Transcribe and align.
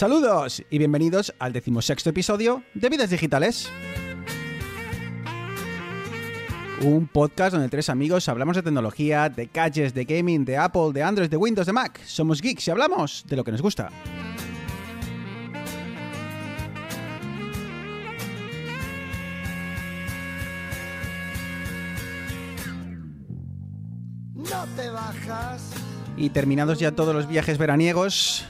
Saludos 0.00 0.62
y 0.70 0.78
bienvenidos 0.78 1.34
al 1.38 1.52
decimosexto 1.52 2.08
episodio 2.08 2.62
de 2.72 2.88
Vidas 2.88 3.10
Digitales. 3.10 3.70
Un 6.80 7.06
podcast 7.06 7.52
donde 7.52 7.68
tres 7.68 7.90
amigos 7.90 8.26
hablamos 8.30 8.56
de 8.56 8.62
tecnología, 8.62 9.28
de 9.28 9.50
gadgets, 9.52 9.92
de 9.92 10.06
gaming, 10.06 10.46
de 10.46 10.56
Apple, 10.56 10.92
de 10.94 11.02
Android, 11.02 11.28
de 11.28 11.36
Windows, 11.36 11.66
de 11.66 11.74
Mac. 11.74 12.00
Somos 12.06 12.40
geeks 12.40 12.66
y 12.66 12.70
hablamos 12.70 13.26
de 13.28 13.36
lo 13.36 13.44
que 13.44 13.52
nos 13.52 13.60
gusta. 13.60 13.90
No 24.34 24.66
te 24.76 24.88
bajas. 24.88 25.74
Y 26.16 26.30
terminados 26.30 26.78
ya 26.78 26.92
todos 26.92 27.14
los 27.14 27.28
viajes 27.28 27.58
veraniegos, 27.58 28.46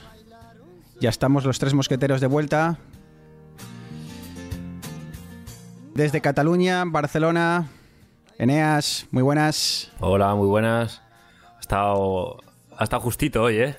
ya 1.01 1.09
estamos 1.09 1.43
los 1.45 1.57
tres 1.57 1.73
mosqueteros 1.73 2.21
de 2.21 2.27
vuelta. 2.27 2.77
Desde 5.95 6.21
Cataluña, 6.21 6.83
Barcelona, 6.85 7.67
Eneas, 8.37 9.07
muy 9.09 9.23
buenas. 9.23 9.91
Hola, 9.99 10.35
muy 10.35 10.47
buenas. 10.47 11.01
Ha 11.57 11.59
estado, 11.59 12.37
ha 12.77 12.83
estado 12.83 13.01
justito 13.01 13.41
hoy, 13.41 13.57
¿eh? 13.57 13.75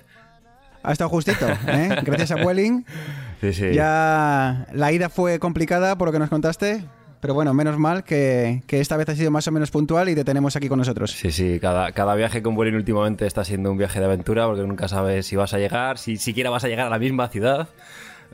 Ha 0.83 0.91
estado 0.91 1.11
justito, 1.11 1.47
¿eh? 1.69 1.97
Gracias 2.03 2.33
a 2.33 2.37
Welling. 2.37 2.85
Sí, 3.41 3.53
sí. 3.53 3.73
Ya 3.73 4.67
la 4.73 4.91
ida 4.91 5.09
fue 5.09 5.39
complicada 5.39 5.97
por 5.97 6.09
lo 6.09 6.13
que 6.13 6.19
nos 6.19 6.29
contaste, 6.29 6.85
pero 7.23 7.35
bueno, 7.35 7.55
menos 7.55 7.79
mal 7.79 8.03
que, 8.03 8.65
que 8.67 8.81
esta 8.81 8.97
vez 8.97 9.09
ha 9.09 9.15
sido 9.15 9.31
más 9.31 9.47
o 9.47 9.53
menos 9.53 9.71
puntual 9.71 10.09
y 10.09 10.17
te 10.17 10.25
tenemos 10.25 10.57
aquí 10.57 10.69
con 10.69 10.81
nosotros. 10.81 11.13
Sí, 11.13 11.31
sí, 11.31 11.61
cada, 11.61 11.93
cada 11.93 12.17
viaje 12.17 12.43
con 12.43 12.57
Vueling 12.57 12.75
últimamente 12.75 13.29
está 13.29 13.45
siendo 13.45 13.71
un 13.71 13.79
viaje 13.79 14.01
de 14.01 14.07
aventura 14.07 14.45
porque 14.47 14.63
nunca 14.63 14.89
sabes 14.89 15.25
si 15.25 15.37
vas 15.37 15.55
a 15.55 15.59
llegar, 15.59 15.99
si 15.99 16.17
siquiera 16.17 16.51
vas 16.51 16.65
a 16.65 16.69
llegar 16.69 16.89
a 16.89 16.91
la 16.91 16.99
misma 16.99 17.29
ciudad. 17.29 17.69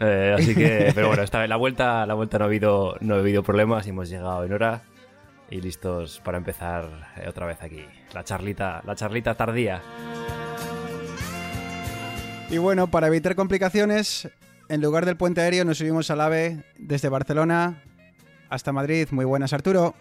Eh, 0.01 0.35
así 0.39 0.55
que, 0.55 0.91
pero 0.95 1.09
bueno, 1.09 1.23
esta 1.23 1.39
vez 1.39 1.51
la 1.51 1.57
vuelta, 1.57 2.07
la 2.07 2.15
vuelta 2.15 2.39
no 2.39 2.45
ha 2.45 2.47
habido, 2.47 2.97
no 3.01 3.17
ha 3.17 3.19
habido 3.19 3.43
problemas 3.43 3.87
y 3.87 3.91
hemos 3.91 4.09
llegado 4.09 4.43
en 4.43 4.55
hora 4.55 4.81
y 5.51 5.61
listos 5.61 6.23
para 6.25 6.39
empezar 6.39 7.13
eh, 7.19 7.29
otra 7.29 7.45
vez 7.45 7.63
aquí. 7.63 7.85
La 8.15 8.25
charlita, 8.25 8.81
la 8.87 8.95
charlita 8.95 9.35
tardía. 9.35 9.83
Y 12.49 12.57
bueno, 12.57 12.87
para 12.87 13.09
evitar 13.09 13.35
complicaciones, 13.35 14.31
en 14.71 14.81
lugar 14.81 15.05
del 15.05 15.19
puente 15.19 15.43
aéreo 15.43 15.67
nos 15.67 15.77
subimos 15.77 16.11
al 16.11 16.23
AVE 16.23 16.65
desde 16.79 17.11
Barcelona 17.11 17.83
hasta 18.49 18.73
Madrid. 18.73 19.09
Muy 19.11 19.25
buenas, 19.25 19.53
Arturo. 19.53 19.95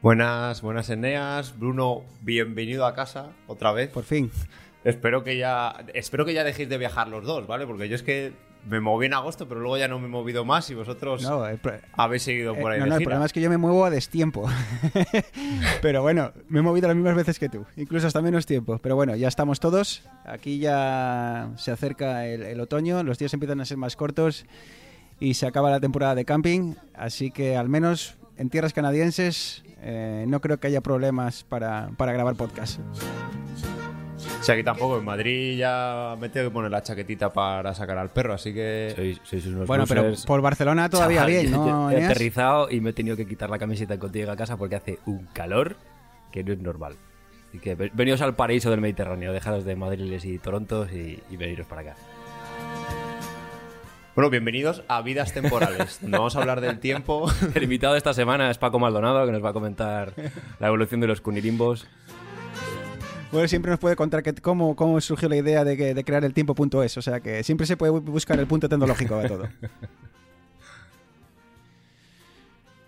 Buenas, 0.00 0.62
buenas 0.62 0.88
Eneas. 0.90 1.58
Bruno, 1.58 2.02
bienvenido 2.22 2.86
a 2.86 2.94
casa 2.94 3.30
otra 3.46 3.72
vez. 3.72 3.90
Por 3.90 4.04
fin. 4.04 4.30
Espero 4.84 5.24
que 5.24 5.36
ya 5.36 5.84
espero 5.92 6.24
que 6.24 6.34
ya 6.34 6.44
dejéis 6.44 6.68
de 6.68 6.78
viajar 6.78 7.08
los 7.08 7.24
dos, 7.24 7.46
¿vale? 7.46 7.66
Porque 7.66 7.88
yo 7.88 7.96
es 7.96 8.02
que 8.02 8.32
me 8.68 8.80
moví 8.80 9.06
en 9.06 9.14
agosto, 9.14 9.48
pero 9.48 9.60
luego 9.60 9.76
ya 9.76 9.88
no 9.88 9.98
me 9.98 10.06
he 10.06 10.10
movido 10.10 10.44
más 10.44 10.68
y 10.70 10.74
vosotros 10.74 11.22
No, 11.22 11.44
habéis 11.94 12.22
seguido 12.22 12.54
por 12.54 12.70
eh, 12.70 12.74
ahí 12.74 12.80
no, 12.80 12.84
de 12.84 12.90
no, 12.90 12.96
el 12.96 13.02
problema 13.02 13.24
es 13.24 13.32
que 13.32 13.40
yo 13.40 13.50
me 13.50 13.56
muevo 13.56 13.84
a 13.84 13.90
destiempo. 13.90 14.48
pero 15.82 16.02
bueno, 16.02 16.32
me 16.48 16.60
he 16.60 16.62
movido 16.62 16.86
las 16.86 16.96
mismas 16.96 17.16
veces 17.16 17.38
que 17.38 17.48
tú, 17.48 17.66
incluso 17.76 18.06
hasta 18.06 18.22
menos 18.22 18.46
tiempo. 18.46 18.78
Pero 18.78 18.94
bueno, 18.94 19.16
ya 19.16 19.26
estamos 19.26 19.58
todos. 19.58 20.04
Aquí 20.24 20.58
ya 20.58 21.50
se 21.56 21.72
acerca 21.72 22.26
el, 22.26 22.42
el 22.42 22.60
otoño, 22.60 23.02
los 23.02 23.18
días 23.18 23.34
empiezan 23.34 23.60
a 23.60 23.64
ser 23.64 23.78
más 23.78 23.96
cortos 23.96 24.46
y 25.20 25.34
se 25.34 25.46
acaba 25.46 25.70
la 25.70 25.80
temporada 25.80 26.14
de 26.14 26.24
camping. 26.24 26.74
Así 26.94 27.30
que 27.30 27.56
al 27.56 27.68
menos 27.68 28.16
en 28.36 28.50
tierras 28.50 28.72
canadienses 28.72 29.62
eh, 29.82 30.24
no 30.28 30.40
creo 30.40 30.58
que 30.58 30.66
haya 30.68 30.80
problemas 30.80 31.44
para, 31.44 31.90
para 31.96 32.12
grabar 32.12 32.34
podcast. 32.36 32.80
Sí, 34.40 34.52
aquí 34.52 34.62
tampoco. 34.62 34.98
En 34.98 35.04
Madrid 35.04 35.58
ya 35.58 36.16
me 36.20 36.28
tengo 36.28 36.48
que 36.48 36.52
poner 36.52 36.70
la 36.70 36.82
chaquetita 36.82 37.32
para 37.32 37.74
sacar 37.74 37.98
al 37.98 38.08
perro, 38.10 38.34
así 38.34 38.54
que... 38.54 38.92
Sois, 38.94 39.20
sois 39.24 39.46
unos 39.46 39.66
Bueno, 39.66 39.84
pero 39.86 40.12
por 40.26 40.40
Barcelona 40.40 40.88
todavía 40.88 41.18
Chaval, 41.20 41.32
bien, 41.32 41.50
yo- 41.52 41.56
¿no? 41.64 41.90
He 41.90 42.04
aterrizado 42.04 42.70
y 42.70 42.80
me 42.80 42.90
he 42.90 42.92
tenido 42.92 43.16
que 43.16 43.26
quitar 43.26 43.50
la 43.50 43.58
camiseta 43.58 43.98
contigo 43.98 44.30
a 44.30 44.36
casa 44.36 44.56
porque 44.56 44.76
hace 44.76 44.98
un 45.06 45.26
calor 45.32 45.76
que 46.32 46.44
no 46.44 46.52
es 46.52 46.60
normal. 46.60 46.94
Así 47.48 47.58
que 47.58 47.74
ve- 47.74 47.90
veniros 47.94 48.20
al 48.22 48.36
paraíso 48.36 48.70
del 48.70 48.80
Mediterráneo, 48.80 49.32
dejaros 49.32 49.64
de 49.64 49.74
Madrid 49.76 50.18
y 50.22 50.38
Toronto 50.38 50.86
y, 50.90 51.20
y 51.30 51.36
veniros 51.36 51.66
para 51.66 51.80
acá. 51.82 51.96
Bueno, 54.18 54.30
bienvenidos 54.30 54.82
a 54.88 55.00
Vidas 55.00 55.32
Temporales, 55.32 56.00
donde 56.02 56.18
vamos 56.18 56.34
a 56.34 56.40
hablar 56.40 56.60
del 56.60 56.80
tiempo. 56.80 57.30
El 57.54 57.62
invitado 57.62 57.92
de 57.94 57.98
esta 57.98 58.12
semana 58.12 58.50
es 58.50 58.58
Paco 58.58 58.80
Maldonado, 58.80 59.24
que 59.24 59.30
nos 59.30 59.44
va 59.44 59.50
a 59.50 59.52
comentar 59.52 60.12
la 60.58 60.66
evolución 60.66 61.00
de 61.00 61.06
los 61.06 61.20
cunirimbos. 61.20 61.86
Bueno, 63.30 63.46
siempre 63.46 63.70
nos 63.70 63.78
puede 63.78 63.94
contar 63.94 64.24
que, 64.24 64.34
cómo, 64.34 64.74
cómo 64.74 65.00
surgió 65.00 65.28
la 65.28 65.36
idea 65.36 65.62
de, 65.62 65.76
que- 65.76 65.94
de 65.94 66.02
crear 66.02 66.24
el 66.24 66.34
tiempo.es. 66.34 66.96
O 66.96 67.02
sea 67.02 67.20
que 67.20 67.44
siempre 67.44 67.64
se 67.64 67.76
puede 67.76 67.92
bu- 67.92 68.00
buscar 68.02 68.40
el 68.40 68.48
punto 68.48 68.68
tecnológico 68.68 69.18
de 69.18 69.28
todo. 69.28 69.48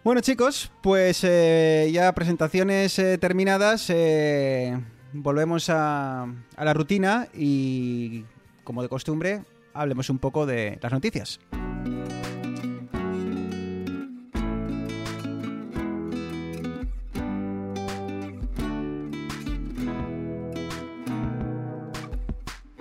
bueno, 0.03 0.21
chicos, 0.23 0.73
pues 0.83 1.23
eh, 1.23 1.89
ya 1.93 2.13
presentaciones 2.13 2.99
eh, 2.99 3.19
terminadas. 3.19 3.87
eh, 3.91 4.77
volvemos 5.13 5.71
a, 5.71 6.25
a 6.57 6.65
la 6.65 6.75
rutina 6.75 7.29
y, 7.33 8.25
como 8.65 8.83
de 8.83 8.89
costumbre, 8.89 9.43
hablemos 9.75 10.11
un 10.11 10.19
poco 10.19 10.47
de 10.47 10.79
las 10.83 10.93
noticias. 10.93 11.41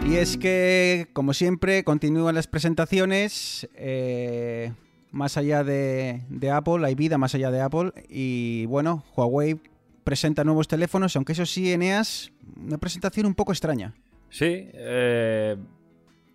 Y 0.06 0.16
es 0.16 0.38
que, 0.38 1.08
como 1.14 1.34
siempre, 1.34 1.84
continúan 1.84 2.34
las 2.34 2.48
presentaciones. 2.48 3.70
eh, 3.76 4.72
más 5.12 5.38
allá 5.38 5.64
de, 5.64 6.22
de 6.30 6.52
Apple, 6.52 6.86
hay 6.86 6.96
vida 6.96 7.18
más 7.18 7.36
allá 7.36 7.52
de 7.52 7.62
Apple. 7.62 7.92
Y 8.10 8.66
bueno, 8.66 9.04
Huawei 9.16 9.60
presenta 10.04 10.44
nuevos 10.44 10.68
teléfonos, 10.68 11.16
aunque 11.16 11.34
eso 11.34 11.46
sí, 11.46 11.72
Eneas, 11.72 12.32
una 12.58 12.78
presentación 12.78 13.26
un 13.26 13.36
poco 13.36 13.52
extraña. 13.52 13.94
Sí, 14.30 14.70
eh, 14.74 15.58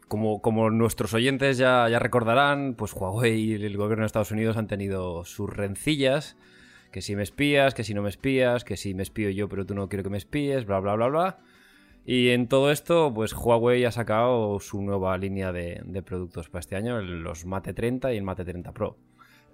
como, 0.09 0.71
nuestros 0.71 1.15
oyentes 1.15 1.59
ya, 1.59 1.87
recordarán, 1.99 2.75
pues 2.75 2.93
Huawei 2.93 3.41
y 3.41 3.55
el 3.55 3.77
gobierno 3.77 4.03
de 4.03 4.07
Estados 4.07 4.31
Unidos 4.31 4.57
han 4.57 4.67
tenido 4.67 5.25
sus 5.25 5.51
rencillas. 5.51 6.37
Que 6.93 7.03
si 7.03 7.17
me 7.17 7.25
espías, 7.25 7.75
que 7.75 7.83
si 7.83 7.93
no 7.93 8.03
me 8.03 8.09
espías, 8.09 8.63
que 8.63 8.77
si 8.77 8.95
me 8.95 9.03
espío 9.03 9.29
yo 9.31 9.49
pero 9.49 9.67
tú 9.67 9.75
no 9.75 9.89
quiero 9.89 10.05
que 10.05 10.11
me 10.11 10.19
espíes, 10.19 10.65
bla, 10.65 10.79
bla, 10.79 10.95
bla, 10.95 11.09
bla. 11.09 11.39
Y 12.07 12.31
en 12.31 12.49
todo 12.49 12.71
esto, 12.71 13.13
pues 13.15 13.33
Huawei 13.33 13.85
ha 13.85 13.91
sacado 13.91 14.61
su 14.61 14.83
nueva 14.83 15.17
línea 15.17 15.53
de, 15.53 16.03
productos 16.05 16.51
para 16.51 16.61
este 16.61 16.77
año, 16.77 17.01
los 17.01 17.47
Mate 17.47 17.73
30 17.73 18.13
y 18.13 18.19
el 18.19 18.23
Mate 18.23 18.45
30 18.45 18.73
Pro. 18.73 18.99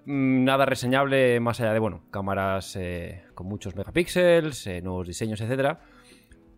Mm, 0.04 0.44
Nada 0.44 0.66
reseñable 0.66 1.38
más 1.40 1.60
allá 1.60 1.72
de, 1.72 1.78
bueno, 1.78 2.02
cámaras 2.10 2.74
eh, 2.76 3.22
con 3.34 3.46
muchos 3.46 3.76
megapíxeles, 3.76 4.66
eh, 4.66 4.82
nuevos 4.82 5.06
diseños, 5.06 5.40
etcétera. 5.40 5.80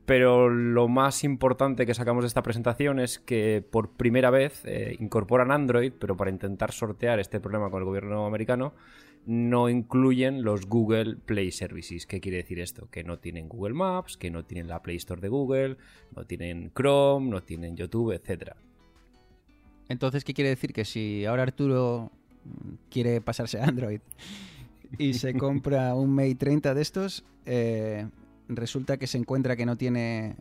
Pero 0.04 0.48
lo 0.48 0.88
más 0.88 1.22
importante 1.22 1.86
que 1.86 1.94
sacamos 1.94 2.24
de 2.24 2.28
esta 2.28 2.42
presentación 2.42 2.98
es 2.98 3.20
que 3.20 3.64
por 3.68 3.90
primera 3.90 4.30
vez 4.30 4.62
eh, 4.64 4.96
incorporan 4.98 5.52
Android, 5.52 5.92
pero 5.98 6.16
para 6.16 6.30
intentar 6.30 6.72
sortear 6.72 7.20
este 7.20 7.38
problema 7.38 7.70
con 7.70 7.80
el 7.80 7.84
gobierno 7.84 8.26
americano, 8.26 8.74
no 9.26 9.68
incluyen 9.68 10.42
los 10.42 10.66
Google 10.66 11.16
Play 11.16 11.52
Services. 11.52 12.06
¿Qué 12.06 12.20
quiere 12.20 12.38
decir 12.38 12.58
esto? 12.58 12.88
Que 12.90 13.04
no 13.04 13.18
tienen 13.18 13.48
Google 13.48 13.74
Maps, 13.74 14.16
que 14.16 14.30
no 14.30 14.44
tienen 14.44 14.66
la 14.66 14.82
Play 14.82 14.96
Store 14.96 15.20
de 15.20 15.28
Google, 15.28 15.76
no 16.16 16.24
tienen 16.24 16.72
Chrome, 16.74 17.30
no 17.30 17.42
tienen 17.42 17.76
YouTube, 17.76 18.12
etcétera. 18.12 18.56
Entonces, 19.88 20.24
¿qué 20.24 20.34
quiere 20.34 20.50
decir? 20.50 20.72
Que 20.72 20.84
si 20.84 21.24
ahora 21.26 21.44
Arturo 21.44 22.10
mm, 22.44 22.74
quiere 22.90 23.20
pasarse 23.20 23.60
a 23.60 23.64
Android 23.64 24.00
y 24.98 25.14
se 25.14 25.34
compra 25.34 25.94
un 25.94 26.10
Mate 26.10 26.34
30 26.34 26.74
de 26.74 26.82
estos, 26.82 27.24
eh, 27.46 28.08
resulta 28.48 28.96
que 28.98 29.06
se 29.06 29.18
encuentra 29.18 29.56
que 29.56 29.64
no 29.66 29.76
tiene, 29.76 30.30
eh, 30.30 30.34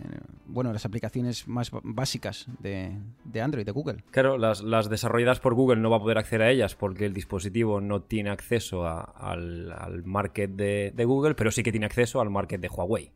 bueno, 0.47 0.73
las 0.73 0.85
aplicaciones 0.85 1.47
más 1.47 1.71
básicas 1.83 2.47
de, 2.59 2.91
de 3.25 3.41
Android, 3.41 3.65
de 3.65 3.71
Google. 3.71 4.03
Claro, 4.11 4.37
las, 4.37 4.61
las 4.61 4.89
desarrolladas 4.89 5.39
por 5.39 5.53
Google 5.53 5.79
no 5.81 5.89
va 5.89 5.97
a 5.97 5.99
poder 6.01 6.17
acceder 6.17 6.41
a 6.41 6.51
ellas 6.51 6.75
porque 6.75 7.05
el 7.05 7.13
dispositivo 7.13 7.79
no 7.81 8.01
tiene 8.01 8.29
acceso 8.29 8.85
a- 8.85 9.01
al, 9.01 9.71
al 9.71 10.03
market 10.03 10.51
de, 10.51 10.91
de 10.95 11.05
Google, 11.05 11.35
pero 11.35 11.51
sí 11.51 11.63
que 11.63 11.71
tiene 11.71 11.85
acceso 11.85 12.19
al 12.21 12.29
market 12.29 12.59
de 12.61 12.67
Huawei. 12.69 13.11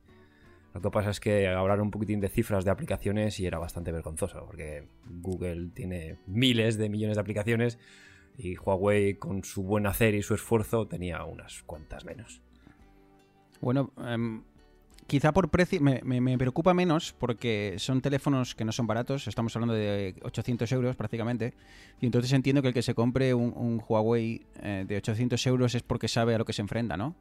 Lo 0.73 0.81
que 0.81 0.91
pasa 0.91 1.09
es 1.09 1.19
que 1.21 1.47
hablaron 1.47 1.85
un 1.85 1.91
poquitín 1.91 2.19
de 2.19 2.27
cifras 2.27 2.65
de 2.65 2.71
aplicaciones 2.71 3.39
y 3.39 3.45
era 3.45 3.59
bastante 3.59 3.91
vergonzoso, 3.93 4.45
porque 4.45 4.87
Google 5.21 5.69
tiene 5.73 6.17
miles 6.27 6.77
de 6.77 6.89
millones 6.89 7.15
de 7.15 7.21
aplicaciones 7.21 7.79
y 8.37 8.57
Huawei, 8.57 9.15
con 9.15 9.45
su 9.45 9.63
buen 9.63 9.87
hacer 9.87 10.15
y 10.15 10.21
su 10.21 10.33
esfuerzo, 10.33 10.85
tenía 10.87 11.23
unas 11.23 11.63
cuantas 11.63 12.03
menos. 12.03 12.41
Bueno, 13.61 13.91
em, 14.05 14.43
quizá 15.07 15.31
por 15.31 15.49
precio 15.49 15.79
me, 15.81 16.01
me- 16.03 16.37
preocupa 16.37 16.73
menos 16.73 17.13
porque 17.17 17.75
son 17.77 18.01
teléfonos 18.01 18.55
que 18.55 18.65
no 18.65 18.71
son 18.71 18.87
baratos, 18.87 19.27
estamos 19.27 19.55
hablando 19.55 19.73
de 19.73 20.15
800 20.23 20.71
euros 20.71 20.95
prácticamente, 20.95 21.53
y 22.01 22.05
entonces 22.05 22.31
entiendo 22.33 22.61
que 22.61 22.69
el 22.69 22.73
que 22.73 22.81
se 22.81 22.93
compre 22.93 23.33
un, 23.33 23.81
Huawei 23.87 24.45
eh, 24.61 24.85
de 24.87 24.97
800 24.97 25.45
euros 25.47 25.75
es 25.75 25.83
porque 25.83 26.07
sabe 26.07 26.35
a 26.35 26.37
lo 26.37 26.45
que 26.45 26.53
se 26.53 26.61
enfrenta, 26.61 26.97
¿no? 26.97 27.15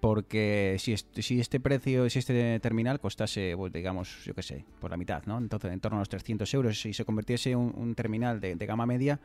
porque 0.00 0.76
si 0.78 0.92
este, 0.92 1.22
si 1.22 1.40
este 1.40 1.58
precio, 1.58 2.08
si 2.08 2.20
este 2.20 2.60
terminal 2.60 3.00
costase, 3.00 3.54
pues, 3.56 3.72
digamos, 3.72 4.24
yo 4.24 4.32
qué 4.32 4.42
sé, 4.42 4.64
por 4.80 4.92
la 4.92 4.96
mitad, 4.96 5.24
¿no? 5.26 5.38
Entonces, 5.38 5.72
en 5.72 5.80
torno 5.80 5.98
a 5.98 6.00
los 6.02 6.08
300 6.08 6.54
euros, 6.54 6.80
si 6.80 6.92
se 6.94 7.04
convirtiese 7.04 7.50
en 7.50 7.58
un, 7.58 7.74
un 7.76 7.94
terminal 7.96 8.40
de, 8.40 8.54
de 8.54 8.66
gama 8.66 8.86
media, 8.86 9.18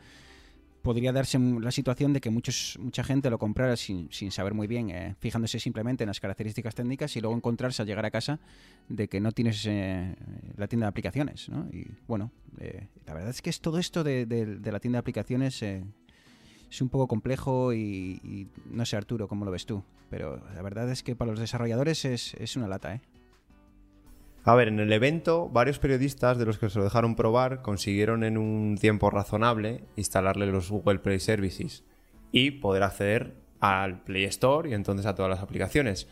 podría 0.83 1.11
darse 1.11 1.39
la 1.39 1.71
situación 1.71 2.13
de 2.13 2.21
que 2.21 2.29
muchos, 2.29 2.77
mucha 2.79 3.03
gente 3.03 3.29
lo 3.29 3.39
comprara 3.39 3.75
sin, 3.75 4.11
sin 4.11 4.31
saber 4.31 4.53
muy 4.53 4.67
bien, 4.67 4.89
eh, 4.91 5.15
fijándose 5.17 5.57
simplemente 5.59 6.03
en 6.03 6.09
las 6.09 6.19
características 6.19 6.75
técnicas 6.75 7.15
y 7.15 7.21
luego 7.21 7.35
encontrarse 7.35 7.81
al 7.81 7.87
llegar 7.87 8.05
a 8.05 8.11
casa 8.11 8.39
de 8.89 9.07
que 9.07 9.19
no 9.19 9.31
tienes 9.31 9.65
eh, 9.65 10.15
la 10.57 10.67
tienda 10.67 10.85
de 10.85 10.89
aplicaciones. 10.89 11.49
¿no? 11.49 11.67
Y 11.71 11.87
bueno, 12.05 12.31
eh, 12.59 12.87
la 13.07 13.13
verdad 13.13 13.29
es 13.29 13.41
que 13.41 13.49
es 13.49 13.61
todo 13.61 13.79
esto 13.79 14.03
de, 14.03 14.25
la 14.63 14.79
tienda 14.79 14.97
de 14.97 14.99
aplicaciones 14.99 15.63
eh, 15.63 15.83
es 16.69 16.81
un 16.81 16.89
poco 16.89 17.07
complejo 17.07 17.73
y, 17.73 18.19
y 18.23 18.47
no 18.69 18.85
sé 18.85 18.97
Arturo 18.97 19.27
cómo 19.27 19.45
lo 19.45 19.51
ves 19.51 19.65
tú, 19.65 19.83
pero 20.09 20.43
la 20.53 20.61
verdad 20.61 20.91
es 20.91 21.01
que 21.01 21.15
para 21.15 21.31
los 21.31 21.39
desarrolladores 21.39 22.03
es, 22.05 22.33
es 22.35 22.55
una 22.57 22.67
lata. 22.67 22.95
¿eh? 22.95 23.01
A 24.45 24.55
ver, 24.55 24.67
en 24.67 24.81
el 24.81 24.91
evento, 24.91 25.47
varios 25.47 25.79
periodistas 25.79 26.37
de 26.37 26.45
los 26.45 26.57
que 26.57 26.69
se 26.69 26.77
lo 26.77 26.83
dejaron 26.83 27.15
probar 27.15 27.61
consiguieron 27.61 28.25
en 28.25 28.37
un 28.37 28.77
tiempo 28.77 29.09
razonable 29.09 29.85
instalarle 29.95 30.47
los 30.47 30.69
Google 30.69 30.99
Play 30.99 31.21
Services 31.21 31.85
y 32.33 32.51
poder 32.51 32.83
acceder 32.83 33.35
al 33.61 34.03
Play 34.03 34.25
Store 34.25 34.69
y 34.69 34.73
entonces 34.73 35.05
a 35.05 35.15
todas 35.15 35.29
las 35.29 35.39
aplicaciones. 35.39 36.09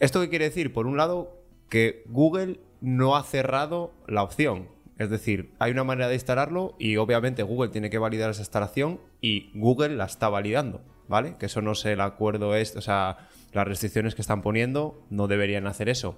¿Esto 0.00 0.20
qué 0.20 0.28
quiere 0.28 0.46
decir? 0.46 0.72
Por 0.72 0.88
un 0.88 0.96
lado, 0.96 1.40
que 1.68 2.02
Google 2.08 2.58
no 2.80 3.14
ha 3.14 3.22
cerrado 3.22 3.92
la 4.08 4.24
opción. 4.24 4.68
Es 4.98 5.08
decir, 5.08 5.54
hay 5.60 5.70
una 5.70 5.84
manera 5.84 6.08
de 6.08 6.14
instalarlo 6.14 6.74
y 6.80 6.96
obviamente 6.96 7.44
Google 7.44 7.70
tiene 7.70 7.90
que 7.90 7.98
validar 7.98 8.30
esa 8.30 8.42
instalación 8.42 9.00
y 9.20 9.52
Google 9.54 9.94
la 9.96 10.06
está 10.06 10.28
validando, 10.28 10.82
¿vale? 11.06 11.36
Que 11.38 11.46
eso 11.46 11.62
no 11.62 11.76
sé, 11.76 11.92
el 11.92 12.00
acuerdo 12.00 12.56
es, 12.56 12.74
o 12.74 12.80
sea, 12.80 13.28
las 13.52 13.68
restricciones 13.68 14.16
que 14.16 14.22
están 14.22 14.42
poniendo 14.42 15.06
no 15.10 15.28
deberían 15.28 15.68
hacer 15.68 15.88
eso. 15.88 16.16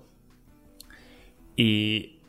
Y 1.57 2.21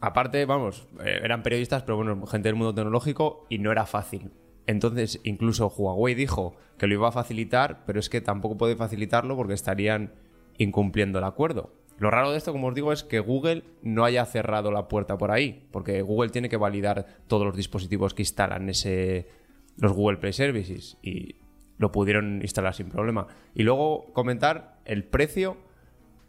aparte, 0.00 0.44
vamos, 0.44 0.86
eh, 1.04 1.20
eran 1.22 1.42
periodistas, 1.42 1.82
pero 1.82 1.96
bueno, 1.96 2.26
gente 2.26 2.48
del 2.48 2.56
mundo 2.56 2.74
tecnológico 2.74 3.46
y 3.48 3.58
no 3.58 3.72
era 3.72 3.86
fácil. 3.86 4.30
Entonces, 4.66 5.20
incluso 5.24 5.68
Huawei 5.68 6.14
dijo 6.14 6.56
que 6.78 6.86
lo 6.86 6.94
iba 6.94 7.08
a 7.08 7.12
facilitar, 7.12 7.84
pero 7.86 8.00
es 8.00 8.08
que 8.08 8.20
tampoco 8.20 8.56
puede 8.56 8.76
facilitarlo 8.76 9.36
porque 9.36 9.54
estarían 9.54 10.12
incumpliendo 10.58 11.18
el 11.18 11.24
acuerdo. 11.24 11.72
Lo 11.98 12.10
raro 12.10 12.32
de 12.32 12.38
esto, 12.38 12.52
como 12.52 12.68
os 12.68 12.74
digo, 12.74 12.92
es 12.92 13.04
que 13.04 13.20
Google 13.20 13.62
no 13.82 14.04
haya 14.04 14.24
cerrado 14.24 14.72
la 14.72 14.88
puerta 14.88 15.16
por 15.16 15.30
ahí, 15.30 15.68
porque 15.70 16.02
Google 16.02 16.30
tiene 16.30 16.48
que 16.48 16.56
validar 16.56 17.06
todos 17.28 17.46
los 17.46 17.56
dispositivos 17.56 18.14
que 18.14 18.22
instalan 18.22 18.68
ese, 18.68 19.28
los 19.76 19.92
Google 19.92 20.18
Play 20.18 20.32
Services 20.32 20.98
y 21.02 21.36
lo 21.78 21.92
pudieron 21.92 22.40
instalar 22.42 22.74
sin 22.74 22.88
problema. 22.88 23.28
Y 23.54 23.62
luego 23.62 24.12
comentar 24.12 24.80
el 24.84 25.04
precio 25.04 25.56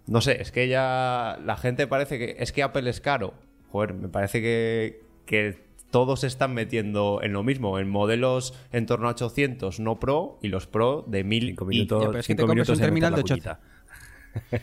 no 0.08 0.22
sé, 0.22 0.42
es 0.42 0.52
que 0.52 0.68
ya 0.68 1.40
la 1.44 1.58
gente 1.58 1.88
parece 1.88 2.18
que 2.20 2.36
es 2.40 2.52
que 2.52 2.64
Apple 2.64 2.90
es 2.90 3.02
caro. 3.02 3.34
Joder, 3.72 3.94
me 3.94 4.08
parece 4.08 4.42
que, 4.42 5.02
que 5.26 5.58
todos 5.92 6.22
se 6.22 6.28
están 6.28 6.54
metiendo 6.54 7.20
en 7.24 7.34
lo 7.34 7.44
mismo, 7.44 7.80
en 7.80 7.90
modelos 7.90 8.54
en 8.72 8.86
torno 8.86 9.08
a 9.08 9.12
800 9.12 9.80
no 9.80 10.00
Pro 10.00 10.38
y 10.42 10.48
los 10.50 10.68
Pro 10.68 11.04
de 11.08 11.24
1000 11.24 11.48
Cinco 11.48 11.68
y- 11.72 11.86
Ya, 11.88 11.88
pero 12.08 12.20
es 12.20 12.28
que 12.28 12.36
te 12.36 12.44
compras 12.46 12.70
un 12.70 12.80
terminal 12.80 13.12
de 13.12 13.18
la 13.18 13.24
800. 13.24 13.58
cuchita. 13.58 13.76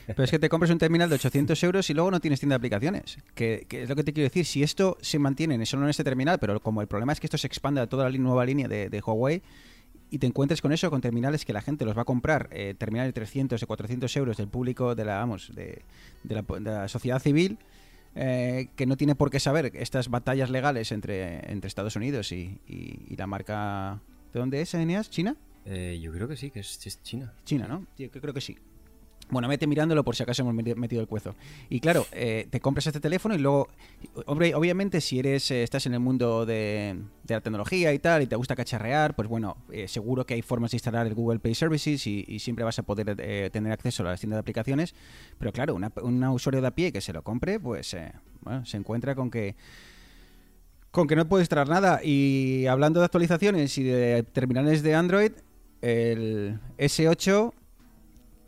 Pero 0.07 0.25
es 0.25 0.31
que 0.31 0.39
te 0.39 0.51
compras 0.51 0.71
un 0.71 0.77
terminal 0.77 1.09
de 1.09 1.15
800 1.15 1.63
euros 1.65 1.89
y 1.89 1.95
luego 1.95 2.11
no 2.11 2.21
tienes 2.21 2.39
tienda 2.41 2.55
de 2.55 2.59
aplicaciones. 2.59 3.17
Que, 3.35 3.65
que 3.67 3.85
es 3.85 3.89
lo 3.89 3.97
que 3.97 4.05
te 4.05 4.13
quiero 4.13 4.27
decir. 4.29 4.45
Si 4.45 4.63
esto 4.63 4.99
se 5.01 5.19
mantiene 5.19 5.55
en- 5.55 5.65
solo 5.65 5.85
en 5.85 5.91
este 5.91 6.05
terminal, 6.05 6.39
pero 6.39 6.61
como 6.61 6.83
el 6.83 6.89
problema 6.89 7.13
es 7.15 7.21
que 7.21 7.27
esto 7.27 7.39
se 7.39 7.47
expanda 7.47 7.81
a 7.83 7.87
toda 7.87 8.09
la 8.11 8.19
nueva 8.19 8.45
línea 8.45 8.69
de, 8.69 8.91
de 8.91 9.01
Huawei 9.01 9.43
y 10.13 10.19
te 10.19 10.27
encuentres 10.29 10.61
con 10.63 10.73
eso, 10.73 10.91
con 10.91 11.01
terminales 11.01 11.45
que 11.45 11.53
la 11.53 11.63
gente 11.63 11.85
los 11.85 11.97
va 11.97 12.03
a 12.03 12.05
comprar, 12.05 12.49
eh, 12.53 12.75
terminales 12.79 13.09
de 13.09 13.15
300 13.15 13.61
o 13.63 13.67
400 13.67 14.17
euros 14.17 14.37
del 14.37 14.47
público, 14.47 14.95
de 14.95 15.05
la, 15.05 15.17
vamos, 15.19 15.51
de, 15.55 15.83
de 16.23 16.35
la, 16.35 16.43
de 16.43 16.61
la 16.71 16.87
sociedad 16.89 17.19
civil, 17.21 17.59
eh, 18.15 18.69
que 18.77 18.85
no 18.87 18.97
tiene 18.97 19.15
por 19.15 19.31
qué 19.31 19.41
saber 19.41 19.73
estas 19.75 20.09
batallas 20.09 20.51
legales 20.51 20.93
entre, 20.93 21.51
entre 21.51 21.67
Estados 21.69 21.97
Unidos 21.97 22.31
y, 22.31 22.61
y- 22.69 23.07
y 23.09 23.17
la 23.17 23.27
marca... 23.27 24.01
¿De 24.33 24.39
dónde 24.41 24.61
es, 24.63 24.73
Eneas? 24.75 25.11
¿China? 25.11 25.37
Eh, 25.67 25.99
yo 26.03 26.13
creo 26.13 26.27
que 26.29 26.37
sí, 26.37 26.51
que 26.51 26.61
es, 26.61 26.87
es 26.87 27.03
China. 27.03 27.33
China, 27.45 27.67
¿no? 27.69 27.87
Yo 27.99 28.11
creo 28.11 28.35
que 28.35 28.41
sí. 28.41 28.57
Bueno, 29.33 29.49
mete 29.49 29.67
mirándolo 29.67 30.05
por 30.05 30.15
si 30.15 30.23
acaso 30.23 30.43
hemos 30.43 30.55
meti- 30.55 30.77
metido 30.77 31.01
el 31.01 31.09
cuezo. 31.09 31.35
Y 31.71 31.81
claro, 31.81 32.05
eh, 32.13 32.47
te 32.51 32.61
compras 32.61 32.87
este 32.87 33.01
teléfono 33.01 33.35
y 33.35 33.39
luego, 33.39 33.67
hombre, 34.27 34.55
obviamente 34.55 35.01
si 35.01 35.21
eres 35.21 35.51
eh, 35.51 35.63
estás 35.63 35.87
en 35.87 35.95
el 35.95 36.01
mundo 36.01 36.45
de, 36.45 37.01
la 37.27 37.41
tecnología 37.41 37.95
y 37.95 37.99
tal 37.99 38.21
y 38.21 38.27
te 38.27 38.37
gusta 38.37 38.55
cacharrear, 38.55 39.17
pues 39.17 39.29
bueno, 39.29 39.57
eh, 39.71 39.89
seguro 39.89 40.27
que 40.27 40.35
hay 40.35 40.43
formas 40.43 40.73
de 40.73 40.77
instalar 40.77 41.07
el 41.07 41.15
Google 41.15 41.39
Play 41.39 41.55
Services 41.55 42.07
y, 42.07 42.39
siempre 42.41 42.63
vas 42.63 42.79
a 42.79 42.83
poder 42.83 43.51
tener 43.51 43.73
acceso 43.73 44.03
a 44.03 44.11
las 44.11 44.21
tiendas 44.21 44.37
de 44.37 44.41
aplicaciones. 44.41 44.95
Pero 45.39 45.51
claro, 45.51 45.77
un 45.77 46.25
usuario 46.25 46.61
de 46.61 46.67
a 46.67 46.73
pie 46.73 46.93
que 46.93 47.01
se 47.01 47.15
lo 47.15 47.23
compre, 47.23 47.59
pues 47.59 47.87
se 47.87 48.77
encuentra 48.77 49.15
con 49.15 49.31
que 49.31 49.57
con 50.91 51.07
que 51.07 51.17
no 51.17 51.27
puede 51.27 51.43
instalar 51.43 51.71
nada. 51.71 52.01
Y 52.05 52.67
hablando 52.67 53.01
de 53.01 53.07
actualizaciones 53.07 53.79
y 53.79 53.85
de 53.85 54.25
terminales 54.25 54.83
de 54.83 54.95
Android, 54.95 55.33
el 55.81 56.61
S8 56.77 57.55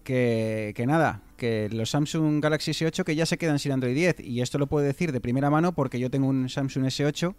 que, 0.05 0.85
nada, 0.87 1.23
que 1.37 1.69
los 1.71 1.91
Samsung 1.91 2.41
Galaxy 2.43 2.71
S8 2.73 3.03
que 3.05 3.17
ya 3.17 3.27
se 3.27 3.39
quedan 3.39 3.59
sin 3.59 3.73
Android 3.73 3.95
10. 3.95 4.21
Y 4.21 4.41
esto 4.43 4.59
lo 4.59 4.67
puedo 4.69 4.85
decir 4.87 5.11
de 5.13 5.21
primera 5.21 5.51
mano 5.51 5.75
porque 5.75 5.99
yo 5.99 6.11
tengo 6.11 6.29
un 6.29 6.49
Samsung 6.49 6.85
S8 6.85 7.35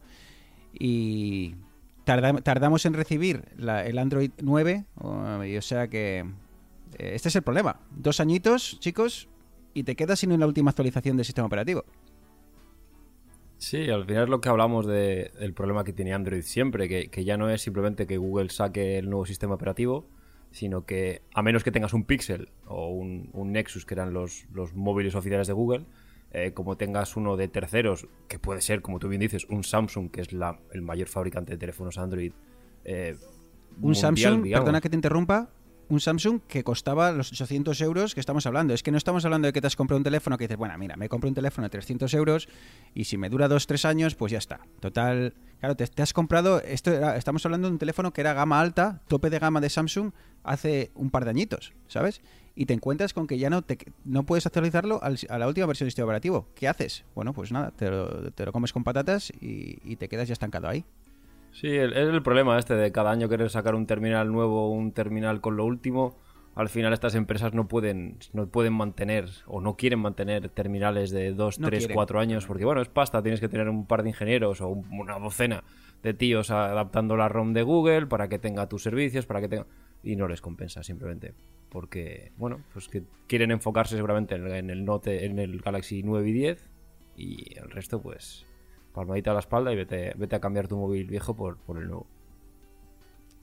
y 0.77 1.55
tarda- 2.05 2.41
tardamos 2.41 2.85
en 2.85 2.93
recibir 2.93 3.43
el 3.57 3.97
Android 3.97 4.31
9. 4.41 4.85
o- 4.95 5.43
y 5.43 5.55
o 5.57 5.61
sea 5.61 5.87
que 5.87 6.19
eh, 6.97 7.11
este 7.15 7.29
es 7.29 7.35
el 7.35 7.41
problema. 7.43 7.79
Dos 7.91 8.19
añitos, 8.19 8.79
chicos, 8.79 9.29
y 9.73 9.83
te 9.83 9.95
quedas 9.95 10.19
sin 10.19 10.37
la 10.39 10.47
última 10.47 10.71
actualización 10.71 11.17
del 11.17 11.25
sistema 11.25 11.47
operativo. 11.47 11.83
Sí, 13.57 13.89
al 13.89 14.05
final 14.05 14.23
es 14.25 14.29
lo 14.29 14.41
que 14.41 14.49
hablamos 14.49 14.85
de- 14.85 15.31
del 15.39 15.53
problema 15.53 15.83
que 15.83 15.93
tiene 15.93 16.13
Android 16.13 16.41
siempre, 16.41 16.87
que 17.09 17.23
ya 17.23 17.37
no 17.37 17.49
es 17.49 17.61
simplemente 17.61 18.05
que 18.05 18.17
Google 18.17 18.49
saque 18.49 18.97
el 18.97 19.09
nuevo 19.09 19.25
sistema 19.25 19.55
operativo, 19.55 20.05
sino 20.55 20.85
que 20.85 21.21
a 21.33 21.41
menos 21.41 21.65
que 21.65 21.71
tengas 21.71 21.93
un 21.93 22.05
Pixel 22.05 22.47
o 22.65 22.87
un, 22.89 23.29
un 23.33 23.51
Nexus, 23.51 23.85
que 23.85 23.93
eran 23.93 24.13
los, 24.13 24.45
los 24.53 24.73
móviles 24.73 25.13
oficiales 25.13 25.47
de 25.47 25.53
Google, 25.53 25.85
eh, 26.31 26.53
como 26.53 26.77
tengas 26.77 27.17
uno 27.17 27.35
de 27.35 27.49
terceros, 27.49 28.07
que 28.29 28.39
puede 28.39 28.61
ser, 28.61 28.81
como 28.81 28.99
tú 28.99 29.09
bien 29.09 29.19
dices, 29.19 29.45
un 29.49 29.65
Samsung, 29.65 30.09
que 30.11 30.21
es 30.21 30.31
la- 30.31 30.57
el 30.71 30.81
mayor 30.81 31.09
fabricante 31.09 31.51
de 31.51 31.57
teléfonos 31.57 31.97
Android. 31.97 32.31
eh, 32.85 33.17
Un 33.81 33.81
mundial, 33.81 33.95
Samsung, 33.95 34.43
digamos. 34.43 34.63
perdona 34.63 34.79
que 34.79 34.89
te 34.89 34.95
interrumpa, 34.95 35.49
un 35.89 35.99
Samsung 35.99 36.41
que 36.47 36.63
costaba 36.63 37.11
los 37.11 37.31
800 37.31 37.79
euros 37.81 38.13
que 38.13 38.19
estamos 38.19 38.45
hablando. 38.45 38.73
Es 38.73 38.83
que 38.83 38.91
no 38.91 38.97
estamos 38.97 39.23
hablando 39.25 39.47
de 39.47 39.53
que 39.53 39.61
te 39.61 39.67
has 39.67 39.75
comprado 39.75 39.97
un 39.97 40.03
teléfono 40.03 40.37
que 40.37 40.45
dices, 40.45 40.57
bueno, 40.57 40.77
mira, 40.77 40.95
me 40.95 41.09
compro 41.09 41.27
un 41.29 41.35
teléfono 41.35 41.65
de 41.65 41.69
300 41.69 42.13
euros 42.13 42.47
y 42.93 43.05
si 43.05 43.17
me 43.17 43.29
dura 43.29 43.47
2-3 43.47 43.85
años, 43.85 44.15
pues 44.15 44.31
ya 44.31 44.37
está. 44.37 44.59
Total, 44.79 45.33
claro, 45.59 45.75
te, 45.75 45.85
te 45.87 46.01
has 46.01 46.13
comprado, 46.13 46.61
esto 46.61 46.91
estamos 47.15 47.45
hablando 47.45 47.67
de 47.67 47.73
un 47.73 47.79
teléfono 47.79 48.11
que 48.13 48.21
era 48.21 48.33
gama 48.33 48.59
alta, 48.59 49.01
tope 49.07 49.29
de 49.29 49.39
gama 49.39 49.61
de 49.61 49.69
Samsung, 49.69 50.11
hace 50.43 50.91
un 50.95 51.09
par 51.09 51.23
de 51.25 51.31
añitos, 51.31 51.73
¿sabes? 51.87 52.21
Y 52.55 52.67
te 52.67 52.73
encuentras 52.73 53.13
con 53.13 53.27
que 53.27 53.37
ya 53.37 53.49
no, 53.49 53.61
te, 53.63 53.77
no 54.05 54.25
puedes 54.25 54.45
actualizarlo 54.45 55.03
al- 55.03 55.19
a 55.29 55.37
la 55.37 55.47
última 55.47 55.65
versión 55.67 55.85
del 55.85 55.91
sistema 55.91 56.05
operativo. 56.05 56.47
¿Qué 56.55 56.67
haces? 56.67 57.03
Bueno, 57.13 57.33
pues 57.33 57.51
nada, 57.51 57.71
te 57.71 57.89
lo, 57.89 58.31
te 58.31 58.45
lo 58.45 58.51
comes 58.53 58.71
con 58.71 58.83
patatas 58.83 59.29
y, 59.41 59.77
y 59.83 59.97
te 59.97 60.07
quedas 60.07 60.27
ya 60.29 60.33
estancado 60.33 60.67
ahí. 60.69 60.85
Sí, 61.55 61.69
es 61.69 61.93
el 61.95 62.21
problema 62.21 62.59
este 62.59 62.75
de 62.75 62.91
cada 62.91 63.11
año 63.11 63.29
querer 63.29 63.49
sacar 63.49 63.75
un 63.75 63.87
terminal 63.87 64.29
nuevo, 64.29 64.69
un 64.71 64.91
terminal 64.91 65.39
con 65.39 65.55
lo 65.55 65.63
último. 65.63 66.17
Al 66.53 66.67
final 66.67 66.91
estas 66.91 67.15
empresas 67.15 67.53
no 67.53 67.69
pueden, 67.69 68.17
no 68.33 68.47
pueden 68.47 68.73
mantener 68.73 69.29
o 69.47 69.61
no 69.61 69.75
quieren 69.77 69.99
mantener 69.99 70.49
terminales 70.49 71.11
de 71.11 71.31
2, 71.33 71.59
No 71.59 71.67
3, 71.67 71.79
quieren. 71.79 71.95
4 71.95 72.19
años 72.19 72.45
porque 72.45 72.65
bueno, 72.65 72.81
es 72.81 72.89
pasta, 72.89 73.21
tienes 73.23 73.39
que 73.39 73.47
tener 73.47 73.69
un 73.69 73.85
par 73.87 74.03
de 74.03 74.09
ingenieros 74.09 74.59
o 74.59 74.67
un- 74.67 74.87
una 74.99 75.17
docena 75.17 75.63
de 76.03 76.13
tíos 76.13 76.51
adaptando 76.51 77.15
la 77.15 77.29
ROM 77.29 77.53
de 77.53 77.63
Google 77.63 78.07
para 78.07 78.27
que 78.27 78.37
tenga 78.37 78.67
tus 78.67 78.83
servicios, 78.83 79.25
para 79.25 79.39
que 79.41 79.47
tenga... 79.47 79.65
Y 80.03 80.17
no 80.17 80.27
les 80.27 80.41
compensa 80.41 80.83
simplemente 80.83 81.33
porque, 81.69 82.31
bueno, 82.37 82.59
pues 82.73 82.89
que 82.89 83.03
quieren 83.27 83.51
enfocarse 83.51 83.95
seguramente 83.95 84.35
en 84.35 84.45
el, 84.45 84.51
en 84.53 84.69
el 84.69 84.83
Note, 84.85 85.25
en 85.25 85.39
el 85.39 85.59
Galaxy 85.61 86.03
9 86.03 86.29
y 86.29 86.33
10 86.33 86.69
y 87.17 87.57
el 87.57 87.71
resto 87.71 88.01
pues 88.01 88.45
palmadita 88.95 89.31
a 89.31 89.33
la 89.35 89.41
espalda 89.41 89.71
y 89.71 89.75
vete, 89.75 90.13
vete 90.17 90.35
a 90.35 90.39
cambiar 90.39 90.67
tu 90.67 90.77
móvil 90.77 91.05
viejo 91.05 91.35
por, 91.35 91.57
por 91.57 91.77
el 91.77 91.85
nuevo. 91.87 92.07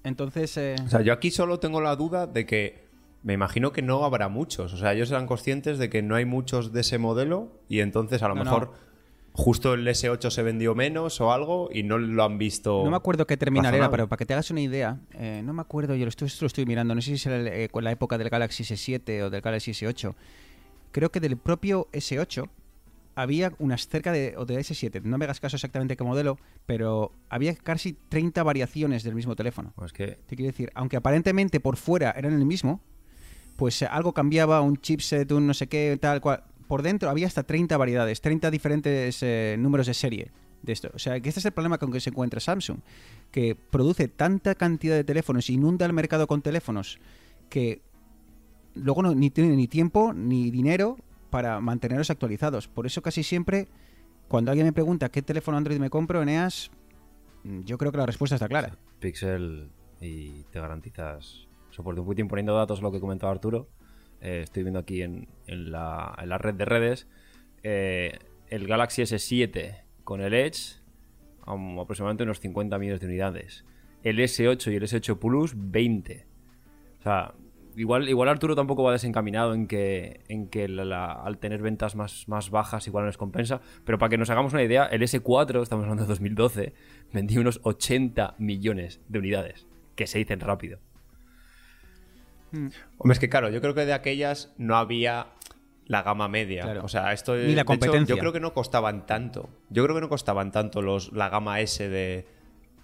Entonces, 0.04 0.56
eh, 0.56 0.76
O 0.84 0.88
sea, 0.88 1.00
yo 1.02 1.12
aquí 1.12 1.30
solo 1.30 1.60
tengo 1.60 1.80
la 1.80 1.94
duda 1.94 2.26
de 2.26 2.44
que 2.46 2.82
me 3.22 3.34
imagino 3.34 3.70
que 3.72 3.82
no 3.82 4.04
habrá 4.04 4.28
muchos. 4.28 4.72
O 4.74 4.76
sea, 4.76 4.92
ellos 4.92 5.10
eran 5.10 5.26
conscientes 5.26 5.78
de 5.78 5.88
que 5.88 6.02
no 6.02 6.16
hay 6.16 6.24
muchos 6.24 6.72
de 6.72 6.80
ese 6.80 6.98
modelo 6.98 7.52
y 7.68 7.80
entonces 7.80 8.22
a 8.22 8.28
lo 8.28 8.34
No, 8.34 8.42
mejor 8.44 8.66
no. 8.66 8.72
justo 9.32 9.74
el 9.74 9.86
S8 9.86 10.30
se 10.30 10.42
vendió 10.42 10.74
menos 10.74 11.20
o 11.20 11.32
algo 11.32 11.68
y 11.72 11.84
no 11.84 11.98
lo 11.98 12.24
han 12.24 12.36
visto. 12.36 12.82
No 12.84 12.90
me 12.90 12.96
acuerdo 12.96 13.26
qué 13.28 13.36
terminal 13.36 13.72
era, 13.76 13.90
pero 13.90 14.08
para 14.08 14.18
que 14.18 14.26
te 14.26 14.32
hagas 14.34 14.50
una 14.50 14.60
idea, 14.60 14.98
eh, 15.12 15.40
no 15.44 15.52
me 15.52 15.60
acuerdo, 15.62 15.94
yo 15.94 16.04
lo 16.04 16.08
estoy, 16.08 16.26
esto 16.26 16.44
lo 16.44 16.48
estoy 16.48 16.66
mirando, 16.66 16.96
no 16.96 17.00
sé 17.00 17.06
si 17.10 17.14
es 17.14 17.26
el- 17.26 17.46
eh, 17.46 17.68
con 17.70 17.84
la 17.84 17.92
época 17.92 18.18
del 18.18 18.28
Galaxy 18.28 18.64
S7 18.64 19.22
o 19.22 19.30
del 19.30 19.40
Galaxy 19.40 19.70
S8. 19.70 20.14
Creo 20.90 21.12
que 21.12 21.20
del 21.20 21.36
propio 21.36 21.86
S8 21.92 22.48
había 23.14 23.52
unas 23.58 23.88
cerca 23.88 24.12
de, 24.12 24.34
o 24.36 24.46
del 24.46 24.58
S7, 24.58 25.02
no 25.02 25.18
me 25.18 25.24
hagas 25.24 25.40
caso 25.40 25.56
exactamente 25.56 25.96
qué 25.96 26.04
modelo, 26.04 26.38
pero 26.66 27.12
había 27.28 27.54
casi 27.54 27.92
30 28.08 28.42
variaciones 28.42 29.02
del 29.02 29.14
mismo 29.14 29.36
teléfono. 29.36 29.72
Pues 29.76 29.92
que 29.92 30.18
Te 30.26 30.36
quiero 30.36 30.50
decir, 30.50 30.70
aunque 30.74 30.96
aparentemente 30.96 31.60
por 31.60 31.76
fuera 31.76 32.12
eran 32.16 32.32
el 32.32 32.46
mismo, 32.46 32.80
pues 33.56 33.82
algo 33.82 34.12
cambiaba, 34.12 34.60
un 34.60 34.76
chipset, 34.78 35.30
un 35.32 35.46
no 35.46 35.54
sé 35.54 35.66
qué, 35.68 35.98
tal 36.00 36.20
cual. 36.20 36.44
Por 36.66 36.82
dentro 36.82 37.10
había 37.10 37.26
hasta 37.26 37.42
30 37.42 37.76
variedades, 37.76 38.20
30 38.22 38.50
diferentes 38.50 39.22
eh, 39.22 39.56
números 39.58 39.86
de 39.86 39.94
serie 39.94 40.32
de 40.62 40.72
esto. 40.72 40.90
O 40.94 40.98
sea, 40.98 41.20
que 41.20 41.28
este 41.28 41.40
es 41.40 41.46
el 41.46 41.52
problema 41.52 41.76
con 41.76 41.92
que 41.92 42.00
se 42.00 42.10
encuentra 42.10 42.40
Samsung, 42.40 42.78
que 43.30 43.54
produce 43.54 44.08
tanta 44.08 44.54
cantidad 44.54 44.94
de 44.94 45.04
teléfonos, 45.04 45.50
inunda 45.50 45.84
el 45.84 45.92
mercado 45.92 46.26
con 46.26 46.40
teléfonos, 46.40 46.98
que 47.50 47.82
luego 48.74 49.02
no, 49.02 49.14
ni 49.14 49.28
tiene 49.28 49.54
ni 49.54 49.68
tiempo 49.68 50.14
ni 50.14 50.50
dinero 50.50 50.96
para 51.32 51.58
mantenerlos 51.60 52.10
actualizados. 52.10 52.68
Por 52.68 52.84
eso 52.84 53.00
casi 53.00 53.22
siempre, 53.22 53.66
cuando 54.28 54.50
alguien 54.50 54.66
me 54.66 54.72
pregunta 54.74 55.08
qué 55.08 55.22
teléfono 55.22 55.56
Android 55.56 55.78
me 55.78 55.88
compro, 55.88 56.20
Eneas, 56.20 56.70
mm, 57.42 57.62
yo 57.62 57.78
creo 57.78 57.90
que 57.90 57.96
la 57.96 58.04
respuesta 58.04 58.36
está 58.36 58.48
clara. 58.48 58.76
Pixel 59.00 59.70
y 59.98 60.44
te 60.50 60.60
garantizas 60.60 61.48
soporte. 61.70 62.00
Un 62.00 62.06
poquitín 62.06 62.28
poniendo 62.28 62.54
datos 62.54 62.82
lo 62.82 62.92
que 62.92 63.00
comentaba 63.00 63.32
Arturo. 63.32 63.70
Eh, 64.20 64.42
estoy 64.44 64.62
viendo 64.62 64.78
aquí 64.78 65.00
en, 65.00 65.26
en, 65.46 65.72
la, 65.72 66.14
en, 66.20 66.28
la, 66.28 66.36
red 66.36 66.54
de 66.54 66.66
redes. 66.66 67.08
Eh, 67.62 68.18
el 68.48 68.66
Galaxy 68.66 69.00
S7 69.00 69.84
con 70.04 70.20
el 70.20 70.34
Edge, 70.34 70.82
um, 71.46 71.80
aproximadamente 71.80 72.24
unos 72.24 72.40
50 72.40 72.78
millones 72.78 73.00
de 73.00 73.06
unidades. 73.06 73.64
El 74.02 74.18
S8 74.18 74.70
y 74.70 74.76
el 74.76 74.82
S8 74.82 75.18
Plus, 75.18 75.54
20. 75.56 76.26
O 76.98 77.02
sea, 77.02 77.32
igual, 77.76 78.08
igual 78.08 78.28
Arturo 78.28 78.54
tampoco 78.54 78.82
va 78.82 78.92
desencaminado 78.92 79.54
en 79.54 79.66
que, 79.66 80.20
en 80.28 80.48
que 80.48 80.68
la, 80.68 80.84
la, 80.84 81.12
al 81.12 81.38
tener 81.38 81.62
ventas 81.62 81.96
más, 81.96 82.28
más 82.28 82.50
bajas 82.50 82.86
igual 82.86 83.04
no 83.04 83.06
les 83.08 83.16
compensa. 83.16 83.60
Pero 83.84 83.98
para 83.98 84.10
que 84.10 84.18
nos 84.18 84.30
hagamos 84.30 84.52
una 84.52 84.62
idea, 84.62 84.86
el 84.86 85.02
S4, 85.02 85.62
estamos 85.62 85.84
hablando 85.84 86.04
de 86.04 86.08
2012, 86.08 86.74
vendió 87.12 87.40
unos 87.40 87.60
80 87.62 88.34
millones 88.38 89.00
de 89.08 89.18
unidades, 89.18 89.66
que 89.96 90.06
se 90.06 90.18
dicen 90.18 90.40
rápido. 90.40 90.78
Hombre, 92.98 93.14
es 93.14 93.18
que 93.18 93.28
claro, 93.28 93.48
yo 93.48 93.60
creo 93.60 93.74
que 93.74 93.86
de 93.86 93.94
aquellas 93.94 94.52
no 94.58 94.76
había 94.76 95.28
la 95.86 96.02
gama 96.02 96.28
media. 96.28 96.62
Claro. 96.62 96.84
O 96.84 96.88
sea, 96.88 97.12
esto 97.12 97.34
Ni 97.34 97.54
la 97.54 97.62
hecho, 97.62 97.66
competencia. 97.66 98.14
yo 98.14 98.18
creo 98.18 98.32
que 98.32 98.40
no 98.40 98.52
costaban 98.52 99.06
tanto. 99.06 99.48
Yo 99.70 99.82
creo 99.84 99.94
que 99.96 100.00
no 100.00 100.08
costaban 100.08 100.52
tanto 100.52 100.82
los, 100.82 101.12
la 101.12 101.28
gama 101.28 101.60
S 101.60 101.88
de, 101.88 102.26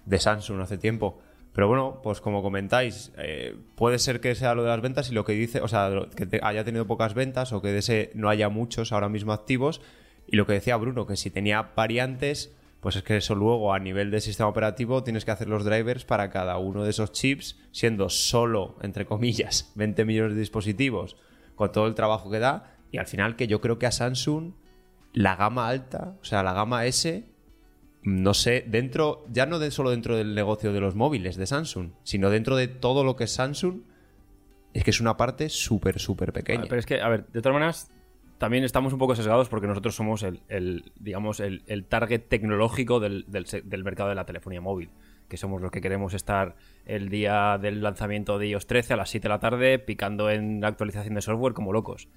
de 0.05 0.19
Samsung 0.19 0.61
hace 0.61 0.77
tiempo. 0.77 1.21
Pero 1.59 1.67
bueno, 1.67 1.99
pues 2.01 2.21
como 2.21 2.41
comentáis, 2.41 3.11
eh, 3.17 3.53
puede 3.75 3.99
ser 3.99 4.21
que 4.21 4.33
sea 4.33 4.55
lo 4.55 4.63
de 4.63 4.69
las 4.69 4.79
ventas 4.79 5.11
y 5.11 5.13
lo 5.13 5.25
que 5.25 5.33
dice, 5.33 5.59
o 5.59 5.67
sea, 5.67 5.91
que 6.15 6.39
haya 6.41 6.63
tenido 6.63 6.87
pocas 6.87 7.13
ventas 7.13 7.51
o 7.51 7.61
que 7.61 8.11
no 8.13 8.29
haya 8.29 8.47
muchos 8.47 8.93
ahora 8.93 9.09
mismo 9.09 9.33
activos. 9.33 9.81
Y 10.25 10.37
lo 10.37 10.47
que 10.47 10.53
decía 10.53 10.77
Bruno, 10.77 11.05
que 11.05 11.17
si 11.17 11.29
tenía 11.29 11.73
variantes, 11.75 12.55
pues 12.79 12.95
es 12.95 13.03
que 13.03 13.17
eso 13.17 13.35
luego 13.35 13.73
a 13.73 13.79
nivel 13.79 14.09
de 14.09 14.21
sistema 14.21 14.47
operativo 14.47 15.03
tienes 15.03 15.25
que 15.25 15.31
hacer 15.31 15.49
los 15.49 15.65
drivers 15.65 16.05
para 16.05 16.29
cada 16.29 16.57
uno 16.59 16.85
de 16.85 16.91
esos 16.91 17.11
chips, 17.11 17.59
siendo 17.73 18.07
solo, 18.07 18.77
entre 18.81 19.05
comillas, 19.05 19.69
20 19.75 20.05
millones 20.05 20.35
de 20.35 20.39
dispositivos, 20.39 21.17
con 21.55 21.73
todo 21.73 21.87
el 21.87 21.93
trabajo 21.93 22.31
que 22.31 22.39
da. 22.39 22.77
Y 22.89 22.99
al 22.99 23.07
final 23.07 23.35
que 23.35 23.47
yo 23.47 23.59
creo 23.59 23.79
que 23.79 23.85
a 23.85 23.91
Samsung 23.91 24.53
la 25.11 25.35
gama 25.35 25.67
alta, 25.67 26.15
o 26.21 26.23
sea, 26.23 26.41
la 26.41 26.53
gama 26.53 26.85
S, 26.85 27.25
no 28.09 28.33
sé, 28.33 28.65
dentro, 28.67 29.25
ya 29.31 29.45
no 29.45 29.59
de, 29.59 29.71
solo 29.71 29.91
dentro 29.91 30.15
del 30.15 30.35
negocio 30.35 30.73
de 30.73 30.79
los 30.79 30.95
móviles 30.95 31.37
de 31.37 31.45
Samsung, 31.45 31.91
sino 32.03 32.29
dentro 32.29 32.55
de 32.55 32.67
todo 32.67 33.03
lo 33.03 33.15
que 33.15 33.25
es 33.25 33.31
Samsung, 33.31 33.81
es 34.73 34.83
que 34.83 34.91
es 34.91 35.01
una 35.01 35.17
parte 35.17 35.49
súper, 35.49 35.99
súper 35.99 36.33
pequeña. 36.33 36.65
Pero 36.67 36.79
es 36.79 36.85
que, 36.85 37.01
a 37.01 37.09
ver, 37.09 37.27
de 37.27 37.41
todas 37.41 37.53
maneras, 37.53 37.91
también 38.37 38.63
estamos 38.63 38.93
un 38.93 38.99
poco 38.99 39.15
sesgados 39.15 39.49
porque 39.49 39.67
nosotros 39.67 39.95
somos 39.95 40.23
el, 40.23 40.41
el, 40.47 40.91
digamos, 40.99 41.39
el, 41.39 41.63
el 41.67 41.85
target 41.85 42.27
tecnológico 42.27 42.99
del, 42.99 43.25
del 43.27 43.45
del 43.63 43.83
mercado 43.83 44.09
de 44.09 44.15
la 44.15 44.25
telefonía 44.25 44.61
móvil. 44.61 44.89
Que 45.27 45.37
somos 45.37 45.61
los 45.61 45.71
que 45.71 45.81
queremos 45.81 46.13
estar 46.13 46.55
el 46.85 47.09
día 47.09 47.59
del 47.59 47.83
lanzamiento 47.83 48.39
de 48.39 48.47
iOS 48.47 48.65
13 48.65 48.93
a 48.93 48.97
las 48.97 49.09
7 49.11 49.23
de 49.23 49.29
la 49.29 49.39
tarde 49.39 49.77
picando 49.77 50.29
en 50.29 50.61
la 50.61 50.69
actualización 50.69 51.13
de 51.15 51.21
software 51.21 51.53
como 51.53 51.71
locos. 51.71 52.07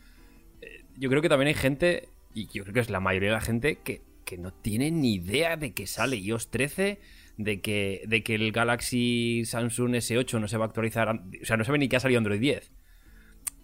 Eh, 0.63 0.85
Yo 0.97 1.11
creo 1.11 1.21
que 1.21 1.29
también 1.29 1.49
hay 1.49 1.55
gente, 1.55 2.09
y 2.33 2.47
yo 2.47 2.63
creo 2.63 2.73
que 2.73 2.81
es 2.81 2.89
la 2.89 3.01
mayoría 3.01 3.31
de 3.31 3.35
la 3.35 3.41
gente, 3.43 3.77
que, 3.77 4.01
que 4.33 4.39
no 4.39 4.51
tiene 4.51 4.91
ni 4.91 5.17
idea 5.17 5.59
de 5.59 5.75
que 5.75 5.87
sale 5.87 6.17
iOS 6.17 6.51
13, 6.51 6.99
de 7.37 7.61
que, 7.61 8.03
de 8.07 8.23
que 8.23 8.35
el 8.35 8.51
Galaxy 8.51 9.45
Samsung 9.45 9.97
S8 9.97 10.41
no 10.41 10.49
se 10.49 10.57
va 10.57 10.65
a 10.65 10.69
actualizar, 10.69 11.11
o 11.11 11.45
sea, 11.45 11.59
no 11.59 11.65
sabe 11.65 11.77
ni 11.77 11.91
que 11.91 11.97
ha 11.97 12.01
salido 12.01 12.17
Android 12.17 12.41
10. 12.41 12.73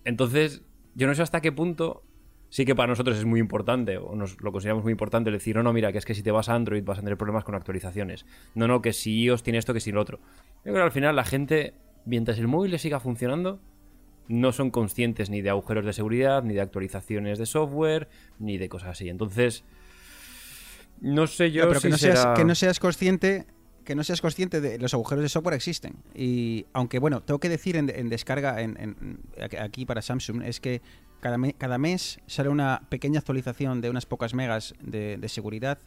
Entonces, 0.05 0.63
yo 0.95 1.07
no 1.07 1.15
sé 1.15 1.23
hasta 1.23 1.41
qué 1.41 1.53
punto 1.53 2.05
sí 2.51 2.67
que 2.67 2.75
para 2.75 2.89
nosotros 2.89 3.17
es 3.17 3.25
muy 3.25 3.41
importante, 3.41 3.97
o 3.97 4.15
nos 4.15 4.39
lo 4.43 4.53
consideramos 4.53 4.85
muy 4.85 4.93
importante, 4.93 5.31
decir, 5.31 5.57
no, 5.57 5.63
no, 5.63 5.73
mira, 5.73 5.91
que 5.91 5.97
es 5.97 6.05
que 6.05 6.15
si 6.15 6.23
te 6.23 6.33
vas 6.33 6.51
a 6.51 6.55
Android 6.55 6.85
vas 6.85 6.99
a 6.99 7.01
tener 7.01 7.17
problemas 7.17 7.45
con 7.45 7.55
actualizaciones. 7.55 8.27
No, 8.55 8.69
no, 8.69 8.83
que 8.83 8.93
si 8.93 9.23
iOS 9.23 9.43
tiene 9.43 9.59
esto, 9.59 9.73
que 9.73 9.81
si 9.81 9.91
lo 9.91 10.03
otro. 10.03 10.19
Yo 10.19 10.73
creo 10.73 10.75
que 10.75 10.83
al 10.83 10.93
final 10.93 11.17
la 11.17 11.25
gente, 11.25 11.73
mientras 12.05 12.39
el 12.39 12.47
móvil 12.47 12.73
le 12.73 12.79
siga 12.79 13.01
funcionando, 13.01 13.59
no 14.29 14.53
son 14.53 14.71
conscientes 14.71 15.31
ni 15.31 15.41
de 15.41 15.49
agujeros 15.49 15.87
de 15.87 15.95
seguridad, 15.95 16.43
ni 16.43 16.53
de 16.53 16.61
actualizaciones 16.61 17.39
de 17.39 17.47
software, 17.47 18.11
ni 18.39 18.59
de 18.59 18.69
cosas 18.69 18.91
así. 18.91 19.09
Entonces, 19.09 19.65
no 21.01 21.27
sé 21.27 21.51
yo 21.53 21.63
No, 21.65 21.69
pero 21.69 21.81
si 21.81 21.87
que, 21.87 21.91
no 21.91 21.99
seas, 21.99 22.27
que 22.37 22.45
no 22.45 22.55
seas 22.55 22.79
consciente 22.81 23.47
que 23.85 23.95
no 23.95 24.05
seas 24.05 24.21
consciente 24.21 24.61
de 24.61 24.79
los 24.79 24.93
agujeros 24.93 25.23
de 25.23 25.31
software 25.31 25.55
existen 25.55 25.95
y 26.15 26.67
aunque 26.75 26.99
bueno 26.99 27.23
tengo 27.23 27.41
que 27.41 27.49
decir 27.49 27.77
en, 27.77 27.89
en 27.89 28.09
descarga 28.11 28.61
en, 28.61 28.77
en- 28.79 29.21
aquí 29.61 29.87
para 29.87 30.03
Samsung 30.03 30.43
es 30.43 30.61
que 30.61 30.83
cada, 31.21 31.39
me- 31.39 31.55
cada 31.55 31.79
mes 31.79 32.21
sale 32.27 32.51
una 32.51 32.83
pequeña 32.91 33.21
actualización 33.21 33.81
de 33.81 33.89
unas 33.89 34.05
pocas 34.05 34.35
megas 34.35 34.75
de, 34.83 35.17
de 35.17 35.29
seguridad 35.31 35.79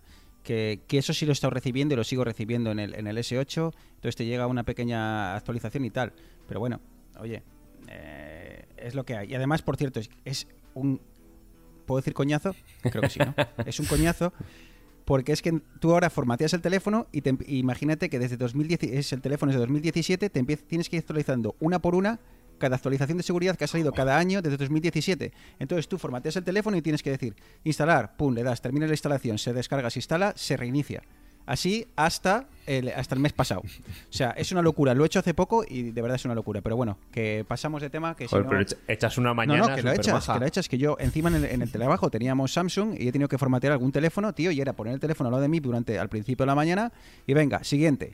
que, 0.43 0.81
que 0.87 0.97
eso 0.97 1.13
sí 1.13 1.25
lo 1.27 1.31
he 1.31 1.33
estado 1.33 1.51
recibiendo 1.51 1.93
y 1.93 1.97
lo 1.97 2.03
sigo 2.03 2.23
recibiendo 2.23 2.71
en 2.71 2.79
el, 2.79 2.95
en 2.95 3.05
el 3.05 3.17
S8 3.19 3.71
entonces 3.95 4.15
te 4.15 4.25
llega 4.25 4.47
una 4.47 4.63
pequeña 4.63 5.35
actualización 5.35 5.85
y 5.85 5.91
tal 5.91 6.13
pero 6.47 6.59
bueno 6.59 6.81
oye 7.19 7.43
eh, 7.87 8.65
es 8.77 8.95
lo 8.95 9.03
que 9.05 9.15
hay 9.15 9.31
y 9.31 9.35
además 9.35 9.61
por 9.61 9.77
cierto 9.77 9.99
es, 9.99 10.09
es 10.25 10.47
un 10.73 10.99
¿puedo 11.85 11.99
decir 11.99 12.13
coñazo? 12.15 12.55
creo 12.81 13.01
que 13.03 13.09
sí 13.09 13.19
¿no? 13.19 13.35
es 13.65 13.79
un 13.79 13.85
coñazo 13.85 14.33
porque 15.11 15.33
es 15.33 15.41
que 15.41 15.59
tú 15.81 15.91
ahora 15.91 16.09
formateas 16.09 16.53
el 16.53 16.61
teléfono 16.61 17.05
y 17.11 17.19
te, 17.19 17.35
imagínate 17.47 18.09
que 18.09 18.17
desde 18.17 18.37
2010, 18.37 18.81
es 18.83 19.11
el 19.11 19.19
teléfono 19.19 19.51
es 19.51 19.57
de 19.57 19.59
2017, 19.59 20.29
te 20.29 20.39
empie- 20.41 20.65
tienes 20.65 20.87
que 20.87 20.95
ir 20.95 21.01
actualizando 21.01 21.57
una 21.59 21.79
por 21.79 21.95
una 21.95 22.21
cada 22.57 22.77
actualización 22.77 23.17
de 23.17 23.23
seguridad 23.23 23.57
que 23.57 23.65
ha 23.65 23.67
salido 23.67 23.91
cada 23.91 24.17
año 24.17 24.41
desde 24.41 24.55
2017. 24.55 25.33
Entonces 25.59 25.89
tú 25.89 25.97
formateas 25.97 26.37
el 26.37 26.45
teléfono 26.45 26.77
y 26.77 26.81
tienes 26.81 27.03
que 27.03 27.09
decir 27.09 27.35
instalar, 27.65 28.15
pum, 28.15 28.33
le 28.33 28.41
das, 28.43 28.61
termina 28.61 28.85
la 28.87 28.93
instalación, 28.93 29.37
se 29.37 29.51
descarga, 29.51 29.89
se 29.89 29.99
instala, 29.99 30.31
se 30.37 30.55
reinicia. 30.55 31.03
Así 31.45 31.87
hasta 31.95 32.47
el, 32.67 32.89
hasta 32.89 33.15
el 33.15 33.21
mes 33.21 33.33
pasado. 33.33 33.61
O 33.61 34.11
sea, 34.13 34.31
es 34.31 34.51
una 34.51 34.61
locura. 34.61 34.93
Lo 34.93 35.03
he 35.03 35.07
hecho 35.07 35.19
hace 35.19 35.33
poco 35.33 35.63
y 35.67 35.91
de 35.91 36.01
verdad 36.01 36.15
es 36.15 36.25
una 36.25 36.35
locura. 36.35 36.61
Pero 36.61 36.75
bueno, 36.75 36.97
que 37.11 37.43
pasamos 37.47 37.81
de 37.81 37.89
tema 37.89 38.15
que 38.15 38.27
si 38.27 38.35
no- 38.35 38.47
pero 38.47 38.61
echa- 38.61 38.77
echas 38.87 39.17
una 39.17 39.29
no, 39.29 39.35
mañana 39.35 39.67
no, 39.67 39.75
que 39.75 39.81
lo 39.81 39.91
echas, 39.91 40.27
que 40.27 40.39
lo 40.39 40.45
echas, 40.45 40.69
que 40.69 40.77
yo 40.77 40.95
encima 40.99 41.29
en 41.29 41.35
el, 41.35 41.45
en 41.45 41.61
el 41.61 41.71
trabajo 41.71 42.09
teníamos 42.09 42.53
Samsung 42.53 42.95
y 42.99 43.07
he 43.07 43.11
tenido 43.11 43.27
que 43.27 43.37
formatear 43.37 43.73
algún 43.73 43.91
teléfono, 43.91 44.33
tío, 44.33 44.51
y 44.51 44.61
era 44.61 44.73
poner 44.73 44.93
el 44.93 44.99
teléfono 44.99 45.27
al 45.27 45.31
lado 45.31 45.41
de 45.41 45.49
mí 45.49 45.59
durante 45.59 45.97
al 45.99 46.09
principio 46.09 46.43
de 46.43 46.47
la 46.47 46.55
mañana 46.55 46.91
y 47.27 47.33
venga, 47.33 47.63
siguiente, 47.63 48.13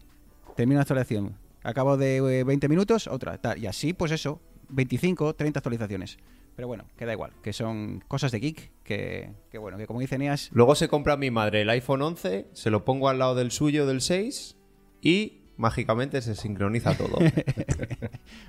termino 0.56 0.78
la 0.78 0.84
actualización, 0.84 1.36
acabo 1.64 1.98
de 1.98 2.40
eh, 2.40 2.44
20 2.44 2.68
minutos, 2.70 3.08
otra, 3.08 3.38
tal, 3.38 3.58
y 3.60 3.68
así, 3.68 3.94
pues 3.94 4.12
eso, 4.12 4.40
25, 4.70 5.34
30 5.36 5.60
actualizaciones. 5.60 6.18
Pero 6.58 6.68
bueno, 6.68 6.86
que 6.98 7.06
da 7.06 7.14
igual, 7.14 7.34
que 7.44 7.54
son 7.54 8.04
cosas 8.08 8.32
de 8.32 8.40
geek, 8.40 8.72
que, 8.84 9.30
que 9.52 9.60
bueno, 9.60 9.78
que 9.78 9.86
como 9.86 10.00
dice 10.00 10.18
Neas, 10.18 10.50
Luego 10.52 10.74
se 10.74 10.88
compra 10.88 11.16
mi 11.16 11.30
madre 11.30 11.62
el 11.62 11.70
iPhone 11.70 12.02
11, 12.02 12.48
se 12.52 12.70
lo 12.72 12.84
pongo 12.84 13.10
al 13.10 13.20
lado 13.20 13.36
del 13.36 13.52
suyo 13.52 13.86
del 13.86 14.02
6 14.02 14.58
y 15.04 15.44
mágicamente 15.56 16.20
se 16.24 16.36
sincroniza 16.36 16.98
todo. 16.98 17.20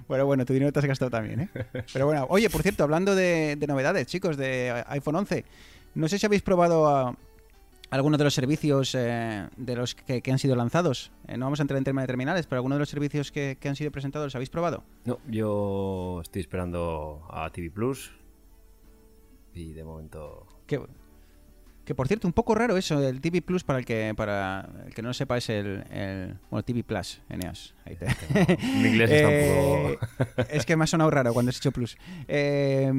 Bueno, 0.08 0.24
bueno, 0.24 0.46
tu 0.46 0.54
dinero 0.54 0.72
te 0.72 0.78
has 0.78 0.86
gastado 0.86 1.10
también, 1.10 1.40
¿eh? 1.40 1.48
Pero 1.92 2.06
bueno, 2.06 2.26
oye, 2.30 2.48
por 2.48 2.62
cierto, 2.62 2.82
hablando 2.82 3.14
de, 3.14 3.56
de 3.56 3.66
novedades, 3.66 4.06
chicos, 4.06 4.38
de 4.38 4.82
iPhone 4.86 5.16
11, 5.16 5.44
no 5.94 6.08
sé 6.08 6.18
si 6.18 6.24
habéis 6.24 6.40
probado 6.40 6.88
a 6.88 7.14
algunos 7.90 8.18
de 8.18 8.24
los 8.24 8.34
servicios 8.34 8.94
eh, 8.94 9.48
de 9.56 9.76
los 9.76 9.94
que, 9.94 10.20
que 10.22 10.30
han 10.32 10.38
sido 10.38 10.54
lanzados. 10.56 11.10
Eh, 11.26 11.36
no 11.38 11.46
vamos 11.46 11.60
a 11.60 11.62
entrar 11.62 11.78
en 11.78 11.84
temas 11.84 12.02
de 12.02 12.06
terminales, 12.08 12.46
pero 12.46 12.58
algunos 12.58 12.76
de 12.76 12.80
los 12.80 12.88
servicios 12.88 13.32
que, 13.32 13.56
que 13.60 13.68
han 13.68 13.76
sido 13.76 13.90
presentados, 13.90 14.26
¿los 14.26 14.34
habéis 14.34 14.50
probado? 14.50 14.84
No, 15.04 15.18
yo 15.28 16.20
estoy 16.22 16.40
esperando 16.40 17.26
a 17.30 17.50
TV 17.50 17.70
Plus. 17.70 18.12
Y 19.54 19.72
de 19.72 19.84
momento. 19.84 20.46
Que, 20.66 20.80
que 21.84 21.94
por 21.94 22.06
cierto, 22.06 22.28
un 22.28 22.34
poco 22.34 22.54
raro 22.54 22.76
eso, 22.76 23.02
el 23.02 23.20
TV 23.20 23.40
Plus, 23.42 23.64
para 23.64 23.78
el 23.78 23.84
que 23.86 24.12
para 24.14 24.68
el 24.86 24.94
que 24.94 25.00
no 25.02 25.08
lo 25.08 25.14
sepa, 25.14 25.38
es 25.38 25.48
el, 25.48 25.82
el- 25.90 26.38
bueno, 26.50 26.62
TV 26.62 26.84
Plus, 26.84 27.22
Eneas. 27.30 27.74
Ahí 27.86 27.96
te- 27.96 28.06
Mi 28.62 28.88
inglés 28.90 29.10
está 29.10 29.28
un 29.28 29.34
Eh, 29.38 29.98
poco. 29.98 30.42
Es 30.50 30.66
que 30.66 30.76
me 30.76 30.84
ha 30.84 30.86
sonado 30.86 31.10
raro 31.10 31.32
cuando 31.32 31.48
has 31.48 31.56
dicho 31.56 31.72
plus. 31.72 31.96
Eh, 32.28 32.92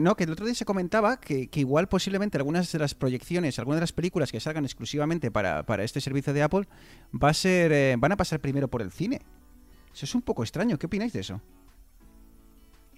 no, 0.00 0.16
que 0.16 0.24
el 0.24 0.30
otro 0.30 0.46
día 0.46 0.54
se 0.54 0.64
comentaba 0.64 1.18
que, 1.18 1.48
igual 1.54 1.88
posiblemente 1.88 2.38
algunas 2.38 2.70
de 2.72 2.78
las 2.78 2.94
proyecciones, 2.94 3.58
algunas 3.58 3.76
de 3.78 3.82
las 3.82 3.92
películas 3.92 4.32
que 4.32 4.40
salgan 4.40 4.64
exclusivamente 4.64 5.30
para, 5.30 5.64
para 5.64 5.84
este 5.84 6.00
servicio 6.00 6.32
de 6.32 6.42
Apple, 6.42 6.66
va 7.12 7.30
a 7.30 7.34
ser, 7.34 7.72
eh, 7.72 7.96
van 7.98 8.12
a 8.12 8.16
pasar 8.16 8.40
primero 8.40 8.68
por 8.68 8.82
el 8.82 8.90
cine. 8.90 9.20
Eso 9.92 10.06
es 10.06 10.14
un 10.14 10.22
poco 10.22 10.42
extraño. 10.42 10.78
¿Qué 10.78 10.86
opináis 10.86 11.12
de 11.12 11.20
eso? 11.20 11.40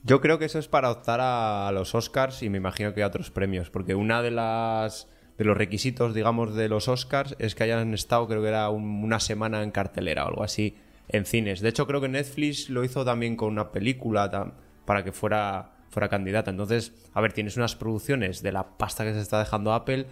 Yo 0.02 0.20
creo 0.20 0.38
que 0.38 0.44
eso 0.44 0.58
es 0.58 0.68
para 0.68 0.90
optar 0.90 1.20
a, 1.20 1.70
los 1.72 1.94
Oscars 1.94 2.42
y 2.42 2.48
me 2.48 2.58
imagino 2.58 2.94
que 2.94 3.02
a 3.02 3.08
otros 3.08 3.30
premios, 3.30 3.70
porque 3.70 3.94
una 3.94 4.22
de 4.22 4.30
las 4.30 5.08
de 5.36 5.44
los 5.44 5.56
requisitos, 5.56 6.14
digamos, 6.14 6.54
de 6.54 6.68
los 6.68 6.88
Oscars 6.88 7.36
es 7.38 7.54
que 7.54 7.64
hayan 7.64 7.92
estado, 7.92 8.26
creo 8.26 8.40
que 8.40 8.48
era 8.48 8.70
un- 8.70 9.04
una 9.04 9.20
semana 9.20 9.62
en 9.62 9.70
cartelera 9.70 10.24
o 10.24 10.28
algo 10.28 10.42
así, 10.42 10.76
en 11.08 11.26
cines. 11.26 11.60
De 11.60 11.68
hecho, 11.68 11.86
creo 11.86 12.00
que 12.00 12.08
Netflix 12.08 12.70
lo 12.70 12.84
hizo 12.84 13.04
también 13.04 13.36
con 13.36 13.48
una 13.50 13.70
película, 13.70 14.54
para 14.86 15.04
que 15.04 15.12
fuera, 15.12 15.75
fuera 15.96 16.10
candidata. 16.10 16.50
Entonces, 16.50 16.92
a 17.14 17.22
ver, 17.22 17.32
tienes 17.32 17.56
unas 17.56 17.74
producciones 17.74 18.42
de 18.42 18.52
la 18.52 18.76
pasta 18.76 19.02
que 19.02 19.14
se 19.14 19.20
está 19.20 19.38
dejando 19.38 19.72
Apple, 19.72 20.04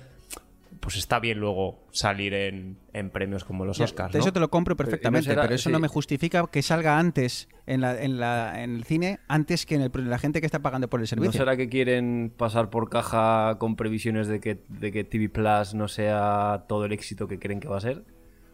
pues 0.80 0.96
está 0.96 1.20
bien 1.20 1.38
luego 1.40 1.84
salir 1.92 2.32
en, 2.32 2.78
en 2.94 3.10
premios 3.10 3.44
como 3.44 3.66
los 3.66 3.76
Ya, 3.76 3.84
Oscars. 3.84 4.10
de 4.14 4.18
¿no? 4.18 4.24
Eso 4.24 4.32
te 4.32 4.40
lo 4.40 4.48
compro 4.48 4.76
perfectamente, 4.76 5.28
será- 5.28 5.42
pero 5.42 5.54
eso 5.54 5.68
sí. 5.68 5.72
no 5.72 5.78
me 5.78 5.88
justifica 5.88 6.46
que 6.50 6.62
salga 6.62 6.98
antes 6.98 7.48
en, 7.66 7.82
la, 7.82 8.02
en, 8.02 8.18
la, 8.18 8.62
en 8.62 8.76
el 8.76 8.84
cine, 8.84 9.18
antes 9.28 9.66
que 9.66 9.74
en 9.74 9.82
el- 9.82 9.90
la 10.10 10.18
gente 10.18 10.40
que 10.40 10.46
está 10.46 10.60
pagando 10.60 10.88
por 10.88 11.00
el 11.00 11.04
¿No 11.04 11.08
servicio. 11.08 11.32
será 11.38 11.58
que 11.58 11.68
quieren 11.68 12.32
pasar 12.34 12.70
por 12.70 12.88
caja 12.88 13.56
con 13.58 13.76
previsiones 13.76 14.26
de 14.26 14.40
que, 14.40 14.64
de 14.68 14.90
que 14.90 15.04
TV 15.04 15.28
Plus 15.28 15.74
no 15.74 15.86
sea 15.88 16.64
todo 16.66 16.86
el 16.86 16.92
éxito 16.92 17.28
que 17.28 17.38
creen 17.38 17.60
que 17.60 17.68
va 17.68 17.76
a 17.76 17.80
ser? 17.82 18.02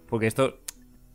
Porque 0.09 0.27
esto, 0.27 0.59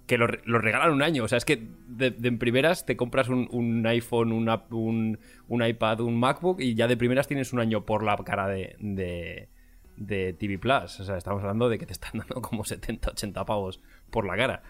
que 0.07 0.17
lo, 0.17 0.27
re- 0.27 0.41
lo 0.45 0.59
regalan 0.59 0.91
un 0.91 1.01
año. 1.01 1.23
O 1.23 1.27
sea, 1.27 1.37
es 1.37 1.45
que 1.45 1.67
de, 1.87 2.15
en 2.23 2.37
primeras 2.37 2.85
te 2.85 2.95
compras 2.95 3.27
un, 3.29 3.47
un 3.51 3.85
iPhone, 3.87 4.31
un, 4.31 4.49
app- 4.49 4.71
un, 4.73 5.19
un 5.47 5.63
iPad, 5.65 6.01
un 6.01 6.19
MacBook 6.19 6.61
y 6.61 6.75
ya 6.75 6.87
de 6.87 6.97
primeras 6.97 7.27
tienes 7.27 7.53
un 7.53 7.59
año 7.59 7.85
por 7.85 8.03
la 8.03 8.15
cara 8.17 8.47
de, 8.47 8.75
de, 8.79 9.49
de 9.97 10.33
TV 10.33 10.59
Plus. 10.59 10.99
O 10.99 11.03
sea, 11.05 11.17
estamos 11.17 11.41
hablando 11.41 11.69
de 11.69 11.77
que 11.77 11.85
te 11.85 11.93
están 11.93 12.11
dando 12.19 12.41
como 12.41 12.63
70, 12.65 13.11
80 13.11 13.45
pavos 13.45 13.81
por 14.11 14.25
la 14.25 14.35
cara. 14.37 14.61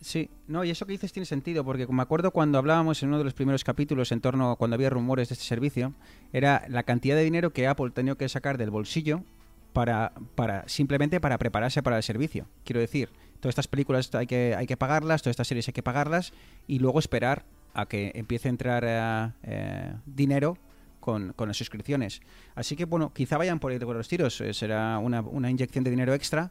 Sí, 0.00 0.30
no, 0.46 0.62
y 0.62 0.70
eso 0.70 0.86
que 0.86 0.92
dices 0.92 1.12
tiene 1.12 1.26
sentido, 1.26 1.64
porque 1.64 1.84
me 1.88 2.02
acuerdo 2.02 2.30
cuando 2.30 2.56
hablábamos 2.58 3.02
en 3.02 3.08
uno 3.08 3.18
de 3.18 3.24
los 3.24 3.34
primeros 3.34 3.64
capítulos 3.64 4.12
en 4.12 4.20
torno 4.20 4.52
a 4.52 4.56
cuando 4.56 4.76
había 4.76 4.90
rumores 4.90 5.28
de 5.28 5.32
este 5.32 5.44
servicio, 5.44 5.92
era 6.32 6.64
la 6.68 6.84
cantidad 6.84 7.16
de 7.16 7.24
dinero 7.24 7.52
que 7.52 7.66
Apple 7.66 7.90
tenía 7.90 8.14
que 8.14 8.28
sacar 8.28 8.58
del 8.58 8.70
bolsillo 8.70 9.24
para, 9.72 10.12
para 10.36 10.68
simplemente 10.68 11.20
para 11.20 11.36
prepararse 11.36 11.82
para 11.82 11.96
el 11.96 12.04
servicio. 12.04 12.46
Quiero 12.64 12.78
decir, 12.78 13.08
todas 13.40 13.52
estas 13.52 13.68
películas 13.68 14.14
hay 14.14 14.26
que, 14.26 14.54
hay 14.56 14.66
que 14.66 14.76
pagarlas, 14.76 15.22
todas 15.22 15.32
estas 15.32 15.48
series 15.48 15.68
hay 15.68 15.74
que 15.74 15.82
pagarlas 15.82 16.32
y 16.66 16.78
luego 16.78 16.98
esperar 16.98 17.44
a 17.74 17.86
que 17.86 18.12
empiece 18.14 18.48
a 18.48 18.50
entrar 18.50 18.84
eh, 18.86 19.32
eh, 19.44 19.94
dinero 20.06 20.56
con, 21.00 21.32
con 21.34 21.48
las 21.48 21.56
suscripciones. 21.56 22.20
Así 22.54 22.76
que 22.76 22.84
bueno, 22.84 23.12
quizá 23.12 23.38
vayan 23.38 23.60
por 23.60 23.72
ahí 23.72 23.78
con 23.78 23.96
los 23.96 24.08
tiros, 24.08 24.40
eh, 24.40 24.52
será 24.54 24.98
una, 24.98 25.20
una 25.20 25.50
inyección 25.50 25.84
de 25.84 25.90
dinero 25.90 26.14
extra, 26.14 26.50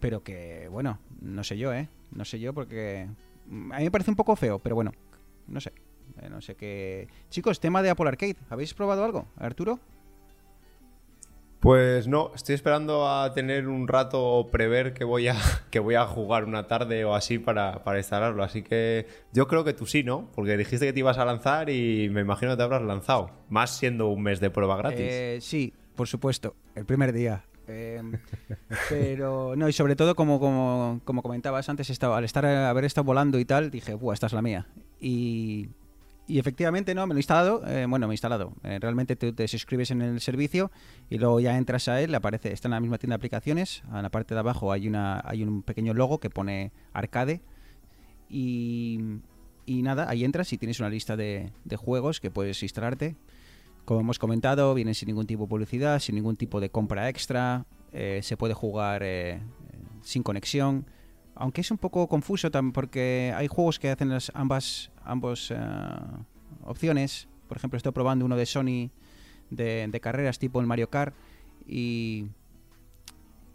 pero 0.00 0.22
que 0.22 0.68
bueno, 0.70 0.98
no 1.20 1.44
sé 1.44 1.56
yo, 1.56 1.72
¿eh? 1.72 1.88
No 2.10 2.24
sé 2.24 2.40
yo 2.40 2.52
porque 2.52 3.08
mm, 3.46 3.72
a 3.72 3.78
mí 3.78 3.84
me 3.84 3.90
parece 3.90 4.10
un 4.10 4.16
poco 4.16 4.36
feo, 4.36 4.58
pero 4.58 4.74
bueno, 4.74 4.92
no 5.46 5.60
sé. 5.60 5.72
No 6.30 6.40
sé 6.40 6.54
qué. 6.54 7.08
Chicos, 7.28 7.60
tema 7.60 7.82
de 7.82 7.90
Apple 7.90 8.06
Arcade. 8.06 8.36
¿Habéis 8.48 8.72
probado 8.72 9.04
algo, 9.04 9.26
Arturo? 9.36 9.80
Pues 11.64 12.06
no, 12.08 12.30
estoy 12.34 12.56
esperando 12.56 13.08
a 13.08 13.32
tener 13.32 13.68
un 13.68 13.88
rato 13.88 14.48
prever 14.52 14.92
que 14.92 15.02
voy 15.02 15.28
a, 15.28 15.34
que 15.70 15.78
voy 15.78 15.94
a 15.94 16.04
jugar 16.04 16.44
una 16.44 16.66
tarde 16.66 17.06
o 17.06 17.14
así 17.14 17.38
para, 17.38 17.82
para 17.82 17.96
instalarlo. 17.96 18.44
Así 18.44 18.60
que 18.60 19.06
yo 19.32 19.48
creo 19.48 19.64
que 19.64 19.72
tú 19.72 19.86
sí, 19.86 20.04
¿no? 20.04 20.30
Porque 20.34 20.58
dijiste 20.58 20.84
que 20.84 20.92
te 20.92 20.98
ibas 20.98 21.16
a 21.16 21.24
lanzar 21.24 21.70
y 21.70 22.10
me 22.10 22.20
imagino 22.20 22.52
que 22.52 22.58
te 22.58 22.62
habrás 22.64 22.82
lanzado. 22.82 23.30
Más 23.48 23.70
siendo 23.70 24.08
un 24.08 24.22
mes 24.22 24.40
de 24.40 24.50
prueba 24.50 24.76
gratis. 24.76 25.06
Eh, 25.08 25.38
sí, 25.40 25.72
por 25.96 26.06
supuesto, 26.06 26.54
el 26.74 26.84
primer 26.84 27.14
día. 27.14 27.46
Eh, 27.66 28.02
pero 28.90 29.56
no, 29.56 29.66
y 29.66 29.72
sobre 29.72 29.96
todo, 29.96 30.14
como, 30.14 30.38
como, 30.38 31.00
como 31.06 31.22
comentabas 31.22 31.66
antes, 31.70 31.98
al 32.02 32.24
estar 32.24 32.44
haber 32.44 32.84
estado 32.84 33.06
volando 33.06 33.38
y 33.38 33.46
tal, 33.46 33.70
dije, 33.70 33.94
Buah, 33.94 34.12
esta 34.12 34.26
es 34.26 34.34
la 34.34 34.42
mía. 34.42 34.66
Y, 35.00 35.70
y 36.26 36.38
efectivamente, 36.38 36.94
no, 36.94 37.06
me 37.06 37.14
lo 37.14 37.18
he 37.18 37.20
instalado. 37.20 37.62
eh, 37.66 37.86
bueno, 37.88 38.06
me 38.06 38.12
he 38.12 38.14
instalado. 38.14 38.54
Eh, 38.62 38.78
realmente 38.80 39.16
te, 39.16 39.32
te 39.32 39.46
suscribes 39.48 39.90
en 39.90 40.00
el 40.02 40.20
servicio 40.20 40.70
y 41.10 41.18
luego 41.18 41.40
ya 41.40 41.56
entras 41.56 41.88
a 41.88 42.00
él, 42.00 42.14
aparece, 42.14 42.52
está 42.52 42.68
en 42.68 42.72
la 42.72 42.80
misma 42.80 42.98
tienda 42.98 43.14
de 43.14 43.18
aplicaciones. 43.18 43.82
En 43.92 44.02
la 44.02 44.10
parte 44.10 44.34
de 44.34 44.40
abajo 44.40 44.72
hay, 44.72 44.88
una, 44.88 45.20
hay 45.24 45.42
un 45.42 45.62
pequeño 45.62 45.94
logo 45.94 46.18
que 46.20 46.30
pone 46.30 46.72
arcade. 46.92 47.42
Y, 48.28 48.98
y 49.66 49.82
nada, 49.82 50.08
ahí 50.08 50.24
entras 50.24 50.52
y 50.52 50.58
tienes 50.58 50.80
una 50.80 50.88
lista 50.88 51.16
de, 51.16 51.52
de 51.64 51.76
juegos 51.76 52.20
que 52.20 52.30
puedes 52.30 52.62
instalarte. 52.62 53.16
Como 53.84 54.00
hemos 54.00 54.18
comentado, 54.18 54.72
vienen 54.74 54.94
sin 54.94 55.08
ningún 55.08 55.26
tipo 55.26 55.44
de 55.44 55.48
publicidad, 55.48 55.98
sin 56.00 56.14
ningún 56.14 56.36
tipo 56.36 56.58
de 56.60 56.70
compra 56.70 57.08
extra. 57.08 57.66
eh, 57.92 58.20
se 58.22 58.36
puede 58.36 58.54
jugar 58.54 59.04
sin 60.02 60.22
conexión. 60.22 60.86
Aunque 61.36 61.62
es 61.62 61.70
un 61.70 61.78
poco 61.78 62.06
confuso 62.08 62.50
tam- 62.50 62.72
porque 62.72 63.32
hay 63.36 63.48
juegos 63.48 63.78
que 63.78 63.90
hacen 63.90 64.08
las 64.08 64.30
ambas 64.34 64.90
ambos, 65.04 65.50
eh, 65.50 65.56
opciones. 66.62 67.28
Por 67.48 67.56
ejemplo, 67.56 67.76
estoy 67.76 67.92
probando 67.92 68.24
uno 68.24 68.36
de 68.36 68.46
Sony 68.46 68.90
de, 69.50 69.88
de 69.88 70.00
carreras 70.00 70.38
tipo 70.38 70.60
el 70.60 70.66
Mario 70.66 70.90
Kart. 70.90 71.14
Y, 71.66 72.26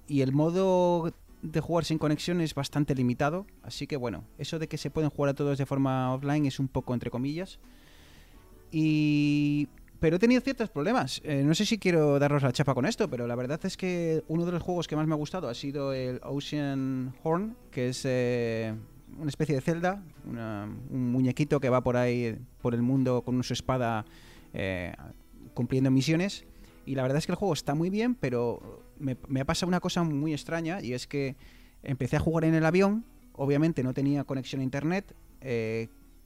y 0.08 0.22
el 0.22 0.32
modo 0.34 1.14
de 1.42 1.60
jugar 1.62 1.86
sin 1.86 1.98
conexión 1.98 2.42
es 2.42 2.54
bastante 2.54 2.94
limitado. 2.96 3.46
Así 3.64 3.88
que 3.88 3.96
bueno, 3.96 4.26
eso 4.38 4.60
de 4.60 4.68
que 4.68 4.78
se 4.78 4.90
pueden 4.90 5.10
jugar 5.10 5.30
a 5.30 5.34
todos 5.36 5.58
de 5.58 5.66
forma 5.66 6.14
offline 6.14 6.46
es 6.46 6.60
un 6.60 6.68
poco 6.68 6.94
entre 6.94 7.10
comillas. 7.10 7.60
Y... 8.72 9.68
Pero 10.00 10.16
he 10.16 10.20
tenido 10.20 10.40
ciertos 10.42 10.70
problemas. 10.70 11.20
Eh, 11.26 11.44
no 11.46 11.54
sé 11.54 11.66
si 11.66 11.78
quiero 11.78 12.20
daros 12.20 12.42
la 12.44 12.54
chapa 12.54 12.74
con 12.74 12.86
esto, 12.86 13.10
pero 13.10 13.28
la 13.28 13.36
verdad 13.36 13.60
es 13.66 13.76
que 13.76 14.24
uno 14.30 14.46
de 14.46 14.54
los 14.54 14.64
juegos 14.64 14.88
que 14.88 14.96
más 14.96 15.06
me 15.08 15.14
ha 15.14 15.18
gustado 15.18 15.50
ha 15.50 15.54
sido 15.54 15.92
el 15.94 16.22
Ocean 16.24 17.14
Horn, 17.22 17.56
que 17.70 17.90
es 17.90 18.04
eh, 18.06 18.74
una 19.20 19.28
especie 19.30 19.56
de 19.56 19.62
Zelda, 19.62 20.02
una- 20.26 20.70
un 20.90 21.12
muñequito 21.12 21.60
que 21.60 21.70
va 21.70 21.84
por 21.84 21.98
ahí, 21.98 22.38
por 22.62 22.74
el 22.74 22.82
mundo 22.82 23.24
con 23.24 23.44
su 23.44 23.52
espada 23.54 24.06
eh, 24.54 24.94
cumpliendo 25.54 25.92
misiones. 25.92 26.46
Y 26.86 26.96
la 26.96 27.02
verdad 27.04 27.18
es 27.18 27.26
que 27.26 27.34
el 27.34 27.38
juego 27.38 27.54
está 27.54 27.76
muy 27.76 27.90
bien, 27.90 28.16
pero 28.16 28.82
me, 29.00 29.18
ha 29.42 29.46
pasado 29.46 29.68
una 29.68 29.82
cosa 29.82 30.04
muy 30.04 30.32
extraña 30.32 30.82
y 30.82 30.94
es 30.94 31.08
que 31.08 31.36
empecé 31.84 32.16
a 32.16 32.20
jugar 32.20 32.46
en 32.46 32.56
el 32.56 32.66
avión, 32.66 33.04
obviamente 33.34 33.84
no 33.84 33.94
tenía 33.94 34.24
conexión 34.24 34.62
a 34.62 34.64
internet, 34.64 35.14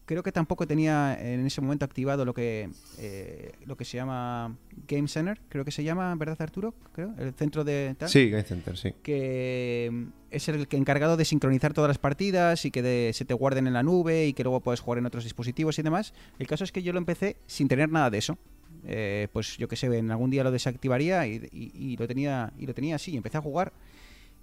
creo 0.05 0.21
que 0.23 0.31
tampoco 0.31 0.67
tenía 0.67 1.17
en 1.19 1.45
ese 1.45 1.61
momento 1.61 1.85
activado 1.85 2.25
lo 2.25 2.33
que 2.33 2.69
eh, 2.97 3.53
lo 3.65 3.77
que 3.77 3.85
se 3.85 3.97
llama 3.97 4.55
Game 4.87 5.07
Center, 5.07 5.39
creo 5.49 5.63
que 5.65 5.71
se 5.71 5.83
llama, 5.83 6.13
¿verdad 6.15 6.35
Arturo? 6.41 6.73
Creo, 6.93 7.13
el 7.17 7.33
centro 7.33 7.63
de 7.63 7.95
tal 7.97 8.09
Sí, 8.09 8.29
Game 8.29 8.43
Center, 8.43 8.77
sí. 8.77 8.93
que 9.01 9.89
mm, 9.91 10.03
es 10.31 10.47
el 10.49 10.67
que 10.67 10.77
encargado 10.77 11.15
de 11.17 11.25
sincronizar 11.25 11.73
todas 11.73 11.87
las 11.89 11.97
partidas 11.99 12.65
y 12.65 12.71
que 12.71 12.81
de- 12.81 13.11
se 13.13 13.25
te 13.25 13.33
guarden 13.33 13.67
en 13.67 13.73
la 13.73 13.83
nube 13.83 14.25
y 14.27 14.33
que 14.33 14.43
luego 14.43 14.59
puedes 14.61 14.79
jugar 14.81 14.97
en 14.99 15.05
otros 15.05 15.23
dispositivos 15.23 15.77
y 15.79 15.83
demás. 15.83 16.13
El 16.39 16.47
caso 16.47 16.63
es 16.63 16.71
que 16.71 16.83
yo 16.83 16.91
lo 16.93 16.97
empecé 16.99 17.37
sin 17.47 17.67
tener 17.67 17.89
nada 17.89 18.09
de 18.09 18.17
eso. 18.17 18.37
Eh, 18.85 19.29
pues 19.31 19.55
yo 19.57 19.67
que 19.69 19.75
sé, 19.77 19.87
en 19.97 20.11
algún 20.11 20.29
día 20.29 20.43
lo 20.43 20.51
desactivaría 20.51 21.25
y, 21.27 21.47
y- 21.53 21.71
y 21.93 21.97
lo 21.97 22.05
tenía 22.07 22.51
y 22.59 22.65
lo 22.65 22.73
tenía 22.73 22.95
así. 22.95 23.15
Empecé 23.15 23.37
a 23.37 23.41
jugar 23.41 23.71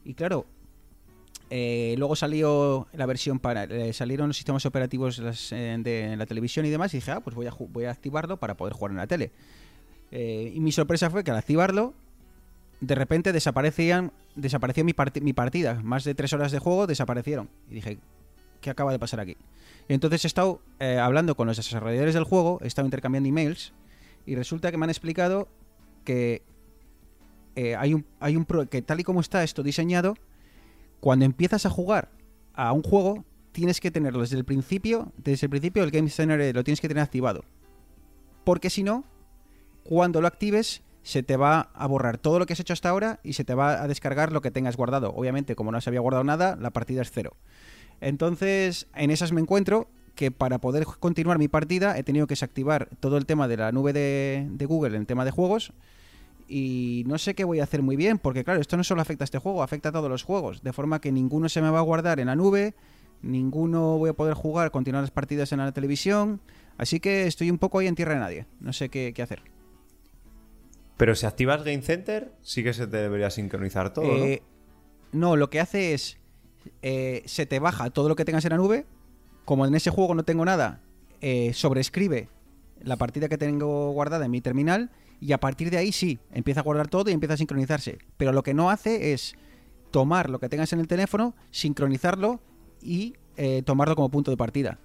y 0.05 0.15
claro, 0.15 0.47
eh, 1.51 1.95
luego 1.99 2.15
salió 2.17 2.87
la 2.93 3.07
versión 3.07 3.39
para 3.41 3.65
eh, 3.65 3.93
salieron 3.93 4.29
los 4.29 4.37
sistemas 4.37 4.65
operativos 4.67 5.19
las, 5.19 5.53
eh, 5.53 5.77
de 5.81 6.17
la 6.17 6.25
televisión 6.27 6.65
y 6.65 6.71
demás 6.71 6.95
y 6.95 6.99
dije, 6.99 7.11
ah, 7.11 7.21
pues 7.21 7.35
voy 7.37 7.47
a, 7.47 7.55
voy 7.59 7.85
a 7.85 7.91
activarlo 7.91 8.37
para 8.39 8.57
poder 8.57 8.73
jugar 8.75 8.93
en 8.93 8.97
la 8.99 9.07
tele. 9.07 9.31
Y 10.13 10.59
mi 10.61 10.73
sorpresa 10.73 11.09
fue 11.11 11.23
que 11.23 11.31
al 11.31 11.37
activarlo 11.37 11.95
de 12.81 12.95
repente 12.95 13.33
desaparecían, 13.33 14.13
desapareció 14.35 14.85
mi, 14.85 14.93
parti- 14.93 15.21
mi 15.21 15.33
partida. 15.33 15.81
Más 15.83 16.03
de 16.05 16.15
tres 16.15 16.33
horas 16.33 16.51
de 16.51 16.59
juego 16.59 16.87
desaparecieron. 16.87 17.49
Y 17.71 17.75
dije, 17.75 17.99
¿qué 18.61 18.71
acaba 18.71 18.91
de 18.91 18.99
pasar 18.99 19.21
aquí? 19.21 19.37
Entonces 19.89 20.25
he 20.25 20.27
estado 20.27 20.61
hablando 21.01 21.37
con 21.37 21.47
los 21.47 21.57
desarrolladores 21.57 22.15
del 22.15 22.25
juego, 22.25 22.59
he 22.63 22.67
estado 22.67 22.87
intercambiando 22.87 23.29
emails 23.29 23.73
y 24.27 24.35
resulta 24.35 24.71
que 24.71 24.79
me 24.79 24.85
han 24.85 24.91
explicado 24.91 25.49
que 26.05 26.43
hay 27.79 27.95
un, 27.95 28.05
hay 28.21 28.37
un 28.37 28.45
que 28.69 28.83
tal 28.83 29.01
y 29.01 29.05
como 29.05 29.21
está 29.21 29.45
esto 29.45 29.63
diseñado, 29.63 30.17
cuando 31.01 31.25
empiezas 31.25 31.67
a 31.67 31.71
jugar 31.71 32.11
a 32.55 32.73
un 32.73 32.83
juego, 32.83 33.25
tienes 33.53 33.81
que 33.81 33.91
tenerlo 33.91 34.21
desde 34.21 34.37
el 34.37 34.45
principio, 34.45 35.13
desde 35.17 35.47
el 35.47 35.51
principio 35.51 35.83
el 35.83 35.91
Game 35.91 36.09
Center 36.09 36.55
lo 36.55 36.65
tienes 36.65 36.81
que 36.81 36.89
tener 36.89 37.03
activado. 37.03 37.45
Porque 38.45 38.71
si 38.71 38.83
no, 38.83 39.05
cuando 39.83 40.21
lo 40.21 40.27
actives, 40.27 40.83
se 41.03 41.23
te 41.23 41.37
va 41.37 41.71
a 41.75 41.87
borrar 41.87 42.19
todo 42.19 42.39
lo 42.39 42.47
que 42.47 42.53
has 42.53 42.61
hecho 42.61 42.73
hasta 42.73 42.91
ahora 42.91 43.21
y 43.23 43.33
se 43.33 43.45
te 43.45 43.55
va 43.55 43.83
a 43.83 43.89
descargar 43.89 44.33
lo 44.33 44.43
que 44.43 44.51
tengas 44.51 44.77
guardado. 44.77 45.13
Obviamente, 45.15 45.57
como 45.57 45.73
no 45.73 45.81
se 45.81 45.91
había 45.91 46.01
guardado 46.01 46.25
nada, 46.25 46.57
la 46.57 46.71
partida 46.71 47.03
es 47.03 47.11
cero. 47.11 47.37
Entonces, 48.01 48.87
en 48.95 49.11
esas 49.11 49.33
me 49.33 49.41
encuentro 49.41 49.89
que 50.15 50.31
para 50.31 50.59
poder 50.59 50.85
continuar 50.85 51.39
mi 51.39 51.49
partida 51.49 51.97
he 51.97 52.03
tenido 52.03 52.27
que 52.27 52.33
desactivar 52.33 52.89
todo 53.01 53.17
el 53.17 53.27
tema 53.27 53.49
de 53.49 53.57
la 53.57 53.73
nube 53.73 53.93
de, 53.93 54.47
de 54.51 54.67
Google 54.67 54.97
en 54.97 55.07
tema 55.07 55.25
de 55.25 55.31
juegos 55.31 55.73
y 56.51 57.05
no 57.07 57.17
sé 57.17 57.35
qué 57.35 57.45
voy 57.45 57.61
a 57.61 57.65
hacer 57.65 57.81
muy 57.81 57.95
bien 57.97 58.19
porque 58.19 58.43
claro, 58.45 58.61
esto 58.61 58.77
no 58.77 58.83
solo 58.83 59.01
afecta 59.01 59.23
a 59.23 59.27
este 59.27 59.39
juego, 59.39 59.63
afecta 59.63 59.91
a 59.91 59.93
todos 59.93 60.11
los 60.11 60.25
juegos, 60.25 60.63
de 60.63 60.73
forma 60.73 61.01
que 61.01 61.13
ninguno 61.13 61.49
se 61.49 61.63
me 61.63 61.71
va 61.71 61.79
a 61.79 61.83
guardar 61.83 62.19
en 62.19 62.27
la 62.27 62.35
nube, 62.37 62.75
ninguno 63.23 63.97
voy 63.99 64.11
a 64.11 64.15
poder 64.15 64.35
jugar, 64.35 64.71
continuar 64.73 65.03
las 65.05 65.13
partidas 65.13 65.53
en 65.53 65.59
la 65.61 65.71
televisión, 65.73 66.41
así 66.77 66.99
que 66.99 67.27
estoy 67.27 67.51
un 67.51 67.59
poco 67.59 67.79
ahí 67.79 67.87
en 67.87 67.95
tierra 67.95 68.15
de 68.15 68.21
nadie, 68.21 68.47
no 68.59 68.73
sé 68.73 68.89
qué, 68.89 69.13
qué 69.15 69.23
hacer. 69.23 69.43
Pero 70.97 71.15
si 71.15 71.25
activas 71.25 71.65
Game 71.65 71.83
Center, 71.83 72.33
sí 72.43 72.63
que 72.63 72.75
se 72.75 72.87
te 72.87 72.99
debería 72.99 73.31
sincronizar 73.31 73.93
todo, 73.95 74.19
¿no? 74.19 74.25
Eh, 74.25 74.43
no, 75.13 75.37
lo 75.37 75.49
que 75.49 75.61
hace 75.61 75.95
es. 75.95 76.19
eh, 76.83 77.23
se 77.25 77.47
te 77.47 77.59
baja 77.59 77.89
todo 77.91 78.09
lo 78.09 78.17
que 78.17 78.25
tengas 78.25 78.45
en 78.45 78.51
la 78.51 78.59
nube. 78.59 78.85
Como 79.47 79.65
en 79.67 79.75
ese 79.75 79.91
juego 79.91 80.15
no 80.15 80.25
tengo 80.25 80.45
nada, 80.45 80.83
eh, 81.23 81.53
sobrescribe 81.55 82.29
la 82.83 82.97
partida 82.97 83.29
que 83.29 83.39
tengo 83.39 83.93
guardada 83.93 84.27
en 84.27 84.31
mi 84.31 84.41
terminal. 84.43 84.91
Y 85.21 85.33
a 85.33 85.39
partir 85.39 85.71
de 85.71 85.77
ahí 85.77 85.93
sí, 85.93 86.19
empieza 86.33 86.61
a 86.61 86.63
guardar 86.63 86.89
todo 86.89 87.11
y 87.11 87.13
empieza 87.13 87.35
a 87.35 87.37
sincronizarse. 87.37 87.99
Pero 88.17 88.33
lo 88.33 88.43
que 88.43 88.55
no 88.55 88.71
hace 88.71 89.13
es 89.13 89.35
tomar 89.91 90.31
lo 90.31 90.39
que 90.39 90.49
tengas 90.49 90.73
en 90.73 90.81
el 90.81 90.87
teléfono, 90.89 91.35
sincronizarlo 91.51 92.41
y 92.81 93.15
eh, 93.37 93.63
tomarlo 93.63 93.97
como 93.97 94.09
punto 94.11 94.31
de 94.31 94.37
partida. 94.37 94.79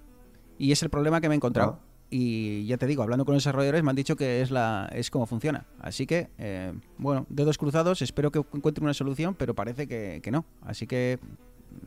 Y 0.58 0.72
es 0.72 0.82
el 0.82 0.90
problema 0.90 1.20
que 1.20 1.28
me 1.28 1.34
he 1.34 1.36
encontrado. 1.36 1.80
y 2.10 2.64
ya 2.66 2.76
te 2.76 2.86
digo, 2.86 3.02
hablando 3.02 3.24
con 3.24 3.34
los 3.34 3.42
desarrolladores 3.42 3.82
me 3.82 3.90
han 3.90 3.96
dicho 3.96 4.14
que 4.16 4.40
es 4.42 4.50
la 4.50 4.88
es 4.92 5.10
como 5.10 5.26
funciona. 5.26 5.66
Así 5.80 6.06
que, 6.06 6.28
eh, 6.38 6.72
bueno, 6.98 7.26
dedos 7.28 7.56
cruzados, 7.58 8.00
espero 8.02 8.30
que 8.30 8.38
encuentren 8.38 8.84
una 8.84 8.94
solución, 8.94 9.34
pero 9.34 9.54
parece 9.54 9.88
que, 9.88 10.20
que 10.22 10.30
no. 10.30 10.44
Así 10.62 10.86
que, 10.86 11.18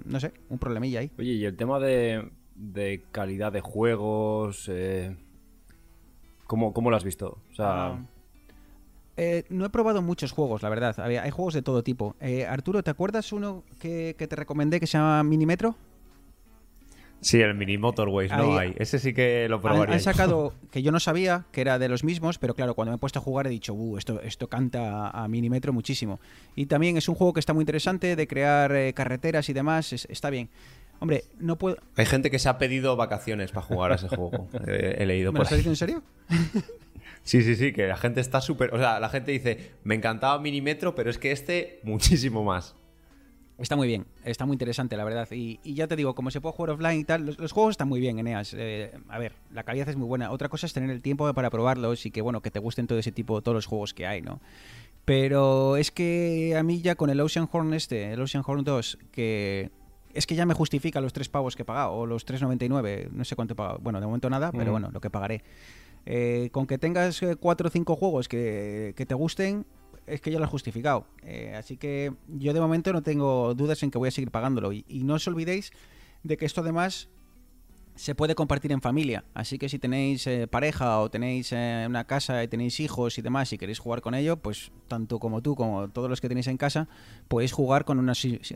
no 0.06 0.20
sé, 0.20 0.34
un 0.50 0.58
problemilla 0.60 1.00
ahí. 1.02 1.12
Oye, 1.18 1.34
y 1.34 1.46
el 1.46 1.56
tema 1.56 1.80
de, 1.80 2.30
de 2.56 3.04
calidad 3.12 3.52
de 3.52 3.62
juegos, 3.62 4.66
eh, 4.70 5.16
¿cómo, 6.48 6.74
¿cómo 6.74 6.90
lo 6.90 6.98
has 6.98 7.04
visto? 7.04 7.38
O 7.52 7.56
sea, 7.56 7.88
Ah, 7.88 8.00
eh, 9.22 9.44
no 9.50 9.66
he 9.66 9.70
probado 9.70 10.02
muchos 10.02 10.32
juegos, 10.32 10.62
la 10.64 10.70
verdad. 10.70 10.98
Hay 11.00 11.30
juegos 11.30 11.54
de 11.54 11.62
todo 11.62 11.84
tipo. 11.84 12.16
Eh, 12.22 12.46
Arturo, 12.46 12.84
¿te 12.84 12.90
acuerdas 12.90 13.34
uno 13.34 13.64
que, 13.80 14.16
que 14.18 14.28
te 14.28 14.36
recomendé 14.36 14.80
que 14.80 14.88
se 14.88 14.98
llama 14.98 15.22
Minimetro? 15.24 15.76
Sí, 17.22 17.42
el 17.42 17.54
mini 17.54 17.78
Motorways, 17.78 18.32
no 18.32 18.58
hay. 18.58 18.74
Ese 18.78 18.98
sí 18.98 19.14
que 19.14 19.48
lo 19.50 19.60
probaría. 19.60 19.94
han 19.96 20.00
sacado, 20.00 20.54
que 20.72 20.82
yo 20.82 20.94
no 20.94 21.02
sabía 21.02 21.46
que 21.52 21.60
era 21.60 21.78
de 21.78 21.90
los 21.90 22.06
mismos, 22.06 22.38
pero 22.38 22.56
claro, 22.56 22.76
cuando 22.76 22.92
me 22.92 22.96
he 22.96 22.98
puesto 22.98 23.20
a 23.20 23.22
jugar 23.22 23.46
he 23.48 23.50
dicho, 23.50 23.74
uh, 23.74 23.98
esto, 23.98 24.22
esto 24.22 24.48
canta 24.48 25.10
a, 25.10 25.28
Minimetro 25.28 25.74
muchísimo. 25.74 26.22
Y 26.56 26.68
también 26.68 26.96
es 26.96 27.10
un 27.10 27.16
juego 27.16 27.34
que 27.34 27.42
está 27.42 27.54
muy 27.54 27.64
interesante, 27.64 28.16
de 28.16 28.26
crear 28.28 28.72
eh, 28.74 28.94
carreteras 28.94 29.50
y 29.50 29.54
demás, 29.54 29.92
es- 29.92 30.08
está 30.10 30.30
bien. 30.30 30.48
Hombre, 31.02 31.26
no 31.40 31.58
puedo... 31.58 31.78
Hay 31.98 32.06
gente 32.06 32.32
que 32.32 32.40
se 32.40 32.48
ha 32.48 32.58
pedido 32.58 32.96
vacaciones 32.96 33.52
para 33.52 33.66
jugar 33.66 33.92
a 33.92 33.96
ese 33.96 34.08
juego. 34.08 34.48
Eh, 34.68 34.96
he 35.00 35.06
leído 35.06 35.34
¿Me 35.34 35.40
lo 35.40 35.44
por 35.46 35.54
estás 35.54 35.58
ahí. 35.60 35.64
diciendo 35.74 36.02
en 36.30 36.56
serio? 36.56 36.70
Sí, 37.30 37.44
sí, 37.44 37.56
sí, 37.56 37.72
que 37.74 37.86
la 37.88 37.96
gente 37.96 38.22
está 38.22 38.42
súper. 38.42 38.74
O 38.74 38.80
sea, 38.80 39.00
la 39.00 39.08
gente 39.10 39.32
dice, 39.32 39.74
me 39.84 39.94
encantaba 39.94 40.40
Minimetro, 40.40 40.96
pero 40.96 41.12
es 41.12 41.20
que 41.20 41.32
este, 41.32 41.80
muchísimo 41.84 42.44
más. 42.44 42.76
Está 43.60 43.76
muy 43.76 43.88
bien, 43.88 44.08
está 44.24 44.48
muy 44.48 44.56
interesante, 44.56 44.98
la 44.98 45.04
verdad. 45.04 45.28
Y, 45.32 45.60
y 45.64 45.76
ya 45.76 45.86
te 45.88 45.96
digo, 45.96 46.16
como 46.16 46.32
se 46.32 46.42
puede 46.42 46.54
jugar 46.56 46.72
offline 46.72 47.02
y 47.02 47.04
tal, 47.04 47.28
los, 47.28 47.38
los 47.38 47.52
juegos 47.52 47.74
están 47.74 47.88
muy 47.88 48.00
bien, 48.00 48.18
Eneas. 48.18 48.56
Eh, 48.58 48.92
a 49.10 49.20
ver, 49.20 49.34
la 49.54 49.64
calidad 49.64 49.88
es 49.90 49.96
muy 49.96 50.08
buena. 50.08 50.32
Otra 50.32 50.50
cosa 50.50 50.66
es 50.66 50.74
tener 50.74 50.90
el 50.90 51.04
tiempo 51.04 51.32
para 51.36 51.52
probarlos 51.52 52.04
y 52.08 52.10
que, 52.10 52.22
bueno, 52.24 52.42
que 52.42 52.50
te 52.50 52.58
gusten 52.58 52.88
todo 52.88 52.98
ese 52.98 53.12
tipo, 53.12 53.44
todos 53.44 53.54
los 53.54 53.68
juegos 53.68 53.94
que 53.94 54.08
hay, 54.08 54.24
¿no? 54.24 54.42
Pero 55.06 55.78
es 55.78 55.92
que 55.92 56.56
a 56.58 56.64
mí 56.64 56.82
ya 56.82 56.96
con 56.96 57.10
el 57.12 57.20
Ocean 57.20 57.48
Horn 57.52 57.74
este, 57.76 58.14
el 58.14 58.22
Ocean 58.22 58.44
Horn 58.48 58.64
2, 58.64 58.98
que 59.12 59.70
es 60.14 60.26
que 60.26 60.36
ya 60.36 60.46
me 60.46 60.54
justifica 60.54 61.02
los 61.02 61.14
tres 61.14 61.30
pavos 61.30 61.56
que 61.56 61.62
he 61.62 61.66
pagado, 61.66 61.92
o 61.94 62.06
los 62.08 62.26
3,99, 62.26 63.10
no 63.12 63.24
sé 63.26 63.36
cuánto 63.36 63.54
he 63.54 63.56
pagado. 63.56 63.80
Bueno, 63.82 64.00
de 64.00 64.06
momento 64.08 64.30
nada, 64.30 64.52
pero 64.52 64.68
Mm. 64.68 64.72
bueno, 64.72 64.90
lo 64.92 65.02
que 65.02 65.10
pagaré. 65.10 65.44
Eh, 66.12 66.50
con 66.52 66.66
que 66.66 66.80
tengas 66.80 67.22
eh, 67.22 67.36
cuatro 67.36 67.68
o 67.68 67.70
cinco 67.70 67.96
juegos 67.96 68.28
que, 68.28 68.96
te 68.98 69.14
gusten, 69.14 69.68
es 70.08 70.22
que 70.22 70.32
ya 70.32 70.40
lo 70.40 70.46
has 70.46 70.50
justificado. 70.50 71.06
Eh, 71.22 71.54
así 71.56 71.78
que 71.78 72.12
yo 72.28 72.52
de 72.52 72.60
momento 72.60 72.92
no 72.92 73.04
tengo 73.04 73.54
dudas 73.54 73.84
en 73.84 73.92
que 73.92 74.00
voy 74.00 74.08
a 74.08 74.12
seguir 74.12 74.32
pagándolo. 74.32 74.74
Y, 74.74 74.84
no 75.04 75.14
os 75.14 75.28
olvidéis 75.28 75.72
de 76.24 76.36
que 76.36 76.48
esto 76.48 76.62
además 76.62 77.10
se 77.94 78.16
puede 78.16 78.34
compartir 78.34 78.72
en 78.72 78.82
familia. 78.82 79.24
Así 79.36 79.60
que 79.60 79.70
si 79.70 79.78
tenéis 79.78 80.26
eh, 80.26 80.48
pareja 80.48 81.00
o 81.00 81.12
tenéis 81.12 81.52
una 81.52 82.06
casa 82.06 82.44
y 82.44 82.48
tenéis 82.48 82.80
hijos 82.80 83.20
y 83.20 83.22
demás 83.22 83.54
y 83.54 83.60
queréis 83.60 83.78
jugar 83.78 84.02
con 84.02 84.16
ello, 84.16 84.38
pues 84.38 84.72
tanto 84.88 85.20
como 85.20 85.44
tú 85.44 85.56
como 85.56 85.90
todos 85.90 86.10
los 86.10 86.22
que 86.22 86.28
tenéis 86.28 86.48
en 86.48 86.58
casa, 86.58 86.88
podéis 87.28 87.52
jugar 87.52 87.86
con 87.86 88.00
una, 88.00 88.14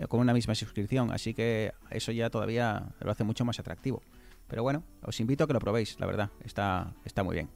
con 0.09 0.21
una 0.21 0.33
misma 0.33 0.55
suscripción. 0.55 1.11
Así 1.11 1.35
que 1.35 1.73
eso 1.91 2.11
ya 2.11 2.31
todavía 2.31 2.95
lo 2.99 3.11
hace 3.11 3.23
mucho 3.23 3.45
más 3.45 3.59
atractivo. 3.59 4.01
Pero 4.47 4.63
bueno, 4.63 4.83
os 5.03 5.19
invito 5.19 5.43
a 5.43 5.47
que 5.47 5.53
lo 5.53 5.59
probéis, 5.59 5.99
la 5.99 6.05
verdad. 6.05 6.29
Está, 6.43 6.93
está 7.05 7.23
muy 7.23 7.35
bien. 7.35 7.49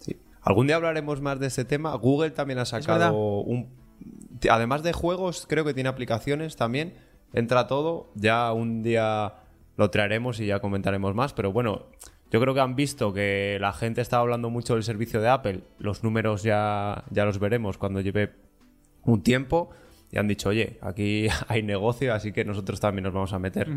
Sí. 0.00 0.16
Algún 0.42 0.66
día 0.66 0.76
hablaremos 0.76 1.20
más 1.20 1.40
de 1.40 1.46
este 1.46 1.64
tema. 1.64 1.94
Google 1.96 2.30
también 2.30 2.58
ha 2.58 2.64
sacado 2.64 3.14
un. 3.40 3.68
Además 4.48 4.82
de 4.82 4.92
juegos, 4.92 5.46
creo 5.48 5.64
que 5.64 5.74
tiene 5.74 5.88
aplicaciones 5.88 6.56
también. 6.56 6.94
Entra 7.32 7.66
todo. 7.66 8.10
Ya 8.14 8.52
un 8.52 8.82
día 8.82 9.34
lo 9.76 9.90
traeremos 9.90 10.40
y 10.40 10.46
ya 10.46 10.60
comentaremos 10.60 11.14
más. 11.14 11.32
Pero 11.32 11.52
bueno, 11.52 11.86
yo 12.30 12.40
creo 12.40 12.54
que 12.54 12.60
han 12.60 12.76
visto 12.76 13.12
que 13.12 13.58
la 13.60 13.72
gente 13.72 14.00
está 14.00 14.18
hablando 14.18 14.50
mucho 14.50 14.74
del 14.74 14.84
servicio 14.84 15.20
de 15.20 15.28
Apple. 15.28 15.62
Los 15.78 16.04
números 16.04 16.42
ya, 16.42 17.04
ya 17.10 17.24
los 17.24 17.38
veremos 17.38 17.78
cuando 17.78 18.00
lleve 18.00 18.32
un 19.02 19.22
tiempo. 19.22 19.70
Y 20.10 20.18
han 20.18 20.28
dicho, 20.28 20.50
oye, 20.50 20.78
aquí 20.80 21.28
hay 21.48 21.62
negocio, 21.62 22.14
así 22.14 22.32
que 22.32 22.44
nosotros 22.44 22.80
también 22.80 23.04
nos 23.04 23.14
vamos 23.14 23.32
a 23.32 23.38
meter. 23.38 23.68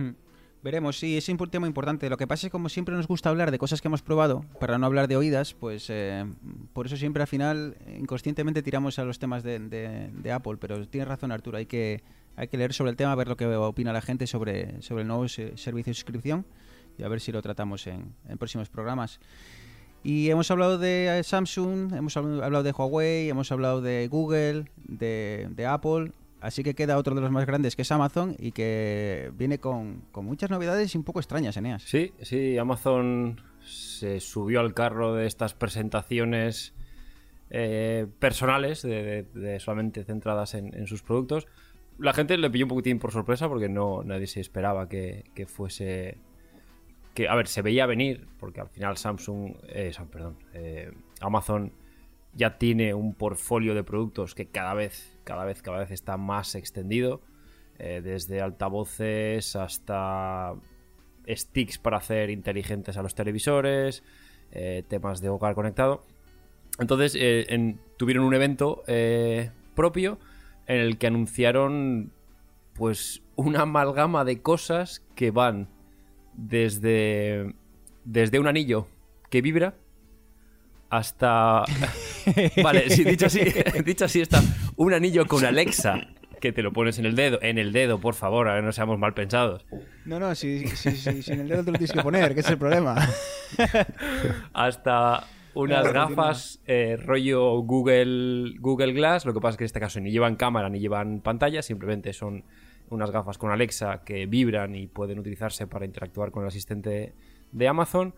Veremos, 0.64 1.00
sí, 1.00 1.18
es 1.18 1.28
un 1.28 1.38
tema 1.50 1.66
importante. 1.66 2.08
Lo 2.08 2.18
que 2.18 2.28
pasa 2.28 2.46
es 2.48 2.52
como 2.52 2.70
siempre 2.70 2.96
nos 2.96 3.08
gusta 3.08 3.30
hablar 3.30 3.50
de 3.50 3.58
cosas 3.58 3.82
que 3.82 3.88
hemos 3.88 4.04
probado, 4.04 4.46
para 4.60 4.78
no 4.78 4.86
hablar 4.86 5.08
de 5.08 5.18
oídas, 5.18 5.56
pues 5.56 5.88
eh, 5.90 6.24
por 6.74 6.86
eso 6.86 6.98
siempre 6.98 7.24
al 7.24 7.28
final 7.28 7.78
eh, 7.88 7.98
inconscientemente 8.00 8.62
tiramos 8.62 9.00
a 9.00 9.04
los 9.04 9.18
temas 9.18 9.42
de, 9.42 10.32
Apple. 10.32 10.58
Pero 10.60 10.88
tienes 10.88 11.08
razón 11.08 11.32
Arturo, 11.32 11.58
hay 11.58 11.66
que, 11.66 12.04
hay 12.36 12.48
que 12.48 12.58
leer 12.58 12.74
sobre 12.74 12.92
el 12.92 12.96
tema, 12.98 13.16
ver 13.16 13.28
lo 13.28 13.38
que 13.38 13.48
opina 13.48 13.92
la 13.92 14.02
gente 14.02 14.28
sobre, 14.28 14.80
sobre 14.84 15.02
el 15.02 15.08
nuevo 15.08 15.28
se- 15.28 15.58
servicio 15.58 15.90
de 15.92 15.96
suscripción 15.96 16.46
y 16.98 17.04
a 17.04 17.08
ver 17.08 17.22
si 17.22 17.32
lo 17.32 17.42
tratamos 17.42 17.88
en, 17.88 18.14
en 18.30 18.38
próximos 18.38 18.70
programas. 18.70 19.20
Y 20.04 20.30
hemos 20.30 20.52
hablado 20.52 20.78
de 20.78 21.20
eh, 21.20 21.24
Samsung, 21.24 21.94
hemos 21.96 22.16
habl- 22.18 22.44
hablado 22.44 22.64
de 22.64 22.72
Huawei, 22.72 23.30
hemos 23.30 23.52
hablado 23.52 23.82
de 23.82 24.08
Google, 24.10 24.66
de, 24.78 25.48
de 25.50 25.66
Apple. 25.66 26.12
Así 26.42 26.64
que 26.64 26.74
queda 26.74 26.98
otro 26.98 27.14
de 27.16 27.22
los 27.22 27.32
más 27.32 27.46
grandes 27.46 27.76
que 27.76 27.84
es 27.84 27.92
Amazon 27.92 28.36
y 28.40 28.52
que 28.52 29.32
viene 29.36 29.60
con, 29.60 30.02
con 30.12 30.26
muchas 30.26 30.50
novedades 30.50 30.94
y 30.94 30.98
un 30.98 31.04
poco 31.04 31.20
extrañas, 31.20 31.56
Eneas. 31.56 31.84
Sí, 31.84 32.14
sí, 32.22 32.58
Amazon 32.58 33.40
se 33.64 34.20
subió 34.20 34.60
al 34.60 34.74
carro 34.74 35.14
de 35.14 35.28
estas 35.28 35.54
presentaciones 35.54 36.74
eh, 37.52 38.08
personales, 38.20 38.82
de, 38.82 39.58
solamente 39.60 40.04
centradas 40.04 40.56
en, 40.56 40.88
sus 40.88 41.04
productos. 41.04 41.48
La 42.00 42.14
gente 42.14 42.38
le 42.38 42.50
pilló 42.50 42.66
un 42.66 42.70
poquitín 42.70 42.98
por 42.98 43.12
sorpresa 43.12 43.50
porque 43.50 43.70
no 43.70 44.04
nadie 44.04 44.26
se 44.26 44.40
esperaba 44.40 44.88
que, 44.88 45.26
que 45.36 45.46
fuese... 45.46 46.18
Que, 47.14 47.28
a 47.28 47.36
ver, 47.36 47.48
se 47.48 47.62
veía 47.62 47.86
venir, 47.86 48.26
porque 48.40 48.62
al 48.62 48.70
final 48.70 48.96
Samsung, 48.96 49.54
eh, 49.68 49.92
perdón, 50.10 50.38
eh, 50.54 50.94
Amazon 51.20 51.74
ya 52.34 52.58
tiene 52.58 52.94
un 52.94 53.14
portfolio 53.14 53.76
de 53.76 53.84
productos 53.84 54.34
que 54.34 54.46
cada 54.48 54.74
vez, 54.74 55.11
cada 55.24 55.46
vez, 55.46 55.62
cada 55.62 55.80
vez 55.80 55.92
está 55.92 56.18
más 56.18 56.56
extendido. 56.56 57.22
eh, 57.84 58.02
desde 58.04 58.42
altavoces 58.42 59.56
hasta 59.56 60.54
sticks 61.28 61.80
para 61.80 61.98
hacer 61.98 62.30
inteligentes 62.30 62.96
a 62.96 63.02
los 63.02 63.16
televisores, 63.16 64.04
eh, 64.52 64.84
temas 64.88 65.20
de 65.20 65.30
hogar 65.30 65.56
conectado. 65.56 66.06
Entonces 66.80 67.16
eh, 67.16 67.48
en- 67.50 67.80
tuvieron 67.98 68.24
un 68.26 68.36
evento 68.36 68.84
propio 69.74 70.20
en 70.68 70.78
el 70.80 70.98
que 71.00 71.08
anunciaron 71.08 72.12
pues 72.74 73.24
una 73.36 73.62
amalgama 73.62 74.26
de 74.26 74.42
cosas 74.44 75.04
que 75.16 75.32
van 75.32 75.68
desde, 76.34 77.56
desde 78.06 78.40
un 78.40 78.46
anillo 78.48 78.88
que 79.32 79.42
vibra 79.42 79.74
hasta... 80.90 81.64
vale, 82.64 82.90
sí, 82.90 83.04
dicho 83.04 83.26
así, 83.26 83.40
dicho 83.86 84.06
así 84.06 84.22
está 84.22 84.42
un 84.76 84.94
anillo 84.94 85.26
con 85.28 85.46
Alexa 85.46 86.08
que 86.40 86.52
te 86.52 86.64
lo 86.64 86.74
pones 86.74 86.98
en 86.98 87.06
el 87.06 87.16
dedo, 87.16 87.40
en 87.42 87.58
el 87.58 87.72
dedo, 87.72 88.00
por 88.00 88.16
favor, 88.16 88.50
a 88.50 88.56
ver, 88.56 88.64
no 88.64 88.72
seamos 88.72 88.98
mal 88.98 89.14
pensados. 89.14 89.66
No, 90.06 90.20
no, 90.20 90.34
si, 90.34 90.68
si, 90.68 90.92
si, 90.92 91.22
si 91.22 91.32
en 91.32 91.42
el 91.42 91.48
dedo 91.48 91.64
te 91.64 91.72
lo 91.72 91.78
tienes 91.78 91.94
que 91.94 92.02
poner, 92.02 92.34
que 92.34 92.40
es 92.40 92.50
el 92.50 92.58
problema. 92.58 92.96
hasta 94.54 95.28
unas 95.54 95.82
Claro, 95.88 96.10
gafas 96.10 96.62
eh, 96.66 96.98
rollo 96.98 97.60
Google, 97.60 98.56
Google 98.60 98.94
Glass. 98.94 99.26
Lo 99.26 99.34
que 99.34 99.40
pasa 99.40 99.52
es 99.52 99.58
que 99.58 99.64
en 99.64 99.68
este 99.68 99.80
caso 99.80 100.00
ni 100.00 100.12
llevan 100.12 100.36
cámara 100.36 100.70
ni 100.70 100.80
llevan 100.80 101.22
pantalla, 101.22 101.62
simplemente 101.62 102.14
son 102.14 102.44
unas 102.90 103.12
gafas 103.12 103.38
con 103.38 103.52
Alexa 103.52 104.04
que 104.04 104.26
vibran 104.26 104.76
y 104.76 104.88
pueden 104.88 105.20
utilizarse 105.20 105.68
para 105.68 105.86
interactuar 105.86 106.32
con 106.32 106.44
el 106.44 106.48
asistente 106.48 107.14
de 107.52 107.68
Amazon. 107.68 108.16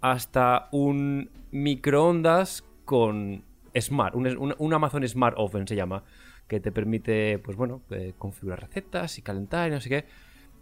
Hasta 0.00 0.68
un 0.72 1.30
microondas 1.52 2.64
con 2.84 3.44
Smart, 3.80 4.14
un, 4.14 4.74
Amazon 4.74 5.06
Smart 5.06 5.36
Oven 5.38 5.66
se 5.66 5.76
llama, 5.76 6.04
que 6.48 6.60
te 6.60 6.72
permite, 6.72 7.38
pues 7.38 7.56
bueno, 7.56 7.82
eh, 7.90 8.14
configurar 8.18 8.60
recetas 8.60 9.18
y 9.18 9.22
calentar 9.22 9.68
y 9.68 9.74
no 9.74 9.80
sé 9.80 9.88
qué. 9.88 10.04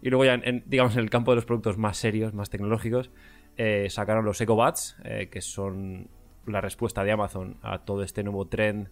Y 0.02 0.08
luego 0.10 0.24
ya, 0.24 0.40
digamos, 0.66 0.94
en 0.94 1.00
el 1.00 1.10
campo 1.10 1.32
de 1.32 1.36
los 1.36 1.44
productos 1.44 1.76
más 1.76 1.96
serios, 1.98 2.32
más 2.32 2.48
tecnológicos, 2.48 3.10
eh, 3.56 3.90
sacaron 3.90 4.24
los 4.24 4.40
EcoBuds, 4.40 4.96
eh, 5.04 5.28
que 5.30 5.42
son 5.42 6.08
la 6.46 6.60
respuesta 6.60 7.04
de 7.04 7.12
Amazon 7.12 7.58
a 7.62 7.84
todo 7.84 8.02
este 8.02 8.22
nuevo 8.22 8.46
trend 8.46 8.88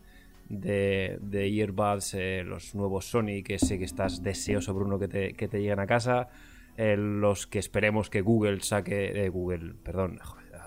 de, 0.50 1.18
de 1.22 1.48
earbuds, 1.48 2.12
eh, 2.14 2.42
los 2.44 2.74
nuevos 2.74 3.07
Sony, 3.07 3.42
que 3.42 3.59
sé 3.59 3.78
que 3.78 3.85
estás 3.85 4.22
deseoso, 4.22 4.74
Bruno, 4.74 4.98
que 4.98 5.09
te, 5.09 5.33
que 5.33 5.48
te 5.48 5.61
lleguen 5.61 5.81
a 5.81 5.87
casa, 5.87 6.28
los 6.76 7.46
que 7.48 7.59
esperemos 7.59 8.09
que 8.09 8.20
Google 8.20 8.61
saque, 8.61 9.28
Google, 9.31 9.74
perdón, 9.83 10.20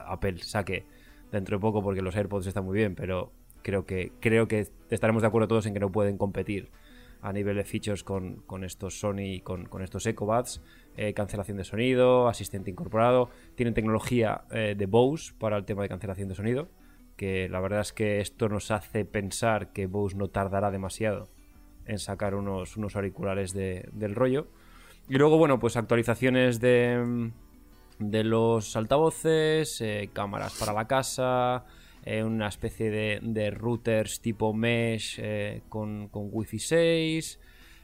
Apple 0.07 0.39
saque 0.39 0.85
dentro 1.31 1.57
de 1.57 1.61
poco, 1.61 1.81
porque 1.81 2.01
los 2.01 2.15
AirPods 2.15 2.47
están 2.47 2.65
muy 2.65 2.77
bien, 2.77 2.95
pero 2.95 3.31
creo 3.61 3.85
que, 3.85 4.11
creo 4.19 4.47
que 4.47 4.67
estaremos 4.89 5.21
de 5.21 5.27
acuerdo 5.27 5.47
todos 5.47 5.65
en 5.65 5.73
que 5.73 5.79
no 5.79 5.91
pueden 5.91 6.17
competir 6.17 6.69
a 7.21 7.31
nivel 7.33 7.55
de 7.57 7.63
features 7.63 8.03
con, 8.03 8.37
con 8.47 8.63
estos 8.63 8.99
Sony 8.99 9.19
y 9.35 9.41
con, 9.41 9.65
con 9.65 9.81
estos 9.83 10.05
EcoBuds. 10.05 10.61
Eh, 10.97 11.13
cancelación 11.13 11.57
de 11.57 11.63
sonido, 11.63 12.27
asistente 12.27 12.71
incorporado. 12.71 13.29
Tienen 13.55 13.73
tecnología 13.73 14.41
eh, 14.51 14.75
de 14.77 14.85
Bose 14.87 15.33
para 15.37 15.57
el 15.57 15.65
tema 15.65 15.83
de 15.83 15.89
cancelación 15.89 16.27
de 16.29 16.35
sonido. 16.35 16.67
Que 17.15 17.47
la 17.47 17.59
verdad 17.59 17.81
es 17.81 17.93
que 17.93 18.19
esto 18.21 18.49
nos 18.49 18.71
hace 18.71 19.05
pensar 19.05 19.71
que 19.71 19.85
Bose 19.85 20.17
no 20.17 20.29
tardará 20.29 20.71
demasiado 20.71 21.27
en 21.85 21.99
sacar 21.99 22.33
unos, 22.33 22.75
unos 22.77 22.95
auriculares 22.95 23.53
de- 23.53 23.87
del 23.91 24.15
rollo. 24.15 24.47
Y 25.07 25.15
luego, 25.15 25.37
bueno, 25.37 25.59
pues 25.59 25.77
actualizaciones 25.77 26.59
de, 26.59 27.31
de 27.99 28.23
los 28.23 28.75
altavoces, 28.75 29.79
eh, 29.81 30.09
cámaras 30.11 30.57
para 30.59 30.73
la 30.73 30.87
casa, 30.87 31.65
eh, 32.03 32.23
una 32.23 32.47
especie 32.47 32.89
de, 32.89 33.19
de 33.21 33.51
routers 33.51 34.21
tipo 34.21 34.53
mesh 34.53 35.19
eh, 35.21 35.61
con, 35.69 36.07
con 36.09 36.29
Wi-Fi 36.31 36.59
6, 36.59 37.39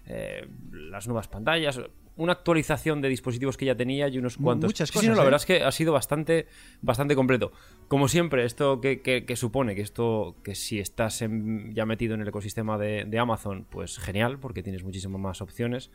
eh, 0.07 0.47
las 0.71 1.07
nuevas 1.07 1.27
pantallas, 1.27 1.79
una 2.15 2.31
actualización 2.31 2.99
de 3.01 3.09
dispositivos 3.09 3.57
que 3.57 3.65
ya 3.65 3.75
tenía 3.75 4.07
y 4.07 4.17
unos 4.17 4.37
cuantos. 4.37 4.69
muchas 4.69 4.89
Sí, 4.89 4.93
sí, 4.93 4.97
cosas, 4.99 5.09
no, 5.11 5.15
la 5.17 5.23
verdad 5.23 5.39
es 5.39 5.45
que 5.45 5.63
ha 5.63 5.71
sido 5.71 5.93
bastante, 5.93 6.47
bastante 6.81 7.15
completo. 7.15 7.51
Como 7.87 8.07
siempre, 8.07 8.43
esto 8.43 8.81
que, 8.81 9.01
que- 9.03 9.23
que 9.25 9.35
supone 9.35 9.75
que 9.75 9.81
esto, 9.81 10.35
que 10.43 10.55
si 10.55 10.79
estás 10.79 11.21
en- 11.21 11.75
ya 11.75 11.85
metido 11.85 12.15
en 12.15 12.21
el 12.21 12.27
ecosistema 12.27 12.77
de, 12.79 13.05
de 13.05 13.19
Amazon, 13.19 13.67
pues 13.69 13.99
genial, 13.99 14.39
porque 14.39 14.63
tienes 14.63 14.83
muchísimas 14.83 15.21
más 15.21 15.41
opciones. 15.41 15.91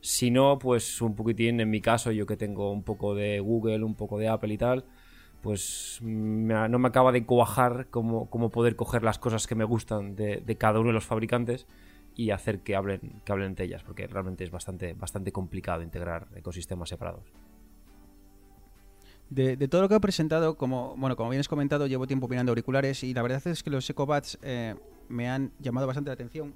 Si 0.00 0.30
no, 0.30 0.58
pues 0.58 1.02
un 1.02 1.14
poquitín, 1.16 1.60
en 1.60 1.68
mi 1.68 1.80
caso, 1.82 2.12
yo 2.12 2.24
que 2.24 2.36
tengo 2.38 2.72
un 2.72 2.82
poco 2.84 3.14
de 3.14 3.40
Google, 3.40 3.82
un 3.84 3.94
poco 3.96 4.16
de 4.16 4.28
Apple 4.28 4.54
y 4.54 4.58
tal, 4.58 4.84
pues 5.42 6.00
ha- 6.02 6.68
no 6.68 6.78
me 6.78 6.88
acaba 6.88 7.12
de 7.12 7.24
cuajar 7.24 7.88
cómo, 7.90 8.28
poder 8.50 8.76
coger 8.76 9.02
las 9.02 9.18
cosas 9.18 9.46
que 9.46 9.54
me 9.54 9.64
gustan 9.64 10.16
de, 10.16 10.42
de 10.44 10.56
cada 10.56 10.80
uno 10.80 10.88
de 10.88 10.94
los 10.94 11.06
fabricantes 11.06 11.66
y 12.14 12.30
hacer 12.30 12.60
que 12.60 12.74
hablen, 12.74 13.22
que 13.24 13.32
hablen 13.32 13.48
entre 13.48 13.66
ellas, 13.66 13.82
porque 13.84 14.06
realmente 14.06 14.42
es 14.44 14.50
bastante, 14.50 14.94
bastante 14.94 15.30
complicado 15.30 15.82
integrar 15.82 16.28
ecosistemas 16.34 16.88
separados. 16.88 17.32
De, 19.30 19.56
de 19.56 19.68
todo 19.68 19.82
lo 19.82 19.88
que 19.88 19.94
he 19.94 20.00
presentado, 20.00 20.56
como 20.56 20.96
bueno, 20.96 21.14
como 21.14 21.28
bien 21.30 21.40
has 21.40 21.48
comentado, 21.48 21.86
llevo 21.86 22.06
tiempo 22.06 22.26
mirando 22.28 22.50
auriculares 22.50 23.04
y 23.04 23.12
la 23.12 23.22
verdad 23.22 23.46
es 23.46 23.62
que 23.62 23.70
los 23.70 23.88
EcoBuds 23.88 24.38
eh, 24.42 24.74
me 25.08 25.28
han 25.28 25.52
llamado 25.60 25.86
bastante 25.86 26.08
la 26.08 26.14
atención. 26.14 26.54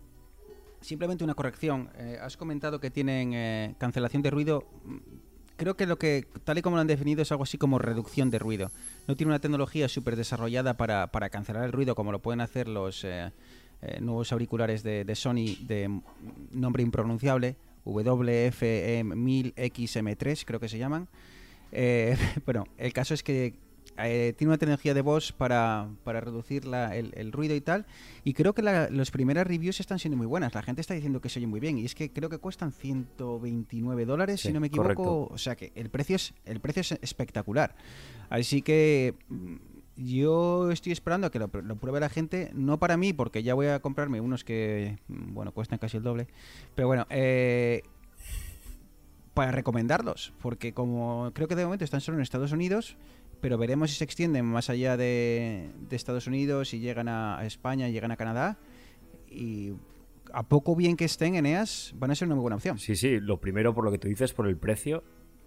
Simplemente 0.81 1.23
una 1.23 1.35
corrección. 1.35 1.90
eh, 1.97 2.18
has 2.21 2.37
comentado 2.37 2.81
que 2.81 2.90
tienen 2.90 3.35
eh, 3.35 3.75
cancelación 3.79 4.23
de 4.23 4.31
ruido. 4.31 4.64
Creo 5.57 5.77
que 5.77 5.87
lo 5.87 5.99
que, 5.99 6.27
tal 6.45 6.59
y 6.59 6.62
como 6.62 6.77
lo 6.77 6.81
han 6.81 6.87
definido, 6.87 7.23
es 7.23 7.31
algo 7.31 7.45
así 7.45 7.59
como 7.59 7.79
reducción 7.79 8.31
de 8.31 8.38
ruido. 8.38 8.71
No 9.07 9.17
tiene 9.17 9.31
una 9.31 9.38
tecnología 9.38 9.88
súper 9.88 10.17
desarrollada 10.17 10.77
para, 10.77 11.09
para 11.09 11.31
cancelar 11.31 11.65
el 11.65 11.73
ruido 11.73 11.95
como 11.95 12.12
lo 12.12 12.21
pueden 12.21 12.41
hacer 12.41 12.69
los 12.69 13.05
eh, 13.05 13.31
eh, 13.83 14.01
nuevos 14.01 14.33
auriculares 14.33 14.83
de, 14.85 15.15
Sony 15.17 15.57
de 15.67 16.01
nombre 16.53 16.85
impronunciable, 16.85 17.57
WFM1000XM3 17.85 20.45
creo 20.45 20.61
que 20.61 20.69
se 20.69 20.79
llaman. 20.79 21.09
Eh, 21.73 22.17
bueno, 22.47 22.69
el 22.79 22.93
caso 22.93 23.12
es 23.12 23.25
que 23.25 23.55
eh, 24.05 24.35
tiene 24.37 24.51
una 24.51 24.59
tecnología 24.59 24.95
de 24.95 25.01
voz 25.03 25.33
para, 25.33 25.88
para 26.05 26.21
reducir 26.21 26.65
la- 26.65 26.97
el, 26.97 27.12
el 27.17 27.33
ruido 27.33 27.55
y 27.55 27.61
tal. 27.61 27.87
Y 28.25 28.33
creo 28.35 28.55
que 28.55 28.62
la- 28.62 28.88
las 28.91 29.11
primeras 29.11 29.47
reviews 29.47 29.81
están 29.81 29.99
siendo 29.99 30.17
muy 30.17 30.27
buenas. 30.27 30.55
La 30.55 30.62
gente 30.62 30.81
está 30.81 30.95
diciendo 30.95 31.21
que 31.21 31.29
se 31.29 31.38
oye 31.38 31.47
muy 31.47 31.61
bien. 31.61 31.79
Y 31.79 31.85
es 31.85 31.95
que 31.95 32.11
creo 32.12 32.29
que 32.31 32.38
cuestan 32.38 32.73
129 32.73 34.05
dólares, 34.07 34.41
Sí, 34.41 34.49
si 34.49 34.55
no 34.55 34.61
me 34.61 34.69
equivoco. 34.69 34.95
correcto. 34.95 35.29
O 35.35 35.38
sea 35.38 35.57
que 35.57 35.73
el 35.75 35.91
precio 35.91 36.17
es, 36.17 36.35
el 36.45 36.61
precio 36.61 36.81
es 36.81 36.93
espectacular. 37.03 37.75
Así 38.31 38.62
que 38.62 39.15
mm, 39.29 39.57
yo 39.97 40.71
estoy 40.71 40.93
esperando 40.93 41.27
a 41.27 41.31
que 41.31 41.38
lo, 41.38 41.51
lo 41.62 41.77
pruebe 41.77 42.01
la 42.01 42.09
gente. 42.09 42.51
No 42.55 42.79
para 42.79 42.97
mí, 42.97 43.12
porque 43.12 43.43
ya 43.43 43.55
voy 43.55 43.67
a 43.67 43.81
comprarme 43.81 44.21
unos 44.21 44.43
que, 44.45 44.99
mm, 45.09 45.35
bueno, 45.35 45.53
cuestan 45.53 45.79
casi 45.79 45.97
el 45.99 46.03
doble. 46.03 46.29
Pero 46.75 46.88
bueno, 46.88 47.07
eh, 47.11 47.83
para 49.35 49.51
recomendarlos, 49.51 50.33
porque 50.43 50.75
como 50.75 51.31
creo 51.33 51.49
que 51.49 51.57
de 51.57 51.65
momento 51.65 51.85
están 51.87 52.03
solo 52.03 52.19
en 52.19 52.23
Estados 52.23 52.53
Unidos, 52.53 52.97
pero 53.43 53.59
veremos 53.59 53.91
si 53.91 53.97
se 53.97 54.05
extienden 54.05 54.47
más 54.47 54.71
allá 54.71 54.97
de, 54.97 55.69
Estados 55.91 56.29
Unidos 56.29 56.73
y 56.75 56.79
llegan 56.79 57.09
a, 57.09 57.45
España, 57.45 57.89
llegan 57.89 58.13
a 58.13 58.17
Canadá 58.17 58.57
y 59.29 59.73
a 60.33 60.45
poco 60.45 60.77
bien 60.77 60.97
que 60.97 61.05
estén 61.05 61.35
en 61.35 61.45
EAS 61.45 61.93
van 61.99 62.13
a 62.13 62.15
ser 62.15 62.29
una 62.29 62.37
muy 62.37 62.43
buena 62.43 62.57
opción. 62.57 62.79
Sí, 62.79 62.95
sí, 62.95 63.19
lo 63.19 63.41
primero 63.41 63.75
por 63.75 63.85
lo 63.85 63.91
que 63.91 63.99
tú 63.99 64.07
dices, 64.07 64.33
por 64.33 64.47
el 64.47 64.57
precio. 64.57 65.03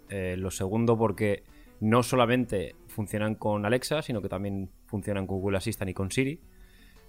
Eh, 0.10 0.36
lo 0.38 0.52
segundo 0.52 0.98
porque 0.98 1.44
no 1.80 2.04
solamente 2.04 2.76
funcionan 2.88 3.36
con 3.36 3.66
Alexa, 3.66 4.02
sino 4.02 4.22
que 4.22 4.28
también 4.28 4.70
funcionan 4.88 5.26
con 5.26 5.40
Google 5.40 5.58
Assistant 5.58 5.90
y 5.90 5.94
con 5.94 6.12
Siri. 6.12 6.42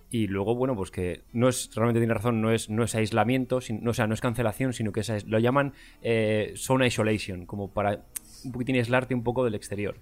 Y 0.09 0.29
luego, 0.29 0.55
bueno, 0.55 0.77
pues 0.77 0.92
que 0.92 1.25
no 1.33 1.49
es, 1.49 1.68
realmente 1.75 1.99
tiene 1.99 2.14
razón, 2.14 2.40
no 2.40 2.53
es, 2.53 2.70
no 2.70 2.85
es 2.85 2.94
aislamiento, 2.94 3.59
no, 3.81 3.90
o 3.90 3.94
sea, 3.94 4.07
no 4.07 4.14
es 4.14 4.20
cancelación, 4.20 4.72
sino 4.72 4.92
que 4.92 5.01
es, 5.01 5.27
lo 5.27 5.40
llaman 5.40 5.72
eh, 6.01 6.53
zone 6.57 6.87
isolation, 6.87 7.44
como 7.44 7.72
para 7.72 8.05
un 8.44 8.53
poquitín 8.53 8.77
aislarte 8.77 9.16
un 9.16 9.25
poco 9.25 9.44
del 9.44 9.57
exterior. 9.57 9.96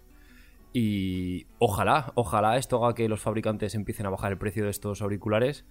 Y 0.77 1.47
ojalá, 1.61 2.11
ojalá 2.17 2.57
esto 2.57 2.85
haga 2.85 2.97
que 2.97 3.09
los 3.09 3.21
fabricantes 3.21 3.77
empiecen 3.77 4.07
a 4.07 4.11
bajar 4.11 4.33
el 4.33 4.39
precio 4.39 4.65
de 4.65 4.71
estos 4.71 5.03
auriculares, 5.03 5.65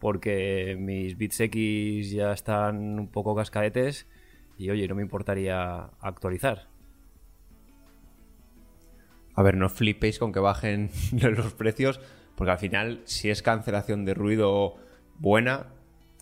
porque 0.00 0.76
mis 0.76 1.16
Beats 1.16 1.38
X 1.38 2.10
ya 2.10 2.32
están 2.32 2.98
un 2.98 3.08
poco 3.08 3.36
cascadetes 3.36 4.08
y 4.58 4.70
oye, 4.70 4.88
no 4.88 4.96
me 4.96 5.02
importaría 5.02 5.90
actualizar. 6.00 6.66
A 9.36 9.42
ver, 9.44 9.56
no 9.56 9.68
flipéis 9.68 10.18
con 10.18 10.32
que 10.32 10.40
bajen 10.40 10.90
los 11.12 11.54
precios, 11.54 12.00
porque 12.34 12.50
al 12.50 12.58
final, 12.58 13.00
si 13.04 13.30
es 13.30 13.42
cancelación 13.42 14.04
de 14.04 14.14
ruido 14.14 14.74
buena, 15.20 15.68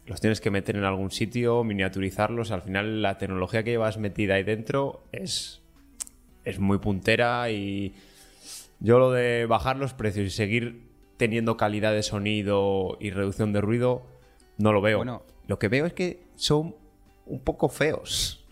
los 0.05 0.20
tienes 0.20 0.42
que 0.42 0.51
meter 0.51 0.77
en 0.77 0.85
algún 0.85 1.11
sitio, 1.11 1.64
miniaturizarlos. 1.64 2.51
Al 2.51 2.61
final, 2.61 3.01
la 3.01 3.16
tecnología 3.16 3.64
que 3.64 3.70
llevas 3.70 3.96
metida 3.96 4.35
ahí 4.35 4.42
dentro 4.42 5.05
es, 5.11 5.62
es 6.44 6.59
muy 6.59 6.77
puntera 6.77 7.51
y 7.51 7.94
yo 8.81 8.99
lo 8.99 9.11
de 9.11 9.47
bajar 9.47 9.77
los 9.77 9.95
precios 9.95 10.27
y 10.27 10.31
seguir 10.31 10.87
teniendo 11.17 11.57
calidad 11.57 11.93
de 11.93 12.03
sonido 12.03 12.97
y 13.01 13.11
reducción 13.11 13.53
de 13.53 13.61
ruido, 13.61 14.03
no 14.59 14.73
lo 14.73 14.81
veo. 14.81 14.99
Bueno. 14.99 15.23
Lo 15.47 15.59
que 15.59 15.69
veo 15.69 15.87
es 15.87 15.93
que 15.93 16.25
son 16.35 16.75
un 17.25 17.41
poco 17.41 17.69
feos. 17.69 18.46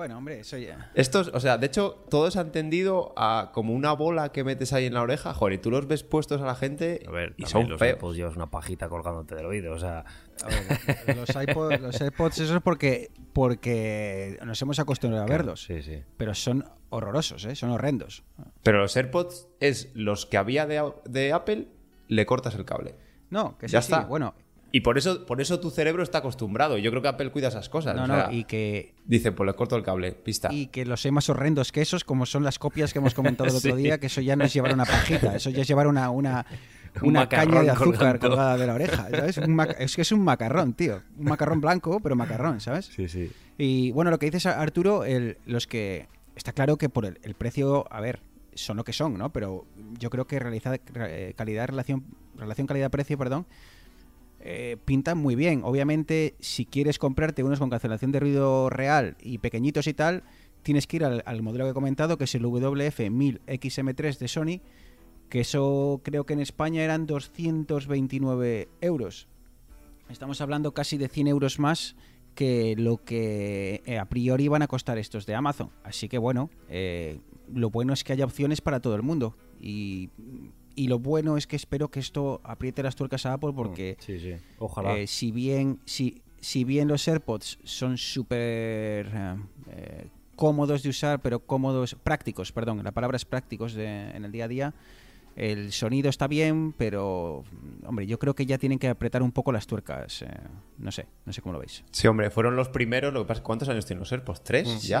Bueno, 0.00 0.16
hombre, 0.16 0.40
eso 0.40 0.56
ya. 0.56 0.90
Estos, 0.94 1.28
o 1.34 1.40
sea, 1.40 1.58
de 1.58 1.66
hecho, 1.66 2.02
todos 2.08 2.36
han 2.38 2.52
tendido 2.52 3.12
a 3.18 3.50
como 3.52 3.74
una 3.74 3.92
bola 3.92 4.32
que 4.32 4.44
metes 4.44 4.72
ahí 4.72 4.86
en 4.86 4.94
la 4.94 5.02
oreja, 5.02 5.34
joder, 5.34 5.52
y 5.52 5.58
tú 5.58 5.70
los 5.70 5.86
ves 5.86 6.04
puestos 6.04 6.40
a 6.40 6.46
la 6.46 6.54
gente 6.54 7.02
A 7.06 7.10
ver, 7.10 7.34
y 7.36 7.44
son 7.44 7.68
los 7.68 7.78
feos. 7.78 7.92
AirPods 7.92 8.16
llevas 8.16 8.34
una 8.34 8.50
pajita 8.50 8.88
colgándote 8.88 9.34
del 9.34 9.44
oído, 9.44 9.74
o 9.74 9.78
sea, 9.78 10.06
A 10.42 10.46
ver, 10.48 11.16
los, 11.18 11.28
iPod- 11.28 11.78
los 11.80 12.00
AirPods, 12.00 12.38
eso 12.38 12.56
es 12.56 12.62
porque, 12.62 13.10
porque 13.34 14.38
nos 14.46 14.62
hemos 14.62 14.78
acostumbrado 14.78 15.24
a 15.26 15.28
verlos. 15.28 15.62
sí, 15.64 15.82
sí. 15.82 16.02
Pero 16.16 16.34
son 16.34 16.64
horrorosos, 16.88 17.44
¿eh? 17.44 17.54
son 17.54 17.68
horrendos. 17.70 18.24
Pero 18.62 18.78
los 18.78 18.96
AirPods 18.96 19.48
es 19.60 19.90
los 19.94 20.24
que 20.24 20.38
había 20.38 20.66
de, 20.66 20.82
de 21.04 21.32
Apple, 21.34 21.68
le 22.08 22.24
cortas 22.24 22.54
el 22.54 22.64
cable. 22.64 22.94
No, 23.28 23.58
que 23.58 23.68
sí, 23.68 23.72
Ya 23.74 23.82
sí, 23.82 23.92
está. 23.92 24.06
Bueno, 24.06 24.34
Y 24.72 24.80
por 24.82 24.98
eso, 24.98 25.26
por 25.26 25.40
eso 25.40 25.58
tu 25.58 25.70
cerebro 25.70 26.02
está 26.02 26.18
acostumbrado. 26.18 26.78
Yo 26.78 26.90
creo 26.90 27.02
que 27.02 27.08
Apple 27.08 27.30
cuida 27.30 27.48
esas 27.48 27.68
cosas. 27.68 27.96
no, 27.96 28.04
o 28.04 28.06
no, 28.06 28.30
y 28.32 28.44
que 28.44 28.94
Dice, 29.04 29.32
pues 29.32 29.46
le 29.46 29.54
corto 29.54 29.74
el 29.76 29.82
cable, 29.82 30.12
pista. 30.12 30.48
y 30.52 30.68
que 30.68 30.84
los 30.84 31.04
hay 31.04 31.10
más 31.10 31.28
horrendos 31.28 31.72
que 31.72 31.80
esos, 31.82 32.04
como 32.04 32.24
son 32.26 32.44
las 32.44 32.58
copias 32.58 32.92
que 32.92 33.00
hemos 33.00 33.14
comentado 33.14 33.50
el 33.50 33.56
otro 33.56 33.76
Sí. 33.76 33.82
día, 33.82 33.98
que 33.98 34.06
eso 34.06 34.20
ya 34.20 34.36
no 34.36 34.44
es 34.44 34.52
llevar 34.52 34.72
una 34.72 34.84
pajita, 34.84 35.34
eso 35.34 35.50
ya 35.50 35.62
es 35.62 35.68
llevar 35.68 35.88
una, 35.88 36.10
una, 36.10 36.46
Un 37.02 37.08
una 37.10 37.28
caña 37.28 37.62
de 37.62 37.70
azúcar 37.70 38.18
colgando. 38.18 38.28
colgada 38.28 38.56
de 38.56 38.66
la 38.66 38.74
oreja. 38.74 39.08
¿sabes? 39.10 39.38
Un 39.38 39.60
es 39.78 39.96
que 39.96 40.02
es 40.02 40.12
un 40.12 40.22
macarrón, 40.22 40.74
tío. 40.74 41.02
Un 41.18 41.24
macarrón 41.26 41.60
blanco, 41.60 41.98
pero 42.00 42.14
macarrón, 42.14 42.60
¿sabes? 42.60 42.86
Sí, 42.86 43.08
sí. 43.08 43.30
Y 43.58 43.90
bueno, 43.90 44.10
lo 44.12 44.18
que 44.20 44.26
dices, 44.26 44.46
Arturo, 44.46 45.04
el- 45.04 45.38
los 45.46 45.66
que. 45.66 46.06
Está 46.36 46.52
claro 46.52 46.78
que 46.78 46.88
por 46.88 47.04
el, 47.06 47.18
el 47.22 47.34
precio, 47.34 47.86
a 47.92 48.00
ver, 48.00 48.22
son 48.54 48.76
lo 48.76 48.84
que 48.84 48.92
son, 48.92 49.18
¿no? 49.18 49.30
Pero 49.32 49.66
yo 49.98 50.08
creo 50.10 50.26
que 50.26 50.38
realiza, 50.38 50.74
eh, 50.76 51.34
calidad, 51.36 51.66
relación, 51.68 52.04
relación 52.36 52.66
calidad-precio, 52.66 53.18
perdón, 53.18 53.46
eh, 54.40 54.76
pintan 54.84 55.18
muy 55.18 55.34
bien. 55.34 55.62
Obviamente, 55.64 56.34
si 56.40 56.64
quieres 56.64 56.98
comprarte 56.98 57.44
unos 57.44 57.58
con 57.58 57.70
cancelación 57.70 58.10
de 58.12 58.20
ruido 58.20 58.70
real 58.70 59.16
y 59.20 59.38
pequeñitos 59.38 59.86
y 59.86 59.94
tal, 59.94 60.22
tienes 60.62 60.86
que 60.86 60.96
ir 60.96 61.04
al, 61.04 61.42
modelo 61.42 61.64
que 61.64 61.70
he 61.70 61.74
comentado, 61.74 62.16
que 62.16 62.24
es 62.24 62.34
el 62.34 62.44
WF-1000XM3 62.44 64.18
de 64.18 64.28
Sony, 64.28 64.60
que 65.28 65.40
eso 65.40 66.00
creo 66.02 66.24
que 66.24 66.32
en 66.32 66.40
España 66.40 66.82
eran 66.82 67.06
229 67.06 68.68
euros. 68.80 69.28
Estamos 70.08 70.40
hablando 70.40 70.72
casi 70.72 70.96
de 70.96 71.08
100 71.08 71.28
euros 71.28 71.58
más 71.58 71.94
que 72.34 72.74
lo 72.76 73.04
que 73.04 73.82
eh, 73.84 73.98
a 73.98 74.06
priori 74.06 74.48
van 74.48 74.62
a 74.62 74.66
costar 74.68 74.98
estos 74.98 75.26
de 75.26 75.34
Amazon. 75.34 75.70
Así 75.84 76.08
que 76.08 76.18
bueno, 76.18 76.50
eh, 76.68 77.20
lo 77.52 77.70
bueno 77.70 77.92
es 77.92 78.04
que 78.04 78.12
haya 78.12 78.24
opciones 78.24 78.60
para 78.60 78.80
todo 78.80 78.94
el 78.94 79.02
mundo. 79.02 79.36
Y, 79.60 80.08
y 80.82 80.88
lo 80.88 80.98
bueno 80.98 81.36
es 81.36 81.46
que 81.46 81.56
espero 81.56 81.88
que 81.90 82.00
esto 82.00 82.40
apriete 82.44 82.82
las 82.82 82.96
tuercas 82.96 83.26
a 83.26 83.34
Apple 83.34 83.52
porque 83.54 83.96
Sí, 84.00 84.18
sí. 84.18 84.34
Ojalá. 84.58 84.96
eh, 84.96 85.06
si 85.06 85.30
bien 85.30 85.78
si, 85.84 86.22
si 86.40 86.64
bien 86.64 86.88
los 86.88 87.06
AirPods 87.06 87.58
son 87.64 87.98
súper 87.98 89.06
eh, 89.14 89.36
eh, 89.70 90.06
cómodos 90.36 90.82
de 90.82 90.88
usar, 90.88 91.20
pero 91.20 91.40
cómodos, 91.40 91.94
prácticos, 92.02 92.50
perdón, 92.52 92.82
la 92.82 92.92
palabra 92.92 93.16
es 93.16 93.24
prácticos 93.24 93.74
de- 93.74 94.10
en 94.16 94.24
el 94.24 94.32
día 94.32 94.44
a 94.46 94.48
día, 94.48 94.74
el 95.36 95.70
sonido 95.72 96.08
está 96.08 96.26
bien, 96.26 96.72
pero 96.76 97.44
hombre, 97.86 98.06
yo 98.06 98.18
creo 98.18 98.34
que 98.34 98.46
ya 98.46 98.58
tienen 98.58 98.78
que 98.78 98.88
apretar 98.88 99.22
un 99.22 99.32
poco 99.32 99.52
las 99.52 99.66
tuercas. 99.66 100.22
eh, 100.22 100.28
no 100.78 100.90
sé, 100.90 101.06
no 101.26 101.32
sé 101.32 101.40
cómo 101.42 101.52
lo 101.52 101.58
veis. 101.60 101.84
Sí, 101.92 102.06
hombre, 102.08 102.30
fueron 102.30 102.56
los 102.56 102.68
primeros. 102.70 103.12
Lo 103.12 103.20
que 103.22 103.28
pasa 103.28 103.38
es 103.38 103.40
que 103.42 103.46
¿cuántos 103.46 103.68
años 103.68 103.84
tienen 103.86 104.00
los 104.00 104.10
AirPods? 104.12 104.42
¿Tres? 104.42 104.66
Mm. 104.68 104.86
¿Ya? 104.86 105.00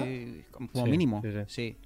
Como 0.50 0.68
Sí, 0.84 0.90
mínimo, 0.90 1.22
sí, 1.22 1.30
sí. 1.48 1.76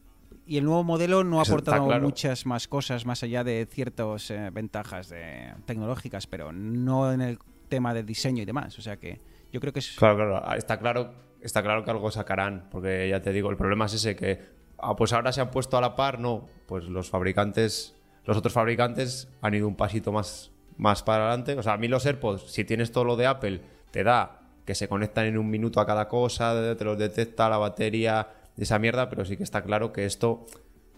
Y 0.47 0.59
el 0.59 0.65
nuevo 0.65 0.85
modelo 0.85 1.25
no 1.25 1.41
ha 1.41 1.43
aportado 1.43 1.87
claro. 1.87 2.03
muchas 2.03 2.45
más 2.45 2.69
cosas 2.69 3.07
más 3.07 3.23
allá 3.23 3.45
de 3.45 3.67
ciertas 3.71 4.31
eh, 4.31 4.51
ventajas 4.53 5.09
de, 5.09 5.55
tecnológicas, 5.65 6.27
pero 6.27 6.53
no 6.53 7.13
en 7.13 7.23
el 7.23 7.39
tema 7.69 7.95
de 7.95 8.03
diseño 8.03 8.43
y 8.43 8.45
demás. 8.45 8.79
O 8.79 8.83
sea 8.83 8.99
que 8.99 9.21
yo 9.53 9.61
creo 9.61 9.73
que 9.73 9.79
es 9.79 9.97
Claro, 9.97 10.17
claro. 10.17 10.43
ah, 10.45 10.57
Está 10.57 10.79
claro, 10.79 11.15
está 11.41 11.63
claro 11.63 11.85
que 11.85 11.91
algo 11.91 12.11
sacarán. 12.11 12.69
Porque 12.71 13.09
ya 13.09 13.23
te 13.23 13.33
digo, 13.33 13.51
el 13.51 13.57
problema 13.57 13.87
es 13.87 13.95
ese 13.95 14.17
que 14.17 14.41
ah, 14.79 14.95
pues 14.97 15.13
ahora 15.13 15.33
se 15.33 15.41
han 15.41 15.51
puesto 15.51 15.79
a 15.79 15.81
la 15.81 15.97
par, 15.97 16.19
no, 16.19 16.47
pues 16.67 16.85
los 16.85 17.09
fabricantes, 17.09 17.97
los 18.25 18.37
otros 18.37 18.53
fabricantes 18.53 19.29
han 19.41 19.55
ido 19.55 19.67
un 19.67 19.77
pasito 19.77 20.13
más, 20.13 20.53
más 20.77 21.03
para 21.03 21.29
adelante. 21.29 21.57
O 21.59 21.63
sea, 21.63 21.73
a 21.75 21.79
mí 21.79 21.89
los 21.89 22.05
AirPods, 22.05 22.51
si 22.51 22.65
tienes 22.65 22.93
todo 22.93 23.05
lo 23.05 23.17
de 23.17 23.27
Apple, 23.27 23.63
te 23.91 24.05
da 24.05 24.41
que 24.65 24.75
se 24.75 24.89
conectan 24.89 25.27
en 25.27 25.39
un 25.39 25.49
minuto 25.51 25.81
a 25.81 25.87
cada 25.87 26.09
cosa, 26.09 26.75
te 26.77 26.85
los 26.85 26.99
detecta 26.99 27.49
la 27.49 27.59
batería, 27.59 28.29
esa 28.57 28.79
mierda, 28.79 29.09
pero 29.09 29.25
sí 29.25 29.37
que 29.37 29.43
está 29.43 29.63
claro 29.63 29.93
que 29.93 30.05
esto, 30.05 30.47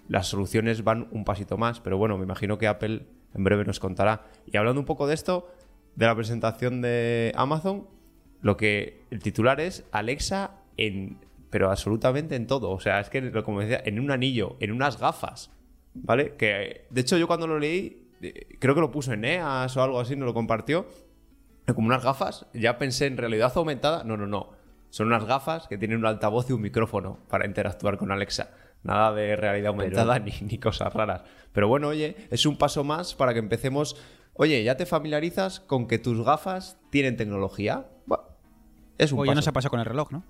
las 0.08 0.28
soluciones 0.28 0.84
van 0.84 1.08
un 1.10 1.24
pasito 1.24 1.56
más, 1.56 1.80
pero 1.80 1.98
bueno, 1.98 2.18
me 2.18 2.24
imagino 2.24 2.58
que 2.58 2.66
Apple 2.66 3.06
en 3.34 3.44
breve 3.44 3.64
nos 3.64 3.80
contará. 3.80 4.26
Y 4.46 4.56
hablando 4.56 4.80
un 4.80 4.86
poco 4.86 5.06
de 5.06 5.14
esto, 5.14 5.52
de 5.94 6.06
la 6.06 6.14
presentación 6.14 6.80
de 6.82 7.32
Amazon, 7.36 7.86
lo 8.42 8.56
que 8.56 9.02
el 9.10 9.20
titular 9.22 9.60
es 9.60 9.84
Alexa 9.92 10.52
en 10.76 11.18
pero 11.50 11.70
absolutamente 11.70 12.34
en 12.34 12.46
todo, 12.46 12.70
o 12.70 12.80
sea, 12.80 13.00
es 13.00 13.08
que 13.08 13.32
como 13.42 13.60
decía, 13.60 13.80
en 13.84 14.00
un 14.00 14.10
anillo, 14.10 14.56
en 14.60 14.72
unas 14.72 14.98
gafas, 14.98 15.50
¿vale? 15.94 16.34
Que 16.36 16.86
de 16.90 17.00
hecho 17.00 17.16
yo 17.16 17.26
cuando 17.26 17.46
lo 17.46 17.58
leí 17.58 18.10
eh, 18.20 18.56
creo 18.58 18.74
que 18.74 18.80
lo 18.80 18.90
puso 18.90 19.12
en 19.12 19.24
EAS 19.24 19.76
o 19.76 19.82
algo 19.82 20.00
así, 20.00 20.16
no 20.16 20.26
lo 20.26 20.34
compartió, 20.34 20.86
como 21.74 21.86
unas 21.86 22.02
gafas, 22.02 22.46
ya 22.52 22.78
pensé 22.78 23.06
en 23.06 23.16
realidad 23.16 23.52
aumentada, 23.54 24.04
no, 24.04 24.16
no, 24.16 24.26
no, 24.26 24.50
son 24.96 25.08
unas 25.08 25.26
gafas 25.26 25.68
que 25.68 25.76
tienen 25.76 25.98
un 25.98 26.06
altavoz 26.06 26.48
y 26.48 26.54
un 26.54 26.62
micrófono 26.62 27.18
para 27.28 27.44
interactuar 27.44 27.98
con 27.98 28.10
Alexa. 28.12 28.48
Nada 28.82 29.12
de 29.12 29.36
realidad 29.36 29.68
aumentada 29.68 30.18
ni, 30.20 30.32
ni, 30.40 30.56
cosas 30.56 30.90
raras. 30.94 31.20
Pero 31.52 31.68
bueno, 31.68 31.88
oye, 31.88 32.16
es 32.30 32.46
un 32.46 32.56
paso 32.56 32.82
más 32.82 33.14
para 33.14 33.34
que 33.34 33.38
empecemos. 33.38 34.00
Oye, 34.32 34.64
¿ya 34.64 34.78
te 34.78 34.86
familiarizas 34.86 35.60
con 35.60 35.86
que 35.86 35.98
tus 35.98 36.24
gafas 36.24 36.78
tienen 36.88 37.18
tecnología? 37.18 37.90
Bueno, 38.06 38.24
es 38.96 39.12
un 39.12 39.18
o 39.18 39.24
ya 39.26 39.34
no 39.34 39.42
se 39.42 39.52
pasa 39.52 39.68
con 39.68 39.80
el 39.80 39.84
reloj, 39.84 40.12
¿no? 40.12 40.24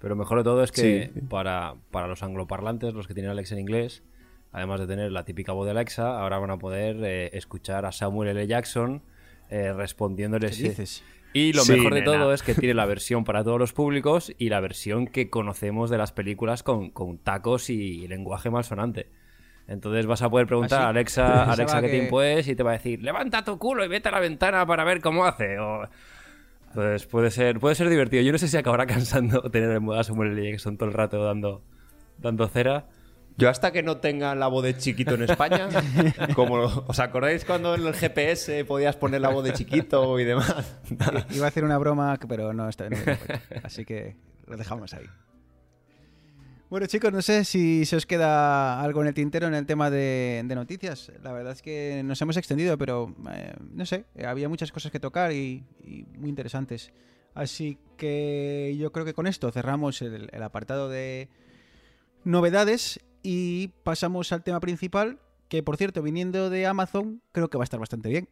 Pero 0.00 0.16
mejor 0.16 0.38
de 0.38 0.44
todo 0.44 0.64
es 0.64 0.72
que 0.72 1.12
para, 1.30 1.76
para, 1.92 2.08
los 2.08 2.24
angloparlantes, 2.24 2.92
los 2.92 3.06
que 3.06 3.14
tienen 3.14 3.30
Alexa 3.30 3.54
en 3.54 3.60
inglés, 3.60 4.02
además 4.50 4.80
de 4.80 4.88
tener 4.88 5.12
la 5.12 5.24
típica 5.24 5.52
voz 5.52 5.64
de 5.64 5.70
Alexa, 5.70 6.20
ahora 6.20 6.40
van 6.40 6.50
a 6.50 6.58
poder 6.58 6.96
eh, 7.04 7.30
escuchar 7.34 7.86
a 7.86 7.92
Samuel 7.92 8.30
L. 8.30 8.48
Jackson 8.48 9.04
eh, 9.48 9.72
respondiéndoles. 9.72 10.58
dices? 10.58 11.04
Y 11.36 11.52
lo 11.52 11.66
mejor 11.66 11.92
de 11.92 12.00
todo 12.00 12.32
es 12.32 12.42
que 12.42 12.54
tiene 12.54 12.72
la 12.72 12.86
versión 12.86 13.24
para 13.24 13.44
todos 13.44 13.58
los 13.58 13.74
públicos 13.74 14.32
y 14.38 14.48
la 14.48 14.60
versión 14.60 15.06
que 15.06 15.28
conocemos 15.28 15.90
de 15.90 15.98
las 15.98 16.10
películas 16.12 16.62
con, 16.62 16.88
con 16.88 17.18
tacos 17.18 17.68
y 17.68 18.08
lenguaje 18.08 18.48
malsonante. 18.48 19.10
Entonces 19.68 20.06
vas 20.06 20.22
a 20.22 20.30
poder 20.30 20.46
preguntar 20.46 20.82
a 20.82 20.88
Alexa, 20.88 21.44
Alexa 21.52 21.82
qué 21.82 21.88
tiempo 21.88 22.22
es 22.22 22.48
y 22.48 22.54
te 22.54 22.62
va 22.62 22.70
a 22.70 22.74
decir, 22.74 23.02
levanta 23.02 23.44
tu 23.44 23.58
culo 23.58 23.84
y 23.84 23.88
vete 23.88 24.08
a 24.08 24.12
la 24.12 24.20
ventana 24.20 24.64
para 24.64 24.84
ver 24.84 25.02
cómo 25.02 25.26
hace. 25.26 25.56
Entonces 26.68 27.06
puede 27.06 27.30
ser, 27.30 27.58
puede 27.58 27.74
ser 27.74 27.90
divertido. 27.90 28.22
Yo 28.22 28.32
no 28.32 28.38
sé 28.38 28.48
si 28.48 28.56
acabará 28.56 28.86
cansando 28.86 29.42
tener 29.50 29.70
en 29.72 29.82
moda 29.82 30.04
Samuel 30.04 30.38
L. 30.38 30.58
son 30.58 30.78
todo 30.78 30.88
el 30.88 30.94
rato 30.94 31.22
dando, 31.22 31.62
dando 32.18 32.48
cera. 32.48 32.86
Yo 33.38 33.50
hasta 33.50 33.70
que 33.70 33.82
no 33.82 33.98
tenga 33.98 34.34
la 34.34 34.46
voz 34.46 34.64
de 34.64 34.76
chiquito 34.78 35.14
en 35.14 35.24
España, 35.24 35.68
como 36.34 36.54
¿os 36.54 36.98
acordáis 37.00 37.44
cuando 37.44 37.74
en 37.74 37.86
el 37.86 37.92
GPS 37.92 38.64
podías 38.64 38.96
poner 38.96 39.20
la 39.20 39.28
voz 39.28 39.44
de 39.44 39.52
chiquito 39.52 40.18
y 40.18 40.24
demás? 40.24 40.78
Iba 41.30 41.44
a 41.44 41.48
hacer 41.48 41.64
una 41.64 41.76
broma, 41.76 42.18
pero 42.26 42.54
no 42.54 42.66
está. 42.68 42.88
así 43.62 43.84
que 43.84 44.16
lo 44.46 44.56
dejamos 44.56 44.94
ahí. 44.94 45.04
Bueno 46.70 46.86
chicos, 46.86 47.12
no 47.12 47.20
sé 47.20 47.44
si 47.44 47.84
se 47.84 47.96
os 47.96 48.06
queda 48.06 48.80
algo 48.80 49.02
en 49.02 49.08
el 49.08 49.14
tintero 49.14 49.46
en 49.46 49.54
el 49.54 49.66
tema 49.66 49.90
de, 49.90 50.42
noticias. 50.48 51.12
La 51.22 51.32
verdad 51.32 51.52
es 51.52 51.60
que 51.60 52.02
nos 52.04 52.20
hemos 52.22 52.38
extendido, 52.38 52.78
pero 52.78 53.14
eh, 53.30 53.52
no 53.72 53.84
sé, 53.84 54.06
había 54.24 54.48
muchas 54.48 54.72
cosas 54.72 54.90
que 54.90 54.98
tocar 54.98 55.32
y, 55.32 55.62
muy 56.16 56.30
interesantes. 56.30 56.90
Así 57.34 57.76
que 57.98 58.74
yo 58.78 58.92
creo 58.92 59.04
que 59.04 59.12
con 59.12 59.26
esto 59.26 59.52
cerramos 59.52 60.00
el 60.00 60.42
apartado 60.42 60.88
de 60.88 61.28
novedades 62.24 62.98
y 63.28 63.72
pasamos 63.82 64.30
al 64.30 64.44
tema 64.44 64.60
principal, 64.60 65.18
que 65.48 65.60
por 65.64 65.76
cierto, 65.76 66.00
viniendo 66.00 66.48
de 66.48 66.64
Amazon, 66.64 67.22
creo 67.32 67.50
que 67.50 67.58
va 67.58 67.64
a 67.64 67.66
estar 67.66 67.80
bastante 67.80 68.08
bien. 68.08 68.28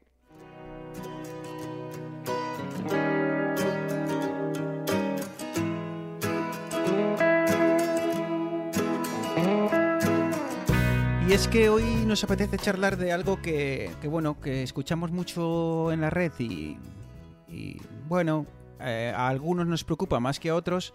Y 11.29 11.33
es 11.33 11.49
que 11.49 11.69
hoy 11.71 11.83
nos 12.07 12.23
apetece 12.23 12.57
charlar 12.59 12.97
de 12.97 13.11
algo 13.11 13.43
que, 13.43 13.91
bueno, 14.05 14.39
que 14.41 14.63
escuchamos 14.63 15.11
mucho 15.11 15.91
en 15.91 16.03
la 16.03 16.11
red 16.11 16.31
y, 16.39 16.79
bueno, 18.07 18.47
eh, 18.79 19.13
a 19.13 19.27
algunos 19.27 19.67
nos 19.67 19.83
preocupa 19.83 20.21
más 20.21 20.39
que 20.39 20.51
a 20.51 20.55
otros, 20.55 20.95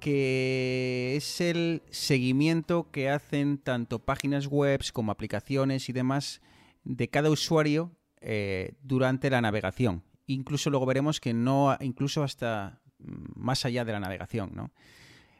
que 0.00 1.14
es 1.16 1.40
el 1.40 1.82
seguimiento 1.90 2.90
que 2.90 3.10
hacen 3.10 3.58
tanto 3.58 3.98
páginas 3.98 4.46
web 4.46 4.80
como 4.92 5.12
aplicaciones 5.12 5.88
y 5.88 5.92
demás 5.92 6.40
de 6.84 7.08
cada 7.08 7.30
usuario 7.30 7.92
eh, 8.20 8.74
durante 8.82 9.30
la 9.30 9.40
navegación. 9.40 10.02
Incluso 10.26 10.70
luego 10.70 10.86
veremos 10.86 11.20
que 11.20 11.34
no, 11.34 11.76
incluso 11.80 12.22
hasta 12.22 12.80
mm, 12.98 13.24
más 13.34 13.64
allá 13.64 13.84
de 13.84 13.92
la 13.92 14.00
navegación. 14.00 14.70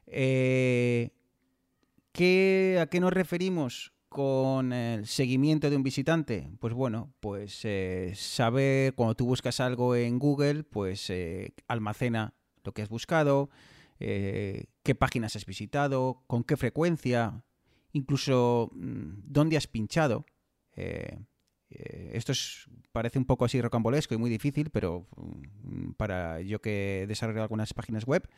Eh, 0.07 1.11
¿A 2.81 2.87
qué 2.87 2.99
nos 3.01 3.13
referimos 3.13 3.93
con 4.09 4.73
el 4.73 5.07
seguimiento 5.07 5.71
de 5.71 5.77
un 5.77 5.83
visitante? 5.85 6.51
Pues 6.59 6.75
bueno, 6.75 7.13
pues 7.21 7.61
eh, 7.65 8.13
saber 8.17 8.95
cuando 8.95 9.15
tú 9.15 9.27
buscas 9.27 9.61
algo 9.61 9.95
en 9.95 10.19
Google, 10.19 10.65
pues 10.65 11.13
almacena 11.69 12.35
lo 12.65 12.73
que 12.73 12.83
has 12.83 12.89
buscado, 12.89 13.51
eh, 14.01 14.67
qué 14.83 14.95
páginas 14.95 15.37
has 15.37 15.47
visitado, 15.47 16.23
con 16.27 16.45
qué 16.45 16.57
frecuencia, 16.57 17.45
incluso 17.93 18.71
mm, 18.75 19.21
dónde 19.25 19.57
has 19.57 19.67
pinchado. 19.67 20.25
Eh, 20.77 21.19
eh, 21.71 22.11
esto 22.15 22.33
parece 22.93 23.19
un 23.19 23.25
poco 23.25 23.45
así 23.45 23.61
rocambolesco 23.61 24.15
y 24.15 24.19
muy 24.19 24.31
difícil, 24.31 24.71
pero 24.71 25.07
mm, 25.17 25.93
para 25.93 26.41
yo 26.41 26.61
que 26.61 27.05
desarrollo 27.09 27.43
algunas 27.43 27.75
páginas 27.75 28.05
web, 28.07 28.29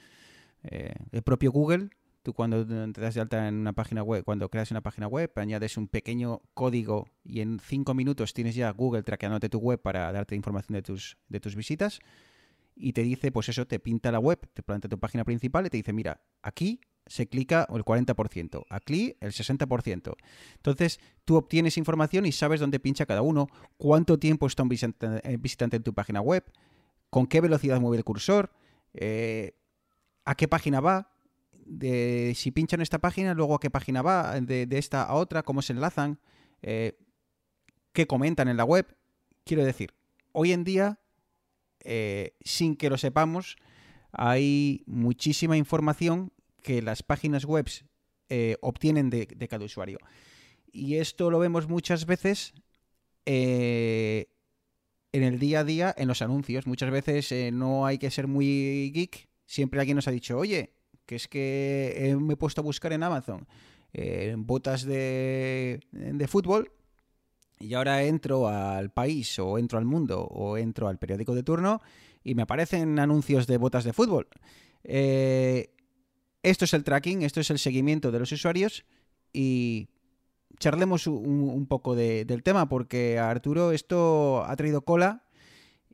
el 0.62 1.22
propio 1.22 1.50
Google, 1.52 1.88
tú 2.22 2.34
cuando 2.34 2.66
te 2.66 3.00
das 3.00 3.14
de 3.14 3.22
alta 3.22 3.48
en 3.48 3.54
una 3.54 3.72
página 3.72 4.02
web, 4.02 4.24
cuando 4.24 4.50
creas 4.50 4.70
una 4.70 4.82
página 4.82 5.06
web, 5.08 5.32
añades 5.36 5.78
un 5.78 5.88
pequeño 5.88 6.42
código 6.52 7.08
y 7.24 7.40
en 7.40 7.60
cinco 7.60 7.94
minutos 7.94 8.34
tienes 8.34 8.54
ya 8.54 8.70
Google 8.72 9.02
traqueándote 9.02 9.48
tu 9.48 9.58
web 9.58 9.80
para 9.80 10.12
darte 10.12 10.36
información 10.36 10.74
de 10.74 10.82
tus, 10.82 11.16
de 11.28 11.40
tus 11.40 11.56
visitas 11.56 12.00
y 12.80 12.92
te 12.92 13.02
dice, 13.02 13.30
pues 13.32 13.48
eso, 13.48 13.66
te 13.66 13.78
pinta 13.78 14.10
la 14.10 14.18
web, 14.18 14.38
te 14.52 14.62
planta 14.62 14.88
tu 14.88 14.98
página 14.98 15.24
principal 15.24 15.66
y 15.66 15.70
te 15.70 15.76
dice, 15.76 15.92
mira, 15.92 16.22
aquí 16.42 16.80
se 17.06 17.28
clica 17.28 17.66
el 17.74 17.84
40%, 17.84 18.66
aquí 18.70 19.16
el 19.20 19.32
60%. 19.32 20.14
Entonces, 20.54 21.00
tú 21.24 21.36
obtienes 21.36 21.76
información 21.76 22.24
y 22.24 22.32
sabes 22.32 22.60
dónde 22.60 22.78
pincha 22.78 23.04
cada 23.04 23.22
uno, 23.22 23.48
cuánto 23.76 24.18
tiempo 24.18 24.46
está 24.46 24.62
un 24.62 24.70
eh, 24.72 25.36
visitante 25.38 25.76
en 25.76 25.82
tu 25.82 25.92
página 25.92 26.20
web, 26.20 26.44
con 27.10 27.26
qué 27.26 27.40
velocidad 27.40 27.80
mueve 27.80 27.96
el 27.96 28.04
cursor, 28.04 28.52
eh, 28.94 29.56
a 30.24 30.36
qué 30.36 30.46
página 30.46 30.80
va, 30.80 31.12
de 31.66 32.32
si 32.36 32.52
pincha 32.52 32.76
en 32.76 32.82
esta 32.82 33.00
página, 33.00 33.34
luego 33.34 33.56
a 33.56 33.60
qué 33.60 33.70
página 33.70 34.02
va, 34.02 34.40
de, 34.40 34.68
esta 34.70 35.02
a 35.02 35.14
otra, 35.14 35.42
cómo 35.42 35.62
se 35.62 35.72
enlazan, 35.72 36.20
eh, 36.62 36.96
qué 37.92 38.06
comentan 38.06 38.48
en 38.48 38.56
la 38.56 38.64
web. 38.64 38.86
Quiero 39.44 39.64
decir, 39.64 39.94
hoy 40.30 40.52
en 40.52 40.62
día 40.62 40.99
eh, 41.84 42.34
sin 42.42 42.76
que 42.76 42.90
lo 42.90 42.98
sepamos, 42.98 43.56
hay 44.12 44.82
muchísima 44.86 45.56
información 45.56 46.32
que 46.62 46.82
las 46.82 47.02
páginas 47.02 47.44
web 47.44 47.66
eh, 48.28 48.56
obtienen 48.60 49.10
de, 49.10 49.26
cada 49.26 49.64
usuario. 49.64 49.98
Y 50.72 50.96
esto 50.96 51.30
lo 51.30 51.38
vemos 51.38 51.68
muchas 51.68 52.06
veces 52.06 52.54
eh, 53.26 54.26
en 55.12 55.22
el 55.22 55.38
día 55.38 55.60
a 55.60 55.64
día, 55.64 55.94
en 55.96 56.08
los 56.08 56.22
anuncios. 56.22 56.66
Muchas 56.66 56.90
veces 56.90 57.52
no 57.52 57.86
hay 57.86 57.98
que 57.98 58.10
ser 58.10 58.26
muy 58.26 58.92
geek. 58.92 59.28
Siempre 59.46 59.80
alguien 59.80 59.96
nos 59.96 60.06
ha 60.06 60.12
dicho, 60.12 60.38
oye, 60.38 60.74
que 61.06 61.16
es 61.16 61.26
que 61.26 62.16
me 62.20 62.34
he 62.34 62.36
puesto 62.36 62.60
a 62.60 62.64
buscar 62.64 62.92
en 62.92 63.02
Amazon 63.02 63.46
botas 64.36 64.84
de, 64.84 65.80
de 65.90 66.28
fútbol 66.28 66.70
y 67.60 67.74
ahora 67.74 68.02
entro 68.02 68.48
al 68.48 68.90
país 68.90 69.38
o 69.38 69.58
entro 69.58 69.78
al 69.78 69.84
mundo 69.84 70.22
o 70.22 70.56
entro 70.56 70.88
al 70.88 70.98
periódico 70.98 71.34
de 71.34 71.42
turno 71.42 71.80
y 72.24 72.34
me 72.34 72.42
aparecen 72.42 72.98
anuncios 72.98 73.46
de 73.46 73.58
botas 73.58 73.84
de 73.84 73.92
fútbol. 73.92 74.28
Eh, 74.82 75.74
esto 76.42 76.64
es 76.64 76.74
el 76.74 76.84
tracking, 76.84 77.22
esto 77.22 77.40
es 77.40 77.50
el 77.50 77.58
seguimiento 77.58 78.10
de 78.10 78.18
los 78.18 78.32
usuarios 78.32 78.84
y 79.32 79.88
charlemos 80.58 81.06
un, 81.06 81.66
poco 81.68 81.94
del 81.94 82.42
tema 82.42 82.68
porque 82.68 83.18
a 83.18 83.30
Arturo 83.30 83.72
esto 83.72 84.42
ha 84.44 84.56
traído 84.56 84.82
cola 84.82 85.24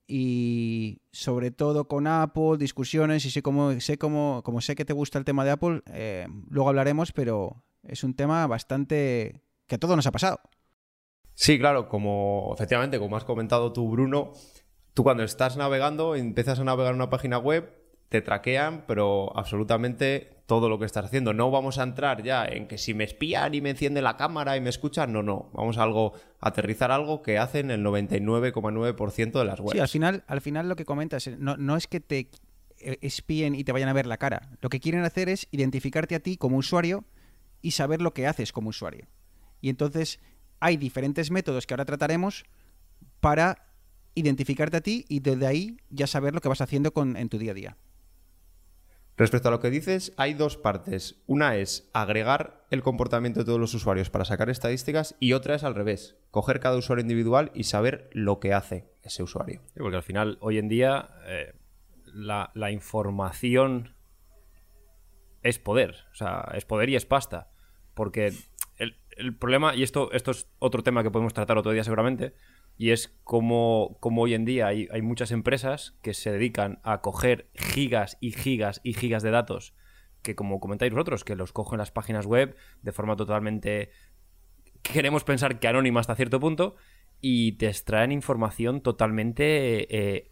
y 0.07 1.01
sobre 1.11 1.51
todo 1.51 1.89
con 1.89 2.07
Apple, 2.07 2.59
discusiones 2.59 3.25
y 3.25 3.31
sé 3.31 3.43
cómo, 3.43 3.79
sé 3.81 3.99
cómo, 3.99 4.43
como 4.45 4.61
sé 4.61 4.77
que 4.77 4.85
te 4.85 4.93
gusta 4.93 5.19
el 5.19 5.25
tema 5.25 5.45
de 5.45 5.51
Apple, 5.51 5.83
eh, 5.87 6.29
luego 6.49 6.69
hablaremos, 6.69 7.11
pero 7.11 7.65
es 7.83 8.05
un 8.05 8.15
tema 8.15 8.47
bastante 8.47 9.43
que 9.67 9.75
a 9.75 9.79
todos 9.79 9.97
nos 9.97 10.07
ha 10.07 10.13
pasado. 10.13 10.41
Sí, 11.37 11.59
claro, 11.59 11.89
como 11.89 12.51
efectivamente, 12.55 12.99
como 12.99 13.17
has 13.17 13.25
comentado 13.25 13.73
tú, 13.73 13.89
Bruno, 13.89 14.33
tú 14.95 15.05
cuando 15.05 15.23
estás 15.23 15.57
navegando, 15.57 16.17
empiezas 16.17 16.59
a 16.59 16.65
navegar 16.65 16.95
una 16.95 17.11
página 17.11 17.39
web 17.39 17.73
te 18.09 18.21
traquean, 18.21 18.85
pero 18.87 19.37
absolutamente 19.37 20.43
todo 20.47 20.69
lo 20.69 20.79
que 20.79 20.87
estás 20.87 21.07
haciendo. 21.07 21.33
No 21.33 21.51
vamos 21.51 21.79
a 21.79 21.83
entrar 21.83 22.23
ya 22.23 22.45
en 22.45 22.69
que 22.69 22.79
si 22.79 22.95
me 22.95 23.05
espían 23.05 23.55
y 23.55 23.61
me 23.61 23.71
enciende 23.71 24.01
la 24.01 24.17
cámara 24.17 24.57
y 24.57 24.61
me 24.61 24.71
escuchan, 24.71 25.13
no, 25.13 25.23
no. 25.23 25.51
Vamos 25.53 25.77
a 25.79 25.83
algo, 25.83 26.13
aterrizar 26.41 26.93
algo 26.93 27.21
que 27.23 27.39
hacen 27.39 27.71
el 27.71 27.85
99,9% 27.85 29.39
de 29.39 29.45
las 29.45 29.59
webs. 29.61 29.73
Sí, 29.73 29.81
al 29.81 29.89
final, 29.89 30.25
al 30.29 30.41
final 30.41 30.69
lo 30.69 30.77
que 30.77 30.85
comentas, 30.85 31.27
eh, 31.27 31.37
no, 31.39 31.57
no 31.57 31.77
es 31.77 31.89
que 31.89 32.01
te 32.01 32.31
eh, 32.79 32.99
espíen 33.01 33.57
y 33.57 33.65
te 33.65 33.73
vayan 33.73 33.89
a 33.89 33.93
ver 33.93 34.07
la 34.07 34.19
cara. 34.19 34.51
Lo 34.61 34.69
que 34.69 34.79
quieren 34.79 35.05
hacer 35.05 35.29
es 35.29 35.49
identificarte 35.51 36.15
a 36.15 36.21
ti 36.21 36.37
como 36.37 36.59
usuario 36.59 37.05
y 37.61 37.73
saber 37.73 38.01
lo 38.01 38.15
que 38.15 38.29
haces 38.29 38.53
como 38.53 38.71
usuario. 38.71 39.09
Y 39.61 39.69
entonces 39.69 40.21
hay 40.61 40.77
diferentes 40.77 41.31
métodos 41.31 41.67
que 41.67 41.75
ahora 41.75 41.85
trataremos 41.85 42.45
para 43.21 43.67
identificarte 44.15 44.79
a 44.79 44.81
ti 44.81 45.05
y 45.09 45.21
desde 45.21 45.47
ahí 45.47 45.77
ya 45.91 46.07
saber 46.07 46.35
lo 46.35 46.41
que 46.41 46.49
vas 46.49 46.61
haciendo 46.61 46.93
con, 46.93 47.17
en 47.17 47.29
tu 47.29 47.39
día 47.39 47.53
a 47.53 47.55
día. 47.55 47.77
Respecto 49.19 49.49
a 49.49 49.51
lo 49.51 49.61
que 49.61 49.71
dices, 49.71 50.13
hay 50.19 50.35
dos 50.35 50.59
partes. 50.59 51.23
Una 51.27 51.57
es 51.57 51.89
agregar 51.95 52.67
el 52.71 52.83
comportamiento 52.83 53.41
de 53.41 53.47
todos 53.47 53.61
los 53.61 53.73
usuarios 53.73 54.11
para 54.11 54.27
sacar 54.27 54.51
estadísticas 54.51 55.17
y 55.21 55.33
otra 55.33 55.55
es 55.55 55.65
al 55.65 55.75
revés, 55.75 56.17
coger 56.31 56.61
cada 56.61 56.77
usuario 56.77 57.01
individual 57.01 57.51
y 57.55 57.65
saber 57.65 58.11
lo 58.13 58.41
que 58.41 58.53
hace 58.53 58.91
ese 59.03 59.23
usuario. 59.23 59.63
Sí, 59.73 59.81
porque 59.81 59.97
al 59.97 60.03
final, 60.03 60.37
hoy 60.41 60.59
en 60.59 60.69
día, 60.69 61.09
eh, 61.27 61.55
la, 62.05 62.51
la 62.55 62.71
información 62.71 63.95
es 65.43 65.59
poder. 65.59 65.95
O 66.13 66.15
sea, 66.15 66.53
es 66.55 66.67
poder 66.67 66.91
y 66.91 66.97
es 66.97 67.07
pasta. 67.07 67.51
Porque 67.95 68.35
el, 68.79 69.37
problema, 69.37 69.75
y 69.75 69.83
esto, 69.83 70.13
esto 70.13 70.31
es 70.31 70.49
otro 70.59 70.83
tema 70.83 71.03
que 71.03 71.11
podemos 71.11 71.33
tratar 71.33 71.57
otro 71.59 71.73
día 71.73 71.85
seguramente, 71.85 72.35
y 72.77 72.91
es 72.91 73.17
como, 73.25 73.99
hoy 74.01 74.35
en 74.35 74.45
día 74.45 74.67
hay, 74.67 74.89
hay, 74.93 75.01
muchas 75.01 75.31
empresas 75.31 75.97
que 76.03 76.13
se 76.13 76.31
dedican 76.31 76.81
a 76.83 77.01
coger 77.01 77.49
gigas 77.55 78.19
y 78.21 78.33
gigas 78.33 78.81
y 78.85 78.93
gigas 78.93 79.23
de 79.23 79.31
datos 79.31 79.75
que 80.27 80.35
como 80.35 80.61
comentáis 80.61 80.93
vosotros, 80.93 81.25
que 81.25 81.37
los 81.37 81.53
cogen 81.53 81.79
las 81.79 81.93
páginas 81.93 82.27
web 82.27 82.57
de 82.83 82.93
forma 82.93 83.17
totalmente... 83.17 83.91
Queremos 84.83 85.25
pensar 85.25 85.59
que 85.59 85.69
anónima 85.69 86.01
hasta 86.01 86.17
cierto 86.17 86.41
punto 86.41 86.75
y 87.21 87.53
te 87.53 87.69
extraen 87.69 88.13
información 88.13 88.83
totalmente 88.83 90.17
eh, 90.17 90.29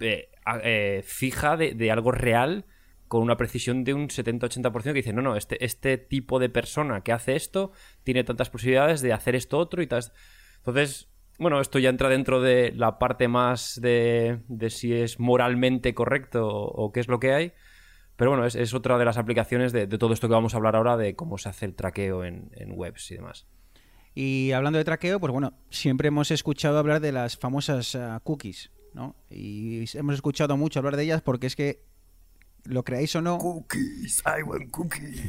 eh, 0.00 0.30
eh, 0.64 1.02
fija 1.04 1.56
de, 1.56 1.74
de, 1.74 1.90
algo 1.90 2.12
real 2.12 2.66
con 3.10 3.22
una 3.22 3.36
precisión 3.36 3.82
de 3.82 3.92
un 3.92 4.06
70-80% 4.06 4.82
que 4.84 4.92
dice, 4.92 5.12
no, 5.12 5.20
no, 5.20 5.34
este, 5.34 5.64
este 5.64 5.98
tipo 5.98 6.38
de 6.38 6.48
persona 6.48 7.00
que 7.00 7.10
hace 7.10 7.34
esto 7.34 7.72
tiene 8.04 8.22
tantas 8.22 8.50
posibilidades 8.50 9.00
de 9.00 9.12
hacer 9.12 9.34
esto 9.34 9.58
otro 9.58 9.82
y 9.82 9.88
tal. 9.88 10.04
Entonces, 10.58 11.08
bueno, 11.36 11.60
esto 11.60 11.80
ya 11.80 11.88
entra 11.88 12.08
dentro 12.08 12.40
de 12.40 12.70
la 12.70 13.00
parte 13.00 13.26
más 13.26 13.80
de, 13.82 14.42
de 14.46 14.70
si 14.70 14.94
es 14.94 15.18
moralmente 15.18 15.92
correcto 15.92 16.46
o, 16.46 16.92
qué 16.92 17.00
es 17.00 17.08
lo 17.08 17.18
que 17.18 17.34
hay. 17.34 17.52
Pero 18.14 18.30
bueno, 18.30 18.46
es, 18.46 18.54
es 18.54 18.74
otra 18.74 18.96
de 18.96 19.04
las 19.04 19.18
aplicaciones 19.18 19.72
de, 19.72 19.88
todo 19.88 20.12
esto 20.12 20.28
que 20.28 20.34
vamos 20.34 20.54
a 20.54 20.58
hablar 20.58 20.76
ahora 20.76 20.96
de 20.96 21.16
cómo 21.16 21.36
se 21.36 21.48
hace 21.48 21.66
el 21.66 21.74
traqueo 21.74 22.22
en, 22.22 22.52
webs 22.68 23.10
y 23.10 23.16
demás. 23.16 23.48
Y 24.14 24.52
hablando 24.52 24.78
de 24.78 24.84
traqueo, 24.84 25.18
pues 25.18 25.32
bueno, 25.32 25.54
siempre 25.68 26.06
hemos 26.06 26.30
escuchado 26.30 26.78
hablar 26.78 27.00
de 27.00 27.10
las 27.10 27.36
famosas 27.36 27.92
uh, 27.96 28.20
cookies, 28.22 28.70
¿no? 28.94 29.16
Y 29.30 29.84
hemos 29.98 30.14
escuchado 30.14 30.56
mucho 30.56 30.78
hablar 30.78 30.94
de 30.94 31.02
ellas 31.02 31.22
porque 31.22 31.48
es 31.48 31.56
que 31.56 31.89
lo 32.64 32.84
creáis 32.84 33.14
o 33.16 33.22
no. 33.22 33.38
Cookies, 33.38 34.22
I 34.26 34.42
want 34.42 34.70
cookies. 34.70 35.22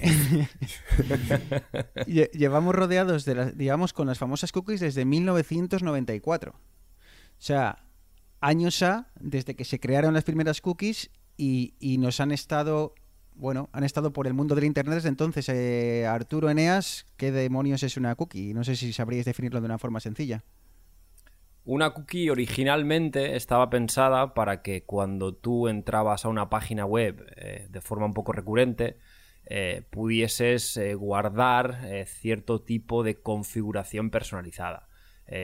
llevamos 2.33 2.75
rodeados 2.75 3.25
de 3.25 3.35
las, 3.35 3.57
digamos, 3.57 3.93
con 3.93 4.07
las 4.07 4.17
famosas 4.17 4.51
cookies 4.51 4.79
desde 4.79 5.05
1994. 5.05 6.51
O 6.53 6.57
sea, 7.37 7.85
años 8.39 8.81
A, 8.83 9.11
desde 9.19 9.55
que 9.55 9.65
se 9.65 9.79
crearon 9.79 10.13
las 10.13 10.23
primeras 10.23 10.61
cookies 10.61 11.11
y, 11.37 11.75
y 11.79 11.97
nos 11.97 12.19
han 12.19 12.31
estado, 12.31 12.93
bueno, 13.33 13.69
han 13.71 13.83
estado 13.83 14.13
por 14.13 14.27
el 14.27 14.33
mundo 14.33 14.55
del 14.55 14.65
Internet 14.65 14.95
desde 14.95 15.09
entonces. 15.09 15.49
Eh, 15.49 16.05
Arturo 16.05 16.49
Eneas, 16.49 17.05
¿qué 17.17 17.31
demonios 17.31 17.83
es 17.83 17.97
una 17.97 18.15
cookie? 18.15 18.53
No 18.53 18.63
sé 18.63 18.75
si 18.75 18.93
sabríais 18.93 19.25
definirlo 19.25 19.59
de 19.61 19.65
una 19.65 19.77
forma 19.79 19.99
sencilla. 19.99 20.43
Una 21.63 21.91
cookie 21.91 22.31
originalmente 22.31 23.35
estaba 23.35 23.69
pensada 23.69 24.33
para 24.33 24.63
que 24.63 24.83
cuando 24.83 25.35
tú 25.35 25.67
entrabas 25.67 26.25
a 26.25 26.29
una 26.29 26.49
página 26.49 26.85
web 26.85 27.23
eh, 27.35 27.67
de 27.69 27.81
forma 27.81 28.07
un 28.07 28.15
poco 28.15 28.31
recurrente, 28.31 28.97
eh, 29.45 29.83
pudieses 29.91 30.75
eh, 30.77 30.95
guardar 30.95 31.79
cierto 32.07 32.61
tipo 32.61 33.03
de 33.03 33.21
configuración 33.21 34.09
personalizada. 34.09 34.87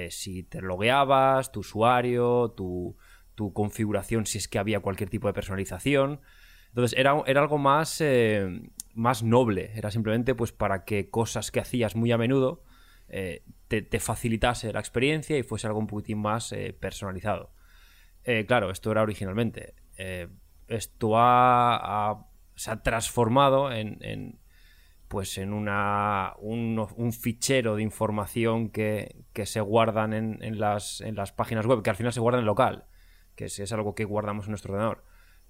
Si 0.09 0.43
te 0.43 0.61
logueabas, 0.61 1.53
tu 1.53 1.61
usuario, 1.61 2.49
tu, 2.57 2.97
tu, 3.35 3.53
configuración, 3.53 4.25
si 4.25 4.37
es 4.37 4.49
que 4.49 4.59
había 4.59 4.81
cualquier 4.81 5.09
tipo 5.09 5.27
de 5.27 5.33
personalización. 5.33 6.19
Entonces 6.69 6.99
era, 6.99 7.23
era 7.25 7.39
algo 7.39 7.57
más, 7.57 8.03
más 8.95 9.23
noble, 9.23 9.71
era 9.75 9.89
simplemente 9.89 10.35
pues 10.35 10.51
para 10.51 10.83
que 10.83 11.09
cosas 11.09 11.51
que 11.51 11.61
hacías 11.61 11.95
muy 11.95 12.11
a 12.11 12.17
menudo 12.17 12.63
eh, 13.09 13.43
te, 13.67 13.99
facilitase 13.99 14.71
la 14.73 14.79
experiencia 14.79 15.37
y 15.37 15.43
fuese 15.43 15.67
algo 15.67 15.79
un 15.79 15.87
poquitín 15.87 16.19
más 16.19 16.51
eh, 16.51 16.75
personalizado. 16.77 17.51
Eh, 18.23 18.45
claro, 18.45 18.71
esto 18.71 18.91
era 18.91 19.01
originalmente. 19.01 19.75
Esto 20.67 21.13
ha, 21.15 22.27
se 22.55 22.71
ha 22.71 22.83
transformado 22.83 23.71
en, 23.71 24.39
pues 25.07 25.37
en 25.37 25.53
una, 25.53 26.33
un, 26.39 26.85
un, 26.95 27.13
fichero 27.13 27.75
de 27.75 27.83
información 27.83 28.69
que, 28.69 29.23
que 29.33 29.45
se 29.45 29.61
guardan 29.61 30.13
en, 30.13 30.43
en, 30.43 30.59
las, 30.59 31.01
en, 31.01 31.15
las, 31.15 31.31
páginas 31.31 31.65
web, 31.65 31.81
que 31.81 31.89
al 31.89 31.95
final 31.95 32.13
se 32.13 32.19
guardan 32.19 32.41
en 32.41 32.45
local, 32.45 32.85
que 33.35 33.45
es, 33.45 33.57
es 33.59 33.71
algo 33.71 33.95
que 33.95 34.03
guardamos 34.03 34.45
en 34.45 34.51
nuestro 34.51 34.73
ordenador, 34.73 35.05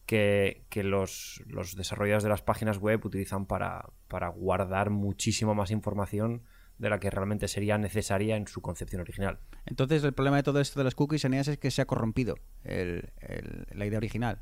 que, 0.05 0.65
que 0.69 0.83
los, 0.83 1.43
los, 1.47 1.75
desarrolladores 1.75 2.23
de 2.23 2.29
las 2.29 2.43
páginas 2.43 2.77
web 2.77 3.03
utilizan 3.03 3.47
para, 3.47 3.89
para 4.07 4.29
guardar 4.29 4.91
muchísima 4.91 5.53
más 5.55 5.71
información 5.71 6.43
de 6.77 6.89
la 6.89 6.99
que 6.99 7.09
realmente 7.09 7.47
sería 7.47 7.77
necesaria 7.77 8.35
en 8.35 8.47
su 8.47 8.61
concepción 8.61 9.01
original. 9.01 9.39
Entonces, 9.65 10.03
el 10.03 10.13
problema 10.13 10.37
de 10.37 10.43
todo 10.43 10.59
esto 10.59 10.79
de 10.79 10.83
las 10.83 10.95
cookies, 10.95 11.25
Eneas, 11.25 11.47
es 11.47 11.57
que 11.57 11.71
se 11.71 11.81
ha 11.81 11.85
corrompido 11.85 12.35
el, 12.63 13.11
el, 13.19 13.65
la 13.71 13.85
idea 13.85 13.97
original. 13.97 14.41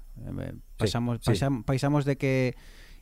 Pasamos, 0.78 1.20
sí, 1.22 1.36
sí. 1.36 1.46
pasamos 1.66 2.06
de 2.06 2.18
que 2.18 2.56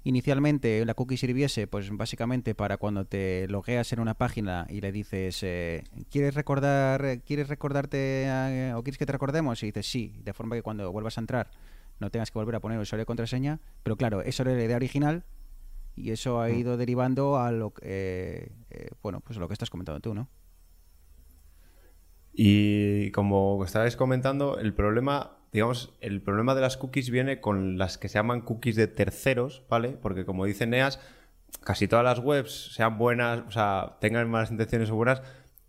inicialmente 0.03 0.85
la 0.85 0.93
cookie 0.93 1.17
sirviese, 1.17 1.67
pues 1.67 1.89
básicamente 1.91 2.55
para 2.55 2.77
cuando 2.77 3.05
te 3.05 3.47
logueas 3.47 3.91
en 3.93 3.99
una 3.99 4.13
página 4.13 4.67
y 4.69 4.81
le 4.81 4.91
dices, 4.91 5.41
eh, 5.43 5.83
¿quieres 6.09 6.35
recordar, 6.35 7.21
quieres 7.25 7.47
recordarte 7.47 8.29
o 8.75 8.83
quieres 8.83 8.97
que 8.97 9.05
te 9.05 9.13
recordemos? 9.13 9.63
Y 9.63 9.67
dices 9.67 9.87
sí, 9.87 10.19
de 10.23 10.33
forma 10.33 10.55
que 10.55 10.61
cuando 10.61 10.91
vuelvas 10.91 11.17
a 11.17 11.21
entrar 11.21 11.51
no 11.99 12.09
tengas 12.09 12.31
que 12.31 12.39
volver 12.39 12.55
a 12.55 12.59
poner 12.59 12.79
usuario 12.79 13.03
y 13.03 13.05
contraseña. 13.05 13.59
Pero 13.83 13.95
claro, 13.95 14.21
eso 14.21 14.43
era 14.43 14.53
la 14.53 14.63
idea 14.63 14.75
original 14.75 15.23
y 15.95 16.11
eso 16.11 16.41
ha 16.41 16.49
ido 16.49 16.77
derivando 16.77 17.37
a 17.37 17.51
lo 17.51 17.73
eh, 17.81 18.51
eh, 18.69 18.89
bueno 19.01 19.21
pues 19.21 19.37
lo 19.37 19.47
que 19.47 19.53
estás 19.53 19.69
comentando 19.69 19.99
tú 20.01 20.13
no 20.13 20.29
y 22.33 23.11
como 23.11 23.63
estabais 23.63 23.95
comentando 23.95 24.57
el 24.57 24.73
problema 24.73 25.37
digamos 25.51 25.93
el 26.01 26.21
problema 26.21 26.55
de 26.55 26.61
las 26.61 26.77
cookies 26.77 27.09
viene 27.09 27.39
con 27.39 27.77
las 27.77 27.97
que 27.97 28.09
se 28.09 28.15
llaman 28.15 28.41
cookies 28.41 28.75
de 28.75 28.87
terceros 28.87 29.63
vale 29.69 29.89
porque 29.89 30.25
como 30.25 30.45
dice 30.45 30.65
Neas 30.65 30.99
casi 31.63 31.87
todas 31.87 32.05
las 32.05 32.19
webs 32.19 32.73
sean 32.73 32.97
buenas 32.97 33.43
o 33.47 33.51
sea 33.51 33.97
tengan 34.01 34.29
malas 34.29 34.51
intenciones 34.51 34.89
o 34.89 34.95
buenas 34.95 35.21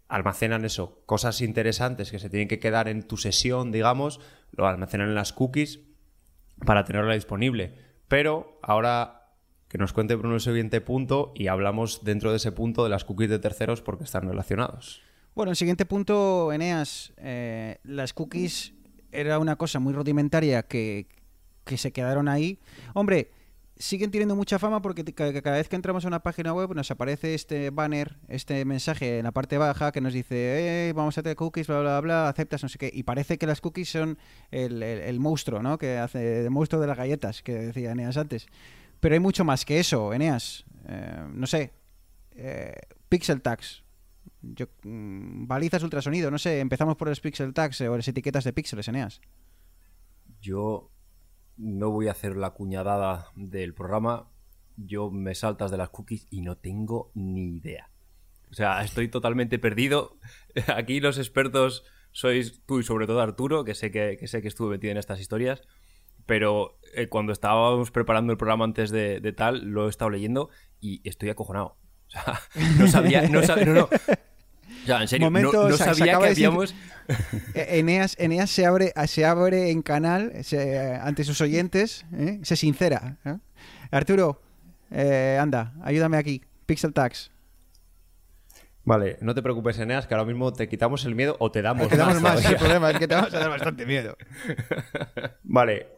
almacenan 0.09 0.65
eso 0.65 1.03
cosas 1.05 1.43
interesantes 1.43 2.11
que 2.11 2.19
se 2.19 2.31
tienen 2.31 2.49
que 2.49 2.59
quedar 2.59 2.89
en 2.89 3.03
tu 3.03 3.19
sesión 3.19 3.73
digamos 3.73 4.21
lo 4.53 4.67
almacenan 4.67 5.09
en 5.09 5.15
las 5.15 5.33
cookies 5.33 5.81
para 6.65 6.85
tenerla 6.85 7.15
disponible. 7.15 7.75
Pero 8.09 8.59
ahora 8.63 9.24
que 9.75 9.79
nos 9.79 9.93
cuente 9.93 10.15
Bruno 10.15 10.37
el 10.37 10.41
siguiente 10.41 10.81
punto 10.81 11.33
y 11.35 11.49
hablamos 11.49 12.05
dentro 12.05 12.31
de 12.31 12.37
ese 12.37 12.53
punto 12.53 12.85
de 12.85 12.91
las 12.91 13.05
cookies 13.05 13.29
de 13.29 13.41
terceros 13.41 13.83
porque 13.83 14.05
están 14.05 14.29
relacionados. 14.29 15.03
Bueno, 15.35 15.51
el 15.51 15.57
siguiente 15.57 15.85
punto, 15.85 16.53
Eneas, 16.53 17.13
eh, 17.17 17.79
las 17.83 18.13
cookies 18.13 18.73
era 19.11 19.41
una 19.41 19.57
cosa 19.57 19.81
muy 19.81 19.93
rudimentaria 19.93 20.63
que, 20.63 21.09
que 21.65 21.77
se 21.77 21.91
quedaron 21.91 22.29
ahí. 22.29 22.61
Hombre, 22.93 23.33
siguen 23.77 24.13
teniendo 24.13 24.37
mucha 24.37 24.61
fama 24.61 24.81
porque 24.81 25.03
cada 25.13 25.57
vez 25.57 25.69
que 25.69 25.75
entramos 25.75 26.05
a 26.05 26.07
una 26.07 26.23
página 26.23 26.53
web 26.53 26.73
nos 26.73 26.93
aparece 26.93 27.35
este 27.35 27.71
banner, 27.71 28.17
este 28.29 28.65
mensaje 28.65 29.19
en 29.19 29.25
la 29.25 29.33
parte 29.33 29.59
baja 29.59 29.91
que 29.91 30.01
nos 30.01 30.13
dice, 30.13 30.89
eh, 30.89 30.93
vamos 30.93 31.19
a 31.19 31.23
tener 31.25 31.35
cookies, 31.35 31.67
bla, 31.67 31.81
bla, 31.81 32.01
bla, 32.01 32.29
aceptas, 32.29 32.63
no 32.63 32.69
sé 32.69 32.79
qué. 32.79 32.93
Y 32.95 33.03
parece 33.03 33.39
que 33.39 33.47
las 33.49 33.61
cookies 33.61 33.89
son 33.89 34.19
el, 34.53 34.85
el, 34.85 35.01
el 35.01 35.19
monstruo, 35.19 35.65
¿no? 35.65 35.79
Que 35.79 35.99
hace 35.99 36.45
el 36.45 36.51
monstruo 36.53 36.81
de 36.81 36.87
las 36.87 36.97
galletas, 36.97 37.43
que 37.43 37.55
decía 37.55 37.91
Eneas 37.91 38.17
antes. 38.17 38.47
Pero 39.05 39.17
hay 39.17 39.21
mucho 39.21 39.45
más 39.45 39.67
que 39.67 39.79
eso, 39.81 40.15
Eneas. 40.15 40.65
Eh, 40.89 41.27
no 41.35 41.47
sé. 41.47 41.75
Eh, 42.31 42.73
pixel 43.11 43.43
tags. 43.43 43.85
Yo, 44.41 44.69
mm, 44.83 45.47
balizas 45.47 45.83
ultrasonido, 45.83 46.31
no 46.31 46.39
sé. 46.39 46.61
Empezamos 46.61 46.97
por 46.97 47.09
los 47.09 47.21
pixel 47.21 47.53
tags 47.53 47.83
o 47.83 47.95
las 47.99 48.09
etiquetas 48.09 48.45
de 48.45 48.55
píxeles, 48.55 48.89
Eneas. 48.89 49.21
Yo 50.41 50.91
no 51.59 51.91
voy 51.91 52.09
a 52.09 52.13
hacer 52.13 52.35
la 52.35 52.53
cuñadada 52.53 53.29
del 53.37 53.75
programa. 53.75 54.31
Yo 54.79 55.11
me 55.11 55.35
saltas 55.35 55.71
de 55.71 55.77
las 55.77 55.91
cookies 55.91 56.27
y 56.31 56.41
no 56.41 56.57
tengo 56.57 57.11
ni 57.13 57.57
idea. 57.57 57.91
O 58.51 58.55
sea, 58.55 58.83
estoy 58.83 59.09
totalmente 59.09 59.59
perdido. 59.59 60.17
Aquí 60.75 61.01
los 61.01 61.19
expertos 61.19 61.85
sois 62.11 62.63
tú 62.65 62.81
y 62.81 62.83
sobre 62.85 63.07
todo 63.07 63.21
Arturo, 63.21 63.65
que 63.65 63.75
sé 63.75 63.91
que, 63.91 64.17
que 64.19 64.29
sé 64.29 64.41
que 64.41 64.49
estuve 64.49 64.71
metido 64.71 64.93
en 64.93 64.97
estas 64.97 65.21
historias 65.21 65.63
pero 66.27 66.79
eh, 66.95 67.09
cuando 67.09 67.33
estábamos 67.33 67.91
preparando 67.91 68.33
el 68.33 68.39
programa 68.39 68.65
antes 68.65 68.91
de, 68.91 69.21
de 69.21 69.33
tal, 69.33 69.65
lo 69.67 69.87
he 69.87 69.91
estado 69.91 70.11
leyendo 70.11 70.51
y 70.81 71.01
estoy 71.09 71.31
acojonado. 71.31 71.77
O 72.07 72.11
sea, 72.11 72.41
no 72.79 72.87
sabía, 72.89 73.29
no 73.29 73.43
sabía, 73.43 73.65
no, 73.67 73.75
no. 73.75 73.85
O 73.85 74.87
sea, 74.87 75.01
en 75.03 75.09
serio, 75.09 75.27
no- 75.27 75.31
Momento, 75.31 75.69
no, 75.69 75.77
sabía 75.77 76.19
que 76.19 76.27
decir- 76.29 76.47
habíamos... 76.47 76.75
Eneas, 77.55 78.17
Eneas 78.19 78.51
se 78.51 78.65
abre, 78.67 78.93
se 79.07 79.25
abre 79.27 79.71
en 79.71 79.83
canal 79.83 80.33
se- 80.43 80.95
ante 80.95 81.25
sus 81.25 81.41
oyentes, 81.41 82.07
¿eh? 82.15 82.41
se 82.43 82.57
sincera. 82.57 83.19
¿eh? 83.25 83.37
Arturo, 83.91 84.41
eh, 84.91 85.39
anda, 85.41 85.75
ayúdame 85.83 86.17
aquí. 86.17 86.43
Pixel 86.67 86.93
Tags. 86.95 87.31
Vale, 88.87 89.17
no 89.23 89.35
te 89.35 89.43
preocupes, 89.43 89.79
Eneas, 89.79 90.07
que 90.07 90.15
ahora 90.15 90.27
mismo 90.27 90.53
te 90.53 90.69
quitamos 90.69 91.05
el 91.07 91.15
miedo 91.15 91.37
o 91.41 91.51
te 91.51 91.63
damos 91.63 91.89
Te 91.89 91.97
damos 91.97 92.21
más, 92.21 92.33
todavía. 92.37 92.51
el 92.51 92.57
problema 92.57 92.91
es 92.91 92.99
que 92.99 93.09
te 93.09 93.15
vamos 93.15 93.33
a 93.35 93.39
dar 93.39 93.51
bastante 93.51 93.87
miedo. 93.87 94.17
Vale, 95.43 95.89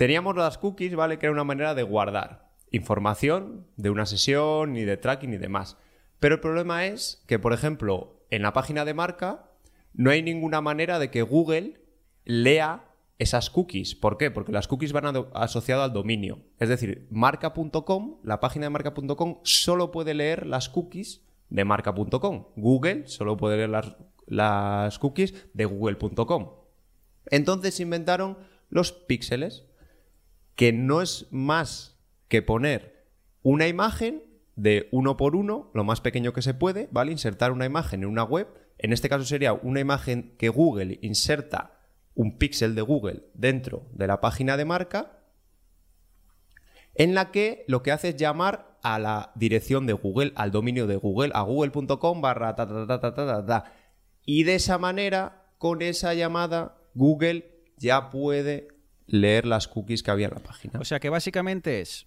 teníamos 0.00 0.34
las 0.34 0.56
cookies, 0.56 0.94
¿vale? 0.94 1.18
Que 1.18 1.26
era 1.26 1.32
una 1.34 1.44
manera 1.44 1.74
de 1.74 1.82
guardar 1.82 2.48
información 2.70 3.66
de 3.76 3.90
una 3.90 4.06
sesión, 4.06 4.72
ni 4.72 4.84
de 4.84 4.96
tracking, 4.96 5.28
ni 5.28 5.36
demás. 5.36 5.76
Pero 6.20 6.36
el 6.36 6.40
problema 6.40 6.86
es 6.86 7.22
que, 7.26 7.38
por 7.38 7.52
ejemplo, 7.52 8.24
en 8.30 8.40
la 8.40 8.54
página 8.54 8.86
de 8.86 8.94
marca 8.94 9.50
no 9.92 10.10
hay 10.10 10.22
ninguna 10.22 10.62
manera 10.62 10.98
de 10.98 11.10
que 11.10 11.20
Google 11.20 11.82
lea 12.24 12.88
esas 13.18 13.50
cookies. 13.50 13.94
¿Por 13.94 14.16
qué? 14.16 14.30
Porque 14.30 14.52
las 14.52 14.68
cookies 14.68 14.94
van 14.94 15.04
asociadas 15.34 15.84
al 15.84 15.92
dominio. 15.92 16.38
Es 16.58 16.70
decir, 16.70 17.06
marca.com, 17.10 18.20
la 18.24 18.40
página 18.40 18.64
de 18.64 18.70
marca.com, 18.70 19.40
solo 19.42 19.90
puede 19.90 20.14
leer 20.14 20.46
las 20.46 20.70
cookies 20.70 21.26
de 21.50 21.66
marca.com. 21.66 22.46
Google 22.56 23.06
solo 23.06 23.36
puede 23.36 23.58
leer 23.58 23.68
las, 23.68 23.98
las 24.24 24.98
cookies 24.98 25.34
de 25.52 25.66
google.com. 25.66 26.52
Entonces 27.26 27.78
inventaron 27.80 28.38
los 28.70 28.92
píxeles, 28.92 29.66
que 30.60 30.74
no 30.74 31.00
es 31.00 31.26
más 31.30 31.96
que 32.28 32.42
poner 32.42 33.06
una 33.40 33.66
imagen 33.66 34.22
de 34.56 34.90
uno 34.92 35.16
por 35.16 35.34
uno, 35.34 35.70
lo 35.72 35.84
más 35.84 36.02
pequeño 36.02 36.34
que 36.34 36.42
se 36.42 36.52
puede, 36.52 36.86
¿vale? 36.92 37.12
Insertar 37.12 37.50
una 37.50 37.64
imagen 37.64 38.02
en 38.02 38.10
una 38.10 38.24
web. 38.24 38.46
En 38.76 38.92
este 38.92 39.08
caso 39.08 39.24
sería 39.24 39.54
una 39.54 39.80
imagen 39.80 40.34
que 40.36 40.50
Google 40.50 40.98
inserta 41.00 41.78
un 42.14 42.36
píxel 42.36 42.74
de 42.74 42.82
Google 42.82 43.22
dentro 43.32 43.86
de 43.92 44.06
la 44.06 44.20
página 44.20 44.58
de 44.58 44.66
marca, 44.66 45.22
en 46.94 47.14
la 47.14 47.30
que 47.30 47.64
lo 47.66 47.82
que 47.82 47.92
hace 47.92 48.10
es 48.10 48.16
llamar 48.16 48.76
a 48.82 48.98
la 48.98 49.32
dirección 49.36 49.86
de 49.86 49.94
Google, 49.94 50.34
al 50.36 50.50
dominio 50.50 50.86
de 50.86 50.96
Google, 50.96 51.30
a 51.32 51.40
google.com 51.40 52.20
barra 52.20 52.54
ta 52.54 52.68
ta 52.68 52.86
ta 52.86 53.00
ta 53.00 53.14
ta 53.14 53.46
ta. 53.46 53.72
Y 54.26 54.42
de 54.42 54.56
esa 54.56 54.76
manera, 54.76 55.46
con 55.56 55.80
esa 55.80 56.12
llamada, 56.12 56.76
Google 56.92 57.50
ya 57.78 58.10
puede 58.10 58.68
leer 59.10 59.46
las 59.46 59.68
cookies 59.68 60.02
que 60.02 60.10
había 60.10 60.28
en 60.28 60.34
la 60.34 60.40
página. 60.40 60.78
O 60.80 60.84
sea 60.84 61.00
que 61.00 61.08
básicamente 61.10 61.80
es 61.80 62.06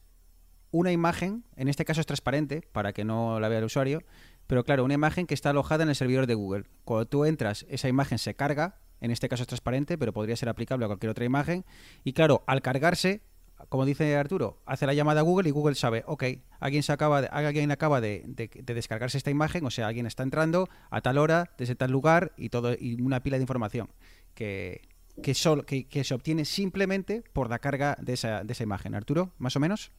una 0.72 0.91
imagen, 0.91 1.43
en 1.56 1.68
este 1.68 1.86
caso 1.86 2.01
es 2.01 2.08
transparente 2.08 2.62
para 2.72 2.93
que 2.93 3.04
no 3.06 3.39
la 3.39 3.47
vea 3.49 3.60
el 3.60 3.66
usuario, 3.66 4.01
pero 4.47 4.64
claro, 4.64 4.84
una 4.84 4.93
imagen 4.95 5.28
que 5.28 5.34
está 5.34 5.51
alojada 5.51 5.84
en 5.84 5.89
el 5.89 5.95
servidor 5.95 6.28
de 6.28 6.34
Google. 6.34 6.64
Cuando 6.84 7.06
tú 7.08 7.26
entras, 7.26 7.66
esa 7.70 7.88
imagen 7.88 8.18
se 8.18 8.36
carga, 8.36 8.80
en 8.99 9.12
este 9.12 9.30
caso 9.30 9.43
es 9.43 9.47
transparente, 9.47 9.97
pero 9.97 10.14
podría 10.14 10.36
ser 10.36 10.49
aplicable 10.49 10.86
a 10.86 10.88
cualquier 10.88 11.12
otra 11.12 11.26
imagen. 11.26 11.66
Y 12.04 12.14
claro, 12.14 12.43
al 12.47 12.62
cargarse, 12.62 13.22
como 13.70 13.86
dice 13.86 14.16
Arturo, 14.16 14.62
hace 14.66 14.86
la 14.86 14.93
llamada 14.93 15.20
a 15.22 15.24
Google 15.24 15.47
y 15.47 15.51
Google 15.51 15.76
sabe, 15.76 16.04
ok, 16.08 16.24
alguien, 16.60 16.84
se 16.84 16.91
acaba 16.91 17.22
de, 17.22 17.28
alguien 17.28 17.72
acaba 17.72 18.01
de, 18.01 18.24
de- 18.26 18.49
de 18.64 18.74
descargarse 18.74 19.18
esta 19.18 19.30
imagen, 19.30 19.66
o 19.66 19.70
sea, 19.72 19.88
alguien 19.88 20.06
está 20.06 20.24
entrando 20.24 20.68
a 20.89 21.01
tal 21.01 21.18
hora, 21.18 21.51
desde 21.58 21.76
tal 21.76 21.91
lugar 21.91 22.34
y 22.38 22.49
todo 22.49 22.74
y 22.78 22.99
una 23.01 23.22
pila 23.24 23.38
de 23.38 23.43
información 23.43 23.89
que, 24.34 24.82
que, 25.22 25.34
solo, 25.34 25.66
que, 25.66 25.86
que 25.88 26.03
se 26.03 26.14
obtiene 26.14 26.45
simplemente 26.45 27.24
por 27.34 27.49
la 27.49 27.59
carga 27.59 27.97
de 28.01 28.14
esa, 28.14 28.43
de 28.43 28.53
esa 28.53 28.64
imagen. 28.64 28.95
Arturo, 28.95 29.34
más 29.38 29.55
o 29.55 29.59
menos. 29.59 29.91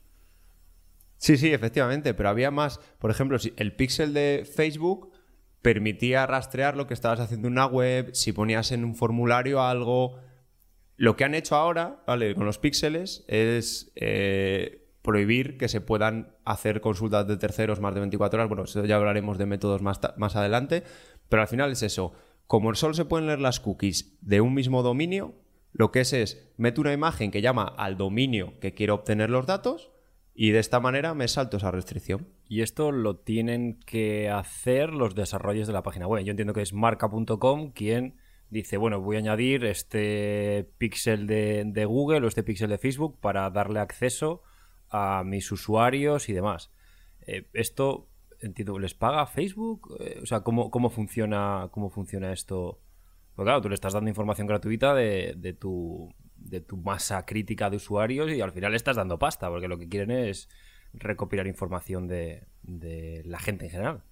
Sí, 1.19 1.37
sí, 1.37 1.53
efectivamente, 1.53 2.15
pero 2.15 2.29
había 2.29 2.51
más. 2.51 2.81
Por 2.99 3.11
ejemplo, 3.11 3.39
si 3.39 3.53
el 3.57 3.75
píxel 3.75 4.13
de 4.13 4.49
Facebook 4.51 5.13
permitía 5.65 6.27
rastrear 6.27 6.77
lo 6.77 6.87
que 6.87 6.93
estabas 6.93 7.21
haciendo 7.21 7.49
en 7.49 7.55
una 7.55 7.65
web, 7.65 8.11
si 8.13 8.33
ponías 8.33 8.71
en 8.71 8.85
un 8.85 8.95
formulario 8.95 9.63
algo. 9.63 10.19
Lo 10.97 11.17
que 11.17 11.25
han 11.25 11.35
hecho 11.35 11.57
ahora, 11.57 12.03
¿vale? 12.07 12.35
Con 12.35 12.45
los 12.45 12.59
píxeles 12.59 13.25
es 13.27 13.91
eh, 13.97 14.87
prohibir 15.01 15.57
que 15.57 15.69
se 15.69 15.81
puedan 15.81 16.37
hacer 16.45 16.83
consultas 16.83 17.27
de 17.27 17.39
terceros 17.39 17.81
más 17.81 17.95
de 17.95 18.01
24 18.01 18.39
horas. 18.39 18.49
Bueno, 18.49 18.65
eso 18.65 18.85
ya 18.85 18.97
hablaremos 18.97 19.39
de 19.39 19.47
métodos 19.47 19.81
más, 19.81 19.99
más 20.19 20.37
adelante, 20.37 20.85
pero 21.31 21.41
al 21.41 21.49
final 21.49 21.73
es 21.73 21.83
eso. 21.83 22.13
Como 22.47 22.75
solo 22.75 22.95
se 22.95 23.05
pueden 23.05 23.27
leer 23.27 23.41
las 23.41 23.61
cookies 23.61 24.17
de 24.21 24.41
un 24.41 24.55
mismo 24.55 24.83
dominio, 24.83 25.35
lo 25.73 25.91
que 25.91 26.01
es 26.01 26.13
es, 26.13 26.53
meto 26.57 26.81
una 26.81 26.93
imagen 26.93 27.31
que 27.31 27.43
llama 27.43 27.65
al 27.65 27.97
dominio 27.97 28.59
que 28.61 28.75
quiero 28.75 28.95
obtener 28.95 29.31
los 29.31 29.47
datos 29.47 29.91
y 30.35 30.51
de 30.51 30.59
esta 30.59 30.81
manera 30.81 31.15
me 31.15 31.29
salto 31.29 31.57
esa 31.57 31.71
restricción. 31.71 32.29
Y 32.49 32.63
esto 32.63 32.93
lo 32.93 33.17
tienen 33.17 33.81
que 33.87 34.29
hacer 34.29 34.91
los 34.91 35.15
desarrollos 35.15 35.67
de 35.67 35.73
la 35.73 35.83
página 35.83 36.07
web. 36.07 36.25
Yo 36.25 36.31
entiendo 36.33 36.53
que 36.53 36.63
es 36.63 36.73
marca.com 36.73 37.73
quien 37.73 38.17
dice, 38.51 38.77
bueno, 38.77 39.01
voy 39.01 39.17
a 39.17 39.21
añadir 39.21 39.65
este 39.65 40.71
píxel 40.79 41.27
de, 41.27 41.85
Google 41.87 42.25
o 42.25 42.29
este 42.29 42.43
píxel 42.43 42.71
de 42.71 42.79
Facebook 42.79 43.19
para 43.21 43.49
darle 43.51 43.81
acceso 43.81 44.43
a 44.91 45.23
mis 45.25 45.51
usuarios 45.51 46.29
y 46.29 46.33
demás. 46.33 46.71
Eh, 47.27 47.49
esto, 47.53 48.09
entiendo, 48.45 48.79
¿les 48.79 48.95
paga 48.95 49.27
Facebook? 49.27 49.97
Eh, 50.01 50.21
o 50.23 50.27
sea, 50.27 50.41
¿cómo, 50.41 50.71
cómo, 50.71 50.91
funciona, 50.91 51.69
¿cómo 51.73 51.91
funciona 51.91 52.33
esto? 52.33 52.81
Pues 53.35 53.47
claro, 53.47 53.61
tú 53.61 53.69
le 53.69 53.75
estás 53.75 53.93
dando 53.93 54.09
información 54.09 54.47
gratuita 54.47 54.95
de, 54.95 55.35
de 55.37 55.53
tu, 55.53 56.13
de 56.37 56.61
tu 56.61 56.77
masa 56.77 57.25
crítica 57.25 57.71
de 57.71 57.77
usuarios 57.77 58.31
y 58.31 58.41
al 58.41 58.53
final 58.53 58.73
le 58.73 58.77
estás 58.77 58.97
dando 58.97 59.19
pasta, 59.19 59.49
porque 59.49 59.69
lo 59.69 59.79
que 59.79 59.89
quieren 59.89 60.11
es 60.11 60.49
recopilar 60.93 61.47
información 61.47 62.07
de, 62.07 62.47
de 62.63 63.23
la 63.25 63.39
gente 63.39 63.65
en 63.65 63.71
general. 63.71 64.05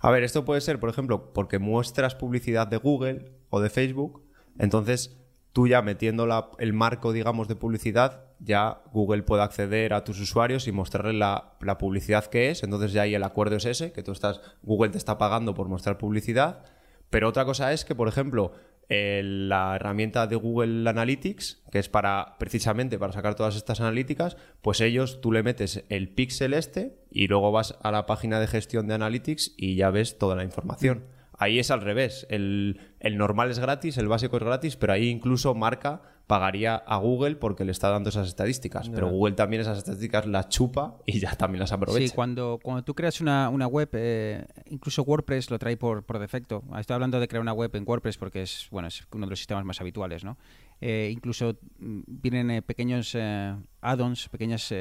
A 0.00 0.10
ver, 0.10 0.22
esto 0.22 0.44
puede 0.44 0.60
ser, 0.60 0.78
por 0.78 0.90
ejemplo, 0.90 1.32
porque 1.32 1.58
muestras 1.58 2.14
publicidad 2.14 2.68
de 2.68 2.76
Google 2.76 3.32
o 3.50 3.60
de 3.60 3.68
Facebook, 3.68 4.24
entonces 4.58 5.17
tú 5.52 5.66
ya 5.66 5.82
metiendo 5.82 6.26
la- 6.26 6.50
el 6.58 6.72
marco, 6.72 7.12
digamos, 7.12 7.48
de 7.48 7.56
publicidad, 7.56 8.24
ya 8.40 8.82
Google 8.92 9.22
puede 9.22 9.42
acceder 9.42 9.92
a 9.94 10.04
tus 10.04 10.20
usuarios 10.20 10.68
y 10.68 10.72
mostrarles 10.72 11.14
la, 11.16 11.54
la 11.60 11.78
publicidad 11.78 12.26
que 12.26 12.50
es, 12.50 12.62
entonces 12.62 12.92
ya 12.92 13.02
ahí 13.02 13.14
el 13.14 13.24
acuerdo 13.24 13.56
es 13.56 13.64
ese, 13.64 13.92
que 13.92 14.02
tú 14.02 14.12
estás, 14.12 14.40
Google 14.62 14.90
te 14.90 14.98
está 14.98 15.18
pagando 15.18 15.54
por 15.54 15.68
mostrar 15.68 15.98
publicidad, 15.98 16.64
pero 17.10 17.28
otra 17.28 17.44
cosa 17.44 17.72
es 17.72 17.84
que, 17.84 17.94
por 17.94 18.06
ejemplo, 18.08 18.52
la 18.90 19.74
herramienta 19.76 20.26
de 20.26 20.36
Google 20.36 20.88
Analytics, 20.88 21.62
que 21.70 21.78
es 21.78 21.88
para 21.88 22.36
precisamente 22.38 22.98
para 22.98 23.12
sacar 23.12 23.34
todas 23.34 23.56
estas 23.56 23.80
analíticas, 23.80 24.36
pues 24.62 24.80
ellos 24.80 25.20
tú 25.20 25.30
le 25.32 25.42
metes 25.42 25.84
el 25.88 26.08
píxel 26.08 26.54
este 26.54 26.98
y 27.10 27.26
luego 27.26 27.52
vas 27.52 27.78
a 27.82 27.90
la 27.90 28.06
página 28.06 28.40
de 28.40 28.46
gestión 28.46 28.86
de 28.86 28.94
Analytics 28.94 29.54
y 29.56 29.76
ya 29.76 29.90
ves 29.90 30.16
toda 30.18 30.36
la 30.36 30.44
información. 30.44 31.04
Ahí 31.38 31.58
es 31.58 31.70
al 31.70 31.80
revés. 31.80 32.26
El, 32.28 32.80
el 33.00 33.16
normal 33.16 33.50
es 33.50 33.58
gratis, 33.58 33.96
el 33.96 34.08
básico 34.08 34.36
es 34.36 34.42
gratis, 34.42 34.76
pero 34.76 34.92
ahí 34.92 35.08
incluso 35.08 35.54
marca 35.54 36.02
pagaría 36.26 36.76
a 36.76 36.98
Google 36.98 37.36
porque 37.36 37.64
le 37.64 37.72
está 37.72 37.88
dando 37.88 38.10
esas 38.10 38.28
estadísticas. 38.28 38.90
Pero 38.90 39.08
Google 39.08 39.34
también 39.34 39.62
esas 39.62 39.78
estadísticas 39.78 40.26
las 40.26 40.48
chupa 40.50 40.98
y 41.06 41.20
ya 41.20 41.34
también 41.36 41.60
las 41.60 41.72
aprovecha. 41.72 42.06
Sí, 42.06 42.14
cuando, 42.14 42.58
cuando 42.62 42.82
tú 42.84 42.94
creas 42.94 43.20
una, 43.22 43.48
una 43.48 43.66
web, 43.66 43.88
eh, 43.94 44.44
incluso 44.66 45.02
WordPress 45.04 45.50
lo 45.50 45.58
trae 45.58 45.78
por, 45.78 46.04
por 46.04 46.18
defecto. 46.18 46.62
Estoy 46.78 46.94
hablando 46.94 47.18
de 47.18 47.28
crear 47.28 47.40
una 47.40 47.54
web 47.54 47.74
en 47.74 47.84
WordPress 47.86 48.18
porque 48.18 48.42
es, 48.42 48.68
bueno, 48.70 48.88
es 48.88 49.06
uno 49.12 49.26
de 49.26 49.30
los 49.30 49.38
sistemas 49.38 49.64
más 49.64 49.80
habituales, 49.80 50.22
¿no? 50.22 50.36
Eh, 50.80 51.10
incluso 51.12 51.58
mm, 51.78 52.00
vienen 52.06 52.50
eh, 52.50 52.62
pequeños 52.62 53.14
eh, 53.14 53.56
add-ons, 53.80 54.28
pequeñas 54.28 54.72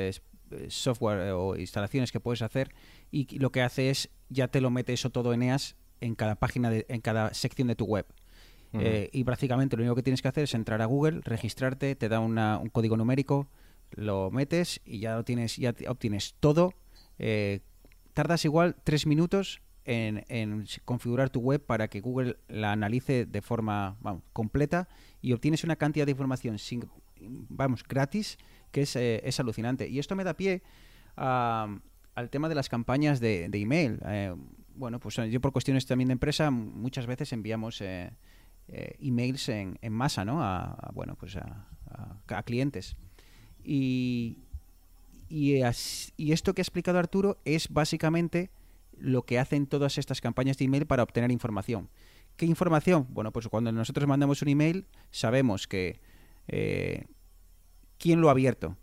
software 0.70 1.32
o 1.32 1.58
instalaciones 1.58 2.12
que 2.12 2.22
puedes 2.22 2.42
hacer 2.42 2.74
y 3.12 3.38
lo 3.38 3.52
que 3.52 3.62
hace 3.62 3.90
es 3.90 4.10
ya 4.30 4.48
te 4.48 4.62
lo 4.62 4.70
mete 4.70 4.94
eso 4.94 5.10
todo 5.10 5.34
en 5.34 5.44
EAS 5.44 5.76
en 6.02 6.16
cada 6.16 6.36
página, 6.36 6.70
de, 6.70 6.86
en 6.90 7.02
cada 7.02 7.34
sección 7.34 7.68
de 7.68 7.76
tu 7.76 7.86
web. 7.86 8.06
Eh, 8.74 9.10
y 9.14 9.24
prácticamente 9.24 9.76
lo 9.78 9.82
único 9.84 9.96
que 9.96 10.04
tienes 10.04 10.22
que 10.22 10.28
hacer 10.28 10.44
es 10.44 10.54
entrar 10.54 10.82
a 10.82 10.86
Google, 10.86 11.22
registrarte, 11.24 11.96
te 11.96 12.10
da 12.10 12.20
una- 12.20 12.58
un 12.60 12.70
código 12.70 12.98
numérico, 12.98 13.48
lo 13.92 14.30
metes 14.30 14.82
y 14.86 15.00
ya 15.00 15.16
lo 15.16 15.24
tienes, 15.24 15.56
ya 15.58 15.74
obtienes 15.88 16.36
todo. 16.40 16.74
Eh, 17.18 17.62
tardas 18.14 18.44
igual 18.46 18.76
tres 18.84 19.08
minutos 19.08 19.62
en, 19.86 20.26
en 20.28 20.66
configurar 20.86 21.30
tu 21.30 21.40
web 21.40 21.66
para 21.66 21.88
que 21.88 22.02
Google 22.02 22.38
la 22.50 22.74
analice 22.74 23.26
de 23.26 23.42
forma 23.42 23.96
vamos, 24.02 24.22
completa 24.34 24.90
y 25.22 25.32
obtienes 25.32 25.64
una 25.64 25.78
cantidad 25.78 26.06
de 26.06 26.12
información 26.12 26.60
sin, 26.60 26.84
vamos, 27.22 27.84
gratis 27.88 28.38
que 28.72 28.82
es, 28.82 28.96
eh, 28.98 29.22
es 29.24 29.40
alucinante. 29.40 29.88
Y 29.88 29.98
esto 30.00 30.16
me 30.16 30.26
da 30.26 30.34
pie 30.36 30.62
a- 31.16 31.80
al 32.16 32.30
tema 32.30 32.50
de 32.50 32.56
las 32.56 32.68
campañas 32.70 33.20
de, 33.22 33.48
de 33.50 33.60
email. 33.62 34.00
Eh, 34.06 34.36
bueno, 34.78 35.00
pues 35.00 35.18
eh, 35.20 35.30
yo 35.30 35.42
por 35.42 35.52
cuestiones 35.52 35.86
también 35.86 36.08
de 36.08 36.14
empresa 36.14 36.52
muchas 36.52 37.06
veces 37.06 37.34
enviamos 37.34 37.82
eh, 37.82 38.12
eh, 38.68 38.96
emails 39.00 39.50
en, 39.50 39.78
masa, 39.92 40.24
¿no? 40.26 40.44
A, 40.44 40.92
bueno, 40.94 41.16
pues 41.16 41.36
a, 41.38 42.44
clientes. 42.44 42.96
Y, 43.64 44.40
y 45.30 45.62
esto 46.32 46.54
que 46.54 46.62
ha 46.62 46.64
explicado 46.64 47.00
Arturo 47.00 47.40
es 47.44 47.70
básicamente 47.70 48.52
lo 49.00 49.24
que 49.24 49.40
hacen 49.40 49.68
todas 49.68 49.98
estas 49.98 50.22
campañas 50.22 50.58
de 50.58 50.66
email 50.66 50.86
para 50.86 51.04
obtener 51.04 51.32
información. 51.32 51.90
¿Qué 52.36 52.46
información? 52.46 53.08
Bueno, 53.10 53.32
pues 53.32 53.48
cuando 53.48 53.72
nosotros 53.72 54.08
mandamos 54.08 54.42
un 54.42 54.50
email 54.50 54.86
sabemos 55.12 55.68
que 55.68 56.00
eh, 56.48 57.06
quién 57.98 58.22
lo 58.22 58.30
ha 58.30 58.32
abierto, 58.32 58.78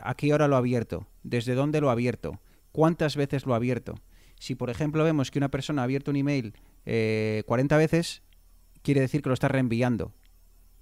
a 0.00 0.14
qué 0.14 0.32
hora 0.32 0.48
lo 0.48 0.54
ha 0.54 0.58
abierto, 0.58 1.06
desde 1.22 1.54
dónde 1.54 1.80
lo 1.80 1.88
ha 1.88 1.92
abierto, 1.92 2.40
cuántas 2.72 3.16
veces 3.16 3.46
lo 3.46 3.52
ha 3.52 3.56
abierto. 3.56 3.96
Si, 4.44 4.54
por 4.54 4.68
ejemplo, 4.68 5.02
vemos 5.04 5.30
que 5.30 5.38
una 5.38 5.50
persona 5.50 5.80
ha 5.80 5.84
abierto 5.84 6.10
un 6.10 6.18
email 6.18 6.52
eh, 6.84 7.44
40 7.46 7.78
veces, 7.78 8.20
quiere 8.82 9.00
decir 9.00 9.22
que 9.22 9.30
lo 9.30 9.32
está 9.32 9.48
reenviando. 9.48 10.12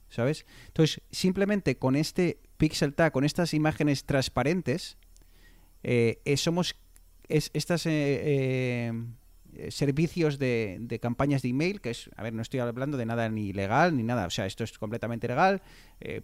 ¿Sabes? 0.09 0.47
Entonces, 0.67 1.01
simplemente 1.13 1.79
con 1.79 1.95
este 1.95 2.41
pixel 2.57 2.93
tag, 2.93 3.13
con 3.13 3.23
estas 3.23 3.55
imágenes 3.55 4.05
transparentes, 4.05 4.99
eh, 5.85 6.21
eh, 6.25 6.37
somos 6.39 6.75
es, 7.29 7.51
estas 7.55 7.87
eh, 7.87 8.93
servicios 9.71 10.39
de, 10.39 10.99
campañas 11.01 11.43
de 11.43 11.49
email, 11.49 11.81
que 11.81 11.91
es, 11.91 12.11
a 12.17 12.23
ver, 12.23 12.33
no 12.33 12.43
estoy 12.43 12.61
hablando 12.61 12.97
de 12.97 13.07
nada 13.07 13.29
ni 13.29 13.53
legal 13.53 13.97
ni 13.97 14.03
nada, 14.03 14.27
o 14.27 14.31
sea, 14.31 14.47
esto 14.47 14.65
es 14.65 14.79
completamente 14.79 15.29
legal. 15.29 15.63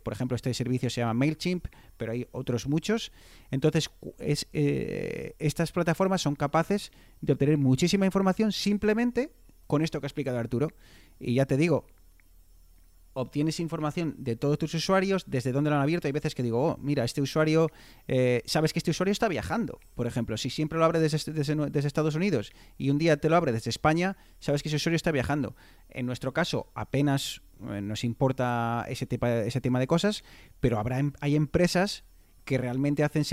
por 0.03 0.13
ejemplo, 0.13 0.35
este 0.35 0.53
servicio 0.55 0.91
se 0.91 1.01
llama 1.01 1.15
MailChimp, 1.15 1.67
pero 1.97 2.13
hay 2.13 2.27
otros 2.33 2.67
muchos. 2.67 3.13
Entonces, 3.51 3.91
es, 4.19 4.47
estas 4.53 5.73
plataformas 5.73 6.23
son 6.23 6.35
capaces 6.37 6.91
de 7.21 7.33
obtener 7.33 7.59
muchísima 7.59 8.07
información 8.07 8.53
simplemente 8.53 9.31
con 9.67 9.83
esto 9.83 10.01
que 10.01 10.07
ha 10.07 10.09
explicado 10.09 10.39
Arturo. 10.39 10.69
Y 11.21 11.35
ya 11.35 11.47
te 11.47 11.57
digo, 11.57 11.87
obtienes 13.19 13.59
información 13.59 14.15
de 14.19 14.37
todos 14.37 14.59
tus 14.59 14.75
usuarios, 14.75 15.25
desde 15.27 15.51
dónde 15.51 15.71
lo 15.71 15.77
han 15.77 15.83
abierto. 15.83 16.07
Hay 16.07 16.13
veces 16.13 16.35
que 16.35 16.43
digo, 16.43 16.63
oh, 16.63 16.77
mira, 16.79 17.05
este 17.05 17.21
usuario, 17.21 17.71
eh, 18.07 18.43
sabes 18.47 18.73
que 18.73 18.79
este 18.79 18.93
usuario 18.93 19.13
está 19.13 19.29
viajando, 19.29 19.81
por 19.95 20.07
ejemplo. 20.07 20.37
Si 20.37 20.51
siempre 20.51 20.79
lo 20.79 20.85
abre 20.85 21.01
desde, 21.01 21.17
Estados 21.87 22.15
Unidos 22.15 22.53
y 22.77 22.91
un 22.91 22.99
día 22.99 23.17
te 23.17 23.29
lo 23.29 23.37
abre 23.37 23.53
desde 23.53 23.71
España, 23.71 24.17
sabes 24.39 24.63
que 24.63 24.69
ese 24.69 24.77
usuario 24.77 24.97
está 24.97 25.11
viajando. 25.11 25.57
En 25.91 26.07
nuestro 26.07 26.33
caso, 26.33 26.71
apenas 26.75 27.43
eh, 27.71 27.81
nos 27.81 28.05
importa 28.05 28.87
ese, 28.89 29.07
tema, 29.07 29.81
de 29.81 29.87
cosas, 29.87 30.23
pero 30.61 30.79
habrá 30.79 31.01
em, 31.01 31.13
hay 31.21 31.35
empresas 31.35 32.05
que 32.45 32.57
realmente 32.57 33.05
hacen 33.05 33.25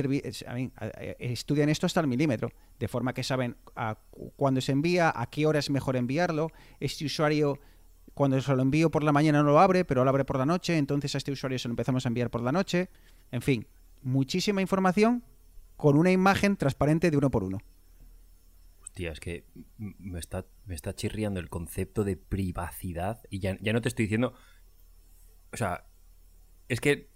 estudian 1.20 1.70
esto 1.70 1.86
hasta 1.86 2.02
el 2.02 2.08
milímetro, 2.08 2.52
de 2.80 2.88
forma 2.90 3.14
que 3.14 3.24
saben 3.24 3.56
a 3.74 3.98
cuándo 4.36 4.60
se 4.60 4.74
envía, 4.74 5.14
a 5.16 5.30
qué 5.30 5.46
hora 5.46 5.60
es 5.60 5.70
mejor 5.70 5.96
enviarlo, 5.96 6.52
este 6.82 7.06
usuario 7.06 7.60
cuando 8.16 8.40
se 8.42 8.56
lo 8.56 8.62
envío 8.62 8.90
por 8.90 9.04
la 9.04 9.12
mañana 9.12 9.44
no 9.44 9.50
lo 9.50 9.60
abre, 9.60 9.86
pero 9.86 10.04
lo 10.04 10.10
abre 10.10 10.26
por 10.26 10.38
la 10.38 10.46
noche, 10.46 10.78
entonces 10.78 11.14
a 11.14 11.18
este 11.20 11.34
usuario 11.34 11.60
se 11.60 11.68
lo 11.68 11.74
empezamos 11.74 12.06
a 12.06 12.10
enviar 12.10 12.32
por 12.32 12.42
la 12.42 12.54
noche. 12.54 12.90
En 13.30 13.42
fin, 13.42 13.68
muchísima 14.02 14.62
información 14.62 15.24
con 15.76 15.98
una 15.98 16.12
imagen 16.12 16.56
transparente 16.56 17.12
de 17.12 17.18
uno 17.18 17.30
por 17.30 17.44
uno. 17.44 17.60
Hostia, 18.82 19.12
es 19.12 19.20
que 19.20 19.46
me 19.78 20.20
está, 20.20 20.46
me 20.66 20.76
está 20.76 20.96
chirriando 20.96 21.42
el 21.42 21.50
concepto 21.50 22.06
de 22.06 22.16
privacidad 22.16 23.22
y 23.30 23.40
ya, 23.40 23.58
ya 23.60 23.74
no 23.74 23.82
te 23.82 23.90
estoy 23.90 24.06
diciendo... 24.06 24.34
O 25.52 25.58
sea, 25.58 25.86
es 26.70 26.80
que... 26.80 27.10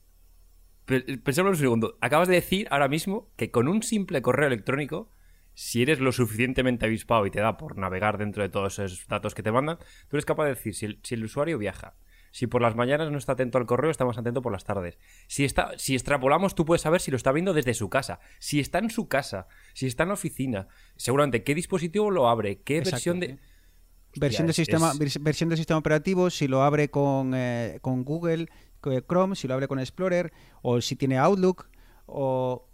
Pensémoslo 0.85 1.51
un 1.51 1.55
segundo. 1.55 1.97
Acabas 2.01 2.27
de 2.27 2.35
decir 2.35 2.67
ahora 2.71 2.89
mismo 2.89 3.31
que 3.37 3.51
con 3.51 3.69
un 3.69 3.83
simple 3.83 4.21
correo 4.21 4.47
electrónico 4.47 5.09
si 5.59 5.81
eres 5.81 5.99
lo 5.99 6.13
suficientemente 6.13 6.85
avispado 6.85 7.25
y 7.25 7.31
te 7.31 7.41
da 7.41 7.57
por 7.57 7.77
navegar 7.77 8.17
dentro 8.17 8.41
de 8.41 8.47
todos 8.47 8.79
esos 8.79 9.05
datos 9.07 9.35
que 9.35 9.43
te 9.43 9.51
mandan, 9.51 9.77
tú 10.07 10.15
eres 10.15 10.23
capaz 10.23 10.45
de 10.45 10.51
decir 10.51 10.73
si 10.73 11.15
el, 11.15 11.23
usuario 11.25 11.57
viaja. 11.57 11.95
Si 12.31 12.47
por 12.47 12.61
las 12.61 12.77
mañanas 12.77 13.11
no 13.11 13.17
está 13.17 13.33
atento 13.33 13.57
al 13.57 13.65
correo, 13.65 13.91
está 13.91 14.05
más 14.05 14.17
atento 14.17 14.41
por 14.41 14.53
las 14.53 14.63
tardes. 14.63 14.97
Si, 15.27 15.43
está, 15.43 15.77
si 15.77 15.95
extrapolamos, 15.95 16.55
tú 16.55 16.63
puedes 16.63 16.81
saber 16.81 17.01
si 17.01 17.11
lo 17.11 17.17
está 17.17 17.33
viendo 17.33 17.53
desde 17.53 17.73
su 17.73 17.89
casa. 17.89 18.21
Si 18.39 18.61
está 18.61 18.79
en 18.79 18.89
su 18.89 19.09
casa, 19.09 19.49
si 19.73 19.85
está 19.85 20.03
en 20.03 20.09
la 20.09 20.13
oficina, 20.13 20.69
seguramente 20.95 21.43
qué 21.43 21.53
dispositivo 21.53 22.09
lo 22.09 22.29
abre, 22.29 22.61
qué 22.61 22.79
versión 22.79 23.19
de... 23.19 23.37
versión, 24.15 24.47
de 24.47 24.53
sistema, 24.53 24.93
versión 25.19 25.49
del 25.49 25.57
sistema 25.57 25.77
operativo, 25.77 26.29
si 26.29 26.47
lo 26.47 26.63
abre 26.63 26.89
con, 26.89 27.33
eh, 27.35 27.79
con 27.81 28.05
Google, 28.05 28.47
Chrome, 28.81 29.35
si 29.35 29.49
lo 29.49 29.55
abre 29.55 29.67
con 29.67 29.77
Explorer, 29.77 30.31
o 30.61 30.79
si 30.79 30.95
tiene 30.95 31.17
Outlook, 31.17 31.67
o 32.05 32.68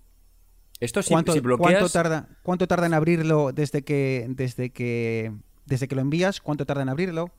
esto 0.80 1.01
¿Cuánto, 1.07 1.32
si 1.34 1.39
bloqueas... 1.39 1.71
¿cuánto, 1.80 1.89
tarda, 1.89 2.28
¿Cuánto 2.43 2.67
tarda 2.67 2.86
en 2.86 2.93
abrirlo 2.93 3.51
desde 3.53 3.84
que, 3.84 4.26
desde 4.30 4.71
que, 4.71 5.32
desde 5.65 5.88
que 5.88 5.95
lo 5.95 6.01
envías? 6.01 6.41
¿Cuánto 6.41 6.65
tarda 6.65 6.82
en 6.84 6.89
abrirlo? 6.89 7.32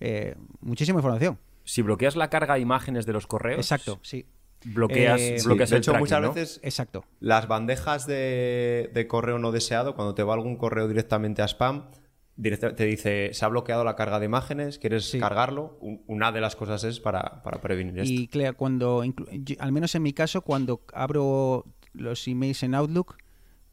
Eh, 0.00 0.34
muchísima 0.60 0.98
información. 0.98 1.38
Si 1.64 1.82
bloqueas 1.82 2.16
la 2.16 2.28
carga 2.30 2.54
de 2.54 2.60
imágenes 2.60 3.06
de 3.06 3.12
los 3.12 3.26
correos... 3.26 3.58
Exacto, 3.60 3.98
sí. 4.02 4.26
Bloqueas, 4.64 5.20
Eh, 5.20 5.36
bloqueas 5.44 5.70
de 5.70 5.76
el 5.76 5.80
hecho, 5.82 5.92
tracking, 5.92 6.02
muchas 6.04 6.22
¿no? 6.22 6.32
veces 6.32 6.60
Exacto. 6.62 7.04
las 7.20 7.46
bandejas 7.48 8.06
de, 8.06 8.90
de 8.92 9.06
correo 9.06 9.38
no 9.38 9.52
deseado, 9.52 9.94
cuando 9.94 10.14
te 10.14 10.22
va 10.22 10.34
algún 10.34 10.56
correo 10.56 10.88
directamente 10.88 11.42
a 11.42 11.44
spam, 11.46 11.90
te 12.40 12.84
dice, 12.84 13.30
se 13.32 13.44
ha 13.44 13.48
bloqueado 13.48 13.84
la 13.84 13.96
carga 13.96 14.18
de 14.18 14.26
imágenes, 14.26 14.78
¿quieres 14.78 15.08
Sí. 15.10 15.18
cargarlo? 15.18 15.78
Un- 15.80 16.02
Una 16.06 16.32
de 16.32 16.40
las 16.40 16.54
cosas 16.56 16.84
es 16.84 17.00
para, 17.00 17.42
para 17.42 17.60
prevenir 17.60 17.98
esto. 17.98 18.12
Y 18.12 18.28
Clea, 18.28 18.52
cuando, 18.52 19.02
al 19.58 19.72
menos 19.72 19.94
en 19.94 20.02
mi 20.02 20.12
caso, 20.12 20.42
cuando 20.42 20.82
abro 20.92 21.64
los 21.96 22.26
emails 22.28 22.62
en 22.62 22.74
Outlook, 22.74 23.16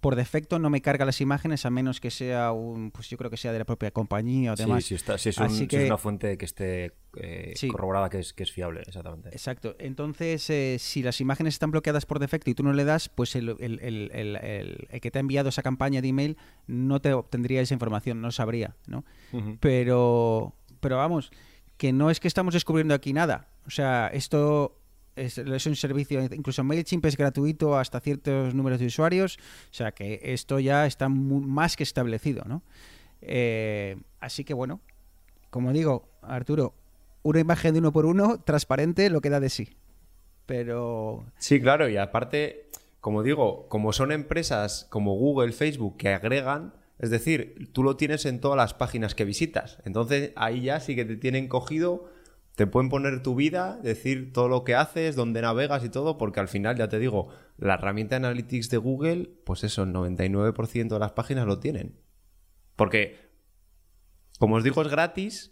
por 0.02 0.18
defecto 0.18 0.60
no 0.60 0.70
me 0.70 0.82
carga 0.82 1.06
las 1.06 1.22
imágenes 1.22 1.66
a 1.66 1.70
menos 1.70 2.02
que 2.02 2.12
sea 2.12 2.52
un, 2.52 2.92
pues 2.92 3.10
yo 3.10 3.18
creo 3.18 3.32
que 3.32 3.38
sea 3.38 3.54
de 3.54 3.60
la 3.60 3.64
propia 3.66 3.90
compañía 3.92 4.52
o 4.52 4.58
Sí, 4.58 4.64
demás. 4.64 4.84
si, 4.84 4.96
está, 4.96 5.18
si 5.18 5.30
es, 5.30 5.38
un- 5.38 5.46
Así 5.46 5.58
si 5.60 5.68
que- 5.68 5.84
es 5.84 5.86
una 5.86 5.98
fuente 5.98 6.38
que 6.38 6.44
esté 6.44 6.92
eh, 7.16 7.54
Sí. 7.56 7.70
corroborada, 7.70 8.10
que 8.10 8.20
es, 8.20 8.34
que 8.34 8.44
es 8.44 8.52
fiable, 8.52 8.82
exactamente. 8.82 9.30
Exacto. 9.30 9.76
Entonces, 9.80 10.50
eh, 10.50 10.76
si 10.78 11.04
las 11.04 11.22
imágenes 11.22 11.54
están 11.54 11.72
bloqueadas 11.72 12.06
por 12.06 12.20
defecto 12.20 12.50
y 12.50 12.54
tú 12.54 12.64
no 12.64 12.74
le 12.74 12.84
das, 12.84 13.08
pues 13.08 13.36
el, 13.38 13.56
el- 13.62 13.80
el- 13.80 14.10
el- 14.12 15.00
que 15.00 15.10
te 15.10 15.20
ha 15.20 15.22
enviado 15.22 15.48
esa 15.50 15.62
campaña 15.62 16.02
de 16.02 16.08
email 16.10 16.38
no 16.68 17.00
te 17.00 17.14
obtendría 17.14 17.62
esa 17.62 17.74
información, 17.76 18.20
no 18.20 18.32
sabría, 18.32 18.76
¿no? 18.88 19.06
Pero, 19.62 20.54
pero 20.82 20.98
vamos, 20.98 21.32
que 21.78 21.94
no 21.94 22.10
es 22.10 22.20
que 22.20 22.28
estamos 22.28 22.54
descubriendo 22.54 22.94
aquí 22.94 23.14
nada. 23.14 23.48
O 23.66 23.70
sea, 23.70 24.08
esto 24.14 24.78
es, 25.16 25.38
un 25.38 25.76
servicio, 25.76 26.22
incluso 26.24 26.64
MailChimp 26.64 27.06
es 27.06 27.18
gratuito 27.18 27.78
hasta 27.78 28.00
ciertos 28.00 28.54
números 28.54 28.80
de 28.80 28.88
usuarios. 28.88 29.38
O 29.38 29.74
sea, 29.74 29.92
que 29.92 30.20
esto 30.24 30.60
ya 30.60 30.86
está 30.86 31.10
mu- 31.10 31.42
más 31.42 31.76
que 31.76 31.84
establecido, 31.84 32.44
¿no? 32.46 32.64
Eh, 33.22 33.98
así 34.20 34.44
que 34.44 34.54
bueno, 34.54 34.82
como 35.50 35.72
digo, 35.72 36.10
Arturo, 36.22 36.74
una 37.22 37.40
imagen 37.40 37.74
de 37.74 37.80
uno 37.80 37.92
por 37.94 38.06
uno, 38.06 38.42
transparente, 38.42 39.10
lo 39.10 39.22
que 39.22 39.30
da 39.30 39.40
de 39.40 39.50
sí. 39.50 39.70
Pero 40.46 41.26
Sí, 41.38 41.62
claro, 41.62 41.88
y 41.90 41.98
aparte, 41.98 42.70
como 43.00 43.24
digo, 43.24 43.68
como 43.70 43.94
son 43.94 44.12
empresas 44.12 44.88
como 44.90 45.14
Google, 45.16 45.54
Facebook 45.54 45.98
que 45.98 46.10
agregan, 46.10 46.74
es 47.00 47.10
decir, 47.10 47.70
tú 47.72 47.84
lo 47.84 47.96
tienes 47.98 48.26
en 48.26 48.40
todas 48.40 48.58
las 48.58 48.74
páginas 48.74 49.16
que 49.16 49.26
visitas. 49.26 49.78
Entonces 49.86 50.32
ahí 50.36 50.62
ya 50.64 50.80
sí 50.80 50.96
que 50.96 51.06
te 51.06 51.16
tienen 51.16 51.48
cogido, 51.48 52.10
te 52.56 52.68
pueden 52.68 52.90
poner 52.90 53.24
tu 53.24 53.36
vida, 53.36 53.80
decir 53.82 54.32
todo 54.32 54.48
lo 54.48 54.64
que 54.64 54.76
haces, 54.76 55.16
dónde 55.16 55.42
navegas 55.42 55.84
y 55.84 55.90
todo, 55.90 56.18
porque 56.18 56.40
al 56.40 56.48
final, 56.48 56.78
ya 56.78 56.88
te 56.88 57.00
digo, 57.00 57.30
la 57.58 57.76
herramienta 57.76 58.16
Analytics 58.16 58.70
de 58.70 58.78
Google, 58.78 59.32
pues 59.44 59.64
eso, 59.64 59.84
el 59.84 59.94
99% 59.94 60.88
de 60.88 61.00
las 61.00 61.14
páginas 61.14 61.48
lo 61.48 61.60
tienen. 61.60 61.98
Porque, 62.76 63.18
como 64.38 64.56
os 64.56 64.64
digo, 64.64 64.82
es 64.82 64.88
gratis. 64.88 65.50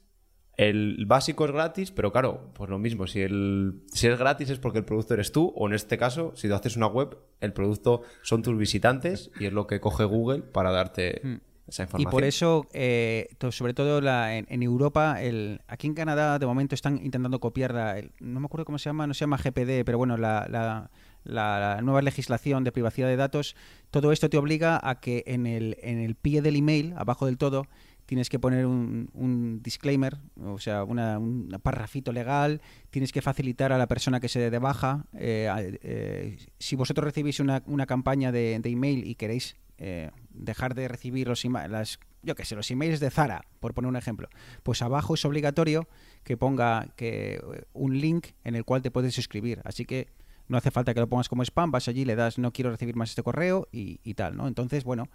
El 0.57 1.05
básico 1.07 1.45
es 1.45 1.51
gratis, 1.51 1.91
pero 1.91 2.11
claro, 2.11 2.51
pues 2.53 2.69
lo 2.69 2.77
mismo, 2.77 3.07
si, 3.07 3.21
el, 3.21 3.83
si 3.87 4.07
es 4.07 4.19
gratis 4.19 4.49
es 4.49 4.59
porque 4.59 4.79
el 4.79 4.85
producto 4.85 5.15
eres 5.15 5.31
tú, 5.31 5.51
o 5.55 5.65
en 5.67 5.73
este 5.73 5.97
caso, 5.97 6.33
si 6.35 6.49
tú 6.49 6.53
haces 6.53 6.75
una 6.75 6.87
web, 6.87 7.17
el 7.39 7.53
producto 7.53 8.01
son 8.21 8.43
tus 8.43 8.55
visitantes 8.57 9.31
y 9.39 9.45
es 9.45 9.53
lo 9.53 9.65
que 9.65 9.79
coge 9.79 10.03
Google 10.03 10.43
para 10.43 10.71
darte 10.71 11.41
esa 11.71 11.87
Y 11.97 12.05
por 12.05 12.23
eso, 12.23 12.67
eh, 12.73 13.27
sobre 13.51 13.73
todo 13.73 14.01
la- 14.01 14.35
en, 14.37 14.45
en 14.49 14.63
Europa, 14.63 15.21
el, 15.21 15.61
aquí 15.67 15.87
en 15.87 15.93
Canadá 15.93 16.37
de 16.39 16.45
momento 16.45 16.75
están 16.75 16.97
intentando 17.03 17.39
copiar, 17.39 17.73
la, 17.73 17.97
el- 17.99 18.11
no 18.19 18.39
me 18.39 18.45
acuerdo 18.45 18.65
cómo 18.65 18.77
se 18.77 18.89
llama, 18.89 19.07
no 19.07 19.13
se 19.13 19.21
llama 19.21 19.37
GPD, 19.37 19.83
pero 19.85 19.97
bueno, 19.97 20.17
la, 20.17 20.47
la- 20.49 20.89
la- 21.23 21.75
la 21.75 21.81
nueva 21.81 22.01
legislación 22.01 22.63
de 22.63 22.71
privacidad 22.71 23.07
de 23.07 23.15
datos, 23.15 23.55
todo 23.91 24.11
esto 24.11 24.29
te 24.29 24.37
obliga 24.37 24.79
a 24.81 24.99
que 24.99 25.23
en 25.27 25.45
el, 25.47 25.77
en 25.81 25.99
el 25.99 26.15
pie 26.15 26.41
del 26.41 26.55
email, 26.55 26.93
abajo 26.97 27.25
del 27.27 27.37
todo, 27.37 27.67
tienes 28.07 28.27
que 28.27 28.39
poner 28.39 28.65
un, 28.65 29.09
un 29.13 29.61
disclaimer, 29.63 30.17
o 30.43 30.59
sea, 30.59 30.83
una, 30.83 31.17
un 31.19 31.47
parrafito 31.63 32.11
legal, 32.11 32.59
tienes 32.89 33.13
que 33.13 33.21
facilitar 33.21 33.71
a 33.71 33.77
la 33.77 33.87
persona 33.87 34.19
que 34.19 34.27
se 34.27 34.39
dé 34.39 34.49
de 34.49 34.59
baja. 34.59 35.05
eh, 35.13 35.77
eh, 35.83 36.37
si 36.59 36.75
vosotros 36.75 37.05
recibís 37.05 37.39
una, 37.39 37.63
una 37.67 37.85
campaña 37.85 38.31
de, 38.33 38.59
de 38.59 38.69
email 38.69 39.07
y 39.07 39.15
queréis 39.15 39.55
eh, 39.77 40.11
dejar 40.33 40.75
de 40.75 40.87
recibir 40.87 41.27
los 41.27 41.43
las, 41.45 41.99
yo 42.23 42.35
qué 42.35 42.45
sé, 42.45 42.55
los 42.55 42.69
emails 42.71 42.99
de 42.99 43.09
Zara, 43.09 43.45
por 43.59 43.73
poner 43.73 43.89
un 43.89 43.95
ejemplo, 43.95 44.29
pues 44.63 44.81
abajo 44.81 45.15
es 45.15 45.25
obligatorio 45.25 45.87
que 46.23 46.37
ponga 46.37 46.87
que 46.95 47.35
eh, 47.35 47.63
un 47.73 47.99
link 47.99 48.27
en 48.43 48.55
el 48.55 48.65
cual 48.65 48.81
te 48.81 48.91
puedes 48.91 49.13
suscribir. 49.13 49.61
Así 49.63 49.85
que 49.85 50.07
no 50.47 50.57
hace 50.57 50.71
falta 50.71 50.93
que 50.93 50.99
lo 50.99 51.07
pongas 51.07 51.29
como 51.29 51.43
spam, 51.43 51.71
vas 51.71 51.87
allí, 51.87 52.05
le 52.05 52.15
das 52.15 52.37
no 52.37 52.51
quiero 52.51 52.71
recibir 52.71 52.95
más 52.95 53.09
este 53.09 53.23
correo 53.23 53.67
y, 53.71 54.13
tal, 54.15 54.35
¿no? 54.35 54.47
Entonces, 54.47 54.83
bueno, 54.83 55.09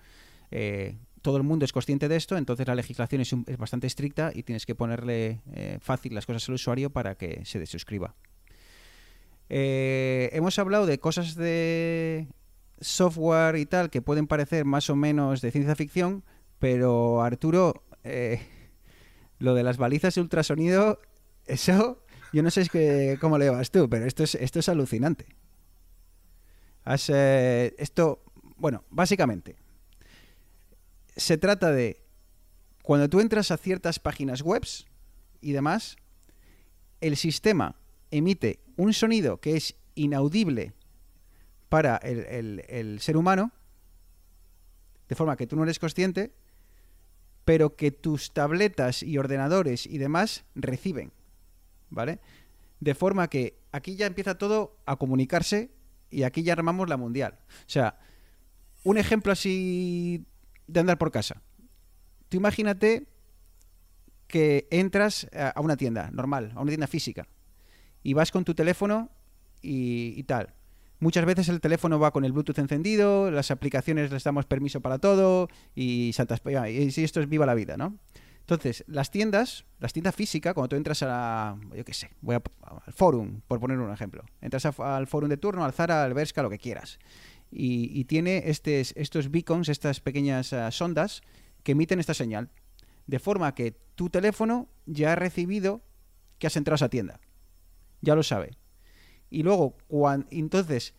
eh, 0.50 0.96
todo 1.22 1.36
el 1.36 1.42
mundo 1.42 1.64
es 1.64 1.72
consciente 1.72 2.08
de 2.08 2.16
esto, 2.16 2.36
entonces 2.36 2.66
la 2.66 2.74
legislación 2.74 3.20
es, 3.20 3.34
bastante 3.58 3.86
estricta 3.86 4.32
y 4.34 4.42
tienes 4.44 4.64
que 4.64 4.74
ponerle 4.74 5.42
eh, 5.52 5.78
fácil 5.80 6.14
las 6.14 6.24
cosas 6.24 6.48
al 6.48 6.54
usuario 6.54 6.90
para 6.90 7.16
que 7.16 7.44
se 7.44 7.58
desuscriba. 7.58 8.14
Hemos 9.48 10.58
hablado 10.58 10.86
de 10.86 10.98
cosas 10.98 11.36
de 11.36 12.26
software 12.80 13.56
y 13.56 13.66
tal 13.66 13.90
que 13.90 14.02
pueden 14.02 14.26
parecer 14.26 14.64
más 14.64 14.90
o 14.90 14.96
menos 14.96 15.40
de 15.40 15.50
ciencia 15.50 15.74
ficción, 15.76 16.24
pero 16.58 17.22
Arturo, 17.22 17.84
eh, 18.04 18.40
lo 19.38 19.54
de 19.54 19.62
las 19.62 19.76
balizas 19.76 20.14
de 20.14 20.20
ultrasonido, 20.20 21.00
eso, 21.46 22.02
yo 22.32 22.42
no 22.42 22.50
sé 22.50 22.62
es 22.62 22.70
que- 22.70 23.18
cómo 23.20 23.38
le 23.38 23.50
vas 23.50 23.70
tú, 23.70 23.88
pero 23.88 24.06
esto 24.06 24.24
es, 24.24 24.34
esto 24.34 24.58
es 24.58 24.68
alucinante. 24.68 25.26
Has, 26.84 27.10
eh, 27.12 27.74
esto, 27.78 28.22
bueno, 28.56 28.84
básicamente, 28.90 29.56
se 31.16 31.38
trata 31.38 31.72
de 31.72 32.02
cuando 32.82 33.08
tú 33.08 33.20
entras 33.20 33.50
a 33.50 33.56
ciertas 33.56 33.98
páginas 33.98 34.42
webs 34.42 34.86
y 35.40 35.52
demás, 35.52 35.96
el 37.00 37.16
sistema 37.16 37.76
emite 38.10 38.60
un 38.76 38.92
sonido 38.92 39.40
que 39.40 39.56
es 39.56 39.74
inaudible 39.94 40.72
para 41.68 41.96
el, 41.96 42.62
el- 42.68 43.00
ser 43.00 43.16
humano, 43.16 43.52
de 45.08 45.14
forma 45.14 45.36
que 45.36 45.46
tú 45.46 45.56
no 45.56 45.62
eres 45.64 45.78
consciente, 45.78 46.32
pero 47.44 47.76
que 47.76 47.90
tus 47.92 48.32
tabletas 48.32 49.02
y 49.02 49.18
ordenadores 49.18 49.86
y 49.86 49.98
demás 49.98 50.44
reciben, 50.54 51.12
¿vale? 51.90 52.18
De 52.80 52.94
forma 52.94 53.28
que 53.28 53.58
aquí 53.72 53.94
ya 53.96 54.06
empieza 54.06 54.36
todo 54.36 54.76
a 54.84 54.96
comunicarse 54.96 55.70
y 56.10 56.24
aquí 56.24 56.42
ya 56.42 56.52
armamos 56.54 56.88
la 56.88 56.96
mundial. 56.96 57.38
O 57.48 57.68
sea, 57.70 57.98
un 58.84 58.98
ejemplo 58.98 59.32
así 59.32 60.24
de 60.66 60.80
andar 60.80 60.98
por 60.98 61.12
casa. 61.12 61.40
Tú 62.28 62.36
imagínate 62.36 63.06
que 64.26 64.66
entras 64.70 65.28
a 65.32 65.60
una 65.60 65.76
tienda 65.76 66.10
normal, 66.10 66.52
a 66.56 66.60
una 66.60 66.70
tienda 66.70 66.88
física, 66.88 67.28
y 68.02 68.12
vas 68.14 68.32
con 68.32 68.44
tu 68.44 68.54
teléfono 68.54 69.10
y 69.62 70.20
tal. 70.24 70.55
Muchas 70.98 71.26
veces 71.26 71.48
el 71.50 71.60
teléfono 71.60 71.98
va 71.98 72.10
con 72.10 72.24
el 72.24 72.32
Bluetooth 72.32 72.58
encendido, 72.58 73.30
las 73.30 73.50
aplicaciones 73.50 74.10
les 74.10 74.24
damos 74.24 74.46
permiso 74.46 74.80
para 74.80 74.98
todo 74.98 75.48
y 75.74 76.12
santas 76.14 76.40
y 76.46 77.04
esto 77.04 77.20
es 77.20 77.28
viva 77.28 77.44
la 77.44 77.54
vida, 77.54 77.76
¿no? 77.76 77.98
Entonces, 78.40 78.84
las 78.86 79.10
tiendas, 79.10 79.64
las 79.80 79.92
tiendas 79.92 80.14
físicas, 80.14 80.54
cuando 80.54 80.68
tú 80.68 80.76
entras 80.76 81.02
a 81.02 81.56
yo 81.74 81.84
qué 81.84 81.92
sé, 81.92 82.10
voy 82.22 82.36
a- 82.36 82.42
al 82.86 82.92
forum, 82.92 83.40
por 83.48 83.58
poner 83.58 83.78
un 83.78 83.92
ejemplo. 83.92 84.24
Entras 84.40 84.64
a- 84.66 84.96
al 84.96 85.06
forum 85.08 85.28
de 85.28 85.36
turno, 85.36 85.64
al 85.64 85.72
Zara, 85.72 86.04
al 86.04 86.14
Bershka, 86.14 86.42
lo 86.42 86.48
que 86.50 86.58
quieras. 86.58 86.98
Y, 87.50 87.90
y 87.98 88.04
tiene 88.04 88.44
estes- 88.48 88.92
estos 88.96 89.30
beacons, 89.32 89.68
estas 89.68 90.00
pequeñas 90.00 90.52
ah, 90.52 90.70
sondas 90.70 91.22
que 91.64 91.72
emiten 91.72 91.98
esta 91.98 92.14
señal. 92.14 92.48
De 93.08 93.18
forma 93.18 93.52
que 93.54 93.72
tu 93.96 94.10
teléfono 94.10 94.68
ya 94.86 95.12
ha 95.12 95.16
recibido 95.16 95.82
que 96.38 96.46
has 96.46 96.56
entrado 96.56 96.74
a 96.74 96.76
esa 96.76 96.88
tienda. 96.88 97.18
Ya 98.00 98.14
lo 98.14 98.22
sabe. 98.22 98.56
Y 99.30 99.42
luego, 99.42 99.76
cuan- 99.88 100.26
entonces, 100.30 100.94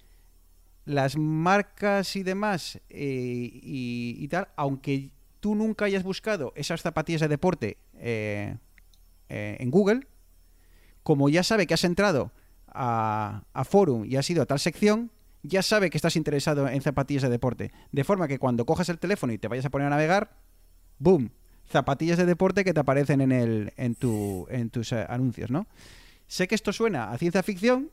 las 0.86 1.18
marcas 1.18 2.16
y 2.16 2.24
demás 2.24 2.80
eh, 2.90 3.50
y, 3.54 4.16
y 4.20 4.28
tal, 4.28 4.48
aunque 4.56 5.12
tú 5.40 5.56
nunca 5.56 5.86
hayas 5.86 6.04
buscado 6.04 6.54
esas 6.56 6.82
zapatillas 6.82 7.22
de 7.22 7.28
deporte 7.28 7.78
eh, 7.96 8.56
eh, 9.30 9.58
en 9.60 9.70
Google, 9.72 10.08
como 11.04 11.30
ya 11.30 11.44
sabe 11.44 11.68
que 11.68 11.74
has 11.74 11.84
entrado 11.84 12.32
a, 12.68 13.44
a 13.54 13.64
Forum 13.64 14.06
y 14.06 14.16
has 14.18 14.30
ido 14.30 14.42
a 14.42 14.46
tal 14.46 14.60
sección, 14.60 15.12
ya 15.44 15.62
sabe 15.62 15.90
que 15.90 15.98
estás 15.98 16.16
interesado 16.16 16.68
en 16.68 16.82
zapatillas 16.82 17.24
de 17.24 17.30
deporte. 17.30 17.72
De 17.92 18.04
forma 18.04 18.28
que 18.28 18.40
cuando 18.40 18.66
cojas 18.66 18.90
el 18.90 19.00
teléfono 19.00 19.32
y 19.34 19.38
te 19.38 19.48
vayas 19.48 19.66
a 19.66 19.70
poner 19.70 19.88
a 19.88 19.92
navegar, 19.92 20.36
¡boom! 21.00 21.32
Zapatillas 21.70 22.18
de 22.18 22.26
deporte 22.26 22.64
que 22.64 22.74
te 22.74 22.80
aparecen 22.80 23.22
en, 23.22 23.32
el, 23.32 23.74
en, 23.78 23.96
tu, 23.96 24.48
en 24.50 24.70
tus 24.70 24.92
eh, 24.94 25.06
anuncios, 25.08 25.52
¿no? 25.52 25.68
Sé 26.28 26.48
que 26.48 26.56
esto 26.56 26.74
suena 26.74 27.12
a 27.12 27.18
ciencia 27.18 27.44
ficción, 27.44 27.90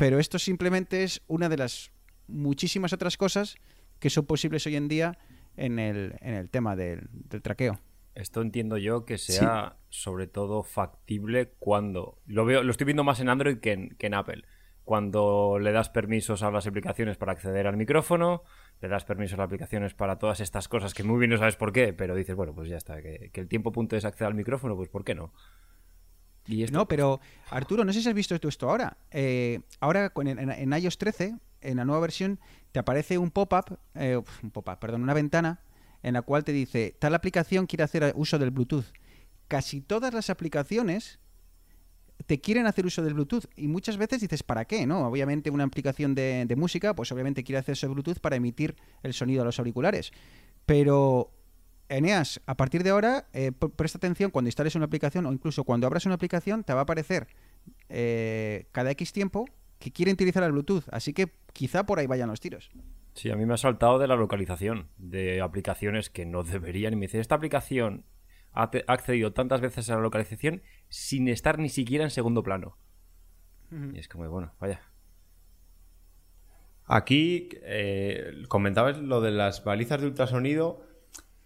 pero 0.00 0.18
esto 0.18 0.38
simplemente 0.38 1.02
es 1.02 1.22
una 1.26 1.50
de 1.50 1.58
las 1.58 1.92
muchísimas 2.26 2.94
otras 2.94 3.18
cosas 3.18 3.56
que 3.98 4.08
son 4.08 4.24
posibles 4.24 4.66
hoy 4.66 4.76
en 4.76 4.88
día 4.88 5.18
en 5.58 5.78
el, 5.78 6.14
en 6.22 6.32
el 6.32 6.48
tema 6.48 6.74
del, 6.74 7.10
del 7.12 7.42
traqueo. 7.42 7.78
Esto 8.14 8.40
entiendo 8.40 8.78
yo 8.78 9.04
que 9.04 9.18
sea 9.18 9.76
sobre 9.90 10.26
todo 10.26 10.62
factible 10.62 11.52
cuando. 11.58 12.18
Lo 12.24 12.46
veo, 12.46 12.62
lo 12.62 12.70
estoy 12.70 12.86
viendo 12.86 13.04
más 13.04 13.20
en 13.20 13.28
Android 13.28 13.58
que 13.58 13.72
en, 13.72 13.90
que 13.96 14.06
en 14.06 14.14
Apple. 14.14 14.44
Cuando 14.84 15.58
le 15.60 15.70
das 15.70 15.90
permisos 15.90 16.42
a 16.42 16.50
las 16.50 16.66
aplicaciones 16.66 17.18
para 17.18 17.32
acceder 17.32 17.66
al 17.66 17.76
micrófono, 17.76 18.42
le 18.80 18.88
das 18.88 19.04
permisos 19.04 19.34
a 19.34 19.42
las 19.42 19.48
aplicaciones 19.48 19.92
para 19.92 20.16
todas 20.16 20.40
estas 20.40 20.66
cosas 20.66 20.94
que 20.94 21.04
muy 21.04 21.18
bien 21.18 21.30
no 21.30 21.36
sabes 21.36 21.56
por 21.56 21.74
qué, 21.74 21.92
pero 21.92 22.14
dices, 22.14 22.34
bueno, 22.34 22.54
pues 22.54 22.70
ya 22.70 22.78
está, 22.78 23.02
que, 23.02 23.28
que 23.34 23.40
el 23.42 23.48
tiempo 23.48 23.70
punto 23.70 23.96
es 23.96 24.06
acceder 24.06 24.28
al 24.28 24.34
micrófono, 24.34 24.76
pues 24.76 24.88
¿por 24.88 25.04
qué 25.04 25.14
no? 25.14 25.34
Y 26.50 26.64
No, 26.66 26.86
pero 26.88 27.20
Arturo, 27.50 27.84
no 27.84 27.92
sé 27.92 28.02
si 28.02 28.08
has 28.08 28.14
visto 28.14 28.38
tú 28.40 28.48
esto 28.48 28.68
ahora. 28.68 28.96
Eh, 29.10 29.60
ahora 29.80 30.10
con- 30.10 30.26
en, 30.28 30.72
iOS 30.72 30.98
13, 30.98 31.36
en 31.60 31.76
la 31.76 31.84
nueva 31.84 32.00
versión, 32.00 32.40
te 32.72 32.78
aparece 32.80 33.18
un 33.18 33.30
pop-up, 33.30 33.78
eh, 33.94 34.20
un 34.42 34.50
pop-up, 34.50 34.78
perdón, 34.78 35.02
una 35.02 35.14
ventana 35.14 35.60
en 36.02 36.14
la 36.14 36.22
cual 36.22 36.44
te 36.44 36.52
dice, 36.52 36.96
tal 36.98 37.14
aplicación 37.14 37.66
quiere 37.66 37.84
hacer 37.84 38.12
uso 38.16 38.38
del 38.38 38.50
Bluetooth. 38.50 38.86
Casi 39.48 39.80
todas 39.80 40.14
las 40.14 40.30
aplicaciones 40.30 41.18
te 42.26 42.40
quieren 42.40 42.66
hacer 42.66 42.84
uso 42.86 43.02
del 43.02 43.14
Bluetooth 43.14 43.46
y 43.56 43.66
muchas 43.68 43.96
veces 43.96 44.20
dices, 44.20 44.42
¿para 44.42 44.64
qué? 44.66 44.86
¿No? 44.86 45.06
Obviamente 45.06 45.50
una 45.50 45.64
aplicación 45.64 46.14
de, 46.14 46.44
de 46.46 46.56
música, 46.56 46.94
pues 46.94 47.10
obviamente 47.12 47.42
quiere 47.44 47.58
hacerse 47.58 47.86
Bluetooth 47.86 48.18
para 48.20 48.36
emitir 48.36 48.76
el 49.02 49.14
sonido 49.14 49.42
a 49.42 49.44
los 49.44 49.58
auriculares. 49.58 50.12
Pero 50.66 51.30
Eneas, 51.90 52.40
a 52.46 52.56
partir 52.56 52.84
de 52.84 52.90
ahora, 52.90 53.26
eh, 53.32 53.50
presta 53.52 53.98
atención 53.98 54.30
cuando 54.30 54.48
instales 54.48 54.76
una 54.76 54.84
aplicación 54.84 55.26
o 55.26 55.32
incluso 55.32 55.64
cuando 55.64 55.86
abras 55.86 56.06
una 56.06 56.14
aplicación, 56.14 56.62
te 56.62 56.72
va 56.72 56.80
a 56.80 56.82
aparecer 56.84 57.26
eh, 57.88 58.66
cada 58.70 58.92
X 58.92 59.12
tiempo 59.12 59.46
que 59.80 59.90
quiere 59.90 60.12
utilizar 60.12 60.42
el 60.44 60.52
Bluetooth. 60.52 60.84
Así 60.92 61.12
que 61.12 61.32
quizá 61.52 61.84
por 61.84 61.98
ahí 61.98 62.06
vayan 62.06 62.28
los 62.28 62.40
tiros. 62.40 62.70
Sí, 63.14 63.30
a 63.30 63.36
mí 63.36 63.44
me 63.44 63.54
ha 63.54 63.56
saltado 63.56 63.98
de 63.98 64.06
la 64.06 64.14
localización, 64.14 64.88
de 64.98 65.40
aplicaciones 65.40 66.10
que 66.10 66.24
no 66.26 66.44
deberían. 66.44 66.92
Y 66.92 66.96
me 66.96 67.06
dice, 67.06 67.18
esta 67.18 67.34
aplicación 67.34 68.04
ha 68.52 68.70
accedido 68.86 69.32
tantas 69.32 69.60
veces 69.60 69.90
a 69.90 69.96
la 69.96 70.00
localización 70.00 70.62
sin 70.88 71.28
estar 71.28 71.58
ni 71.58 71.68
siquiera 71.68 72.04
en 72.04 72.10
segundo 72.10 72.42
plano. 72.42 72.76
Y 73.94 73.98
es 73.98 74.08
como, 74.08 74.28
bueno, 74.28 74.52
vaya. 74.60 74.80
Aquí 76.86 77.48
eh, 77.62 78.44
comentabas 78.48 78.98
lo 78.98 79.20
de 79.20 79.30
las 79.30 79.64
balizas 79.64 80.00
de 80.00 80.08
ultrasonido. 80.08 80.84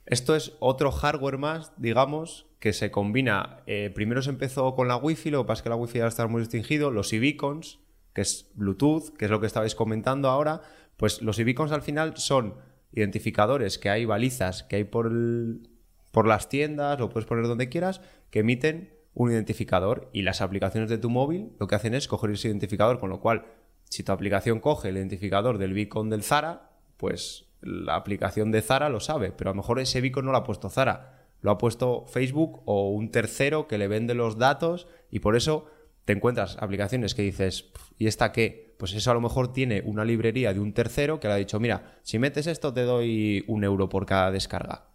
Esto 0.06 0.36
es 0.36 0.52
otro 0.60 0.90
hardware 0.92 1.38
más, 1.38 1.72
digamos, 1.76 2.46
que 2.58 2.72
se 2.72 2.90
combina. 2.90 3.62
eh, 3.66 3.90
primero 3.94 4.20
se 4.22 4.30
empezó 4.30 4.74
con 4.74 4.88
la 4.88 4.96
Wi-Fi, 4.96 5.30
lo 5.30 5.42
que 5.42 5.48
pasa 5.48 5.60
es 5.60 5.62
que 5.62 5.68
la 5.70 5.76
Wi-Fi 5.76 5.98
ya 5.98 6.06
está 6.06 6.26
muy 6.26 6.40
restringido. 6.40 6.90
Los 6.90 7.12
e-beacons, 7.12 7.80
que 8.12 8.20
es 8.22 8.50
Bluetooth, 8.54 9.16
que 9.16 9.24
es 9.26 9.30
lo 9.30 9.40
que 9.40 9.46
estabais 9.46 9.74
comentando 9.74 10.28
ahora. 10.28 10.60
Pues 10.96 11.22
los 11.22 11.38
e-beacons 11.38 11.72
al 11.72 11.82
final 11.82 12.16
son 12.16 12.54
identificadores 12.92 13.78
que 13.78 13.90
hay 13.90 14.04
balizas 14.04 14.62
que 14.62 14.76
hay 14.76 14.84
por, 14.84 15.06
el- 15.06 15.68
por 16.12 16.26
las 16.26 16.48
tiendas, 16.48 16.98
lo 17.00 17.08
puedes 17.08 17.26
poner 17.28 17.46
donde 17.46 17.68
quieras, 17.68 18.00
que 18.30 18.40
emiten 18.40 18.94
un 19.14 19.30
identificador 19.32 20.10
y 20.12 20.22
las 20.22 20.40
aplicaciones 20.40 20.90
de 20.90 20.98
tu 20.98 21.10
móvil 21.10 21.52
lo 21.58 21.66
que 21.66 21.74
hacen 21.74 21.94
es 21.94 22.08
coger 22.08 22.30
ese 22.30 22.48
identificador, 22.48 23.00
con 23.00 23.10
lo 23.10 23.20
cual 23.20 23.46
si 23.88 24.02
tu 24.02 24.12
aplicación 24.12 24.60
coge 24.60 24.88
el 24.90 24.96
identificador 24.96 25.58
del 25.58 25.72
beacon 25.74 26.10
del 26.10 26.22
Zara, 26.22 26.70
pues 26.96 27.46
la 27.64 27.96
aplicación 27.96 28.50
de 28.52 28.62
Zara 28.62 28.88
lo 28.88 29.00
sabe, 29.00 29.32
pero 29.32 29.50
a 29.50 29.52
lo 29.52 29.58
mejor 29.58 29.80
ese 29.80 30.00
beacon 30.00 30.26
no 30.26 30.32
lo 30.32 30.38
ha 30.38 30.44
puesto 30.44 30.68
Zara, 30.70 31.26
lo 31.40 31.50
ha 31.50 31.58
puesto 31.58 32.04
Facebook 32.06 32.62
o 32.64 32.90
un 32.90 33.10
tercero 33.10 33.66
que 33.66 33.78
le 33.78 33.88
vende 33.88 34.14
los 34.14 34.38
datos 34.38 34.86
y 35.10 35.18
por 35.20 35.36
eso 35.36 35.66
te 36.04 36.12
encuentras 36.12 36.56
aplicaciones 36.60 37.14
que 37.14 37.22
dices, 37.22 37.62
"Pf, 37.62 37.94
¿y 37.98 38.06
esta 38.06 38.32
qué? 38.32 38.74
Pues 38.78 38.92
eso 38.94 39.10
a 39.10 39.14
lo 39.14 39.20
mejor 39.20 39.52
tiene 39.52 39.82
una 39.84 40.04
librería 40.04 40.52
de 40.52 40.60
un 40.60 40.72
tercero 40.72 41.20
que 41.20 41.28
le 41.28 41.34
ha 41.34 41.38
dicho, 41.38 41.60
mira, 41.60 41.98
si 42.02 42.18
metes 42.18 42.46
esto 42.46 42.72
te 42.74 42.82
doy 42.82 43.44
un 43.46 43.64
euro 43.64 43.88
por 43.88 44.04
cada 44.06 44.30
descarga. 44.30 44.90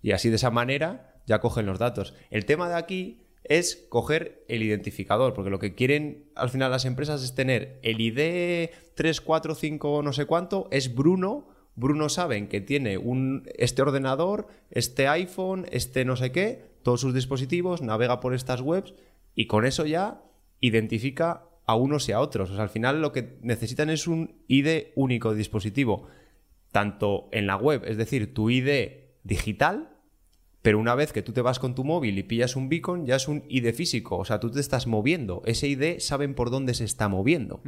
Y 0.00 0.12
así 0.12 0.30
de 0.30 0.36
esa 0.36 0.50
manera 0.50 1.16
ya 1.26 1.40
cogen 1.40 1.66
los 1.66 1.80
datos. 1.80 2.14
El 2.30 2.46
tema 2.46 2.68
de 2.68 2.76
aquí 2.76 3.26
es 3.42 3.86
coger 3.88 4.44
el 4.48 4.62
identificador, 4.62 5.34
porque 5.34 5.50
lo 5.50 5.58
que 5.58 5.74
quieren 5.74 6.30
al 6.36 6.50
final 6.50 6.70
las 6.70 6.84
empresas 6.84 7.22
es 7.22 7.34
tener 7.34 7.80
el 7.82 8.00
ID 8.00 8.70
345 8.94 10.02
no 10.02 10.12
sé 10.12 10.26
cuánto, 10.26 10.68
es 10.70 10.94
Bruno. 10.94 11.48
Bruno 11.76 12.08
saben 12.08 12.48
que 12.48 12.60
tiene 12.60 12.98
un, 12.98 13.48
este 13.56 13.82
ordenador, 13.82 14.48
este 14.70 15.08
iPhone, 15.08 15.66
este 15.70 16.04
no 16.04 16.16
sé 16.16 16.32
qué, 16.32 16.64
todos 16.82 17.00
sus 17.00 17.14
dispositivos, 17.14 17.82
navega 17.82 18.20
por 18.20 18.34
estas 18.34 18.62
webs 18.62 18.94
y 19.34 19.46
con 19.46 19.66
eso 19.66 19.86
ya 19.86 20.22
identifica 20.60 21.44
a 21.66 21.76
unos 21.76 22.08
y 22.08 22.12
a 22.12 22.20
otros. 22.20 22.50
O 22.50 22.54
sea, 22.54 22.62
al 22.62 22.70
final 22.70 23.02
lo 23.02 23.12
que 23.12 23.38
necesitan 23.42 23.90
es 23.90 24.06
un 24.06 24.36
ID 24.48 24.88
único 24.94 25.32
de 25.32 25.38
dispositivo, 25.38 26.06
tanto 26.72 27.28
en 27.32 27.46
la 27.46 27.56
web, 27.56 27.82
es 27.86 27.96
decir, 27.96 28.32
tu 28.32 28.48
ID 28.50 28.92
digital, 29.24 29.90
pero 30.62 30.78
una 30.78 30.94
vez 30.94 31.12
que 31.12 31.22
tú 31.22 31.32
te 31.32 31.42
vas 31.42 31.58
con 31.58 31.74
tu 31.74 31.84
móvil 31.84 32.18
y 32.18 32.22
pillas 32.22 32.56
un 32.56 32.68
beacon, 32.68 33.06
ya 33.06 33.16
es 33.16 33.28
un 33.28 33.44
ID 33.48 33.72
físico. 33.72 34.16
O 34.16 34.24
sea, 34.24 34.40
tú 34.40 34.50
te 34.50 34.58
estás 34.58 34.88
moviendo. 34.88 35.42
Ese 35.44 35.68
ID 35.68 36.00
saben 36.00 36.34
por 36.34 36.50
dónde 36.50 36.74
se 36.74 36.82
está 36.82 37.08
moviendo. 37.08 37.60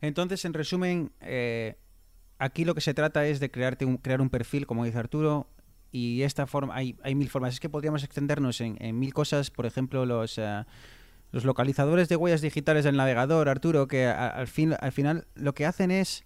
Entonces, 0.00 0.44
en 0.44 0.54
resumen, 0.54 1.10
eh, 1.20 1.74
aquí 2.42 2.64
lo 2.64 2.74
que 2.74 2.80
se 2.80 2.92
trata 2.92 3.24
es 3.26 3.38
de 3.38 3.50
crearte 3.50 3.84
un, 3.84 3.96
crear 3.96 4.20
un 4.20 4.28
perfil, 4.28 4.66
como 4.66 4.84
dice 4.84 4.98
Arturo, 4.98 5.48
y 5.92 6.22
esta 6.22 6.46
forma, 6.46 6.74
hay, 6.74 6.96
hay 7.02 7.14
mil 7.14 7.28
formas. 7.28 7.54
Es 7.54 7.60
que 7.60 7.68
podríamos 7.68 8.02
extendernos 8.02 8.60
en, 8.60 8.98
mil 8.98 9.14
cosas, 9.14 9.50
por 9.50 9.64
ejemplo, 9.64 10.06
los, 10.06 10.38
eh, 10.38 10.64
los 11.30 11.44
localizadores 11.44 12.08
de 12.08 12.16
huellas 12.16 12.40
digitales 12.40 12.84
del 12.84 12.96
navegador, 12.96 13.48
Arturo, 13.48 13.86
que 13.86 14.06
al, 14.06 14.48
fin, 14.48 14.74
al 14.80 14.90
final 14.90 15.26
lo 15.34 15.54
que 15.54 15.66
hacen 15.66 15.90
es 15.90 16.24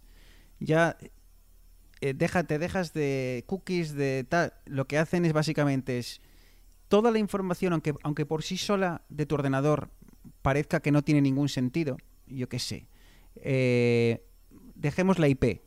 ya 0.58 0.96
eh, 2.00 2.14
deja, 2.14 2.44
te 2.44 2.58
dejas 2.58 2.94
de 2.94 3.44
cookies, 3.46 3.92
de 3.94 4.24
tal. 4.26 4.54
Lo 4.64 4.86
que 4.86 4.98
hacen 4.98 5.26
es 5.26 5.34
básicamente 5.34 5.98
es 5.98 6.22
toda 6.88 7.10
la 7.10 7.18
información, 7.18 7.74
aunque, 7.74 7.92
aunque 8.04 8.24
por 8.24 8.42
sí 8.42 8.56
sola 8.56 9.02
de 9.10 9.26
tu 9.26 9.34
ordenador 9.34 9.90
parezca 10.40 10.80
que 10.80 10.92
no 10.92 11.02
tiene 11.02 11.20
ningún 11.20 11.50
sentido, 11.50 11.98
yo 12.26 12.48
qué 12.48 12.58
sé. 12.58 12.88
eh, 13.36 14.22
dejemos 14.76 15.18
la 15.18 15.28
IP. 15.28 15.65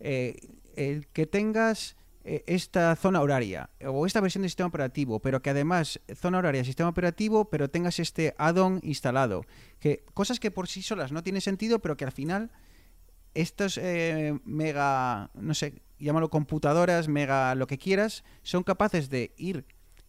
Eh, 0.00 0.36
el 0.76 1.06
que 1.08 1.26
tengas 1.26 1.96
eh, 2.24 2.42
esta 2.46 2.96
zona 2.96 3.20
horaria 3.20 3.70
o 3.86 4.04
esta 4.04 4.20
versión 4.20 4.42
del 4.42 4.50
sistema 4.50 4.66
operativo, 4.66 5.20
pero 5.20 5.40
que 5.42 5.50
además 5.50 6.00
zona 6.14 6.38
horaria, 6.38 6.64
sistema 6.64 6.88
operativo, 6.88 7.48
pero 7.48 7.70
tengas 7.70 7.98
este 8.00 8.34
add-on 8.36 8.80
instalado. 8.82 9.44
Que, 9.78 10.04
cosas 10.12 10.40
que 10.40 10.50
por 10.50 10.66
sí 10.66 10.82
solas 10.82 11.12
no 11.12 11.22
tienen 11.22 11.40
sentido, 11.40 11.78
pero 11.78 11.96
que 11.96 12.04
al 12.04 12.12
final 12.12 12.50
estos 13.32 13.78
eh, 13.78 14.38
mega, 14.44 15.30
no 15.34 15.54
sé, 15.54 15.80
llámalo 15.98 16.28
computadoras, 16.28 17.06
mega 17.06 17.54
lo 17.54 17.66
que 17.66 17.78
quieras, 17.78 18.24
son 18.42 18.64
capaces 18.64 19.08
de 19.08 19.32
ir 19.36 19.64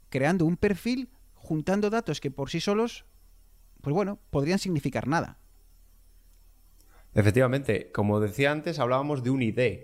creando 0.10 0.46
un 0.46 0.58
perfil 0.58 1.10
juntando 1.36 1.90
datos 1.90 2.20
que 2.20 2.32
por 2.32 2.50
sí 2.50 2.60
solos, 2.60 3.06
pues 3.82 3.94
bueno, 3.94 4.18
podrían 4.32 4.60
significar 4.60 5.08
nada. 5.08 5.38
Efectivamente, 7.14 7.92
como 7.92 8.20
decía 8.20 8.52
antes, 8.52 8.80
hablábamos 8.80 9.24
de 9.24 9.30
un 9.30 9.42
ID. 9.42 9.80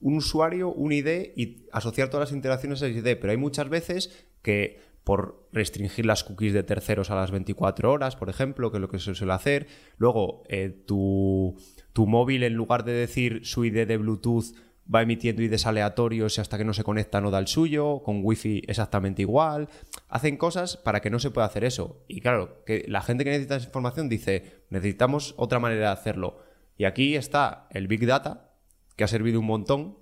Un 0.00 0.16
usuario, 0.16 0.70
un 0.72 0.92
ID 0.92 1.32
y 1.36 1.66
asociar 1.72 2.10
todas 2.10 2.28
las 2.28 2.36
interacciones 2.36 2.82
a 2.82 2.86
ese 2.86 2.98
ID. 2.98 3.16
Pero 3.20 3.30
hay 3.30 3.36
muchas 3.36 3.68
veces 3.68 4.26
que 4.42 4.80
por 5.04 5.48
restringir 5.52 6.04
las 6.04 6.24
cookies 6.24 6.52
de 6.52 6.64
terceros 6.64 7.10
a 7.10 7.14
las 7.14 7.30
24 7.30 7.92
horas, 7.92 8.16
por 8.16 8.28
ejemplo, 8.28 8.70
que 8.70 8.78
es 8.78 8.80
lo 8.80 8.88
que 8.88 8.98
se 8.98 9.14
suele 9.14 9.32
hacer. 9.32 9.68
Luego, 9.98 10.42
eh, 10.48 10.68
tu, 10.86 11.56
tu 11.92 12.06
móvil, 12.06 12.42
en 12.42 12.54
lugar 12.54 12.84
de 12.84 12.92
decir 12.92 13.44
su 13.44 13.64
ID 13.64 13.86
de 13.86 13.96
Bluetooth, 13.98 14.54
va 14.92 15.02
emitiendo 15.02 15.42
IDs 15.42 15.66
aleatorios 15.66 16.36
y 16.36 16.40
hasta 16.40 16.58
que 16.58 16.64
no 16.64 16.72
se 16.72 16.84
conecta 16.84 17.20
no 17.20 17.30
da 17.30 17.38
el 17.38 17.46
suyo, 17.48 18.02
con 18.04 18.20
Wi-Fi 18.22 18.62
exactamente 18.66 19.22
igual. 19.22 19.68
Hacen 20.08 20.36
cosas 20.36 20.76
para 20.76 21.00
que 21.00 21.10
no 21.10 21.18
se 21.18 21.30
pueda 21.30 21.46
hacer 21.46 21.64
eso. 21.64 22.04
Y 22.08 22.20
claro, 22.20 22.64
que 22.64 22.84
la 22.88 23.02
gente 23.02 23.24
que 23.24 23.30
necesita 23.30 23.56
esa 23.56 23.66
información 23.66 24.08
dice, 24.08 24.64
necesitamos 24.70 25.34
otra 25.36 25.58
manera 25.58 25.82
de 25.82 25.92
hacerlo. 25.92 26.38
Y 26.76 26.84
aquí 26.84 27.16
está 27.16 27.66
el 27.70 27.88
Big 27.88 28.06
Data, 28.06 28.54
que 28.96 29.04
ha 29.04 29.08
servido 29.08 29.40
un 29.40 29.46
montón. 29.46 29.98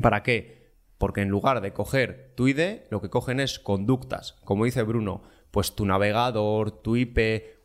¿Para 0.00 0.22
qué? 0.22 0.72
Porque 0.98 1.22
en 1.22 1.28
lugar 1.28 1.60
de 1.60 1.72
coger 1.72 2.32
tu 2.36 2.48
ID, 2.48 2.82
lo 2.90 3.00
que 3.00 3.10
cogen 3.10 3.40
es 3.40 3.58
conductas. 3.58 4.32
Como 4.44 4.64
dice 4.64 4.82
Bruno, 4.82 5.22
pues 5.50 5.74
tu 5.74 5.84
navegador, 5.84 6.82
tu 6.82 6.96
IP, 6.96 7.18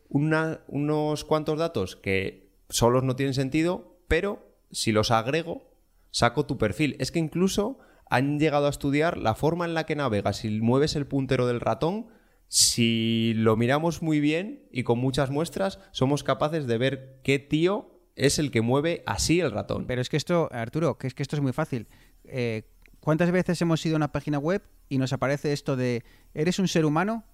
unos 0.08 1.24
cuantos 1.24 1.58
datos 1.58 1.96
que 1.96 2.52
solos 2.68 3.04
no 3.04 3.16
tienen 3.16 3.34
sentido, 3.34 3.98
pero 4.08 4.56
si 4.70 4.92
los 4.92 5.10
agrego, 5.10 5.70
saco 6.10 6.46
tu 6.46 6.58
perfil. 6.58 6.96
Es 6.98 7.12
que 7.12 7.18
incluso 7.18 7.78
han 8.10 8.38
llegado 8.38 8.66
a 8.66 8.70
estudiar 8.70 9.18
la 9.18 9.34
forma 9.34 9.64
en 9.64 9.74
la 9.74 9.84
que 9.84 9.96
navegas. 9.96 10.38
Si 10.38 10.60
mueves 10.60 10.96
el 10.96 11.06
puntero 11.06 11.46
del 11.46 11.60
ratón, 11.60 12.08
si 12.48 13.34
lo 13.36 13.56
miramos 13.56 14.02
muy 14.02 14.20
bien 14.20 14.66
y 14.72 14.82
con 14.82 14.98
muchas 14.98 15.30
muestras, 15.30 15.78
somos 15.92 16.24
capaces 16.24 16.66
de 16.66 16.78
ver 16.78 17.20
qué 17.22 17.38
tío 17.38 17.97
es 18.18 18.38
el 18.38 18.50
que 18.50 18.60
mueve 18.60 19.02
así 19.06 19.40
el 19.40 19.52
ratón. 19.52 19.86
Pero 19.86 20.02
es 20.02 20.08
que 20.08 20.16
esto, 20.16 20.48
Arturo, 20.52 20.98
que 20.98 21.06
es 21.06 21.14
que 21.14 21.22
esto 21.22 21.36
es 21.36 21.42
muy 21.42 21.52
fácil. 21.52 21.86
Eh, 22.24 22.64
¿Cuántas 23.00 23.30
veces 23.30 23.62
hemos 23.62 23.84
ido 23.86 23.94
a 23.94 23.98
una 23.98 24.12
página 24.12 24.38
web 24.38 24.62
y 24.88 24.98
nos 24.98 25.12
aparece 25.12 25.52
esto 25.52 25.76
de 25.76 26.04
¿eres 26.34 26.58
un 26.58 26.68
ser 26.68 26.84
humano? 26.84 27.24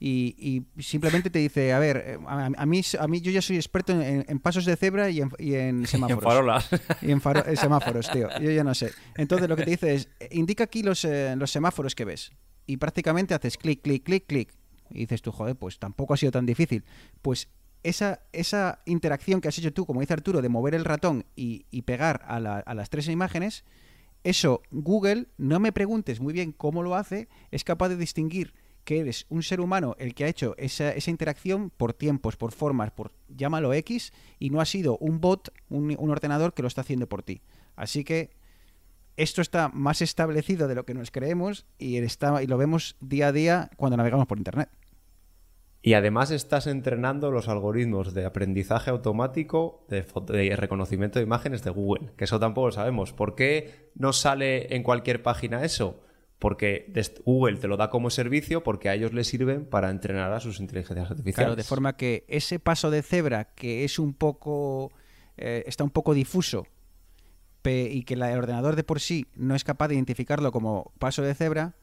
Y, 0.00 0.62
simplemente 0.78 1.28
te 1.28 1.40
dice, 1.40 1.72
a 1.72 1.80
ver, 1.80 1.96
eh, 2.06 2.18
a, 2.28 2.66
mí, 2.66 2.82
a 3.00 3.08
mí 3.08 3.20
yo 3.20 3.32
ya 3.32 3.42
soy 3.42 3.56
experto 3.56 4.00
en, 4.00 4.38
pasos 4.38 4.64
de 4.64 4.76
cebra 4.76 5.10
y 5.10 5.20
en, 5.20 5.86
semáforos. 5.86 5.90
Y 5.98 6.12
en 6.12 6.20
farolas. 6.20 6.70
Y 7.02 7.10
en, 7.10 7.56
semáforos, 7.56 8.10
tío. 8.10 8.28
Yo 8.40 8.50
ya 8.52 8.62
no 8.62 8.74
sé. 8.74 8.92
Entonces 9.16 9.48
lo 9.48 9.56
que 9.56 9.64
te 9.64 9.70
dice 9.70 9.94
es, 9.94 10.08
indica 10.30 10.64
aquí 10.64 10.82
los, 10.84 11.04
eh, 11.04 11.34
los 11.36 11.50
semáforos 11.50 11.96
que 11.96 12.04
ves. 12.04 12.30
Y 12.66 12.76
prácticamente 12.76 13.34
haces 13.34 13.56
clic, 13.56 13.82
clic, 13.82 14.04
clic, 14.04 14.26
clic. 14.26 14.54
Y 14.90 15.00
dices 15.00 15.22
tú, 15.22 15.32
joder, 15.32 15.56
pues 15.56 15.78
tampoco 15.78 16.14
ha 16.14 16.16
sido 16.16 16.30
tan 16.30 16.46
difícil. 16.46 16.84
Pues 17.20 17.48
esa, 17.82 18.20
esa 18.32 18.80
interacción 18.84 19.40
que 19.40 19.48
has 19.48 19.58
hecho 19.58 19.72
tú, 19.72 19.86
como 19.86 20.00
dice 20.00 20.14
Arturo, 20.14 20.42
de 20.42 20.48
mover 20.48 20.74
el 20.74 20.84
ratón 20.84 21.24
y, 21.36 21.64
pegar 21.82 22.22
a, 22.26 22.40
las 22.40 22.90
tres 22.90 23.08
imágenes, 23.08 23.64
eso 24.24 24.62
Google, 24.70 25.26
no 25.36 25.60
me 25.60 25.72
preguntes 25.72 26.20
muy 26.20 26.32
bien 26.32 26.52
cómo 26.52 26.82
lo 26.82 26.96
hace, 26.96 27.28
es 27.50 27.64
capaz 27.64 27.88
de 27.88 27.96
distinguir 27.96 28.54
que 28.84 29.00
eres 29.00 29.26
un 29.28 29.42
ser 29.42 29.60
humano 29.60 29.94
el 29.98 30.14
que 30.14 30.24
ha 30.24 30.28
hecho 30.28 30.54
esa, 30.56 30.92
esa 30.92 31.10
interacción 31.10 31.70
por 31.70 31.92
tiempos, 31.92 32.36
por 32.36 32.52
formas, 32.52 32.90
por 32.90 33.12
llámalo 33.28 33.74
X, 33.74 34.12
y 34.38 34.50
no 34.50 34.60
ha 34.60 34.64
sido 34.64 34.96
un 34.98 35.20
bot, 35.20 35.52
un, 35.68 35.94
un 35.98 36.10
ordenador 36.10 36.54
que 36.54 36.62
lo 36.62 36.68
está 36.68 36.80
haciendo 36.80 37.08
por 37.08 37.22
ti. 37.22 37.42
Así 37.76 38.02
que 38.02 38.30
esto 39.18 39.42
está 39.42 39.68
más 39.68 40.00
establecido 40.00 40.68
de 40.68 40.76
lo 40.76 40.86
que 40.86 40.94
nos 40.94 41.10
creemos 41.10 41.66
y, 41.76 41.96
está, 41.96 42.40
y 42.40 42.46
lo 42.46 42.56
vemos 42.56 42.96
día 43.00 43.26
a 43.26 43.32
día 43.32 43.70
cuando 43.76 43.96
navegamos 43.96 44.26
por 44.26 44.38
Internet. 44.38 44.70
Y 45.80 45.94
además 45.94 46.30
estás 46.30 46.66
entrenando 46.66 47.30
los 47.30 47.48
algoritmos 47.48 48.12
de 48.12 48.24
aprendizaje 48.24 48.90
automático 48.90 49.86
de, 49.88 50.02
reconocimiento 50.56 51.18
de 51.18 51.24
imágenes 51.24 51.62
de 51.62 51.70
Google, 51.70 52.10
que 52.16 52.24
eso 52.24 52.40
tampoco 52.40 52.66
lo 52.66 52.72
sabemos. 52.72 53.12
¿Por 53.12 53.34
qué 53.36 53.90
no 53.94 54.12
sale 54.12 54.74
en 54.74 54.82
cualquier 54.82 55.22
página 55.22 55.64
eso? 55.64 56.02
Porque 56.40 56.92
Google 57.24 57.58
te 57.58 57.68
lo 57.68 57.76
da 57.76 57.90
como 57.90 58.10
servicio 58.10 58.62
porque 58.62 58.88
a 58.88 58.94
ellos 58.94 59.12
les 59.12 59.28
sirven 59.28 59.66
para 59.66 59.90
entrenar 59.90 60.32
a 60.32 60.40
sus 60.40 60.60
inteligencias 60.60 61.10
artificiales. 61.10 61.46
Claro, 61.46 61.56
de 61.56 61.64
forma 61.64 61.96
que 61.96 62.24
ese 62.28 62.58
paso 62.58 62.90
de 62.90 63.02
cebra 63.02 63.44
que 63.44 63.84
es 63.84 63.98
un 63.98 64.14
poco 64.14 64.92
eh, 65.36 65.64
está 65.66 65.84
un 65.84 65.90
poco 65.90 66.14
difuso 66.14 66.66
y 67.70 68.02
que 68.04 68.14
el 68.14 68.22
ordenador 68.22 68.76
de 68.76 68.84
por 68.84 69.00
sí 69.00 69.26
no 69.34 69.54
es 69.54 69.64
capaz 69.64 69.88
de 69.88 69.94
identificarlo 69.94 70.52
como 70.52 70.92
paso 70.98 71.22
de 71.22 71.34
cebra, 71.34 71.74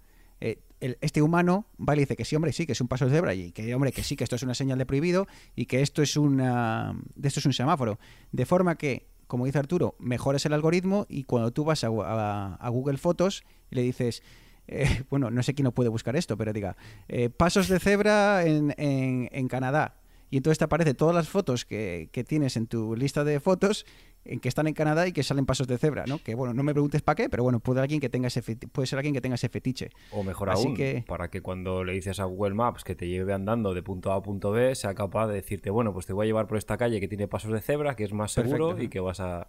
eh, 0.41 0.60
este 0.80 1.21
humano 1.21 1.67
va 1.78 1.95
y 1.95 1.99
dice 1.99 2.15
que 2.15 2.26
sí, 2.26 2.36
hombre, 2.36 2.51
sí, 2.51 2.65
que 2.65 2.73
es 2.73 2.82
un 2.82 2.88
paso 2.88 3.05
de 3.05 3.11
cebra 3.11 3.34
y 3.34 3.51
que, 3.51 3.73
hombre, 3.73 3.91
que 3.91 4.03
sí, 4.03 4.15
que 4.15 4.23
esto 4.23 4.36
es 4.36 4.43
una 4.43 4.53
señal 4.53 4.78
de 4.78 4.86
prohibido 4.86 5.28
y 5.55 5.65
que 5.65 5.82
esto 5.82 6.01
es, 6.01 6.17
una, 6.17 6.95
esto 7.21 7.39
es 7.39 7.45
un 7.45 7.53
semáforo. 7.53 7.99
De 8.32 8.45
forma 8.45 8.76
que, 8.76 9.07
como 9.28 9.45
dice 9.45 9.59
Arturo, 9.59 9.95
mejoras 9.99 10.45
el 10.45 10.53
algoritmo 10.53 11.05
y 11.09 11.23
cuando 11.23 11.51
tú 11.51 11.63
vas 11.63 11.84
a, 11.84 12.69
Google 12.69 12.97
Fotos 12.97 13.43
y 13.71 13.76
le 13.76 13.82
dices, 13.82 14.21
eh, 14.67 15.03
bueno, 15.09 15.32
no 15.32 15.43
sé 15.43 15.53
quién 15.53 15.63
no 15.63 15.71
puede 15.71 15.89
buscar 15.89 16.15
esto, 16.15 16.38
pero 16.38 16.53
diga, 16.53 16.76
eh, 17.07 17.30
pasos 17.30 17.67
de 17.67 17.80
cebra 17.80 18.45
en, 18.45 18.73
en, 18.78 19.47
Canadá. 19.47 19.97
Y 20.30 20.38
entonces 20.38 20.57
te 20.57 20.65
aparecen 20.65 20.95
todas 20.95 21.15
las 21.15 21.30
fotos 21.30 21.65
que, 21.65 22.09
que, 22.11 22.23
tienes 22.23 22.57
en 22.57 22.67
tu 22.67 22.95
lista 22.95 23.23
de 23.23 23.39
fotos 23.39 23.86
en 24.26 24.39
que 24.39 24.49
están 24.49 24.67
en 24.67 24.73
Canadá 24.73 25.07
y 25.07 25.11
que 25.11 25.23
salen 25.23 25.45
pasos 25.45 25.67
de 25.67 25.78
cebra, 25.78 26.05
¿no? 26.07 26.19
Que 26.19 26.36
bueno, 26.36 26.53
no 26.53 26.63
me 26.63 26.73
preguntes 26.73 27.01
para 27.01 27.15
qué, 27.15 27.30
pero 27.30 27.43
bueno, 27.43 27.59
puede, 27.59 27.82
alguien 27.82 28.01
que 28.01 28.09
tenga 28.09 28.28
ese 28.28 28.41
puede 28.41 28.88
ser 28.88 28.97
alguien 28.97 29.13
que 29.13 29.21
tenga 29.21 29.36
ese 29.36 29.49
fetiche. 29.49 29.91
O 30.11 30.23
mejor 30.23 30.49
aún, 30.49 30.76
para 31.07 31.30
que 31.30 31.41
cuando 31.41 31.84
le 31.84 31.93
dices 31.93 32.19
a 32.19 32.26
Google 32.26 32.55
Maps 32.55 32.84
que 32.84 32.95
te 32.95 33.07
lleve 33.07 33.34
andando 33.34 33.73
de 33.73 33.84
punto 33.84 34.11
A 34.11 34.15
a 34.15 34.21
punto 34.21 34.51
B, 34.51 34.73
sea 34.76 34.95
capaz 34.95 35.28
de 35.28 35.36
decirte, 35.36 35.69
bueno, 35.69 35.93
pues 35.93 36.05
te 36.05 36.13
voy 36.13 36.26
a 36.26 36.28
llevar 36.28 36.47
por 36.47 36.57
esta 36.57 36.78
calle 36.78 36.99
que 36.99 37.07
tiene 37.07 37.28
pasos 37.28 37.51
de 37.51 37.61
cebra, 37.61 37.95
que 37.95 38.03
es 38.03 38.13
más 38.13 38.32
seguro 38.32 38.82
y 38.82 38.89
que 38.89 38.99
vas 38.99 39.19
a... 39.19 39.47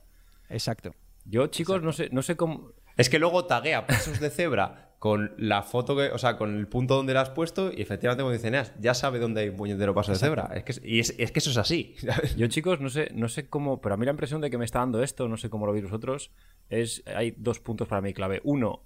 Exacto. 0.48 0.94
Yo, 1.24 1.48
chicos, 1.48 1.82
no 1.82 1.92
sé, 1.92 2.08
no 2.12 2.22
sé 2.22 2.36
cómo... 2.36 2.72
Es 2.96 3.10
que 3.10 3.18
luego 3.18 3.46
taguea 3.46 3.86
pasos 3.86 4.20
de 4.20 4.30
cebra 4.30 4.85
con 5.06 5.32
la 5.38 5.62
foto 5.62 5.94
que, 5.94 6.08
o 6.08 6.18
sea, 6.18 6.36
con 6.36 6.56
el 6.56 6.66
punto 6.66 6.96
donde 6.96 7.14
la 7.14 7.20
has 7.20 7.30
puesto 7.30 7.70
y 7.72 7.80
efectivamente 7.80 8.24
como 8.24 8.32
dicen, 8.32 8.56
ya 8.80 8.92
sabe 8.92 9.20
dónde 9.20 9.42
hay 9.42 9.50
un 9.50 9.56
puñetero 9.56 9.94
paso 9.94 10.10
de 10.10 10.18
cebra. 10.18 10.50
Es 10.52 10.64
que, 10.64 10.84
y 10.84 10.98
es, 10.98 11.12
que 11.12 11.38
eso 11.38 11.50
es 11.50 11.56
así. 11.58 11.94
Yo, 12.36 12.48
chicos, 12.48 12.80
no 12.80 12.88
sé, 12.88 13.12
no 13.14 13.28
sé 13.28 13.48
cómo, 13.48 13.80
pero 13.80 13.94
a 13.94 13.98
mí 13.98 14.04
la 14.04 14.10
impresión 14.10 14.40
de 14.40 14.50
que 14.50 14.58
me 14.58 14.64
está 14.64 14.80
dando 14.80 15.04
esto, 15.04 15.28
no 15.28 15.36
sé 15.36 15.48
cómo 15.48 15.64
lo 15.64 15.72
veis 15.72 15.84
vosotros, 15.84 16.32
es, 16.70 17.04
hay 17.06 17.36
dos 17.36 17.60
puntos 17.60 17.86
para 17.86 18.00
mí 18.00 18.14
clave. 18.14 18.40
Uno, 18.42 18.82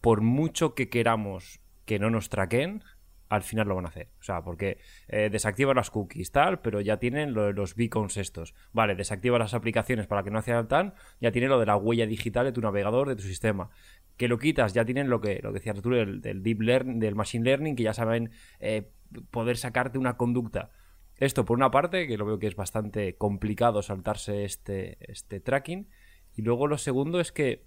por 0.00 0.22
mucho 0.22 0.74
que 0.74 0.88
queramos 0.88 1.60
que 1.84 2.00
no 2.00 2.10
nos 2.10 2.30
traqueen, 2.30 2.82
al 3.28 3.42
final 3.42 3.68
lo 3.68 3.74
van 3.74 3.86
a 3.86 3.88
hacer. 3.88 4.08
O 4.20 4.22
sea, 4.22 4.42
porque 4.42 4.78
eh, 5.08 5.28
desactiva 5.30 5.74
las 5.74 5.90
cookies, 5.90 6.30
tal, 6.30 6.60
pero 6.60 6.80
ya 6.80 6.98
tienen 6.98 7.34
los 7.34 7.74
beacons 7.74 8.16
estos. 8.16 8.54
Vale, 8.72 8.94
desactiva 8.94 9.38
las 9.38 9.54
aplicaciones 9.54 10.06
para 10.06 10.22
que 10.22 10.30
no 10.30 10.38
hagan 10.38 10.68
tan, 10.68 10.94
ya 11.20 11.32
tienen 11.32 11.50
lo 11.50 11.58
de 11.58 11.66
la 11.66 11.76
huella 11.76 12.06
digital 12.06 12.44
de 12.44 12.52
tu 12.52 12.60
navegador, 12.60 13.08
de 13.08 13.16
tu 13.16 13.22
sistema. 13.22 13.70
Que 14.16 14.28
lo 14.28 14.38
quitas, 14.38 14.74
ya 14.74 14.84
tienen 14.84 15.08
lo 15.08 15.20
que, 15.20 15.40
lo 15.42 15.50
que 15.50 15.58
decía 15.58 15.72
Arturo 15.72 15.96
del, 15.96 16.42
deep 16.42 16.60
learning, 16.60 17.00
del 17.00 17.14
machine 17.14 17.44
learning, 17.44 17.76
que 17.76 17.82
ya 17.82 17.94
saben 17.94 18.30
eh, 18.60 18.90
poder 19.30 19.56
sacarte 19.56 19.98
una 19.98 20.16
conducta. 20.16 20.70
Esto 21.18 21.44
por 21.44 21.56
una 21.56 21.70
parte, 21.70 22.06
que 22.06 22.18
lo 22.18 22.26
veo 22.26 22.38
que 22.38 22.46
es 22.46 22.56
bastante 22.56 23.16
complicado 23.16 23.82
saltarse 23.82 24.44
este, 24.44 24.98
este 25.00 25.40
tracking. 25.40 25.88
Y 26.36 26.42
luego 26.42 26.66
lo 26.66 26.78
segundo 26.78 27.20
es 27.20 27.32
que 27.32 27.66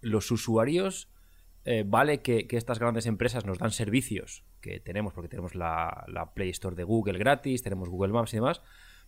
los 0.00 0.30
usuarios 0.30 1.10
eh, 1.70 1.84
vale 1.86 2.22
que, 2.22 2.48
estas 2.52 2.78
grandes 2.78 3.04
empresas 3.04 3.44
nos 3.44 3.58
dan 3.58 3.72
servicios 3.72 4.42
que 4.62 4.80
tenemos, 4.80 5.12
porque 5.12 5.28
tenemos 5.28 5.54
la, 5.54 6.32
Play 6.34 6.48
Store 6.48 6.74
de 6.74 6.82
Google 6.82 7.18
gratis, 7.18 7.62
tenemos 7.62 7.90
Google 7.90 8.14
Maps 8.14 8.32
y 8.32 8.38
demás, 8.38 8.62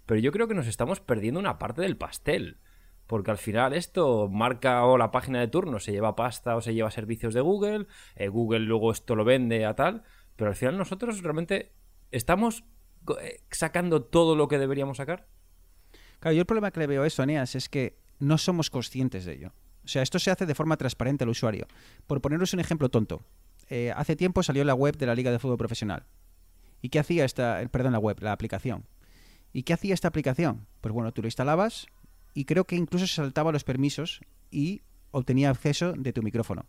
pero 0.04 0.20
yo 0.20 0.30
creo 0.30 0.46
que 0.46 0.52
nos 0.52 0.66
estamos 0.66 1.00
perdiendo 1.00 1.40
una 1.40 1.58
parte 1.58 1.80
del 1.80 1.96
pastel. 1.96 2.58
Porque 3.06 3.30
al 3.30 3.38
final 3.38 3.72
esto 3.72 4.28
marca 4.28 4.84
o 4.84 4.98
la 4.98 5.10
página 5.10 5.40
de 5.40 5.48
turno, 5.48 5.80
se 5.80 5.92
lleva 5.92 6.16
pasta 6.16 6.54
o 6.54 6.60
se 6.60 6.74
lleva 6.74 6.90
servicios 6.90 7.32
de 7.32 7.40
Google, 7.40 7.86
eh, 8.14 8.28
Google 8.28 8.60
luego 8.60 8.92
esto 8.92 9.16
lo 9.16 9.24
vende 9.24 9.64
a 9.64 9.74
tal, 9.74 10.02
pero 10.36 10.50
al 10.50 10.56
final 10.56 10.76
nosotros 10.76 11.22
realmente 11.22 11.72
estamos 12.10 12.64
eh, 13.22 13.40
sacando 13.50 14.02
todo 14.02 14.36
lo 14.36 14.48
que 14.48 14.58
deberíamos 14.58 14.98
sacar. 14.98 15.28
Claro, 16.18 16.34
yo 16.34 16.40
el 16.40 16.46
problema 16.46 16.72
que 16.72 16.80
le 16.80 16.86
veo 16.86 17.04
a 17.04 17.06
eso, 17.06 17.22
Aneas, 17.22 17.54
es 17.54 17.70
que 17.70 17.96
no 18.18 18.36
somos 18.36 18.68
conscientes 18.68 19.24
de 19.24 19.32
ello. 19.32 19.52
O 19.90 19.92
sea, 19.92 20.02
esto 20.02 20.20
se 20.20 20.30
hace 20.30 20.46
de 20.46 20.54
forma 20.54 20.76
transparente 20.76 21.24
al 21.24 21.30
usuario. 21.30 21.66
Por 22.06 22.20
poneros 22.20 22.54
un 22.54 22.60
ejemplo 22.60 22.90
tonto. 22.90 23.24
Eh, 23.68 23.92
hace 23.96 24.14
tiempo 24.14 24.44
salió 24.44 24.62
la 24.62 24.74
web 24.74 24.96
de 24.96 25.06
la 25.06 25.16
Liga 25.16 25.32
de 25.32 25.40
Fútbol 25.40 25.58
Profesional. 25.58 26.06
¿Y 26.80 26.90
qué 26.90 27.00
hacía 27.00 27.24
esta, 27.24 27.60
perdón, 27.72 27.90
la 27.90 27.98
web, 27.98 28.16
la 28.20 28.30
aplicación? 28.30 28.84
¿Y 29.52 29.64
qué 29.64 29.72
hacía 29.72 29.92
esta 29.92 30.06
aplicación? 30.06 30.68
Pues 30.80 30.94
bueno, 30.94 31.10
tú 31.10 31.22
lo 31.22 31.26
instalabas, 31.26 31.88
y 32.34 32.44
creo 32.44 32.66
que 32.66 32.76
incluso 32.76 33.08
se 33.08 33.14
saltaba 33.14 33.50
los 33.50 33.64
permisos 33.64 34.20
y 34.52 34.82
obtenía 35.10 35.50
acceso 35.50 35.92
de 35.94 36.12
tu 36.12 36.22
micrófono. 36.22 36.66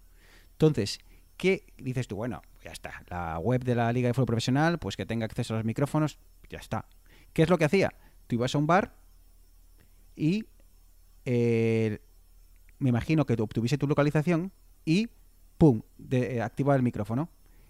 Entonces, 0.53 0.97
¿qué 1.37 1.67
dices 1.77 2.07
tú? 2.07 2.15
Bueno, 2.15 2.41
ya 2.63 2.71
está. 2.71 3.03
La 3.07 3.37
web 3.37 3.63
de 3.63 3.75
la 3.75 3.93
Liga 3.93 4.07
de 4.07 4.15
Fútbol 4.15 4.25
Profesional, 4.25 4.79
pues 4.79 4.97
que 4.97 5.05
tenga 5.05 5.27
acceso 5.27 5.53
a 5.53 5.57
los 5.57 5.65
micrófonos, 5.65 6.17
ya 6.49 6.57
está. 6.57 6.87
¿Qué 7.33 7.43
es 7.43 7.49
lo 7.51 7.59
que 7.59 7.65
hacía? 7.65 7.93
Tú 8.25 8.37
ibas 8.37 8.55
a 8.55 8.57
un 8.57 8.65
bar 8.65 8.95
y 10.15 10.45
eh, 11.25 12.01
me 12.81 12.89
imagino 12.89 13.25
que 13.25 13.33
obtuviese 13.39 13.77
tu 13.77 13.87
localización 13.87 14.51
y 14.85 15.09
¡pum! 15.57 15.83
De, 15.97 16.37
eh, 16.37 16.41
activaba 16.41 16.75
el 16.75 16.81
micrófono 16.81 17.29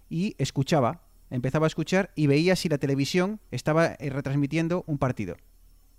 y 0.09 0.35
escuchaba, 0.37 1.03
empezaba 1.29 1.65
a 1.65 1.67
escuchar 1.67 2.11
y 2.15 2.27
veía 2.27 2.55
si 2.55 2.69
la 2.69 2.77
televisión 2.77 3.39
estaba 3.51 3.87
eh, 3.87 4.09
retransmitiendo 4.09 4.83
un 4.87 4.97
partido. 4.97 5.35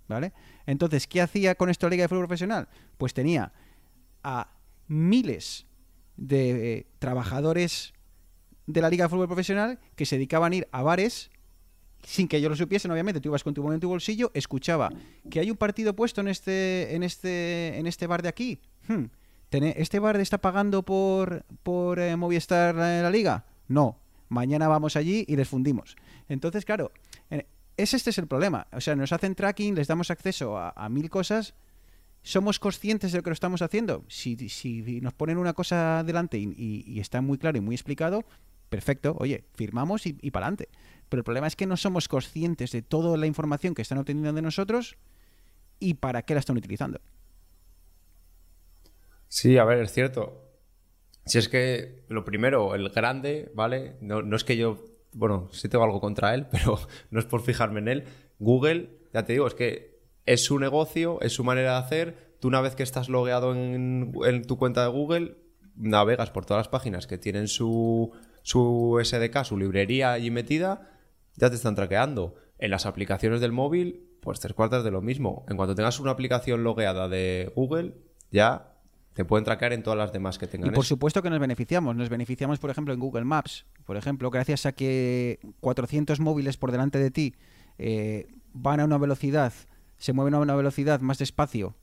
¿Vale? 0.09 0.33
Entonces, 0.65 1.07
¿qué 1.07 1.21
hacía 1.21 1.55
con 1.55 1.69
esto 1.69 1.85
la 1.85 1.91
Liga 1.91 2.03
de 2.03 2.07
Fútbol 2.09 2.27
Profesional? 2.27 2.67
Pues 2.97 3.13
tenía 3.13 3.53
a 4.21 4.51
miles 4.87 5.65
de 6.17 6.73
eh, 6.73 6.87
trabajadores 6.99 7.93
de 8.67 8.81
la 8.81 8.89
Liga 8.89 9.05
de 9.05 9.09
Fútbol 9.09 9.27
Profesional 9.27 9.79
que 9.95 10.05
se 10.05 10.17
dedicaban 10.17 10.51
a 10.51 10.55
ir 10.57 10.67
a 10.71 10.81
bares 10.81 11.31
sin 12.03 12.27
que 12.27 12.37
ellos 12.37 12.49
lo 12.49 12.55
supiesen, 12.55 12.91
obviamente, 12.91 13.21
tú 13.21 13.29
ibas 13.29 13.43
con 13.43 13.53
tu 13.53 13.79
tu 13.79 13.87
bolsillo, 13.87 14.29
escuchaba 14.33 14.91
que 15.29 15.39
hay 15.39 15.49
un 15.49 15.55
partido 15.55 15.95
puesto 15.95 16.19
en 16.19 16.27
este, 16.27 16.93
en 16.95 17.03
este, 17.03 17.77
en 17.77 17.87
este 17.87 18.07
bar 18.07 18.21
de 18.21 18.29
aquí. 18.29 18.59
Hmm, 18.87 19.05
¿tene- 19.49 19.75
¿Este 19.77 19.99
bar 19.99 20.17
está 20.17 20.39
pagando 20.39 20.83
por, 20.83 21.45
por 21.63 21.99
eh, 21.99 22.15
Movistar 22.15 22.75
eh, 22.75 23.01
la 23.01 23.09
liga? 23.09 23.45
No. 23.67 23.97
Mañana 24.29 24.67
vamos 24.67 24.95
allí 24.95 25.25
y 25.27 25.35
les 25.35 25.47
fundimos. 25.47 25.95
Entonces, 26.27 26.65
claro, 26.65 26.91
eh, 27.29 27.45
es 27.77 27.93
este 27.93 28.09
es 28.09 28.17
el 28.17 28.27
problema. 28.27 28.67
O 28.71 28.81
sea, 28.81 28.95
nos 28.95 29.11
hacen 29.13 29.35
tracking, 29.35 29.75
les 29.75 29.87
damos 29.87 30.09
acceso 30.09 30.57
a, 30.57 30.89
mil 30.89 31.09
cosas. 31.09 31.53
¿Somos 32.23 32.57
conscientes 32.57 33.11
de 33.11 33.19
lo 33.19 33.23
que 33.23 33.29
lo 33.29 33.33
estamos 33.33 33.61
haciendo? 33.61 34.05
Si, 34.07 34.37
si 34.49 35.01
nos 35.01 35.13
ponen 35.13 35.37
una 35.37 35.53
cosa 35.53 36.03
delante 36.03 36.37
y 36.39 36.99
está 36.99 37.21
muy 37.21 37.37
claro 37.37 37.57
y 37.57 37.61
muy 37.61 37.75
explicado, 37.75 38.23
perfecto, 38.69 39.15
oye, 39.19 39.43
firmamos 39.53 40.07
y, 40.07 40.17
y 40.21 40.31
para 40.31 40.47
adelante. 40.47 40.69
Pero 41.09 41.19
el 41.19 41.25
problema 41.25 41.45
es 41.47 41.55
que 41.55 41.67
no 41.67 41.77
somos 41.77 42.07
conscientes 42.07 42.71
de 42.71 42.81
toda 42.81 43.17
la 43.17 43.27
información 43.27 43.75
que 43.75 43.81
están 43.83 43.97
obteniendo 43.99 44.33
de 44.33 44.41
nosotros 44.41 44.95
y 45.79 45.95
para 45.95 46.21
qué 46.23 46.33
la 46.33 46.39
están 46.39 46.57
utilizando. 46.57 47.01
Sí, 49.33 49.57
a 49.57 49.65
ver, 49.65 49.79
es 49.79 49.91
cierto. 49.91 50.47
Si 51.25 51.39
es 51.39 51.49
que 51.49 52.05
lo 52.07 52.23
primero, 52.23 52.75
el 52.75 52.89
grande, 52.89 53.51
¿vale? 53.55 53.97
No, 53.99 54.21
no 54.21 54.35
es 54.35 54.43
que 54.43 54.57
yo, 54.57 54.85
bueno, 55.11 55.49
sí 55.51 55.67
tengo 55.69 55.83
algo 55.83 55.99
contra 55.99 56.35
él, 56.35 56.45
pero 56.51 56.77
no 57.09 57.19
es 57.19 57.25
por 57.25 57.41
fijarme 57.41 57.79
en 57.79 57.87
él. 57.87 58.03
Google, 58.37 58.99
ya 59.11 59.25
te 59.25 59.33
digo, 59.33 59.47
es 59.47 59.55
que 59.55 59.97
es 60.27 60.45
su 60.45 60.59
negocio, 60.59 61.19
es 61.21 61.33
su 61.33 61.43
manera 61.43 61.71
de 61.71 61.77
hacer. 61.79 62.35
Tú 62.39 62.47
una 62.47 62.61
vez 62.61 62.75
que 62.75 62.83
estás 62.83 63.09
logueado 63.09 63.55
en, 63.55 64.13
en 64.23 64.45
tu 64.45 64.59
cuenta 64.59 64.83
de 64.83 64.89
Google, 64.89 65.37
navegas 65.75 66.29
por 66.29 66.45
todas 66.45 66.59
las 66.59 66.67
páginas 66.67 67.07
que 67.07 67.17
tienen 67.17 67.47
su, 67.47 68.11
su 68.43 69.01
SDK, 69.03 69.45
su 69.45 69.57
librería 69.57 70.11
allí 70.11 70.29
metida, 70.29 70.91
ya 71.37 71.49
te 71.49 71.55
están 71.55 71.73
traqueando. 71.73 72.35
En 72.59 72.69
las 72.69 72.85
aplicaciones 72.85 73.41
del 73.41 73.51
móvil, 73.51 74.11
pues 74.21 74.39
tres 74.39 74.53
cuartas 74.53 74.83
de 74.83 74.91
lo 74.91 75.01
mismo. 75.01 75.43
En 75.49 75.57
cuanto 75.57 75.73
tengas 75.73 75.99
una 75.99 76.11
aplicación 76.11 76.63
logueada 76.63 77.09
de 77.09 77.51
Google, 77.55 77.95
ya 78.29 78.72
te 79.13 79.25
pueden 79.25 79.45
traquear 79.45 79.73
en 79.73 79.83
todas 79.83 79.97
las 79.97 80.11
demás 80.11 80.37
que 80.37 80.45
Y 80.45 80.49
tengan. 80.49 80.71
por 80.71 80.83
eso. 80.83 80.89
supuesto 80.89 81.21
que 81.21 81.29
nos 81.29 81.39
beneficiamos. 81.39 81.95
Nos 81.95 82.09
beneficiamos, 82.09 82.59
por 82.59 82.69
ejemplo, 82.69 82.93
en 82.93 82.99
Google 82.99 83.25
Maps. 83.25 83.65
Por 83.85 83.97
ejemplo, 83.97 84.29
gracias 84.31 84.65
a 84.65 84.71
que 84.73 85.39
400 85.59 86.19
móviles 86.19 86.57
por 86.57 86.71
delante 86.71 86.99
de 86.99 87.11
ti 87.11 87.35
eh, 87.77 88.27
van 88.53 88.79
a 88.79 88.85
una 88.85 88.97
velocidad, 88.97 89.53
se 89.97 90.13
mueven 90.13 90.33
a 90.33 90.39
una 90.39 90.55
velocidad 90.55 90.99
más 91.01 91.17
despacio 91.17 91.75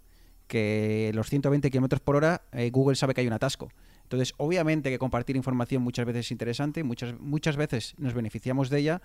que 0.47 1.13
los 1.15 1.31
120 1.31 1.71
kilómetros 1.71 2.01
por 2.01 2.17
hora, 2.17 2.43
eh, 2.53 2.71
Google 2.71 2.97
sabe 2.97 3.15
que 3.15 3.21
hay 3.21 3.27
un 3.29 3.33
atasco. 3.33 3.71
Entonces, 4.03 4.35
obviamente 4.39 4.91
que 4.91 4.99
compartir 4.99 5.37
información 5.37 5.83
muchas 5.85 6.05
veces 6.05 6.27
es 6.27 6.33
interesante, 6.33 6.83
muchas, 6.83 7.19
muchas 7.21 7.57
veces 7.57 7.95
nos 7.99 8.13
beneficiamos 8.13 8.69
de 8.69 8.81
ella, 8.81 9.03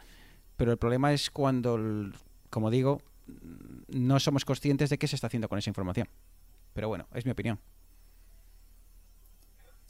pero 0.58 0.72
el 0.72 0.80
problema 0.80 1.14
es 1.14 1.30
cuando, 1.30 1.80
como 2.50 2.72
digo, 2.72 3.04
no 3.88 4.20
somos 4.20 4.44
conscientes 4.46 4.90
de 4.90 4.98
qué 4.98 5.08
se 5.08 5.16
está 5.16 5.28
haciendo 5.28 5.48
con 5.48 5.60
esa 5.60 5.70
información. 5.70 6.10
Pero 6.74 6.88
bueno, 6.88 7.08
es 7.14 7.26
mi 7.26 7.32
opinión. 7.32 7.60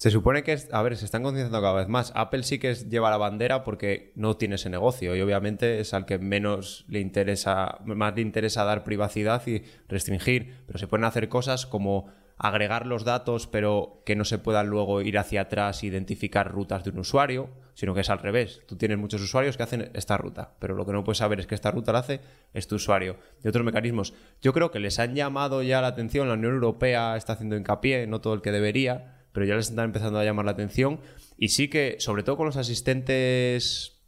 Se 0.06 0.12
supone 0.12 0.44
que, 0.44 0.54
es- 0.54 0.72
a 0.72 0.84
ver, 0.84 0.98
se 0.98 1.06
están 1.06 1.24
concienciando 1.24 1.60
cada 1.62 1.74
vez 1.74 1.88
más. 1.88 2.12
Apple 2.14 2.44
sí 2.44 2.60
que 2.60 2.76
lleva 2.76 3.10
la 3.10 3.18
bandera 3.18 3.64
porque 3.64 4.12
no 4.14 4.38
tiene 4.38 4.54
ese 4.54 4.70
negocio 4.70 5.16
y 5.16 5.22
obviamente 5.22 5.80
es 5.80 5.96
al 5.96 6.06
que 6.06 6.20
menos 6.20 6.86
le 6.88 7.00
interesa, 7.00 7.80
más 7.86 8.14
le 8.16 8.22
interesa 8.22 8.64
dar 8.66 8.84
privacidad 8.84 9.42
y 9.48 9.64
restringir. 9.88 10.58
Pero 10.68 10.78
se 10.78 10.86
pueden 10.86 11.06
hacer 11.06 11.28
cosas 11.28 11.66
como 11.66 12.06
agregar 12.38 12.86
los 12.86 13.04
datos, 13.04 13.48
pero 13.48 14.04
que 14.06 14.16
no 14.16 14.26
se 14.26 14.38
puedan 14.38 14.68
luego 14.68 15.02
ir 15.02 15.18
hacia 15.18 15.42
atrás 15.42 15.82
e 15.82 15.88
identificar 15.88 16.52
rutas 16.52 16.84
de 16.84 16.92
un 16.92 17.00
usuario, 17.00 17.50
sino 17.74 17.96
que 17.96 18.02
es 18.02 18.10
al 18.12 18.20
revés. 18.20 18.62
Tú 18.68 18.76
tienes 18.78 19.00
muchos 19.00 19.24
usuarios 19.24 19.58
que 19.58 19.64
hacen 19.64 19.90
esta 19.96 20.18
ruta, 20.18 20.54
pero 20.60 20.76
lo 20.76 20.86
que 20.86 20.92
no 20.94 21.04
puedes 21.04 21.18
saber 21.18 21.40
es 21.40 21.48
que 21.48 21.56
esta 21.56 21.72
ruta 21.72 21.92
la 21.94 22.00
hace 22.00 22.22
es 22.54 22.68
tu 22.68 22.76
usuario. 22.76 23.18
Y 23.44 23.48
otros 23.48 23.66
mecanismos. 23.66 24.14
Yo 24.40 24.54
creo 24.54 24.70
que 24.70 24.80
les 24.80 25.00
han 25.00 25.16
llamado 25.16 25.64
ya 25.64 25.82
la 25.82 25.88
atención, 25.88 26.28
la 26.28 26.36
Unión 26.36 26.54
Europea 26.54 27.18
está 27.18 27.34
haciendo 27.34 27.58
hincapié, 27.58 28.06
no 28.06 28.22
todo 28.22 28.36
el 28.36 28.44
que 28.44 28.52
debería, 28.52 29.15
pero 29.36 29.46
ya 29.46 29.56
les 29.56 29.70
están 29.70 29.84
empezando 29.84 30.18
a 30.18 30.24
llamar 30.24 30.46
la 30.46 30.52
atención. 30.52 31.02
Y 31.38 31.50
sí 31.50 31.68
que, 31.68 31.98
sobre 32.00 32.24
todo 32.24 32.38
con 32.38 32.46
los 32.46 32.56
asistentes 32.56 34.02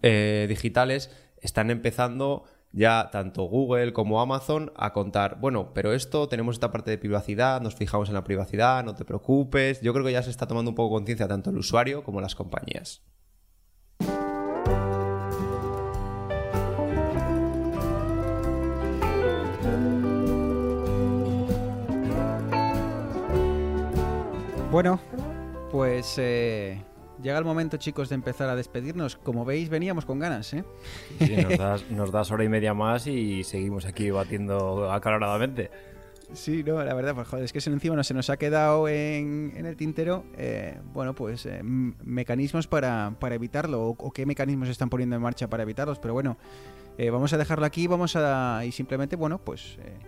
eh, 0.00 0.46
digitales, 0.48 1.10
están 1.42 1.72
empezando 1.72 2.44
ya 2.70 3.10
tanto 3.10 3.42
Google 3.42 3.92
como 3.92 4.20
Amazon 4.20 4.72
a 4.76 4.92
contar, 4.92 5.38
bueno, 5.40 5.72
pero 5.74 5.92
esto 5.92 6.28
tenemos 6.28 6.54
esta 6.54 6.70
parte 6.70 6.92
de 6.92 6.98
privacidad, 6.98 7.60
nos 7.60 7.74
fijamos 7.74 8.08
en 8.08 8.14
la 8.14 8.22
privacidad, 8.22 8.84
no 8.84 8.94
te 8.94 9.04
preocupes. 9.04 9.80
Yo 9.80 9.92
creo 9.92 10.04
que 10.04 10.12
ya 10.12 10.22
se 10.22 10.30
está 10.30 10.46
tomando 10.46 10.70
un 10.70 10.76
poco 10.76 10.94
conciencia 10.94 11.26
tanto 11.26 11.50
el 11.50 11.58
usuario 11.58 12.04
como 12.04 12.20
las 12.20 12.36
compañías. 12.36 13.02
Bueno, 24.74 24.98
pues 25.70 26.16
eh, 26.18 26.82
llega 27.22 27.38
el 27.38 27.44
momento, 27.44 27.76
chicos, 27.76 28.08
de 28.08 28.16
empezar 28.16 28.48
a 28.48 28.56
despedirnos. 28.56 29.14
Como 29.14 29.44
veis, 29.44 29.68
veníamos 29.68 30.04
con 30.04 30.18
ganas, 30.18 30.52
¿eh? 30.52 30.64
Sí, 31.20 31.36
nos, 31.36 31.58
das, 31.58 31.90
nos 31.92 32.10
das 32.10 32.32
hora 32.32 32.42
y 32.42 32.48
media 32.48 32.74
más 32.74 33.06
y 33.06 33.44
seguimos 33.44 33.84
aquí 33.84 34.10
batiendo 34.10 34.90
acaloradamente. 34.90 35.70
Sí, 36.32 36.64
no, 36.64 36.82
la 36.82 36.92
verdad, 36.92 37.14
pues 37.14 37.28
joder, 37.28 37.44
es 37.44 37.52
que 37.52 37.60
encima 37.70 37.94
no 37.94 38.02
se 38.02 38.14
nos 38.14 38.30
ha 38.30 38.36
quedado 38.36 38.88
en, 38.88 39.52
en 39.54 39.64
el 39.64 39.76
tintero, 39.76 40.24
eh, 40.36 40.76
bueno, 40.92 41.14
pues 41.14 41.46
eh, 41.46 41.60
mecanismos 41.62 42.66
para, 42.66 43.14
para 43.20 43.36
evitarlo, 43.36 43.80
o, 43.80 43.90
o 43.90 44.10
qué 44.10 44.26
mecanismos 44.26 44.68
están 44.68 44.90
poniendo 44.90 45.14
en 45.14 45.22
marcha 45.22 45.48
para 45.48 45.62
evitarlos, 45.62 46.00
pero 46.00 46.14
bueno, 46.14 46.36
eh, 46.98 47.10
vamos 47.10 47.32
a 47.32 47.38
dejarlo 47.38 47.64
aquí, 47.64 47.86
vamos 47.86 48.16
a, 48.16 48.64
y 48.66 48.72
simplemente, 48.72 49.14
bueno, 49.14 49.38
pues 49.38 49.78
eh, 49.84 49.98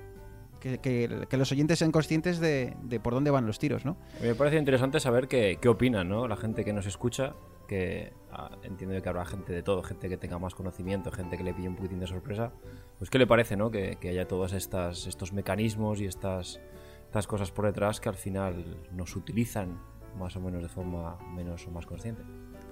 que, 0.66 1.08
que- 1.08 1.26
que 1.28 1.36
los 1.36 1.50
oyentes 1.52 1.78
sean 1.78 1.92
conscientes 1.92 2.38
de, 2.40 2.76
de 2.82 3.00
por 3.00 3.14
dónde 3.14 3.30
van 3.30 3.46
los 3.46 3.58
tiros, 3.58 3.84
¿no? 3.84 3.96
Me 4.20 4.34
parece 4.34 4.56
interesante 4.58 5.00
saber 5.00 5.28
qué, 5.28 5.58
qué 5.60 5.68
opinan, 5.68 6.08
¿no? 6.08 6.26
La 6.28 6.36
gente 6.36 6.64
que 6.64 6.72
nos 6.72 6.86
escucha, 6.86 7.34
que 7.68 8.12
ah, 8.32 8.50
entiendo 8.62 9.00
que 9.02 9.08
habrá 9.08 9.24
gente 9.24 9.52
de 9.52 9.62
todo, 9.62 9.82
gente 9.82 10.08
que 10.08 10.16
tenga 10.16 10.38
más 10.38 10.54
conocimiento, 10.54 11.10
gente 11.10 11.36
que 11.36 11.44
le 11.44 11.52
pille 11.54 11.68
un 11.68 11.76
poquitín 11.76 11.98
de 12.00 12.06
sorpresa. 12.06 12.52
Pues 12.98 13.10
qué 13.10 13.18
le 13.18 13.26
parece, 13.26 13.56
¿no? 13.56 13.70
Que, 13.70 13.96
que 14.00 14.08
haya 14.10 14.26
todos 14.28 14.52
estas, 14.52 15.06
estos 15.06 15.32
mecanismos 15.32 16.00
y 16.00 16.06
estas, 16.06 16.60
estas 17.06 17.26
cosas 17.26 17.50
por 17.50 17.66
detrás 17.66 18.00
que 18.00 18.08
al 18.08 18.14
final 18.16 18.78
nos 18.92 19.14
utilizan 19.16 19.80
más 20.18 20.34
o 20.36 20.40
menos 20.40 20.62
de 20.62 20.68
forma 20.68 21.18
menos 21.34 21.66
o 21.66 21.70
más 21.70 21.84
consciente. 21.86 22.22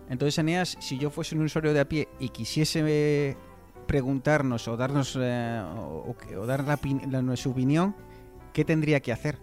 Entonces, 0.09 0.39
Eneas, 0.39 0.77
si 0.81 0.99
yo 0.99 1.11
fuese 1.11 1.35
un 1.35 1.43
usuario 1.45 1.73
de 1.73 1.81
a 1.81 1.89
pie 1.89 2.09
y 2.19 2.29
quisiese 2.29 3.37
preguntarnos 3.87 4.68
o 4.68 4.76
darnos 4.76 5.18
eh, 5.20 5.62
o, 5.64 6.47
dar 6.47 6.64
la, 6.64 7.37
su 7.37 7.51
opinión, 7.51 7.95
¿qué 8.53 8.64
tendría 8.64 9.01
que 9.01 9.12
hacer? 9.12 9.39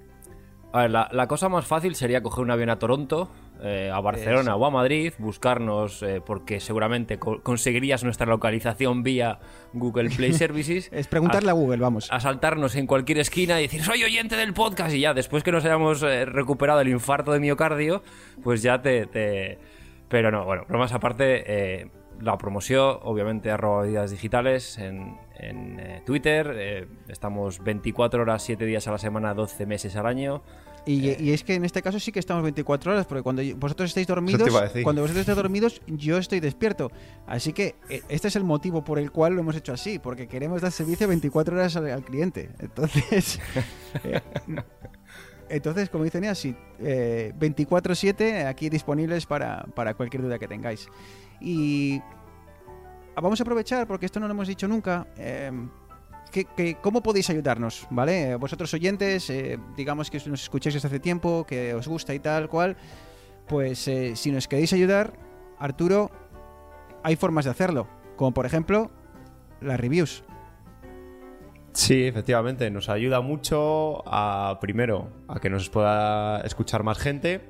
A 0.73 0.83
ver, 0.83 0.91
la, 0.91 1.09
la 1.11 1.27
cosa 1.27 1.49
más 1.49 1.65
fácil 1.65 1.95
sería 1.95 2.23
coger 2.23 2.43
un 2.45 2.51
avión 2.51 2.69
a 2.69 2.79
Toronto, 2.79 3.29
eh, 3.61 3.91
a 3.93 3.99
Barcelona 3.99 4.55
o 4.55 4.65
a 4.65 4.71
Madrid, 4.71 5.11
buscarnos, 5.19 6.01
eh, 6.01 6.21
porque 6.25 6.61
seguramente 6.61 7.19
co- 7.19 7.43
conseguirías 7.43 8.05
nuestra 8.05 8.25
localización 8.25 9.03
vía 9.03 9.39
Google 9.73 10.09
Play 10.11 10.31
Services. 10.45 10.89
Es 10.93 11.07
preguntarle 11.07 11.49
a 11.49 11.53
Google, 11.53 11.77
vamos. 11.77 12.07
a 12.09 12.21
saltarnos 12.21 12.75
en 12.77 12.87
cualquier 12.87 13.17
esquina 13.19 13.59
y 13.59 13.63
decir 13.63 13.83
soy 13.83 14.01
oyente 14.05 14.37
del 14.37 14.53
podcast 14.53 14.95
y 14.95 15.01
ya 15.01 15.13
después 15.13 15.43
que 15.43 15.51
nos 15.51 15.65
hayamos 15.65 16.01
eh, 16.03 16.23
recuperado 16.23 16.79
el 16.79 16.87
infarto 16.87 17.33
de 17.33 17.41
miocardio 17.41 18.01
pues 18.41 18.61
ya 18.61 18.81
te, 18.81 19.07
te- 19.07 19.59
pero 20.07 20.31
no 20.31 20.45
bueno 20.45 20.63
bromas 20.69 20.93
aparte 20.93 21.81
la 22.21 22.37
promoción 22.37 22.97
obviamente 23.01 23.51
arroba 23.51 23.83
vidas 23.83 24.11
digitales 24.11 24.77
en, 24.77 25.17
en, 25.35 25.79
eh, 25.79 26.01
Twitter 26.05 26.53
eh, 26.55 26.87
estamos 27.07 27.63
24 27.63 28.21
horas 28.21 28.43
7 28.43 28.65
días 28.65 28.87
a 28.87 28.91
la 28.91 28.97
semana 28.97 29.33
12 29.33 29.65
meses 29.65 29.95
al 29.95 30.05
año 30.05 30.43
Y, 30.85 31.23
y 31.23 31.31
es 31.31 31.43
que 31.43 31.53
en 31.53 31.63
este 31.63 31.81
caso 31.81 31.99
sí 31.99 32.11
que 32.11 32.19
estamos 32.19 32.43
24 32.43 32.91
horas, 32.91 33.05
porque 33.05 33.21
cuando 33.21 33.43
vosotros 33.57 33.89
estáis 33.89 34.07
dormidos, 34.07 34.49
cuando 34.83 35.01
vosotros 35.03 35.21
estáis 35.21 35.35
dormidos, 35.35 35.81
yo 35.85 36.17
estoy 36.17 36.39
despierto. 36.39 36.91
Así 37.27 37.53
que 37.53 37.75
eh, 37.89 38.01
este 38.09 38.29
es 38.29 38.35
el 38.35 38.43
motivo 38.43 38.83
por 38.83 38.97
el 38.97 39.11
cual 39.11 39.33
lo 39.33 39.41
hemos 39.41 39.55
hecho 39.55 39.73
así, 39.73 39.99
porque 39.99 40.27
queremos 40.27 40.61
dar 40.61 40.71
servicio 40.71 41.07
24 41.07 41.55
horas 41.55 41.75
al, 41.75 41.91
al 41.91 42.03
cliente. 42.03 42.49
Entonces, 42.59 43.39
eh, 44.03 44.21
entonces 45.49 45.89
como 45.89 46.03
dice 46.03 46.19
Nia, 46.19 46.33
sí, 46.33 46.55
eh, 46.79 47.31
24/7 47.39 48.47
aquí 48.47 48.69
disponibles 48.69 49.27
para, 49.27 49.65
para 49.75 49.93
cualquier 49.93 50.23
duda 50.23 50.39
que 50.39 50.47
tengáis. 50.47 50.87
Y 51.41 52.01
vamos 53.15 53.39
a 53.39 53.43
aprovechar, 53.43 53.87
porque 53.87 54.05
esto 54.05 54.19
no 54.19 54.27
lo 54.27 54.33
hemos 54.33 54.47
dicho 54.47 54.67
nunca. 54.67 55.07
eh, 55.17 55.51
que, 56.31 56.77
¿Cómo 56.81 57.03
podéis 57.03 57.29
ayudarnos? 57.29 57.87
¿Vale? 57.89 58.35
Vosotros 58.37 58.73
oyentes, 58.73 59.29
eh, 59.29 59.59
digamos 59.75 60.09
que 60.09 60.17
nos 60.27 60.43
escucháis 60.43 60.75
desde 60.75 60.87
hace 60.87 60.99
tiempo, 60.99 61.45
que 61.45 61.73
os 61.73 61.87
gusta 61.87 62.13
y 62.13 62.19
tal 62.19 62.47
cual, 62.47 62.77
pues 63.47 63.87
eh, 63.87 64.15
si 64.15 64.31
nos 64.31 64.47
queréis 64.47 64.71
ayudar, 64.73 65.13
Arturo, 65.59 66.09
hay 67.03 67.15
formas 67.15 67.45
de 67.45 67.51
hacerlo. 67.51 67.87
Como 68.15 68.33
por 68.33 68.45
ejemplo, 68.45 68.91
las 69.59 69.79
reviews. 69.79 70.23
Sí, 71.73 72.05
efectivamente, 72.05 72.69
nos 72.69 72.89
ayuda 72.89 73.21
mucho 73.21 74.03
a, 74.05 74.57
primero, 74.59 75.09
a 75.27 75.39
que 75.39 75.49
nos 75.49 75.69
pueda 75.69 76.41
escuchar 76.41 76.83
más 76.83 76.97
gente 76.97 77.41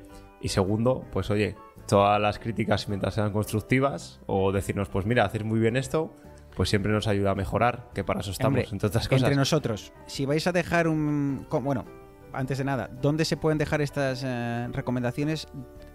y 0.41 0.49
segundo, 0.49 1.05
pues 1.11 1.29
oye, 1.31 1.55
todas 1.87 2.19
las 2.21 2.39
críticas 2.39 2.87
mientras 2.89 3.13
sean 3.15 3.31
constructivas 3.31 4.19
o 4.27 4.51
decirnos, 4.51 4.89
pues 4.89 5.05
mira, 5.05 5.25
hacéis 5.25 5.43
muy 5.43 5.59
bien 5.59 5.75
esto, 5.77 6.13
pues 6.55 6.69
siempre 6.69 6.91
nos 6.91 7.07
ayuda 7.07 7.31
a 7.31 7.35
mejorar, 7.35 7.89
que 7.93 8.03
para 8.03 8.19
eso 8.21 8.31
estamos, 8.31 8.49
Hombre, 8.59 8.67
entre 8.71 8.87
otras 8.87 9.07
cosas. 9.07 9.23
Entre 9.23 9.35
nosotros, 9.35 9.93
si 10.07 10.25
vais 10.25 10.45
a 10.47 10.51
dejar 10.51 10.87
un... 10.87 11.45
Bueno, 11.63 11.85
antes 12.33 12.57
de 12.57 12.63
nada, 12.63 12.89
¿dónde 13.01 13.25
se 13.25 13.37
pueden 13.37 13.57
dejar 13.57 13.81
estas 13.81 14.23
eh, 14.25 14.67
recomendaciones? 14.71 15.47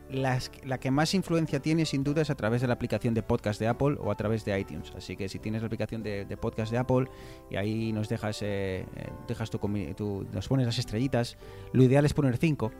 Las- 0.08 0.52
la 0.64 0.78
que 0.78 0.90
más 0.92 1.14
influencia 1.14 1.60
tiene 1.60 1.84
sin 1.84 2.04
duda 2.04 2.22
es 2.22 2.30
a 2.30 2.36
través 2.36 2.60
de 2.60 2.68
la 2.68 2.74
aplicación 2.74 3.12
de 3.12 3.22
podcast 3.24 3.58
de 3.58 3.66
Apple 3.66 3.96
o 4.00 4.10
a 4.12 4.14
través 4.14 4.44
de 4.44 4.58
iTunes. 4.58 4.92
Así 4.96 5.16
que 5.16 5.28
si 5.28 5.38
tienes 5.40 5.62
la 5.62 5.66
aplicación 5.66 6.02
de, 6.02 6.24
de 6.24 6.36
podcast 6.36 6.70
de 6.70 6.78
Apple 6.78 7.06
y 7.50 7.56
ahí 7.56 7.92
nos 7.92 8.08
dejas, 8.08 8.40
eh, 8.42 8.86
eh, 8.96 9.08
dejas 9.26 9.50
tu, 9.50 9.58
tu- 9.96 10.26
nos 10.32 10.46
pones 10.48 10.64
las 10.66 10.78
estrellitas, 10.78 11.36
lo 11.72 11.82
ideal 11.82 12.04
es 12.04 12.14
poner 12.14 12.36
5. 12.36 12.70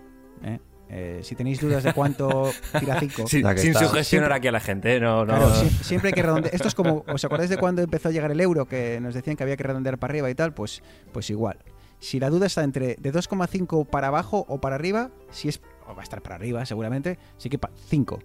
Si 1.23 1.35
tenéis 1.35 1.61
dudas 1.61 1.83
de 1.83 1.93
cuánto 1.93 2.51
tira 2.81 3.01
5. 3.01 3.27
Sin, 3.27 3.75
sugestionar 3.75 4.33
aquí 4.33 4.49
a 4.49 4.53
la 4.53 4.61
gente, 4.61 4.97
¿eh? 4.97 5.01
no, 5.01 5.25
no. 5.25 5.37
Claro, 5.37 5.53
siempre 5.83 6.09
hay 6.09 6.15
que 6.15 6.23
redondear. 6.23 6.55
Esto 6.55 6.69
es 6.69 6.75
como, 6.75 7.05
¿os 7.09 7.25
acordáis 7.25 7.51
de 7.51 7.57
cuando 7.57 7.83
empezó 7.83 8.09
a 8.09 8.13
llegar 8.13 8.31
el 8.31 8.41
euro? 8.41 8.67
Que 8.67 9.01
nos 9.01 9.15
decían 9.15 9.37
que 9.37 9.43
había 9.43 9.57
que 9.57 9.65
redondear 9.65 9.99
para 9.99 10.13
arriba 10.13 10.31
y 10.31 10.35
tal. 10.35 10.55
Pues, 10.55 10.83
pues 11.13 11.29
igual. 11.31 11.59
Si 11.99 12.21
la 12.21 12.31
duda 12.31 12.47
está 12.47 12.63
entre 12.63 12.97
de 12.97 13.13
2,5 13.13 13.87
para 13.87 14.09
abajo 14.09 14.45
o 14.49 14.61
para 14.61 14.75
arriba, 14.77 15.11
si 15.31 15.49
es. 15.49 15.61
o 15.89 15.95
va 15.95 16.03
a 16.03 16.05
estar 16.05 16.23
para 16.23 16.37
arriba 16.37 16.65
seguramente, 16.67 17.19
sí 17.39 17.49
que 17.49 17.59
para 17.59 17.75
5. 17.89 18.19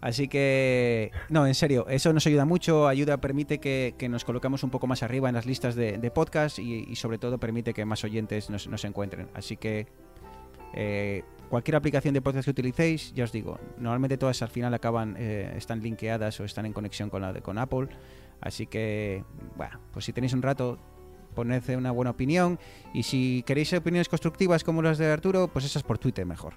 Así 0.00 0.26
que. 0.26 1.12
No, 1.28 1.46
en 1.46 1.54
serio, 1.54 1.86
eso 1.88 2.12
nos 2.12 2.26
ayuda 2.26 2.44
mucho. 2.44 2.88
Ayuda, 2.88 3.18
permite 3.18 3.58
que, 3.58 3.94
que 3.96 4.08
nos 4.08 4.24
colocamos 4.24 4.64
un 4.64 4.70
poco 4.70 4.88
más 4.88 5.02
arriba 5.04 5.28
en 5.28 5.36
las 5.36 5.46
listas 5.46 5.76
de, 5.76 5.96
de 5.98 6.10
podcast 6.10 6.58
y, 6.58 6.84
y 6.88 6.96
sobre 6.96 7.18
todo 7.18 7.38
permite 7.38 7.72
que 7.72 7.84
más 7.84 8.02
oyentes 8.02 8.50
nos, 8.50 8.66
nos 8.66 8.84
encuentren. 8.84 9.28
Así 9.34 9.56
que. 9.56 9.86
eh, 10.74 11.22
cualquier 11.52 11.76
aplicación 11.76 12.14
de 12.14 12.22
podcast 12.22 12.46
que 12.46 12.50
utilicéis, 12.52 13.12
ya 13.12 13.24
os 13.24 13.30
digo, 13.30 13.60
normalmente 13.76 14.16
todas 14.16 14.40
al 14.40 14.48
final 14.48 14.72
acaban, 14.72 15.16
eh, 15.18 15.52
están 15.54 15.82
linkeadas 15.82 16.40
o 16.40 16.44
están 16.44 16.64
en 16.64 16.72
conexión 16.72 17.10
con 17.10 17.20
la 17.20 17.34
de 17.34 17.42
con 17.42 17.58
Apple. 17.58 17.88
Así 18.40 18.66
que, 18.66 19.22
bueno, 19.54 19.78
pues 19.92 20.06
si 20.06 20.14
tenéis 20.14 20.32
un 20.32 20.40
rato, 20.40 20.78
poned 21.34 21.62
una 21.76 21.90
buena 21.90 22.12
opinión. 22.12 22.58
Y 22.94 23.02
si 23.02 23.42
queréis 23.46 23.70
opiniones 23.74 24.08
constructivas 24.08 24.64
como 24.64 24.80
las 24.80 24.96
de 24.96 25.12
Arturo, 25.12 25.48
pues 25.48 25.66
esas 25.66 25.82
por 25.82 25.98
Twitter 25.98 26.24
mejor. 26.24 26.54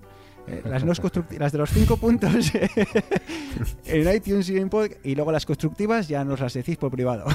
Eh, 0.47 0.61
las, 0.63 0.85
no 0.85 0.93
las 1.39 1.51
de 1.51 1.57
los 1.57 1.71
cinco 1.71 1.97
puntos 1.97 2.53
en 3.85 4.15
iTunes 4.15 4.49
y 4.49 4.55
en 4.55 4.69
Pod, 4.69 4.91
y 5.03 5.13
luego 5.13 5.33
las 5.33 5.45
constructivas 5.45 6.07
ya 6.07 6.23
nos 6.23 6.39
las 6.39 6.53
decís 6.53 6.77
por 6.77 6.89
privado. 6.89 7.25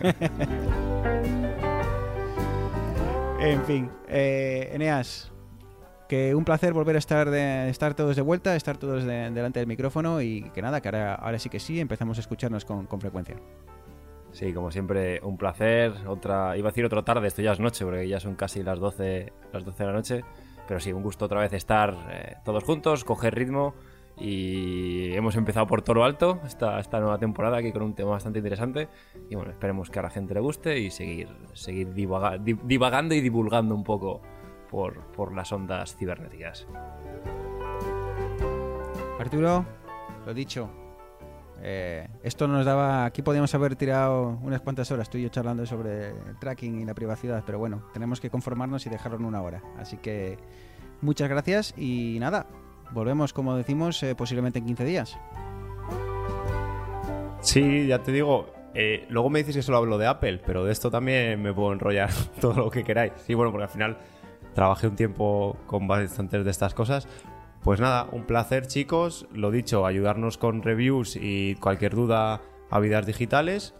en 3.38 3.62
fin, 3.66 3.90
eh, 4.08 4.70
Eneas, 4.72 5.30
que 6.08 6.34
un 6.34 6.44
placer 6.44 6.72
volver 6.72 6.96
a 6.96 6.98
estar 6.98 7.30
de, 7.30 7.68
estar 7.68 7.94
todos 7.94 8.16
de 8.16 8.22
vuelta, 8.22 8.54
estar 8.56 8.76
todos 8.76 9.04
de- 9.04 9.30
delante 9.30 9.58
del 9.60 9.66
micrófono 9.66 10.20
y 10.22 10.42
que 10.54 10.62
nada, 10.62 10.80
que 10.80 10.88
ahora, 10.88 11.14
ahora 11.14 11.38
sí 11.38 11.48
que 11.48 11.58
sí, 11.60 11.80
empezamos 11.80 12.18
a 12.18 12.20
escucharnos 12.20 12.64
con, 12.64 12.86
con 12.86 13.00
frecuencia. 13.00 13.36
Sí, 14.32 14.52
como 14.52 14.70
siempre, 14.70 15.20
un 15.22 15.36
placer. 15.38 15.92
Otra, 16.06 16.56
iba 16.58 16.68
a 16.68 16.70
decir 16.72 16.84
otra 16.84 17.02
tarde, 17.02 17.26
esto 17.26 17.40
ya 17.42 17.52
es 17.52 17.60
noche, 17.60 17.84
porque 17.84 18.06
ya 18.06 18.20
son 18.20 18.34
casi 18.34 18.62
las 18.62 18.78
12, 18.78 19.32
las 19.52 19.64
12 19.64 19.82
de 19.82 19.86
la 19.86 19.92
noche. 19.94 20.24
Pero 20.68 20.78
sí, 20.80 20.92
un 20.92 21.02
gusto 21.02 21.24
otra 21.24 21.40
vez 21.40 21.52
estar 21.54 21.96
eh, 22.10 22.36
todos 22.44 22.62
juntos, 22.64 23.04
coger 23.04 23.34
ritmo. 23.34 23.74
Y 24.18 25.12
hemos 25.14 25.36
empezado 25.36 25.66
por 25.66 25.82
todo 25.82 25.94
lo 25.96 26.04
alto 26.04 26.40
esta, 26.44 26.80
esta 26.80 26.98
nueva 27.00 27.18
temporada 27.18 27.58
aquí 27.58 27.70
con 27.72 27.82
un 27.82 27.94
tema 27.94 28.10
bastante 28.12 28.38
interesante. 28.40 28.88
Y 29.30 29.34
bueno, 29.36 29.50
esperemos 29.52 29.90
que 29.90 29.98
a 29.98 30.02
la 30.02 30.10
gente 30.10 30.34
le 30.34 30.40
guste 30.40 30.78
y 30.80 30.90
seguir, 30.90 31.28
seguir 31.52 31.92
divaga- 31.94 32.38
di- 32.38 32.58
divagando 32.64 33.14
y 33.14 33.20
divulgando 33.20 33.74
un 33.74 33.84
poco 33.84 34.22
por, 34.76 35.00
por 35.12 35.34
las 35.34 35.50
ondas 35.52 35.96
cibernéticas. 35.96 36.66
Arturo, 39.18 39.64
lo 40.26 40.34
dicho. 40.34 40.68
eh, 41.62 42.06
esto 42.22 42.46
nos 42.46 42.66
daba. 42.66 43.06
Aquí 43.06 43.22
podíamos 43.22 43.54
haber 43.54 43.74
tirado 43.74 44.38
unas 44.42 44.60
cuantas 44.60 44.90
horas 44.90 45.08
tú 45.08 45.16
y 45.16 45.22
yo 45.22 45.30
charlando 45.30 45.64
sobre 45.64 46.10
el 46.10 46.38
tracking 46.38 46.78
y 46.80 46.84
la 46.84 46.92
privacidad, 46.92 47.42
pero 47.46 47.58
bueno, 47.58 47.84
tenemos 47.94 48.20
que 48.20 48.28
conformarnos 48.28 48.84
y 48.84 48.90
dejarlo 48.90 49.16
en 49.16 49.24
una 49.24 49.40
hora. 49.40 49.62
Así 49.78 49.96
que 49.96 50.36
muchas 51.00 51.30
gracias 51.30 51.72
y 51.78 52.18
nada, 52.20 52.44
volvemos, 52.92 53.32
como 53.32 53.56
decimos, 53.56 54.02
eh, 54.02 54.14
posiblemente 54.14 54.58
en 54.58 54.66
15 54.66 54.84
días. 54.84 55.18
Sí, 57.40 57.86
ya 57.86 58.02
te 58.02 58.12
digo. 58.12 58.52
eh, 58.74 59.06
luego 59.08 59.30
me 59.30 59.38
dices 59.38 59.56
que 59.56 59.62
solo 59.62 59.78
hablo 59.78 59.96
de 59.96 60.06
Apple, 60.06 60.42
pero 60.44 60.62
de 60.64 60.72
esto 60.72 60.90
también 60.90 61.40
me 61.40 61.54
puedo 61.54 61.72
enrollar 61.72 62.10
todo 62.42 62.52
lo 62.54 62.70
que 62.70 62.84
queráis. 62.84 63.14
Sí, 63.24 63.32
bueno, 63.32 63.50
porque 63.50 63.64
al 63.64 63.70
final 63.70 63.96
trabajé 64.56 64.88
un 64.88 64.96
tiempo 64.96 65.56
con 65.66 65.86
bastantes 65.86 66.44
de 66.44 66.50
estas 66.50 66.74
cosas. 66.74 67.06
Pues 67.62 67.78
nada, 67.78 68.08
un 68.10 68.24
placer 68.24 68.66
chicos. 68.66 69.28
Lo 69.32 69.50
dicho, 69.50 69.86
ayudarnos 69.86 70.38
con 70.38 70.62
reviews 70.62 71.16
y 71.20 71.56
cualquier 71.56 71.94
duda 71.94 72.40
a 72.70 72.80
vidas 72.80 73.06
digitales. 73.06 73.74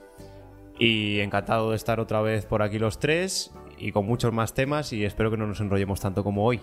Y 0.78 1.20
encantado 1.20 1.70
de 1.70 1.76
estar 1.76 1.98
otra 1.98 2.20
vez 2.20 2.44
por 2.44 2.62
aquí 2.62 2.78
los 2.78 2.98
tres 2.98 3.52
y 3.78 3.90
con 3.90 4.06
muchos 4.06 4.34
más 4.34 4.52
temas 4.52 4.92
y 4.92 5.04
espero 5.04 5.30
que 5.30 5.38
no 5.38 5.46
nos 5.46 5.60
enrollemos 5.60 5.98
tanto 5.98 6.22
como 6.22 6.44
hoy. 6.44 6.60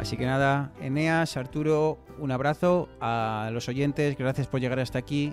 Así 0.00 0.16
que 0.16 0.26
nada, 0.26 0.72
Eneas, 0.80 1.36
Arturo, 1.36 1.98
un 2.18 2.32
abrazo 2.32 2.88
a 3.00 3.50
los 3.52 3.68
oyentes, 3.68 4.16
gracias 4.18 4.48
por 4.48 4.60
llegar 4.60 4.80
hasta 4.80 4.98
aquí. 4.98 5.32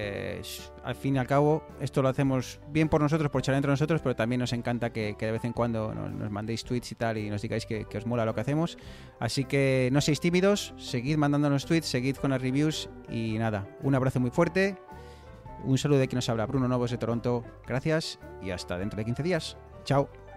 Eh, 0.00 0.40
al 0.84 0.94
fin 0.94 1.16
y 1.16 1.18
al 1.18 1.26
cabo, 1.26 1.64
esto 1.80 2.02
lo 2.02 2.08
hacemos 2.08 2.60
bien 2.70 2.88
por 2.88 3.00
nosotros, 3.00 3.32
por 3.32 3.40
echar 3.40 3.56
entre 3.56 3.68
nosotros, 3.68 4.00
pero 4.00 4.14
también 4.14 4.38
nos 4.38 4.52
encanta 4.52 4.90
que, 4.90 5.16
de 5.18 5.32
vez 5.32 5.44
en 5.44 5.52
cuando 5.52 5.92
nos, 5.92 6.12
nos 6.12 6.30
mandéis 6.30 6.62
tweets 6.62 6.92
y 6.92 6.94
tal 6.94 7.18
y 7.18 7.28
nos 7.28 7.42
digáis 7.42 7.66
que, 7.66 7.84
que 7.84 7.98
os 7.98 8.06
mola 8.06 8.24
lo 8.24 8.32
que 8.32 8.40
hacemos. 8.40 8.78
Así 9.18 9.44
que 9.44 9.88
no 9.90 10.00
seáis 10.00 10.20
tímidos, 10.20 10.72
seguid 10.76 11.16
mandándonos 11.16 11.66
tweets, 11.66 11.88
seguid 11.88 12.14
con 12.14 12.30
las 12.30 12.40
reviews 12.40 12.88
y 13.08 13.38
nada, 13.38 13.66
un 13.82 13.96
abrazo 13.96 14.20
muy 14.20 14.30
fuerte. 14.30 14.76
Un 15.64 15.78
saludo 15.78 15.98
de 15.98 16.06
quien 16.06 16.18
nos 16.18 16.28
habla, 16.28 16.46
Bruno 16.46 16.68
Novos 16.68 16.92
de 16.92 16.98
Toronto. 16.98 17.42
Gracias 17.66 18.20
y 18.40 18.50
hasta 18.50 18.78
dentro 18.78 18.98
de 18.98 19.04
15 19.04 19.22
días. 19.24 19.56
Chao. 19.82 20.27